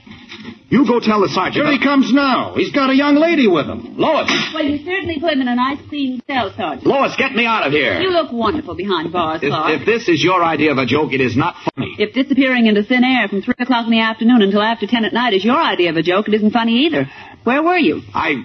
You 0.68 0.84
go 0.86 0.98
tell 0.98 1.20
the 1.20 1.28
sergeant. 1.28 1.64
Here 1.64 1.70
he 1.72 1.78
comes 1.82 2.12
now. 2.12 2.54
He's 2.56 2.72
got 2.72 2.90
a 2.90 2.96
young 2.96 3.14
lady 3.14 3.46
with 3.46 3.66
him. 3.66 3.96
Lois! 3.96 4.28
Well, 4.52 4.64
you 4.64 4.78
certainly 4.84 5.20
put 5.20 5.32
him 5.34 5.40
in 5.42 5.48
a 5.48 5.54
nice, 5.54 5.78
clean 5.88 6.20
cell, 6.26 6.52
Sergeant. 6.56 6.84
Lois, 6.86 7.14
get 7.16 7.32
me 7.32 7.46
out 7.46 7.64
of 7.66 7.72
here. 7.72 8.00
You 8.00 8.10
look 8.10 8.32
wonderful 8.32 8.74
behind 8.74 9.12
bars, 9.12 9.40
If, 9.42 9.50
Clark. 9.50 9.80
if 9.80 9.86
this 9.86 10.08
is 10.08 10.24
your 10.24 10.42
idea 10.42 10.72
of 10.72 10.78
a 10.78 10.86
joke, 10.86 11.12
it 11.12 11.20
is 11.20 11.36
not 11.36 11.54
funny. 11.76 11.94
If 11.98 12.14
disappearing 12.14 12.66
into 12.66 12.82
thin 12.82 13.04
air 13.04 13.28
from 13.28 13.42
3 13.42 13.54
o'clock 13.60 13.84
in 13.84 13.92
the 13.92 14.00
afternoon 14.00 14.42
until 14.42 14.62
after 14.62 14.86
10 14.88 15.04
at 15.04 15.12
night 15.12 15.34
is 15.34 15.44
your 15.44 15.60
idea 15.60 15.90
of 15.90 15.96
a 15.96 16.02
joke, 16.02 16.26
it 16.26 16.34
isn't 16.34 16.50
funny 16.50 16.86
either. 16.86 17.08
Where 17.44 17.62
were 17.62 17.78
you? 17.78 18.00
I. 18.12 18.44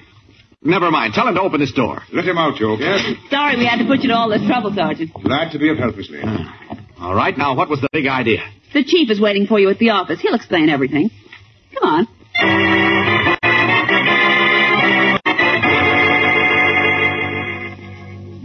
Never 0.61 0.91
mind. 0.91 1.13
Tell 1.13 1.27
him 1.27 1.35
to 1.35 1.41
open 1.41 1.59
this 1.61 1.71
door. 1.71 2.01
Let 2.11 2.25
him 2.25 2.37
out, 2.37 2.57
Joe. 2.57 2.75
Yes? 2.77 3.01
Sorry 3.29 3.55
we 3.55 3.65
had 3.65 3.77
to 3.79 3.85
put 3.85 4.01
you 4.01 4.09
to 4.09 4.15
all 4.15 4.29
this 4.29 4.45
trouble, 4.45 4.73
Sergeant. 4.75 5.13
Glad 5.13 5.51
to 5.53 5.59
be 5.59 5.69
of 5.69 5.77
help, 5.77 5.95
Miss 5.95 6.09
Lee. 6.09 6.21
All 6.99 7.15
right, 7.15 7.37
now, 7.37 7.55
what 7.55 7.69
was 7.69 7.79
the 7.79 7.87
big 7.93 8.07
idea? 8.07 8.39
The 8.73 8.83
chief 8.83 9.09
is 9.09 9.21
waiting 9.21 9.47
for 9.47 9.57
you 9.57 9.69
at 9.69 9.79
the 9.79 9.91
office. 9.91 10.19
He'll 10.19 10.35
explain 10.35 10.69
everything. 10.69 11.09
Come 11.73 11.89
on. 11.89 13.18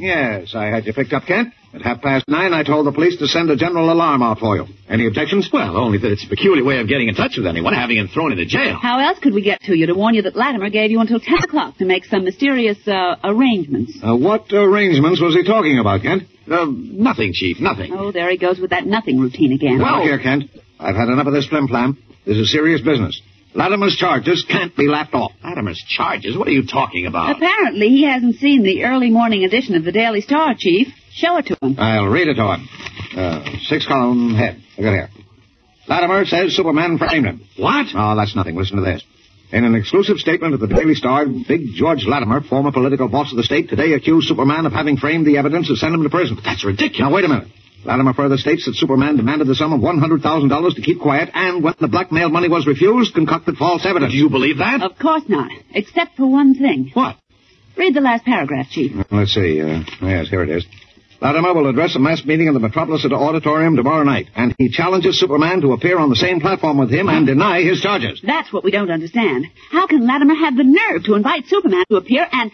Yes, 0.04 0.54
I 0.54 0.66
had 0.66 0.84
you 0.84 0.92
picked 0.92 1.14
up, 1.14 1.24
Kent. 1.24 1.54
At 1.72 1.80
half 1.80 2.02
past 2.02 2.28
nine, 2.28 2.52
I 2.52 2.62
told 2.62 2.86
the 2.86 2.92
police 2.92 3.16
to 3.20 3.26
send 3.26 3.48
a 3.50 3.56
general 3.56 3.90
alarm 3.90 4.22
out 4.22 4.38
for 4.38 4.54
you. 4.54 4.66
Any 4.86 5.06
objections? 5.06 5.48
Well, 5.50 5.78
only 5.78 5.96
that 5.96 6.12
it's 6.12 6.26
a 6.26 6.28
peculiar 6.28 6.62
way 6.62 6.78
of 6.78 6.88
getting 6.88 7.08
in 7.08 7.14
touch 7.14 7.38
with 7.38 7.46
anyone, 7.46 7.72
having 7.72 7.96
him 7.96 8.08
thrown 8.08 8.30
into 8.30 8.44
jail. 8.44 8.78
How 8.80 9.00
else 9.00 9.18
could 9.18 9.32
we 9.32 9.40
get 9.40 9.62
to 9.62 9.74
you 9.74 9.86
to 9.86 9.94
warn 9.94 10.14
you 10.14 10.20
that 10.22 10.36
Latimer 10.36 10.68
gave 10.68 10.90
you 10.90 11.00
until 11.00 11.20
10 11.20 11.44
o'clock 11.44 11.78
to 11.78 11.86
make 11.86 12.04
some 12.04 12.22
mysterious 12.22 12.76
uh, 12.86 13.16
arrangements? 13.24 13.98
Uh, 14.06 14.14
what 14.14 14.52
arrangements 14.52 15.22
was 15.22 15.34
he 15.34 15.42
talking 15.42 15.78
about, 15.78 16.02
Kent? 16.02 16.24
Uh, 16.50 16.66
nothing, 16.68 17.32
Chief, 17.32 17.58
nothing. 17.58 17.90
Oh, 17.94 18.12
there 18.12 18.30
he 18.30 18.36
goes 18.36 18.60
with 18.60 18.70
that 18.70 18.84
nothing 18.84 19.18
routine 19.18 19.52
again. 19.52 19.78
Now, 19.78 20.02
here, 20.02 20.18
Kent. 20.18 20.50
I've 20.78 20.96
had 20.96 21.08
enough 21.08 21.26
of 21.26 21.32
this 21.32 21.48
flim-flam. 21.48 21.96
This 22.26 22.36
is 22.36 22.52
serious 22.52 22.82
business. 22.82 23.22
Latimer's 23.54 23.96
charges 23.96 24.44
can't 24.48 24.76
be 24.76 24.88
laughed 24.88 25.14
off. 25.14 25.32
Latimer's 25.44 25.82
charges? 25.82 26.36
What 26.36 26.48
are 26.48 26.52
you 26.52 26.66
talking 26.66 27.06
about? 27.06 27.36
Apparently, 27.36 27.88
he 27.88 28.04
hasn't 28.04 28.36
seen 28.36 28.62
the 28.62 28.84
early 28.84 29.10
morning 29.10 29.44
edition 29.44 29.76
of 29.76 29.84
the 29.84 29.92
Daily 29.92 30.20
Star, 30.20 30.54
Chief. 30.58 30.88
Show 31.12 31.36
it 31.38 31.46
to 31.46 31.56
him. 31.62 31.76
I'll 31.78 32.08
read 32.08 32.26
it 32.28 32.34
to 32.34 32.52
him. 32.54 32.68
Uh, 33.16 33.44
six-column 33.62 34.34
head. 34.34 34.60
Look 34.76 34.86
at 34.86 34.92
here. 34.92 35.08
Latimer 35.86 36.24
says 36.24 36.56
Superman 36.56 36.98
framed 36.98 37.26
him. 37.26 37.46
What? 37.56 37.86
Oh, 37.94 38.16
that's 38.16 38.34
nothing. 38.34 38.56
Listen 38.56 38.78
to 38.78 38.82
this. 38.82 39.04
In 39.52 39.64
an 39.64 39.76
exclusive 39.76 40.16
statement 40.16 40.54
of 40.54 40.60
the 40.60 40.66
Daily 40.66 40.94
Star, 40.94 41.26
Big 41.26 41.74
George 41.74 42.04
Latimer, 42.06 42.40
former 42.40 42.72
political 42.72 43.08
boss 43.08 43.30
of 43.30 43.36
the 43.36 43.44
state, 43.44 43.68
today 43.68 43.92
accused 43.92 44.26
Superman 44.26 44.66
of 44.66 44.72
having 44.72 44.96
framed 44.96 45.26
the 45.26 45.36
evidence 45.36 45.68
to 45.68 45.76
send 45.76 45.94
him 45.94 46.02
to 46.02 46.10
prison. 46.10 46.38
That's 46.42 46.64
ridiculous. 46.64 46.98
Now, 46.98 47.14
wait 47.14 47.24
a 47.24 47.28
minute. 47.28 47.48
Latimer 47.84 48.14
further 48.14 48.36
states 48.36 48.64
that 48.66 48.74
Superman 48.74 49.16
demanded 49.16 49.46
the 49.46 49.54
sum 49.54 49.72
of 49.72 49.80
$100,000 49.80 50.74
to 50.74 50.82
keep 50.82 51.00
quiet, 51.00 51.30
and 51.34 51.62
when 51.62 51.74
the 51.80 51.88
blackmail 51.88 52.30
money 52.30 52.48
was 52.48 52.66
refused, 52.66 53.14
concocted 53.14 53.56
false 53.56 53.84
evidence. 53.84 54.12
Do 54.12 54.18
you 54.18 54.30
believe 54.30 54.58
that? 54.58 54.82
Of 54.82 54.98
course 54.98 55.24
not. 55.28 55.50
Except 55.74 56.16
for 56.16 56.26
one 56.26 56.54
thing. 56.54 56.90
What? 56.94 57.16
Read 57.76 57.94
the 57.94 58.00
last 58.00 58.24
paragraph, 58.24 58.68
Chief. 58.70 58.92
Let's 59.10 59.34
see. 59.34 59.60
Uh, 59.60 59.82
yes, 60.00 60.28
here 60.28 60.42
it 60.42 60.48
is. 60.48 60.64
Latimer 61.20 61.54
will 61.54 61.68
address 61.68 61.96
a 61.96 61.98
mass 61.98 62.24
meeting 62.24 62.48
in 62.48 62.54
the 62.54 62.60
Metropolis 62.60 63.04
Auditorium 63.04 63.76
tomorrow 63.76 64.04
night, 64.04 64.28
and 64.34 64.54
he 64.58 64.68
challenges 64.68 65.18
Superman 65.18 65.60
to 65.62 65.72
appear 65.72 65.98
on 65.98 66.10
the 66.10 66.16
same 66.16 66.40
platform 66.40 66.78
with 66.78 66.90
him 66.90 67.08
and 67.08 67.26
deny 67.26 67.62
his 67.62 67.80
charges. 67.80 68.20
That's 68.24 68.52
what 68.52 68.62
we 68.62 68.70
don't 68.70 68.90
understand. 68.90 69.46
How 69.70 69.86
can 69.86 70.06
Latimer 70.06 70.34
have 70.34 70.56
the 70.56 70.64
nerve 70.64 71.04
to 71.04 71.14
invite 71.14 71.46
Superman 71.46 71.84
to 71.90 71.96
appear 71.96 72.26
and... 72.30 72.50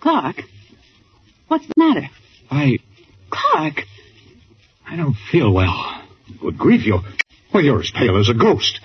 Clark? 0.00 0.42
What's 1.48 1.66
the 1.66 1.74
matter? 1.76 2.08
I. 2.50 2.78
Clark? 3.30 3.82
I 4.90 4.96
don't 4.96 5.16
feel 5.30 5.52
well. 5.52 6.02
Good 6.40 6.56
grief, 6.56 6.86
you. 6.86 7.00
Well, 7.52 7.62
you're 7.62 7.80
as 7.80 7.90
pale 7.90 8.18
as 8.18 8.28
a 8.28 8.34
ghost. 8.34 8.80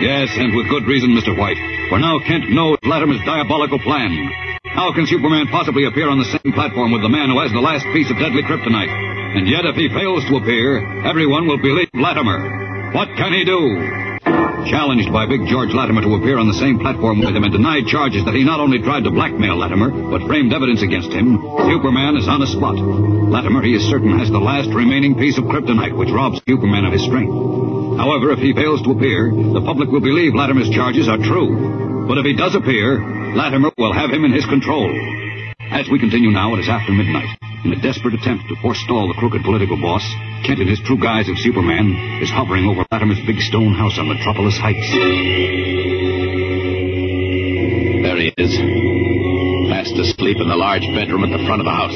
Yes, 0.00 0.32
and 0.36 0.56
with 0.56 0.68
good 0.68 0.88
reason, 0.88 1.10
Mr. 1.14 1.36
White. 1.36 1.60
For 1.88 1.98
now 1.98 2.18
Kent 2.26 2.50
knows 2.50 2.78
Latimer's 2.82 3.20
diabolical 3.24 3.78
plan. 3.78 4.32
How 4.64 4.92
can 4.94 5.06
Superman 5.06 5.46
possibly 5.48 5.84
appear 5.84 6.08
on 6.08 6.18
the 6.18 6.24
same 6.24 6.52
platform 6.54 6.92
with 6.92 7.02
the 7.02 7.08
man 7.08 7.28
who 7.28 7.38
has 7.40 7.52
the 7.52 7.60
last 7.60 7.84
piece 7.92 8.10
of 8.10 8.16
deadly 8.16 8.42
kryptonite? 8.42 8.88
And 9.36 9.46
yet, 9.46 9.64
if 9.64 9.76
he 9.76 9.88
fails 9.88 10.24
to 10.28 10.36
appear, 10.36 11.04
everyone 11.04 11.46
will 11.46 11.60
believe 11.60 11.88
Latimer. 11.94 12.92
What 12.92 13.08
can 13.16 13.32
he 13.32 13.44
do? 13.44 14.11
Challenged 14.24 15.10
by 15.10 15.26
Big 15.26 15.42
George 15.50 15.74
Latimer 15.74 16.02
to 16.06 16.14
appear 16.14 16.38
on 16.38 16.46
the 16.46 16.60
same 16.62 16.78
platform 16.78 17.18
with 17.18 17.34
him 17.34 17.42
and 17.42 17.50
denied 17.50 17.90
charges 17.90 18.22
that 18.24 18.38
he 18.38 18.46
not 18.46 18.62
only 18.62 18.78
tried 18.78 19.02
to 19.02 19.10
blackmail 19.10 19.58
Latimer, 19.58 19.90
but 19.90 20.22
framed 20.30 20.54
evidence 20.54 20.82
against 20.82 21.10
him, 21.10 21.42
Superman 21.66 22.14
is 22.14 22.30
on 22.30 22.38
the 22.38 22.46
spot. 22.46 22.78
Latimer, 22.78 23.66
he 23.66 23.74
is 23.74 23.82
certain, 23.90 24.14
has 24.22 24.30
the 24.30 24.38
last 24.38 24.70
remaining 24.70 25.18
piece 25.18 25.34
of 25.38 25.50
kryptonite 25.50 25.98
which 25.98 26.14
robs 26.14 26.38
Superman 26.46 26.86
of 26.86 26.94
his 26.94 27.02
strength. 27.02 27.34
However, 27.98 28.30
if 28.30 28.38
he 28.38 28.54
fails 28.54 28.80
to 28.86 28.94
appear, 28.94 29.34
the 29.34 29.66
public 29.66 29.90
will 29.90 30.04
believe 30.04 30.38
Latimer's 30.38 30.70
charges 30.70 31.10
are 31.10 31.18
true. 31.18 32.06
But 32.06 32.22
if 32.22 32.24
he 32.24 32.38
does 32.38 32.54
appear, 32.54 33.02
Latimer 33.34 33.74
will 33.76 33.92
have 33.92 34.14
him 34.14 34.24
in 34.24 34.32
his 34.32 34.46
control. 34.46 34.86
As 35.58 35.90
we 35.90 35.98
continue 35.98 36.30
now, 36.30 36.54
it 36.54 36.62
is 36.62 36.70
after 36.70 36.94
midnight. 36.94 37.41
In 37.64 37.72
a 37.72 37.80
desperate 37.80 38.14
attempt 38.14 38.48
to 38.48 38.56
forestall 38.56 39.06
the 39.06 39.14
crooked 39.14 39.44
political 39.44 39.76
boss, 39.76 40.02
Kent, 40.44 40.58
in 40.58 40.66
his 40.66 40.80
true 40.80 40.98
guise 40.98 41.28
of 41.28 41.38
Superman, 41.38 42.18
is 42.20 42.28
hovering 42.28 42.66
over 42.66 42.84
Latimer's 42.90 43.24
big 43.24 43.38
stone 43.38 43.72
house 43.74 43.98
on 43.98 44.08
Metropolis 44.08 44.58
Heights. 44.58 44.90
There 48.02 48.18
he 48.18 48.34
is. 48.34 48.58
Fast 49.70 49.94
asleep 49.94 50.38
in 50.42 50.48
the 50.48 50.56
large 50.58 50.82
bedroom 50.90 51.22
at 51.22 51.30
the 51.30 51.46
front 51.46 51.62
of 51.62 51.66
the 51.66 51.70
house. 51.70 51.94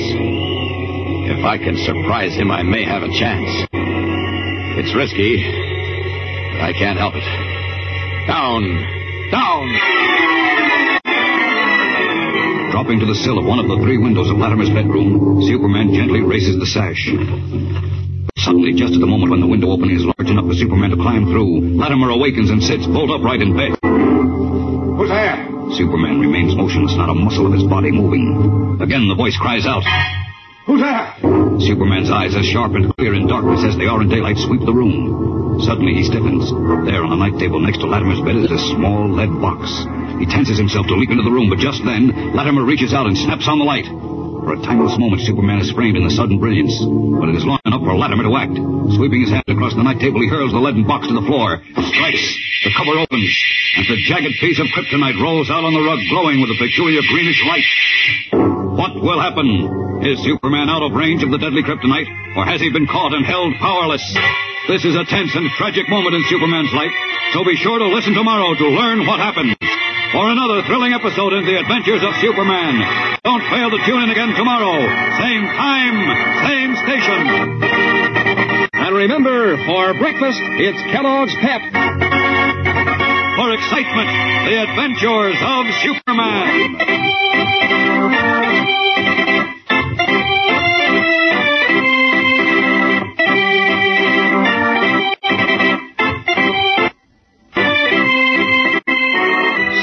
If 1.34 1.44
I 1.44 1.58
can 1.58 1.76
surprise 1.82 2.36
him, 2.36 2.52
I 2.52 2.62
may 2.62 2.84
have 2.84 3.02
a 3.02 3.10
chance. 3.10 3.66
It's 4.78 4.94
risky, 4.94 5.42
but 6.54 6.62
I 6.62 6.72
can't 6.78 6.98
help 6.98 7.14
it. 7.16 7.26
Down! 8.28 8.62
Down! 9.32 10.25
Dropping 12.76 13.00
to 13.00 13.08
the 13.08 13.16
sill 13.24 13.40
of 13.40 13.48
one 13.48 13.56
of 13.56 13.72
the 13.72 13.80
three 13.80 13.96
windows 13.96 14.28
of 14.28 14.36
Latimer's 14.36 14.68
bedroom, 14.68 15.40
Superman 15.48 15.96
gently 15.96 16.20
raises 16.20 16.60
the 16.60 16.68
sash. 16.68 17.08
Suddenly, 18.36 18.76
just 18.76 18.92
at 18.92 19.00
the 19.00 19.08
moment 19.08 19.32
when 19.32 19.40
the 19.40 19.48
window 19.48 19.72
opening 19.72 19.96
is 19.96 20.04
large 20.04 20.28
enough 20.28 20.44
for 20.44 20.52
Superman 20.52 20.92
to 20.92 21.00
climb 21.00 21.24
through, 21.24 21.72
Latimer 21.72 22.12
awakens 22.12 22.52
and 22.52 22.60
sits 22.60 22.84
bolt 22.84 23.08
upright 23.08 23.40
in 23.40 23.56
bed. 23.56 23.80
Who's 23.80 25.08
there? 25.08 25.40
Superman 25.72 26.20
remains 26.20 26.52
motionless, 26.52 26.92
not 27.00 27.08
a 27.08 27.16
muscle 27.16 27.48
of 27.48 27.56
his 27.56 27.64
body 27.64 27.88
moving. 27.88 28.76
Again, 28.84 29.08
the 29.08 29.16
voice 29.16 29.40
cries 29.40 29.64
out. 29.64 29.80
Who's 30.68 30.84
there? 30.84 31.16
Superman's 31.64 32.12
eyes, 32.12 32.36
as 32.36 32.44
sharp 32.44 32.76
and 32.76 32.92
clear 33.00 33.16
in 33.16 33.24
darkness 33.24 33.64
as 33.64 33.80
they 33.80 33.88
are 33.88 34.04
in 34.04 34.12
daylight, 34.12 34.36
sweep 34.36 34.60
the 34.68 34.76
room. 34.76 35.64
Suddenly 35.64 35.96
he 35.96 36.04
stiffens. 36.04 36.52
There 36.84 37.00
on 37.00 37.08
the 37.08 37.16
night 37.24 37.40
table 37.40 37.56
next 37.56 37.80
to 37.80 37.88
Latimer's 37.88 38.20
bed 38.20 38.36
is 38.36 38.52
a 38.52 38.60
small 38.76 39.08
lead 39.08 39.32
box. 39.40 39.64
He 40.18 40.26
tenses 40.26 40.56
himself 40.56 40.86
to 40.88 40.96
leap 40.96 41.10
into 41.10 41.22
the 41.22 41.30
room, 41.30 41.52
but 41.52 41.60
just 41.60 41.84
then, 41.84 42.32
Latimer 42.32 42.64
reaches 42.64 42.94
out 42.96 43.04
and 43.04 43.16
snaps 43.16 43.48
on 43.48 43.58
the 43.60 43.68
light. 43.68 43.84
For 44.46 44.54
a 44.54 44.62
timeless 44.62 44.94
moment, 44.94 45.26
Superman 45.26 45.58
is 45.58 45.74
framed 45.74 45.98
in 45.98 46.06
the 46.06 46.14
sudden 46.14 46.38
brilliance. 46.38 46.70
But 46.78 47.34
it 47.34 47.36
is 47.36 47.42
long 47.42 47.58
enough 47.66 47.82
for 47.82 47.98
Latimer 47.98 48.22
to 48.30 48.34
act. 48.38 48.54
Sweeping 48.94 49.26
his 49.26 49.34
hand 49.34 49.42
across 49.50 49.74
the 49.74 49.82
night 49.82 49.98
table, 49.98 50.22
he 50.22 50.30
hurls 50.30 50.54
the 50.54 50.62
leaden 50.62 50.86
box 50.86 51.10
to 51.10 51.18
the 51.18 51.26
floor. 51.26 51.58
Strikes. 51.66 52.24
The 52.62 52.70
cover 52.78 52.94
opens. 52.94 53.26
And 53.74 53.90
the 53.90 53.98
jagged 54.06 54.38
piece 54.38 54.62
of 54.62 54.70
kryptonite 54.70 55.18
rolls 55.18 55.50
out 55.50 55.66
on 55.66 55.74
the 55.74 55.82
rug, 55.82 55.98
glowing 56.06 56.38
with 56.38 56.54
a 56.54 56.58
peculiar 56.62 57.02
greenish 57.10 57.42
light. 57.42 57.66
What 58.78 58.94
will 58.94 59.18
happen? 59.18 60.06
Is 60.06 60.22
Superman 60.22 60.70
out 60.70 60.86
of 60.86 60.94
range 60.94 61.26
of 61.26 61.34
the 61.34 61.42
deadly 61.42 61.66
kryptonite? 61.66 62.06
Or 62.38 62.46
has 62.46 62.62
he 62.62 62.70
been 62.70 62.86
caught 62.86 63.18
and 63.18 63.26
held 63.26 63.50
powerless? 63.58 64.04
This 64.70 64.86
is 64.86 64.94
a 64.94 65.02
tense 65.10 65.34
and 65.34 65.50
tragic 65.58 65.90
moment 65.90 66.14
in 66.14 66.22
Superman's 66.30 66.70
life. 66.70 66.94
So 67.34 67.42
be 67.42 67.58
sure 67.58 67.82
to 67.82 67.90
listen 67.90 68.14
tomorrow 68.14 68.54
to 68.54 68.66
learn 68.70 69.02
what 69.10 69.18
happens 69.18 69.58
for 70.16 70.32
another 70.32 70.64
thrilling 70.64 70.94
episode 70.94 71.34
in 71.34 71.44
the 71.44 71.60
adventures 71.60 72.00
of 72.02 72.16
Superman. 72.24 72.80
Don't 73.22 73.44
fail 73.52 73.68
to 73.68 73.76
tune 73.84 74.00
in 74.00 74.08
again 74.08 74.32
tomorrow. 74.32 74.80
Same 75.20 75.44
time, 75.44 75.96
same 76.48 76.72
station. 76.88 77.20
And 78.72 78.96
remember, 78.96 79.58
for 79.68 79.92
breakfast, 79.92 80.40
it's 80.56 80.80
Kellogg's 80.88 81.36
Pep. 81.44 81.60
For 83.36 83.52
excitement, 83.52 84.08
the 84.48 84.56
adventures 84.64 85.36
of 85.36 85.68
Superman. 85.84 86.56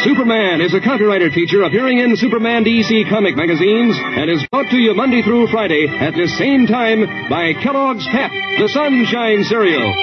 Superman 0.03 0.59
is 0.59 0.73
a 0.73 0.81
copyrighted 0.81 1.31
feature 1.31 1.63
appearing 1.63 1.99
in 1.99 2.17
Superman 2.17 2.65
DC 2.65 3.09
comic 3.09 3.37
magazines 3.37 3.95
and 3.97 4.29
is 4.29 4.45
brought 4.51 4.69
to 4.69 4.75
you 4.75 4.93
Monday 4.93 5.21
through 5.21 5.47
Friday 5.47 5.87
at 5.87 6.13
this 6.13 6.37
same 6.37 6.67
time 6.67 7.29
by 7.29 7.53
Kellogg's 7.53 8.05
Pep, 8.07 8.29
the 8.59 8.67
Sunshine 8.67 9.45
Cereal. 9.45 9.93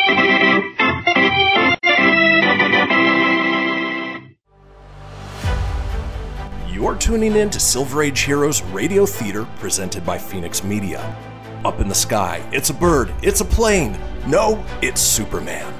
You're 6.73 6.97
tuning 6.97 7.37
in 7.37 7.51
to 7.51 7.61
Silver 7.61 8.03
Age 8.03 8.21
Heroes 8.21 8.63
Radio 8.63 9.05
Theater 9.05 9.47
presented 9.59 10.07
by 10.07 10.17
Phoenix 10.17 10.65
Media. 10.65 11.15
Up 11.63 11.79
in 11.79 11.89
the 11.89 11.95
sky, 11.95 12.43
it's 12.53 12.71
a 12.71 12.75
bird, 12.75 13.13
it's 13.23 13.43
a 13.43 13.45
plane. 13.45 13.99
No, 14.27 14.65
it's 14.81 15.03
Superman. 15.03 15.80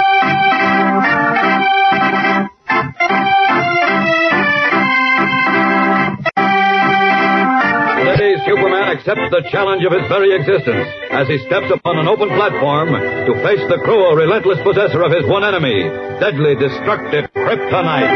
Accepts 9.01 9.31
the 9.31 9.49
challenge 9.49 9.83
of 9.83 9.91
his 9.91 10.07
very 10.07 10.35
existence 10.35 10.85
as 11.09 11.27
he 11.27 11.39
steps 11.47 11.65
upon 11.73 11.97
an 11.97 12.07
open 12.07 12.29
platform 12.29 12.89
to 12.93 13.33
face 13.41 13.61
the 13.67 13.81
cruel, 13.83 14.13
relentless 14.13 14.59
possessor 14.61 15.01
of 15.01 15.11
his 15.11 15.25
one 15.25 15.43
enemy, 15.43 15.81
deadly, 16.19 16.53
destructive 16.53 17.25
kryptonite. 17.33 18.13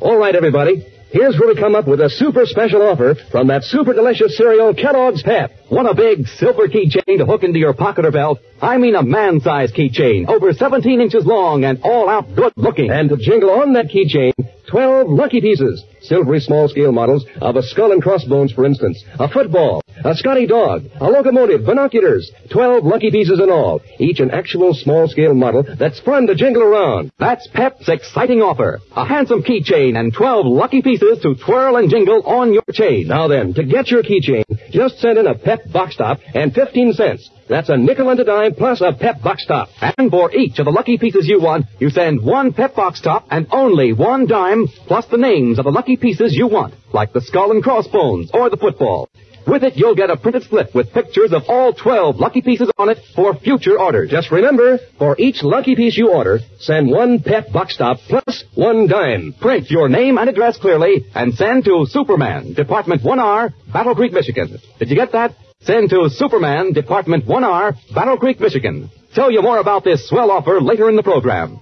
All 0.00 0.16
right, 0.16 0.34
everybody. 0.34 0.84
Here's 1.12 1.36
where 1.40 1.48
we 1.48 1.56
come 1.56 1.74
up 1.74 1.88
with 1.88 2.00
a 2.00 2.08
super 2.08 2.46
special 2.46 2.82
offer 2.82 3.16
from 3.32 3.48
that 3.48 3.64
super 3.64 3.92
delicious 3.92 4.36
cereal, 4.36 4.72
Kellogg's 4.72 5.24
Pep. 5.24 5.50
Want 5.68 5.88
a 5.88 5.94
big 5.94 6.28
silver 6.38 6.68
keychain 6.68 7.18
to 7.18 7.26
hook 7.26 7.42
into 7.42 7.58
your 7.58 7.74
pocket 7.74 8.04
or 8.04 8.12
belt? 8.12 8.38
I 8.62 8.76
mean 8.76 8.94
a 8.94 9.02
man-sized 9.02 9.74
keychain, 9.74 10.28
over 10.28 10.52
17 10.52 11.00
inches 11.00 11.26
long 11.26 11.64
and 11.64 11.80
all 11.82 12.08
out 12.08 12.36
good 12.36 12.52
looking. 12.54 12.92
And 12.92 13.08
to 13.08 13.16
jingle 13.16 13.50
on 13.50 13.72
that 13.72 13.86
keychain, 13.86 14.34
12 14.70 15.08
lucky 15.08 15.40
pieces. 15.40 15.82
Silvery 16.02 16.40
small 16.40 16.68
scale 16.68 16.92
models 16.92 17.24
of 17.40 17.56
a 17.56 17.62
skull 17.62 17.92
and 17.92 18.02
crossbones, 18.02 18.52
for 18.52 18.64
instance, 18.64 19.02
a 19.18 19.28
football, 19.28 19.82
a 20.04 20.14
Scotty 20.14 20.46
dog, 20.46 20.84
a 21.00 21.04
locomotive, 21.04 21.66
binoculars, 21.66 22.30
12 22.50 22.84
lucky 22.84 23.10
pieces 23.10 23.40
in 23.40 23.50
all. 23.50 23.80
Each 23.98 24.20
an 24.20 24.30
actual 24.30 24.72
small 24.74 25.08
scale 25.08 25.34
model 25.34 25.64
that's 25.78 26.00
fun 26.00 26.26
to 26.26 26.34
jingle 26.34 26.62
around. 26.62 27.12
That's 27.18 27.46
Pep's 27.48 27.88
exciting 27.88 28.40
offer. 28.40 28.80
A 28.96 29.04
handsome 29.04 29.42
keychain 29.42 29.98
and 29.98 30.12
12 30.12 30.46
lucky 30.46 30.82
pieces 30.82 31.20
to 31.22 31.34
twirl 31.34 31.76
and 31.76 31.90
jingle 31.90 32.22
on 32.22 32.54
your 32.54 32.64
chain. 32.72 33.08
Now 33.08 33.28
then, 33.28 33.54
to 33.54 33.64
get 33.64 33.90
your 33.90 34.02
keychain, 34.02 34.44
just 34.70 34.98
send 34.98 35.18
in 35.18 35.26
a 35.26 35.34
Pep 35.34 35.70
box 35.70 35.96
top 35.96 36.20
and 36.34 36.54
15 36.54 36.94
cents. 36.94 37.30
That's 37.48 37.68
a 37.68 37.76
nickel 37.76 38.08
and 38.08 38.20
a 38.20 38.24
dime 38.24 38.54
plus 38.54 38.80
a 38.80 38.92
Pep 38.92 39.22
box 39.22 39.44
top. 39.44 39.70
And 39.98 40.08
for 40.08 40.32
each 40.32 40.60
of 40.60 40.66
the 40.66 40.70
lucky 40.70 40.98
pieces 40.98 41.26
you 41.26 41.40
want, 41.40 41.66
you 41.80 41.90
send 41.90 42.22
one 42.22 42.52
Pep 42.52 42.76
box 42.76 43.00
top 43.00 43.26
and 43.28 43.48
only 43.50 43.92
one 43.92 44.26
dime 44.26 44.68
plus 44.86 45.06
the 45.06 45.16
names 45.16 45.58
of 45.58 45.64
the 45.64 45.72
lucky 45.72 45.89
pieces 45.96 46.34
you 46.34 46.46
want, 46.46 46.74
like 46.92 47.12
the 47.12 47.20
skull 47.20 47.50
and 47.50 47.62
crossbones 47.62 48.30
or 48.32 48.50
the 48.50 48.56
football. 48.56 49.08
With 49.46 49.64
it, 49.64 49.76
you'll 49.76 49.94
get 49.94 50.10
a 50.10 50.16
printed 50.16 50.44
slip 50.44 50.74
with 50.74 50.92
pictures 50.92 51.32
of 51.32 51.42
all 51.48 51.72
12 51.72 52.16
lucky 52.16 52.42
pieces 52.42 52.70
on 52.78 52.88
it 52.90 52.98
for 53.16 53.34
future 53.34 53.78
orders. 53.78 54.10
Just 54.10 54.30
remember, 54.30 54.78
for 54.98 55.16
each 55.18 55.42
lucky 55.42 55.74
piece 55.74 55.96
you 55.96 56.10
order, 56.10 56.40
send 56.58 56.90
one 56.90 57.20
Pep 57.20 57.52
box 57.52 57.76
top 57.76 57.98
plus 58.08 58.44
one 58.54 58.86
dime. 58.86 59.34
Print 59.40 59.70
your 59.70 59.88
name 59.88 60.18
and 60.18 60.28
address 60.28 60.58
clearly 60.58 61.06
and 61.14 61.34
send 61.34 61.64
to 61.64 61.86
Superman, 61.88 62.52
Department 62.52 63.02
1R, 63.02 63.52
Battle 63.72 63.94
Creek, 63.94 64.12
Michigan. 64.12 64.58
Did 64.78 64.90
you 64.90 64.96
get 64.96 65.12
that? 65.12 65.34
Send 65.62 65.90
to 65.90 66.08
Superman, 66.10 66.72
Department 66.72 67.26
1R, 67.26 67.94
Battle 67.94 68.18
Creek, 68.18 68.40
Michigan. 68.40 68.90
Tell 69.14 69.30
you 69.30 69.42
more 69.42 69.58
about 69.58 69.84
this 69.84 70.08
swell 70.08 70.30
offer 70.30 70.60
later 70.60 70.88
in 70.88 70.96
the 70.96 71.02
program. 71.02 71.60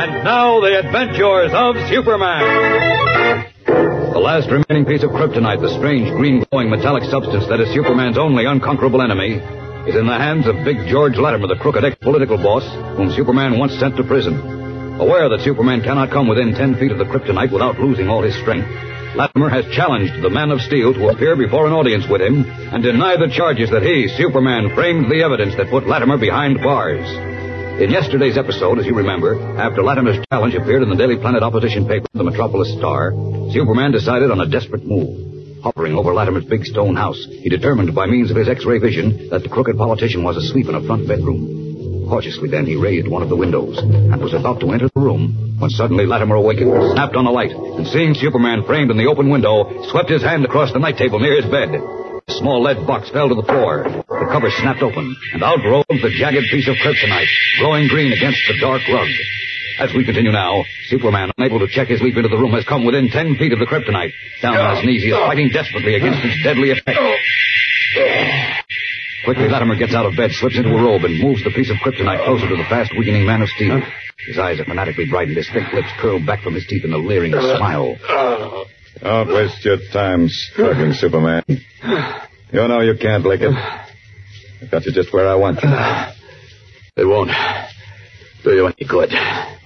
And 0.00 0.24
now, 0.24 0.64
the 0.64 0.80
adventures 0.80 1.52
of 1.52 1.76
Superman. 1.92 2.40
The 4.16 4.18
last 4.18 4.48
remaining 4.48 4.88
piece 4.88 5.04
of 5.04 5.10
kryptonite, 5.10 5.60
the 5.60 5.76
strange 5.76 6.08
green 6.16 6.42
glowing 6.48 6.70
metallic 6.70 7.04
substance 7.12 7.44
that 7.52 7.60
is 7.60 7.68
Superman's 7.74 8.16
only 8.16 8.46
unconquerable 8.46 9.02
enemy, 9.02 9.36
is 9.84 9.96
in 10.00 10.08
the 10.08 10.16
hands 10.16 10.48
of 10.48 10.64
Big 10.64 10.88
George 10.88 11.20
Latimer, 11.20 11.48
the 11.48 11.60
crooked 11.60 11.84
ex-political 11.84 12.38
boss 12.38 12.64
whom 12.96 13.12
Superman 13.12 13.58
once 13.58 13.76
sent 13.76 13.94
to 13.98 14.02
prison. 14.02 14.40
Aware 14.96 15.28
that 15.28 15.44
Superman 15.44 15.84
cannot 15.84 16.08
come 16.08 16.28
within 16.28 16.54
ten 16.56 16.80
feet 16.80 16.92
of 16.92 16.96
the 16.96 17.04
kryptonite 17.04 17.52
without 17.52 17.78
losing 17.78 18.08
all 18.08 18.22
his 18.22 18.40
strength, 18.40 18.72
Latimer 19.16 19.50
has 19.50 19.68
challenged 19.76 20.22
the 20.22 20.30
Man 20.30 20.50
of 20.50 20.62
Steel 20.62 20.94
to 20.94 21.08
appear 21.12 21.36
before 21.36 21.66
an 21.66 21.74
audience 21.74 22.08
with 22.08 22.22
him 22.22 22.48
and 22.48 22.82
deny 22.82 23.16
the 23.20 23.28
charges 23.36 23.68
that 23.68 23.82
he, 23.82 24.08
Superman, 24.16 24.72
framed 24.74 25.12
the 25.12 25.22
evidence 25.22 25.56
that 25.56 25.68
put 25.68 25.86
Latimer 25.86 26.16
behind 26.16 26.62
bars. 26.64 27.29
In 27.80 27.90
yesterday's 27.90 28.36
episode, 28.36 28.78
as 28.78 28.84
you 28.84 28.94
remember, 28.94 29.40
after 29.56 29.82
Latimer's 29.82 30.22
challenge 30.28 30.54
appeared 30.54 30.82
in 30.82 30.90
the 30.90 31.00
Daily 31.00 31.16
Planet 31.16 31.42
opposition 31.42 31.88
paper, 31.88 32.04
the 32.12 32.22
Metropolis 32.22 32.70
Star, 32.76 33.12
Superman 33.56 33.90
decided 33.90 34.30
on 34.30 34.38
a 34.38 34.46
desperate 34.46 34.84
move. 34.84 35.64
Hovering 35.64 35.94
over 35.94 36.12
Latimer's 36.12 36.44
big 36.44 36.66
stone 36.66 36.94
house, 36.94 37.16
he 37.30 37.48
determined 37.48 37.94
by 37.94 38.04
means 38.04 38.30
of 38.30 38.36
his 38.36 38.50
X-ray 38.50 38.80
vision 38.80 39.30
that 39.30 39.42
the 39.42 39.48
crooked 39.48 39.78
politician 39.78 40.22
was 40.22 40.36
asleep 40.36 40.68
in 40.68 40.74
a 40.74 40.84
front 40.84 41.08
bedroom. 41.08 42.04
Cautiously 42.06 42.50
then 42.50 42.66
he 42.66 42.76
raised 42.76 43.08
one 43.08 43.22
of 43.22 43.30
the 43.30 43.40
windows 43.40 43.78
and 43.78 44.20
was 44.20 44.34
about 44.34 44.60
to 44.60 44.72
enter 44.72 44.90
the 44.94 45.00
room 45.00 45.56
when 45.58 45.70
suddenly 45.70 46.04
Latimer 46.04 46.36
awakened, 46.36 46.92
snapped 46.92 47.16
on 47.16 47.24
the 47.24 47.30
light, 47.30 47.52
and 47.52 47.86
seeing 47.86 48.12
Superman 48.12 48.62
framed 48.66 48.90
in 48.90 48.98
the 48.98 49.08
open 49.08 49.30
window, 49.30 49.88
swept 49.88 50.10
his 50.10 50.22
hand 50.22 50.44
across 50.44 50.70
the 50.74 50.80
night 50.80 50.98
table 50.98 51.18
near 51.18 51.40
his 51.40 51.50
bed. 51.50 51.80
A 52.28 52.32
small 52.32 52.62
lead 52.62 52.86
box 52.86 53.10
fell 53.10 53.28
to 53.28 53.34
the 53.34 53.42
floor. 53.42 53.84
The 53.84 54.28
cover 54.30 54.50
snapped 54.50 54.82
open, 54.82 55.16
and 55.32 55.42
out 55.42 55.58
rolled 55.64 55.86
the 55.88 56.10
jagged 56.10 56.44
piece 56.50 56.68
of 56.68 56.76
kryptonite, 56.76 57.28
glowing 57.58 57.88
green 57.88 58.12
against 58.12 58.40
the 58.48 58.58
dark 58.60 58.82
rug. 58.88 59.08
As 59.78 59.94
we 59.94 60.04
continue 60.04 60.32
now, 60.32 60.64
Superman, 60.86 61.30
unable 61.38 61.58
to 61.60 61.68
check 61.68 61.88
his 61.88 62.00
leap 62.02 62.16
into 62.16 62.28
the 62.28 62.36
room, 62.36 62.52
has 62.52 62.64
come 62.64 62.84
within 62.84 63.08
ten 63.08 63.36
feet 63.36 63.52
of 63.52 63.58
the 63.58 63.66
kryptonite. 63.66 64.12
Down 64.42 64.56
on 64.56 64.76
his 64.76 64.84
knees, 64.84 65.02
he 65.02 65.10
is 65.10 65.16
fighting 65.16 65.48
desperately 65.48 65.94
against 65.94 66.24
its 66.24 66.42
deadly 66.42 66.70
effect. 66.70 66.98
Quickly, 69.24 69.48
Latimer 69.48 69.76
gets 69.76 69.94
out 69.94 70.06
of 70.06 70.16
bed, 70.16 70.32
slips 70.32 70.56
into 70.56 70.70
a 70.70 70.82
robe, 70.82 71.04
and 71.04 71.18
moves 71.22 71.44
the 71.44 71.50
piece 71.50 71.70
of 71.70 71.76
kryptonite 71.78 72.24
closer 72.24 72.48
to 72.48 72.56
the 72.56 72.64
fast 72.64 72.90
weakening 72.98 73.24
man 73.26 73.42
of 73.42 73.48
steel. 73.50 73.80
His 74.26 74.38
eyes 74.38 74.60
are 74.60 74.64
fanatically 74.64 75.06
brightened, 75.08 75.36
his 75.36 75.48
thick 75.50 75.72
lips 75.72 75.88
curled 75.98 76.26
back 76.26 76.42
from 76.42 76.54
his 76.54 76.66
teeth 76.66 76.84
in 76.84 76.92
a 76.92 76.98
leering 76.98 77.32
smile. 77.32 77.96
Don't 79.02 79.28
waste 79.28 79.64
your 79.64 79.78
time 79.92 80.28
struggling, 80.28 80.92
Superman. 80.92 81.44
You 81.48 82.68
know 82.68 82.80
you 82.80 82.94
can't 83.00 83.24
lick 83.24 83.40
it. 83.42 83.54
I've 84.62 84.70
got 84.70 84.84
you 84.84 84.92
just 84.92 85.12
where 85.12 85.28
I 85.28 85.36
want 85.36 85.62
you. 85.62 85.70
It 87.02 87.06
won't 87.06 87.30
do 88.42 88.50
you 88.50 88.66
any 88.66 88.88
good. 88.88 89.10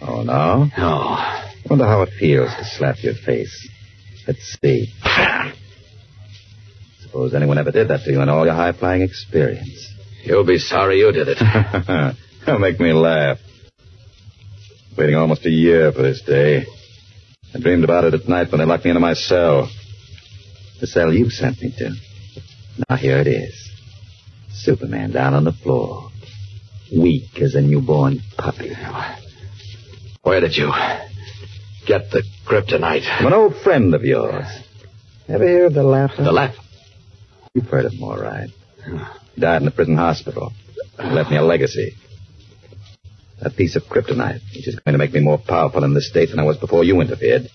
Oh, 0.00 0.22
no? 0.22 0.68
No. 0.76 1.40
Wonder 1.70 1.84
how 1.86 2.02
it 2.02 2.10
feels 2.18 2.50
to 2.56 2.64
slap 2.64 2.96
your 3.02 3.14
face. 3.14 3.68
Let's 4.26 4.58
see. 4.62 4.92
Suppose 7.02 7.34
anyone 7.34 7.58
ever 7.58 7.70
did 7.70 7.88
that 7.88 8.02
to 8.04 8.12
you 8.12 8.20
in 8.20 8.28
all 8.28 8.44
your 8.44 8.54
high-flying 8.54 9.02
experience. 9.02 9.92
You'll 10.24 10.46
be 10.46 10.58
sorry 10.58 10.98
you 10.98 11.12
did 11.12 11.28
it. 11.28 11.38
Don't 12.46 12.60
make 12.60 12.80
me 12.80 12.92
laugh. 12.92 13.38
Waiting 14.98 15.16
almost 15.16 15.46
a 15.46 15.50
year 15.50 15.92
for 15.92 16.02
this 16.02 16.22
day. 16.22 16.64
I 17.54 17.60
dreamed 17.60 17.84
about 17.84 18.04
it 18.04 18.14
at 18.14 18.28
night 18.28 18.50
when 18.50 18.58
they 18.58 18.64
locked 18.64 18.84
me 18.84 18.90
into 18.90 19.00
my 19.00 19.14
cell. 19.14 19.68
The 20.80 20.88
cell 20.88 21.12
you 21.12 21.30
sent 21.30 21.62
me 21.62 21.72
to. 21.78 21.94
Now 22.88 22.96
here 22.96 23.18
it 23.18 23.28
is. 23.28 23.70
Superman 24.50 25.12
down 25.12 25.34
on 25.34 25.44
the 25.44 25.52
floor. 25.52 26.10
Weak 26.92 27.40
as 27.40 27.54
a 27.54 27.60
newborn 27.60 28.20
puppy. 28.36 28.72
Where 30.22 30.40
did 30.40 30.56
you 30.56 30.72
get 31.86 32.10
the 32.10 32.24
kryptonite? 32.44 33.06
I'm 33.06 33.26
an 33.26 33.32
old 33.32 33.56
friend 33.62 33.94
of 33.94 34.02
yours. 34.02 34.46
Ever 35.28 35.46
hear 35.46 35.66
of 35.66 35.74
the 35.74 35.84
Laugher? 35.84 36.24
The 36.24 36.32
Laugher? 36.32 36.60
You've 37.54 37.66
heard 37.66 37.84
of 37.84 37.92
him, 37.92 38.02
all 38.02 38.18
right. 38.18 38.50
He 39.34 39.40
died 39.40 39.62
in 39.62 39.68
a 39.68 39.70
prison 39.70 39.96
hospital. 39.96 40.52
Left 40.98 41.30
me 41.30 41.36
a 41.36 41.42
legacy. 41.42 41.94
A 43.40 43.50
piece 43.50 43.76
of 43.76 43.82
kryptonite, 43.84 44.40
which 44.54 44.68
is 44.68 44.76
going 44.76 44.92
to 44.92 44.98
make 44.98 45.12
me 45.12 45.20
more 45.20 45.38
powerful 45.38 45.84
in 45.84 45.92
this 45.92 46.08
state 46.08 46.30
than 46.30 46.38
I 46.38 46.44
was 46.44 46.56
before 46.56 46.84
you 46.84 47.00
interfered. 47.00 47.48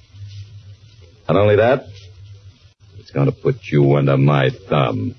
Not 1.27 1.37
only 1.37 1.55
that, 1.55 1.85
it's 2.97 3.11
going 3.11 3.27
to 3.27 3.31
put 3.31 3.55
you 3.71 3.95
under 3.95 4.17
my 4.17 4.49
thumb. 4.67 5.15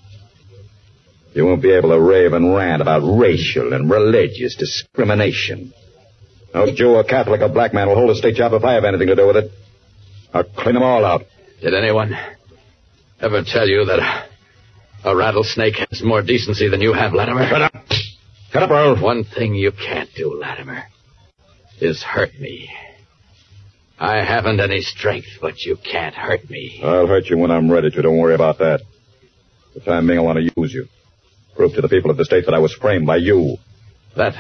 You 1.35 1.47
won't 1.47 1.63
be 1.63 1.73
able 1.73 1.91
to 1.91 2.01
rave 2.01 2.33
and 2.33 2.55
rant 2.55 2.83
about 2.83 3.01
racial 3.01 3.73
and 3.73 3.91
religious 3.91 4.57
discrimination. 4.57 5.73
No 6.55 6.75
Jew 6.75 6.91
or 6.91 7.05
Catholic 7.05 7.41
or 7.41 7.49
black 7.49 7.73
man 7.73 7.89
will 7.89 7.95
hold 7.95 8.11
a 8.11 8.17
state 8.17 8.35
job 8.35 8.53
if 8.53 8.65
I 8.65 8.75
have 8.75 8.85
anything 8.85 9.07
to 9.07 9.17
do 9.17 9.27
with 9.27 9.37
it. 9.37 9.51
I'll 10.35 10.45
clean 10.45 10.75
them 10.75 10.83
all 10.83 11.05
out. 11.05 11.23
Did 11.61 11.75
anyone 11.75 12.17
ever 13.21 13.43
tell 13.45 13.69
you 13.69 13.85
that 13.85 13.99
a, 13.99 15.11
a 15.11 15.17
rattlesnake 15.17 15.77
has 15.91 16.03
more 16.03 16.23
decency 16.23 16.69
than 16.69 16.81
you 16.81 16.93
have, 16.93 17.13
Latimer? 17.13 17.49
Shut 17.49 17.63
up. 17.63 17.75
Earl. 18.55 19.01
One 19.03 19.25
thing 19.25 19.55
you 19.55 19.73
can't 19.73 20.09
do, 20.15 20.39
Latimer, 20.39 20.85
is 21.81 22.03
hurt 22.03 22.39
me. 22.39 22.71
I 23.99 24.25
haven't 24.25 24.61
any 24.61 24.81
strength, 24.81 25.29
but 25.41 25.61
you 25.61 25.77
can't 25.77 26.15
hurt 26.15 26.49
me. 26.49 26.81
I'll 26.83 27.07
hurt 27.07 27.27
you 27.27 27.37
when 27.37 27.51
I'm 27.51 27.71
ready 27.71 27.91
to. 27.91 28.03
Don't 28.03 28.19
worry 28.19 28.35
about 28.35 28.59
that. 28.59 28.81
For 29.75 29.81
the 29.81 29.85
time 29.85 30.07
being, 30.07 30.19
I 30.19 30.23
want 30.23 30.39
to 30.39 30.51
use 30.57 30.73
you. 30.73 30.87
Prove 31.55 31.75
to 31.75 31.83
the 31.83 31.89
people 31.89 32.11
of 32.11 32.17
the 32.17 32.25
state 32.25 32.47
that 32.47 32.55
I 32.55 32.59
was 32.59 32.73
framed 32.73 33.07
by 33.07 33.17
you. 33.17 33.57
That 34.17 34.35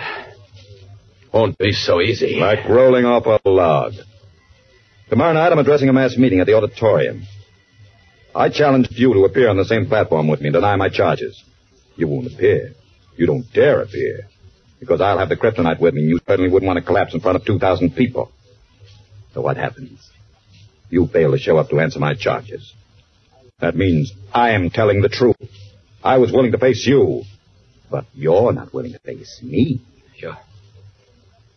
won't 1.32 1.58
be 1.58 1.72
so 1.72 2.00
easy. 2.00 2.36
Like 2.36 2.68
rolling 2.68 3.04
off 3.04 3.26
a 3.26 3.48
log. 3.48 3.92
Tomorrow 5.10 5.34
night, 5.34 5.52
I'm 5.52 5.58
addressing 5.58 5.88
a 5.88 5.92
mass 5.92 6.16
meeting 6.16 6.40
at 6.40 6.46
the 6.46 6.54
auditorium. 6.54 7.24
I 8.34 8.48
challenged 8.48 8.92
you 8.92 9.12
to 9.12 9.24
appear 9.24 9.48
on 9.48 9.56
the 9.56 9.64
same 9.64 9.86
platform 9.86 10.28
with 10.28 10.40
me 10.40 10.46
and 10.46 10.54
deny 10.54 10.76
my 10.76 10.88
charges. 10.88 11.42
You 11.96 12.08
won't 12.08 12.32
appear. 12.32 12.74
You 13.20 13.26
don't 13.26 13.44
dare 13.52 13.82
appear. 13.82 14.20
Because 14.80 15.02
I'll 15.02 15.18
have 15.18 15.28
the 15.28 15.36
kryptonite 15.36 15.78
with 15.78 15.92
me, 15.92 16.00
and 16.00 16.08
you 16.08 16.20
certainly 16.26 16.50
wouldn't 16.50 16.66
want 16.66 16.78
to 16.78 16.82
collapse 16.82 17.12
in 17.12 17.20
front 17.20 17.36
of 17.36 17.44
2,000 17.44 17.94
people. 17.94 18.32
So 19.34 19.42
what 19.42 19.58
happens? 19.58 20.10
You 20.88 21.06
fail 21.06 21.32
to 21.32 21.38
show 21.38 21.58
up 21.58 21.68
to 21.68 21.80
answer 21.80 21.98
my 21.98 22.14
charges. 22.14 22.72
That 23.60 23.76
means 23.76 24.10
I 24.32 24.52
am 24.52 24.70
telling 24.70 25.02
the 25.02 25.10
truth. 25.10 25.36
I 26.02 26.16
was 26.16 26.32
willing 26.32 26.52
to 26.52 26.58
face 26.58 26.86
you, 26.86 27.24
but 27.90 28.06
you're 28.14 28.54
not 28.54 28.72
willing 28.72 28.94
to 28.94 28.98
face 29.00 29.38
me. 29.42 29.82
You're, 30.16 30.38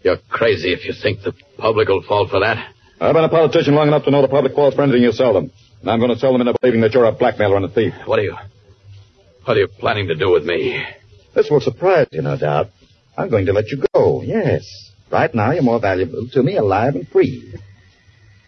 you're 0.02 0.18
crazy 0.30 0.74
if 0.74 0.84
you 0.84 0.92
think 0.92 1.22
the 1.22 1.32
public 1.58 1.88
will 1.88 2.04
fall 2.04 2.28
for 2.28 2.42
that. 2.42 2.74
I've 3.00 3.14
been 3.14 3.24
a 3.24 3.30
politician 3.30 3.74
long 3.74 3.88
enough 3.88 4.04
to 4.04 4.12
know 4.12 4.22
the 4.22 4.28
public 4.28 4.54
falls 4.54 4.74
for 4.74 4.82
anything 4.82 5.02
you 5.02 5.14
sell 5.14 5.34
them. 5.34 5.50
And 5.80 5.90
I'm 5.90 6.00
going 6.00 6.12
to 6.12 6.20
sell 6.20 6.34
them 6.34 6.42
into 6.42 6.60
believing 6.60 6.82
that 6.82 6.92
you're 6.92 7.06
a 7.06 7.14
blackmailer 7.14 7.56
and 7.56 7.64
a 7.64 7.70
thief. 7.70 7.94
What 8.06 8.20
are 8.20 8.24
you... 8.24 8.36
What 9.46 9.56
are 9.56 9.62
you 9.62 9.68
planning 9.68 10.08
to 10.08 10.16
do 10.16 10.30
with 10.30 10.44
me? 10.44 10.86
This 11.36 11.50
will 11.50 11.62
surprise 11.62 12.08
you, 12.12 12.22
no 12.22 12.38
doubt. 12.38 12.68
I'm 13.18 13.30
going 13.30 13.46
to 13.48 13.54
let 13.54 13.70
you 13.70 13.84
go, 13.94 14.22
yes. 14.22 14.92
Right 15.12 15.34
now, 15.34 15.52
you're 15.52 15.64
more 15.64 15.80
valuable 15.80 16.28
to 16.32 16.44
me 16.44 16.58
alive 16.58 16.96
and 16.96 17.08
free. 17.08 17.54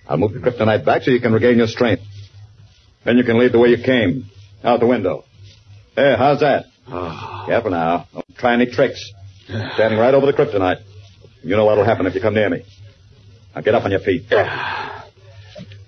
I'll 0.08 0.18
move 0.18 0.34
the 0.34 0.40
kryptonite 0.40 0.86
back 0.86 1.04
so 1.04 1.12
you 1.12 1.20
can 1.20 1.34
regain 1.34 1.58
your 1.58 1.68
strength. 1.68 2.04
Then 3.04 3.18
you 3.18 3.24
can 3.24 3.40
leave 3.40 3.52
the 3.52 3.60
way 3.60 3.70
you 3.70 3.84
came, 3.84 4.30
out 4.64 4.80
the 4.80 4.88
window. 4.88 5.26
Hey, 5.96 6.16
how's 6.18 6.40
that? 6.40 6.66
Oh. 6.88 7.44
Careful 7.48 7.72
now. 7.72 8.08
Don't 8.14 8.38
try 8.38 8.54
any 8.54 8.68
tricks. 8.68 9.12
Standing 9.46 10.00
right 10.00 10.14
over 10.14 10.26
the 10.26 10.34
kryptonite. 10.34 10.82
You 11.44 11.56
know 11.56 11.66
what'll 11.66 11.86
happen 11.86 12.06
if 12.08 12.16
you 12.16 12.22
come 12.22 12.34
near 12.34 12.50
me. 12.50 12.64
Now 13.56 13.62
get 13.62 13.76
up 13.76 13.86
on 13.86 13.92
your 13.92 14.00
feet. 14.00 14.26
Ah. 14.32 15.08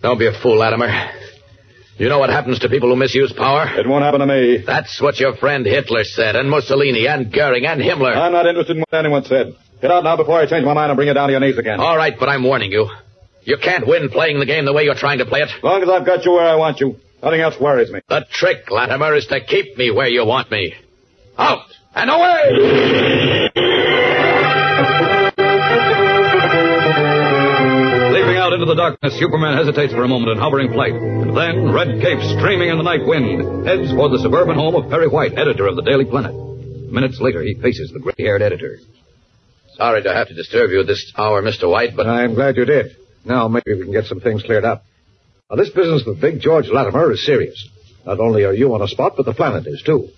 Don't 0.02 0.20
be 0.20 0.28
a 0.28 0.34
fool, 0.42 0.58
Latimer. 0.58 1.12
You 1.98 2.10
know 2.10 2.20
what 2.20 2.30
happens 2.30 2.60
to 2.60 2.70
people 2.70 2.90
who 2.90 2.96
misuse 2.96 3.34
power? 3.34 3.66
It 3.76 3.88
won't 3.88 4.04
happen 4.04 4.20
to 4.20 4.28
me. 4.28 4.64
That's 4.64 5.02
what 5.02 5.20
your 5.20 5.36
friend 5.36 5.66
Hitler 5.66 6.04
said, 6.04 6.36
and 6.36 6.48
Mussolini, 6.48 7.08
and 7.08 7.34
Goering, 7.34 7.66
and 7.66 7.82
Himmler. 7.82 8.16
I'm 8.16 8.32
not 8.32 8.46
interested 8.46 8.78
in 8.78 8.84
what 8.88 9.00
anyone 9.00 9.24
said. 9.26 9.56
Get 9.82 9.90
out 9.90 10.04
now 10.04 10.16
before 10.16 10.40
I 10.40 10.48
change 10.48 10.64
my 10.64 10.74
mind 10.74 10.92
and 10.92 10.96
bring 10.96 11.08
you 11.08 11.16
down 11.16 11.28
to 11.28 11.32
your 11.32 11.42
knees 11.42 11.58
again. 11.58 11.80
All 11.80 11.98
right, 11.98 12.14
but 12.20 12.30
I'm 12.30 12.44
warning 12.44 12.72
you. 12.72 12.88
You 13.44 13.58
can't 13.58 13.88
win 13.88 14.10
playing 14.10 14.40
the 14.40 14.46
game 14.46 14.66
the 14.66 14.74
way 14.74 14.84
you're 14.84 14.94
trying 14.96 15.20
to 15.20 15.26
play 15.26 15.40
it. 15.40 15.50
As 15.50 15.64
long 15.64 15.82
as 15.82 15.90
I've 15.90 16.06
got 16.06 16.24
you 16.24 16.34
where 16.34 16.48
I 16.48 16.56
want 16.56 16.80
you, 16.80 16.98
nothing 17.24 17.42
else 17.42 17.56
worries 17.60 17.92
me. 17.92 18.02
The 18.08 18.26
trick, 18.32 18.70
Latimer, 18.70 19.16
is 19.16 19.26
to 19.28 19.44
keep 19.44 19.76
me 19.78 19.90
where 19.90 20.08
you 20.08 20.24
want 20.26 20.52
me. 20.52 20.76
Out 21.38 21.66
and 21.96 22.10
away! 22.12 23.74
Darkness, 28.78 29.20
Superman 29.20 29.58
hesitates 29.58 29.94
for 29.94 30.04
a 30.04 30.08
moment 30.08 30.32
in 30.32 30.38
hovering 30.38 30.72
flight. 30.72 30.94
And 30.94 31.36
then, 31.36 31.74
red 31.74 32.00
cape 32.00 32.22
streaming 32.38 32.70
in 32.70 32.78
the 32.78 32.84
night 32.84 33.06
wind, 33.06 33.68
heads 33.68 33.92
for 33.92 34.10
the 34.10 34.20
suburban 34.20 34.56
home 34.56 34.76
of 34.76 34.90
Perry 34.90 35.08
White, 35.08 35.38
editor 35.38 35.68
of 35.68 35.76
the 35.76 35.82
Daily 35.82 36.06
Planet. 36.06 36.34
Minutes 36.92 37.20
later, 37.20 37.42
he 37.42 37.56
faces 37.56 37.92
the 37.92 38.00
gray-haired 38.00 38.42
editor. 38.42 38.80
Sorry 39.76 40.02
to 40.04 40.14
have 40.14 40.28
to 40.30 40.34
disturb 40.34 40.72
you 40.72 40.82
at 40.82 40.88
this 40.88 41.12
hour, 41.18 41.42
Mr. 41.42 41.70
White, 41.70 41.96
but... 41.96 42.08
I'm 42.08 42.36
glad 42.36 42.56
you 42.56 42.66
did. 42.66 42.96
Now 43.26 43.48
maybe 43.48 43.74
we 43.74 43.84
can 43.84 43.92
get 43.92 44.06
some 44.06 44.22
things 44.22 44.44
cleared 44.44 44.64
up. 44.64 44.84
Now, 45.50 45.58
this 45.58 45.70
business 45.70 46.04
with 46.06 46.22
Big 46.22 46.40
George 46.40 46.68
Latimer 46.68 47.12
is 47.12 47.26
serious. 47.26 47.68
Not 48.06 48.20
only 48.20 48.44
are 48.46 48.54
you 48.54 48.74
on 48.74 48.82
a 48.82 48.88
spot, 48.88 49.14
but 49.18 49.26
the 49.26 49.34
planet 49.34 49.68
is, 49.68 49.82
too. 49.86 50.10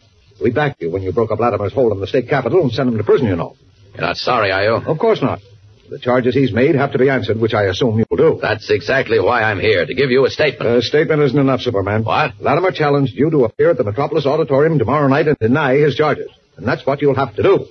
We 0.42 0.52
backed 0.52 0.82
you 0.82 0.92
when 0.92 1.02
you 1.02 1.12
broke 1.12 1.32
up 1.32 1.40
Latimer's 1.40 1.74
hold 1.74 1.92
in 1.94 2.00
the 2.00 2.08
state 2.08 2.30
capitol 2.30 2.62
and 2.62 2.72
sent 2.72 2.90
him 2.90 2.98
to 2.98 3.04
prison, 3.04 3.28
you 3.28 3.36
know. 3.36 3.56
You're 3.94 4.02
not 4.02 4.18
sorry, 4.18 4.52
are 4.52 4.64
you? 4.64 4.74
Of 4.76 5.00
course 5.00 5.22
not. 5.22 5.40
The 5.90 6.00
charges 6.00 6.36
he's 6.36 6.54
made 6.54 6.76
have 6.76 6.92
to 6.92 7.00
be 7.00 7.10
answered, 7.10 7.40
which 7.40 7.54
I 7.54 7.64
assume 7.64 7.98
you'll 7.98 8.18
do. 8.18 8.40
That's 8.42 8.70
exactly 8.70 9.20
why 9.20 9.42
I'm 9.44 9.60
here, 9.60 9.86
to 9.86 9.94
give 9.94 10.12
you 10.12 10.26
a 10.26 10.30
statement. 10.30 10.70
A 10.70 10.82
statement 10.82 11.22
isn't 11.22 11.38
enough, 11.38 11.62
Superman. 11.62 12.04
What? 12.04 12.40
Latimer 12.40 12.72
challenged 12.72 13.14
you 13.14 13.32
to 13.32 13.46
appear 13.46 13.72
at 13.72 13.78
the 13.78 13.84
Metropolis 13.84 14.26
Auditorium 14.26 14.78
tomorrow 14.78 15.08
night 15.08 15.28
and 15.28 15.38
deny 15.40 15.78
his 15.78 15.96
charges. 15.96 16.30
And 16.58 16.68
that's 16.68 16.86
what 16.86 17.02
you'll 17.02 17.16
have 17.16 17.36
to 17.36 17.44
do. 17.44 17.66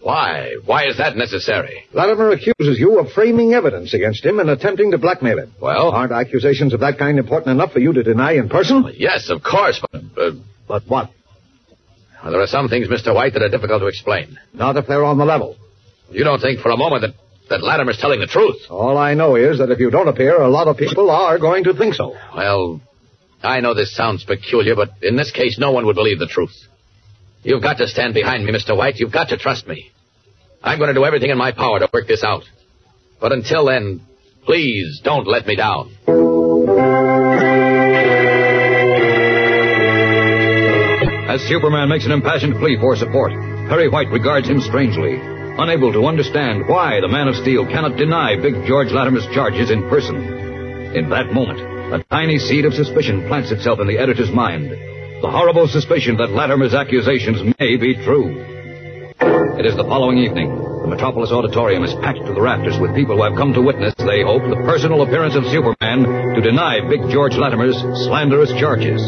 Why? 0.00 0.54
Why 0.64 0.86
is 0.86 0.98
that 0.98 1.16
necessary? 1.16 1.84
Latimer 1.92 2.30
accuses 2.30 2.78
you 2.78 3.00
of 3.00 3.10
framing 3.12 3.54
evidence 3.54 3.92
against 3.92 4.24
him 4.24 4.38
and 4.38 4.48
attempting 4.48 4.92
to 4.92 4.98
blackmail 4.98 5.38
him. 5.38 5.52
Well? 5.60 5.90
Aren't 5.90 6.12
accusations 6.12 6.72
of 6.74 6.80
that 6.80 6.98
kind 6.98 7.18
important 7.18 7.50
enough 7.50 7.72
for 7.72 7.80
you 7.80 7.92
to 7.92 8.02
deny 8.04 8.34
in 8.34 8.48
person? 8.48 8.92
Yes, 8.96 9.30
of 9.30 9.42
course, 9.42 9.84
but... 9.90 10.02
Uh, 10.16 10.30
but 10.68 10.82
what? 10.86 11.10
Well, 12.22 12.32
there 12.32 12.40
are 12.40 12.46
some 12.46 12.68
things, 12.68 12.88
Mr. 12.88 13.14
White, 13.14 13.32
that 13.32 13.42
are 13.42 13.48
difficult 13.48 13.80
to 13.80 13.86
explain. 13.86 14.38
Not 14.52 14.76
if 14.76 14.86
they're 14.86 15.04
on 15.04 15.18
the 15.18 15.24
level. 15.24 15.56
You 16.10 16.24
don't 16.24 16.40
think 16.40 16.60
for 16.60 16.70
a 16.70 16.76
moment 16.76 17.02
that, 17.02 17.14
that 17.50 17.62
Latimer's 17.62 17.98
telling 17.98 18.20
the 18.20 18.26
truth? 18.26 18.56
All 18.70 18.96
I 18.96 19.14
know 19.14 19.36
is 19.36 19.58
that 19.58 19.70
if 19.70 19.78
you 19.78 19.90
don't 19.90 20.08
appear, 20.08 20.40
a 20.40 20.48
lot 20.48 20.68
of 20.68 20.76
people 20.76 21.10
are 21.10 21.38
going 21.38 21.64
to 21.64 21.74
think 21.74 21.94
so. 21.94 22.14
Well, 22.34 22.80
I 23.42 23.60
know 23.60 23.74
this 23.74 23.94
sounds 23.94 24.24
peculiar, 24.24 24.74
but 24.74 24.90
in 25.02 25.16
this 25.16 25.30
case, 25.30 25.58
no 25.58 25.72
one 25.72 25.86
would 25.86 25.96
believe 25.96 26.18
the 26.18 26.26
truth. 26.26 26.56
You've 27.42 27.62
got 27.62 27.78
to 27.78 27.86
stand 27.86 28.14
behind 28.14 28.44
me, 28.44 28.52
Mr. 28.52 28.76
White. 28.76 28.96
You've 28.96 29.12
got 29.12 29.28
to 29.28 29.36
trust 29.36 29.66
me. 29.66 29.90
I'm 30.62 30.78
going 30.78 30.88
to 30.88 30.94
do 30.94 31.04
everything 31.04 31.30
in 31.30 31.38
my 31.38 31.52
power 31.52 31.78
to 31.78 31.88
work 31.92 32.08
this 32.08 32.24
out. 32.24 32.42
But 33.20 33.32
until 33.32 33.66
then, 33.66 34.00
please 34.44 35.00
don't 35.04 35.26
let 35.26 35.46
me 35.46 35.56
down. 35.56 35.94
As 41.28 41.42
Superman 41.42 41.88
makes 41.88 42.06
an 42.06 42.12
impassioned 42.12 42.56
plea 42.56 42.76
for 42.80 42.96
support, 42.96 43.32
Perry 43.68 43.88
White 43.88 44.08
regards 44.08 44.48
him 44.48 44.60
strangely, 44.60 45.20
unable 45.58 45.92
to 45.92 46.06
understand 46.06 46.66
why 46.68 47.00
the 47.00 47.08
Man 47.08 47.28
of 47.28 47.36
Steel 47.36 47.66
cannot 47.66 47.96
deny 47.96 48.36
Big 48.40 48.64
George 48.66 48.88
Latimer's 48.92 49.26
charges 49.34 49.70
in 49.70 49.88
person. 49.88 50.16
In 50.94 51.10
that 51.10 51.32
moment, 51.32 51.60
a 51.92 52.04
tiny 52.10 52.38
seed 52.38 52.64
of 52.64 52.74
suspicion 52.74 53.26
plants 53.28 53.50
itself 53.50 53.80
in 53.80 53.88
the 53.88 53.98
editor's 53.98 54.30
mind. 54.30 54.70
the 55.20 55.30
horrible 55.30 55.66
suspicion 55.66 56.16
that 56.16 56.30
Latimer's 56.30 56.74
accusations 56.74 57.42
may 57.58 57.76
be 57.76 57.94
true. 58.06 58.38
It 59.58 59.66
is 59.66 59.74
the 59.74 59.82
following 59.82 60.18
evening. 60.18 60.54
The 60.54 60.86
Metropolis 60.86 61.32
Auditorium 61.32 61.82
is 61.82 61.92
packed 61.94 62.22
to 62.24 62.32
the 62.32 62.40
rafters 62.40 62.78
with 62.78 62.94
people 62.94 63.16
who 63.16 63.24
have 63.24 63.34
come 63.34 63.52
to 63.54 63.60
witness, 63.60 63.94
they 63.98 64.22
hope, 64.22 64.46
the 64.46 64.62
personal 64.62 65.02
appearance 65.02 65.34
of 65.34 65.42
Superman 65.50 66.06
to 66.36 66.40
deny 66.40 66.78
Big 66.88 67.10
George 67.10 67.34
Latimer's 67.34 67.76
slanderous 68.06 68.54
charges. 68.62 69.02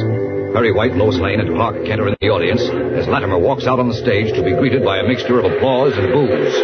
Perry 0.52 0.72
White, 0.72 0.92
Lois 0.98 1.16
Lane, 1.16 1.40
and 1.40 1.54
Clark 1.54 1.84
Kent 1.86 2.00
are 2.00 2.08
in 2.08 2.16
the 2.20 2.28
audience 2.28 2.60
as 2.98 3.06
Latimer 3.06 3.38
walks 3.38 3.66
out 3.66 3.78
on 3.78 3.88
the 3.88 3.94
stage 3.94 4.34
to 4.34 4.42
be 4.42 4.52
greeted 4.52 4.84
by 4.84 4.98
a 4.98 5.04
mixture 5.06 5.38
of 5.38 5.46
applause 5.46 5.94
and 5.96 6.10
boos. 6.12 6.54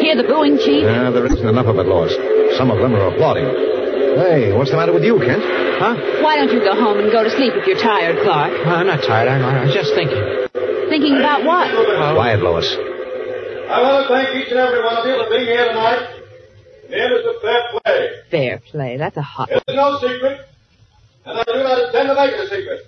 Hear 0.00 0.16
the 0.16 0.24
booing, 0.26 0.56
Chief? 0.58 0.82
Yeah, 0.82 1.10
there 1.12 1.26
isn't 1.26 1.46
enough 1.46 1.66
of 1.66 1.76
it, 1.78 1.86
Lois. 1.86 2.10
Some 2.56 2.70
of 2.70 2.78
them 2.80 2.94
are 2.94 3.12
applauding. 3.14 3.44
Hey, 4.18 4.52
what's 4.52 4.70
the 4.70 4.76
matter 4.76 4.92
with 4.92 5.04
you, 5.04 5.18
Kent? 5.20 5.44
Huh? 5.78 5.94
Why 6.24 6.36
don't 6.36 6.50
you 6.52 6.60
go 6.60 6.74
home 6.74 6.98
and 7.00 7.12
go 7.12 7.22
to 7.22 7.30
sleep 7.30 7.52
if 7.54 7.66
you're 7.66 7.78
tired, 7.80 8.18
Clark? 8.24 8.52
Uh, 8.66 8.80
I'm 8.80 8.86
not 8.86 9.02
tired. 9.04 9.28
I'm, 9.28 9.44
I'm 9.44 9.72
just 9.72 9.94
thinking. 9.94 10.20
Thinking 10.88 11.16
about 11.16 11.44
what? 11.44 11.68
Quiet, 12.16 12.40
Lois. 12.42 12.68
I 13.72 13.80
want 13.80 14.04
to 14.04 14.08
thank 14.12 14.28
each 14.36 14.50
and 14.50 14.60
every 14.60 14.84
one 14.84 14.96
of 15.00 15.04
you 15.06 15.16
for 15.16 15.30
being 15.30 15.46
here 15.48 15.68
tonight. 15.68 16.20
The 16.90 16.96
end 16.96 17.12
is 17.12 17.24
a 17.24 17.40
fair 17.40 17.60
play. 17.72 17.98
Fair 18.30 18.58
play. 18.70 18.96
That's 18.98 19.16
a 19.16 19.22
hot 19.22 19.48
It's 19.50 19.64
no 19.68 19.96
secret, 19.96 20.44
and 21.24 21.38
I 21.38 21.44
do 21.44 21.62
not 21.62 21.78
intend 21.86 22.08
to 22.10 22.14
make 22.14 22.32
it 22.34 22.40
a 22.40 22.48
secret, 22.50 22.80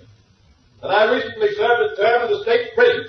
that 0.81 0.91
I 0.91 1.11
recently 1.11 1.49
served 1.55 1.93
a 1.93 1.95
term 1.95 2.27
in 2.27 2.31
the 2.37 2.43
state 2.43 2.75
prison 2.75 3.05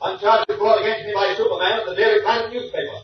on 0.00 0.18
charges 0.20 0.56
brought 0.58 0.82
against 0.82 1.06
me 1.06 1.12
by 1.14 1.34
Superman 1.36 1.80
of 1.80 1.86
the 1.88 1.96
Daily 1.96 2.20
Planet 2.22 2.52
newspaper. 2.52 2.98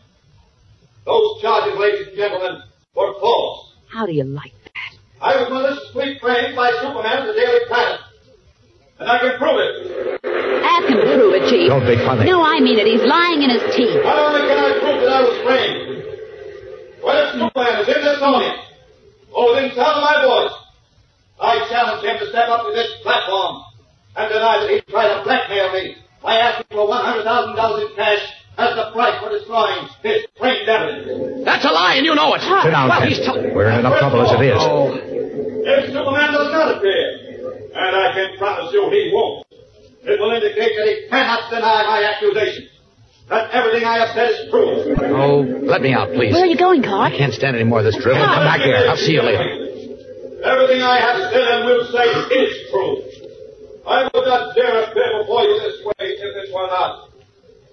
Those 1.07 1.41
charges, 1.41 1.79
ladies 1.79 2.09
and 2.09 2.17
gentlemen, 2.17 2.63
were 2.95 3.15
false. 3.21 3.75
How 3.89 4.05
do 4.07 4.13
you 4.13 4.25
like 4.25 4.53
that? 4.75 4.91
I 5.21 5.37
was 5.41 5.49
maliciously 5.49 6.19
framed 6.21 6.57
by 6.57 6.71
Superman 6.83 7.25
of 7.25 7.27
the 7.33 7.39
Daily 7.41 7.65
Planet, 7.69 8.01
and 9.01 9.09
I 9.09 9.17
can 9.19 9.39
prove 9.39 9.59
it. 9.59 9.73
Ask 10.61 10.85
him 10.93 11.01
to 11.01 11.07
prove 11.17 11.33
it, 11.41 11.45
Chief. 11.49 11.69
Don't 11.69 11.87
be 11.87 11.97
funny. 12.05 12.29
No, 12.29 12.45
I 12.45 12.61
mean 12.61 12.79
it. 12.79 12.87
He's 12.87 13.05
lying 13.05 13.41
in 13.43 13.51
his 13.51 13.65
teeth. 13.75 13.97
Not 14.05 14.19
only 14.19 14.45
can 14.45 14.59
I 14.61 14.73
prove 14.77 15.01
that 15.01 15.13
I 15.13 15.21
was 15.25 15.37
framed, 15.41 15.81
but 17.01 17.15
if 17.17 17.27
Superman 17.41 17.75
is 17.81 17.89
in 17.89 18.01
this 18.05 18.21
audience, 18.21 18.61
oh, 19.33 19.49
or 19.49 19.55
within 19.57 19.73
sound 19.73 19.97
of 19.97 20.05
my 20.05 20.17
voice, 20.21 20.57
I 21.51 21.67
challenge 21.69 22.03
him 22.07 22.17
to 22.23 22.27
step 22.31 22.47
up 22.49 22.63
to 22.67 22.73
this 22.73 22.91
platform 23.03 23.67
and 24.17 24.27
deny 24.31 24.63
that 24.63 24.71
he 24.71 24.79
tried 24.87 25.11
to 25.19 25.25
blackmail 25.27 25.73
me 25.75 25.97
by 26.23 26.37
asking 26.39 26.67
for 26.71 26.87
$100,000 26.87 27.27
in 27.27 27.97
cash 27.97 28.23
as 28.59 28.77
the 28.77 28.93
price 28.93 29.19
for 29.19 29.31
destroying 29.35 29.89
his 30.03 30.27
framed 30.39 30.69
evidence. 30.69 31.45
That's 31.45 31.65
a 31.65 31.73
lie, 31.73 31.95
and 31.97 32.05
you 32.07 32.15
know 32.15 32.35
it. 32.35 32.43
Sit 32.43 32.71
down, 32.71 32.89
well, 32.89 33.01
Kent. 33.01 33.09
he's 33.11 33.19
t- 33.25 33.51
We're 33.51 33.71
in 33.73 33.81
enough 33.81 33.99
trouble 33.99 34.23
as 34.23 34.33
it 34.39 34.43
is. 34.47 34.61
Oh. 34.61 34.95
If 34.95 35.91
Superman 35.91 36.33
does 36.33 36.53
not 36.53 36.77
appear, 36.77 37.71
and 37.75 37.93
I 37.97 38.13
can 38.15 38.39
promise 38.39 38.73
you 38.73 38.87
he 38.91 39.11
won't, 39.15 39.47
it 40.03 40.21
will 40.21 40.31
indicate 40.33 40.73
that 40.77 40.87
he 40.87 41.09
cannot 41.09 41.51
deny 41.51 41.83
my 41.89 42.01
accusations. 42.05 42.69
That 43.29 43.51
everything 43.53 43.85
I 43.87 43.99
have 44.05 44.11
said 44.15 44.31
is 44.31 44.51
true. 44.51 44.95
Oh, 45.15 45.41
let 45.63 45.81
me 45.83 45.93
out, 45.95 46.11
please. 46.13 46.33
Where 46.35 46.43
are 46.43 46.47
you 46.51 46.57
going, 46.59 46.83
Carl? 46.83 47.03
I 47.03 47.17
can't 47.17 47.33
stand 47.33 47.55
any 47.55 47.65
more 47.65 47.79
of 47.79 47.85
this 47.85 47.97
drivel. 47.97 48.27
Come 48.27 48.45
back 48.45 48.61
here. 48.61 48.75
I'll 48.89 48.97
see 48.97 49.13
you 49.13 49.23
later. 49.23 49.60
Everything 50.45 50.81
I 50.81 51.01
have 51.01 51.21
said 51.33 51.45
and 51.45 51.65
will 51.69 51.85
say 51.93 52.09
is 52.33 52.71
true. 52.71 53.03
I 53.87 54.09
would 54.09 54.27
not 54.27 54.55
dare 54.55 54.85
appear 54.85 55.21
before 55.21 55.43
you 55.45 55.61
this 55.61 55.85
way 55.85 56.17
if 56.17 56.49
it 56.49 56.55
were 56.55 56.67
not. 56.67 57.09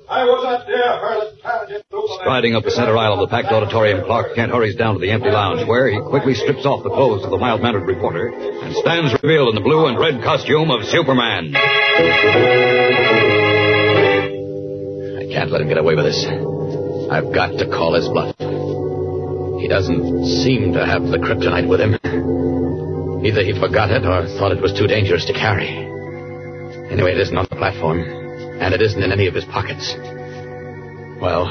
I 0.10 0.23
would 0.23 0.44
not 0.44 0.68
dare 0.68 0.99
challenge. 1.41 1.84
Striding 2.22 2.56
up 2.56 2.64
the 2.64 2.72
center 2.72 2.98
aisle 2.98 3.14
of 3.14 3.19
the 3.19 3.27
packed 3.27 3.52
auditorium, 3.52 4.06
Clark 4.06 4.35
Kent 4.35 4.52
hurries 4.52 4.76
down 4.76 4.95
to 4.95 4.99
the 4.99 5.11
empty 5.11 5.30
lounge, 5.30 5.68
where 5.68 5.89
he 5.89 5.99
quickly 5.99 6.34
strips 6.34 6.65
off 6.65 6.84
the 6.84 6.89
clothes 6.89 7.23
of 7.23 7.31
the 7.31 7.38
mild-mannered 7.38 7.85
reporter 7.88 8.27
and 8.27 8.76
stands 8.76 9.14
revealed 9.22 9.49
in 9.49 9.56
the 9.56 9.61
blue 9.61 9.88
and 9.88 9.99
red 9.99 10.23
costume 10.23 10.72
of 10.72 10.85
Superman. 10.85 11.56
I 11.56 11.60
can't 15.31 15.52
let 15.52 15.61
him 15.61 15.68
get 15.68 15.77
away 15.77 15.95
with 15.95 16.06
this. 16.06 16.26
I've 17.11 17.34
got 17.34 17.57
to 17.60 17.68
call 17.68 17.95
his 17.95 18.07
bluff. 18.07 18.35
He 19.60 19.68
doesn't 19.68 20.26
seem 20.44 20.73
to 20.73 20.85
have 20.85 21.03
the 21.03 21.18
kryptonite 21.18 21.68
with 21.68 21.81
him. 21.81 22.56
Either 23.23 23.44
he 23.44 23.53
forgot 23.60 23.91
it 23.91 24.06
or 24.06 24.27
thought 24.38 24.52
it 24.52 24.61
was 24.61 24.73
too 24.73 24.88
dangerous 24.88 25.26
to 25.26 25.34
carry. 25.34 25.69
Anyway, 26.91 27.11
it 27.11 27.19
isn't 27.19 27.38
on 27.38 27.48
the 27.49 27.56
platform, 27.56 27.99
and 28.61 28.73
it 28.73 28.81
isn't 28.81 29.02
in 29.02 29.11
any 29.11 29.27
of 29.27 29.34
his 29.34 29.45
pockets. 29.45 29.95
Well, 31.19 31.48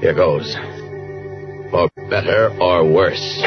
here 0.00 0.14
goes. 0.14 0.54
For 1.70 1.88
better 2.08 2.54
or 2.60 2.84
worse. 2.90 3.42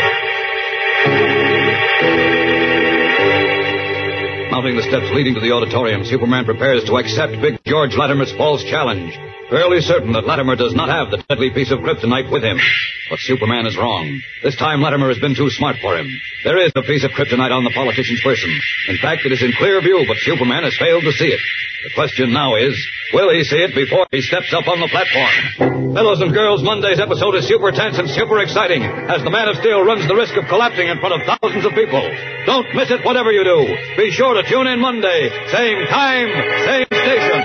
Mounting 4.61 4.77
the 4.77 4.93
steps 4.93 5.09
leading 5.17 5.33
to 5.33 5.41
the 5.41 5.57
auditorium, 5.57 6.05
Superman 6.05 6.45
prepares 6.45 6.85
to 6.85 7.01
accept 7.01 7.33
Big 7.41 7.57
George 7.65 7.97
Latimer's 7.97 8.29
false 8.37 8.61
challenge. 8.69 9.09
Fairly 9.49 9.81
certain 9.81 10.13
that 10.13 10.29
Latimer 10.29 10.55
does 10.55 10.77
not 10.77 10.85
have 10.85 11.09
the 11.09 11.17
deadly 11.25 11.49
piece 11.49 11.73
of 11.73 11.79
kryptonite 11.79 12.29
with 12.29 12.45
him. 12.45 12.61
But 13.09 13.17
Superman 13.25 13.65
is 13.65 13.73
wrong. 13.75 14.21
This 14.43 14.55
time 14.55 14.85
Latimer 14.85 15.09
has 15.09 15.17
been 15.17 15.33
too 15.33 15.49
smart 15.49 15.77
for 15.81 15.97
him. 15.97 16.05
There 16.43 16.61
is 16.61 16.71
a 16.75 16.85
piece 16.85 17.03
of 17.03 17.09
kryptonite 17.09 17.49
on 17.49 17.63
the 17.65 17.73
politician's 17.73 18.21
person. 18.21 18.53
In 18.87 19.01
fact, 19.01 19.25
it 19.25 19.33
is 19.33 19.41
in 19.41 19.51
clear 19.57 19.81
view, 19.81 20.05
but 20.07 20.21
Superman 20.21 20.61
has 20.61 20.77
failed 20.77 21.09
to 21.09 21.11
see 21.17 21.33
it. 21.33 21.41
The 21.89 21.97
question 21.97 22.31
now 22.31 22.53
is, 22.53 22.77
will 23.13 23.31
he 23.33 23.43
see 23.43 23.57
it 23.57 23.75
before 23.75 24.07
he 24.11 24.21
steps 24.21 24.53
up 24.53 24.67
on 24.67 24.79
the 24.79 24.87
platform? 24.87 25.93
Fellows 25.93 26.21
and 26.21 26.33
girls, 26.33 26.63
Monday's 26.63 26.99
episode 26.99 27.35
is 27.35 27.47
super 27.47 27.71
tense 27.71 27.99
and 27.99 28.09
super 28.09 28.39
exciting 28.39 28.83
as 28.83 29.23
the 29.23 29.29
Man 29.29 29.47
of 29.49 29.57
Steel 29.59 29.83
runs 29.83 30.07
the 30.07 30.15
risk 30.15 30.35
of 30.37 30.47
collapsing 30.47 30.87
in 30.87 30.99
front 30.99 31.19
of 31.19 31.21
thousands 31.27 31.65
of 31.65 31.73
people. 31.75 32.01
Don't 32.45 32.67
miss 32.73 32.89
it 32.89 33.03
whatever 33.03 33.31
you 33.31 33.43
do. 33.43 33.67
Be 33.97 34.11
sure 34.11 34.33
to 34.33 34.43
tune 34.47 34.67
in 34.67 34.79
Monday. 34.79 35.29
Same 35.51 35.87
time, 35.87 36.27
same 36.63 36.87
station. 36.87 37.41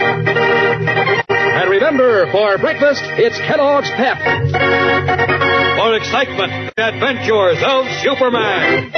And 1.27 1.71
remember, 1.71 2.31
for 2.31 2.59
breakfast, 2.59 3.03
it's 3.19 3.39
Kellogg's 3.51 3.91
Pep. 3.99 4.19
For 4.19 5.95
excitement, 5.97 6.75
the 6.77 6.85
adventures 6.87 7.59
of 7.65 7.87
Superman. 8.03 8.93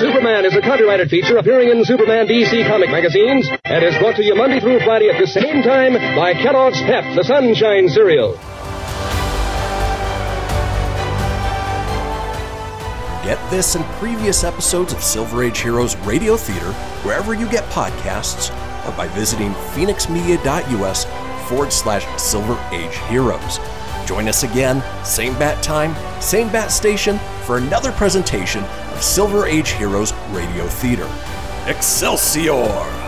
Superman 0.00 0.46
is 0.46 0.56
a 0.56 0.62
copyrighted 0.62 1.10
feature 1.10 1.36
appearing 1.36 1.68
in 1.68 1.84
Superman 1.84 2.26
DC 2.26 2.66
comic 2.66 2.88
magazines 2.90 3.46
and 3.66 3.84
is 3.84 3.94
brought 3.98 4.16
to 4.16 4.24
you 4.24 4.34
Monday 4.34 4.58
through 4.58 4.80
Friday 4.80 5.10
at 5.10 5.20
the 5.20 5.26
same 5.26 5.62
time 5.62 5.92
by 6.16 6.32
Kellogg's 6.32 6.80
Pep, 6.80 7.04
the 7.14 7.22
Sunshine 7.22 7.86
Cereal. 7.86 8.32
Get 13.22 13.38
this 13.50 13.74
and 13.74 13.84
previous 14.00 14.42
episodes 14.42 14.94
of 14.94 15.02
Silver 15.02 15.44
Age 15.44 15.58
Heroes 15.58 15.94
Radio 15.98 16.34
Theater 16.38 16.72
wherever 17.02 17.34
you 17.34 17.46
get 17.50 17.64
podcasts 17.64 18.48
or 18.88 18.96
by 18.96 19.06
visiting 19.08 19.52
phoenixmedia.us 19.52 21.04
forward 21.46 21.70
slash 21.70 22.06
Silver 22.18 22.58
Age 22.72 22.96
Heroes. 23.10 23.58
Join 24.06 24.28
us 24.28 24.44
again, 24.44 24.82
same 25.04 25.34
bat 25.34 25.62
time, 25.62 25.94
same 26.22 26.50
bat 26.50 26.70
station, 26.70 27.18
for 27.44 27.58
another 27.58 27.92
presentation 27.92 28.64
Silver 29.00 29.46
Age 29.46 29.70
Heroes 29.70 30.12
Radio 30.32 30.66
Theater. 30.66 31.08
Excelsior! 31.66 32.99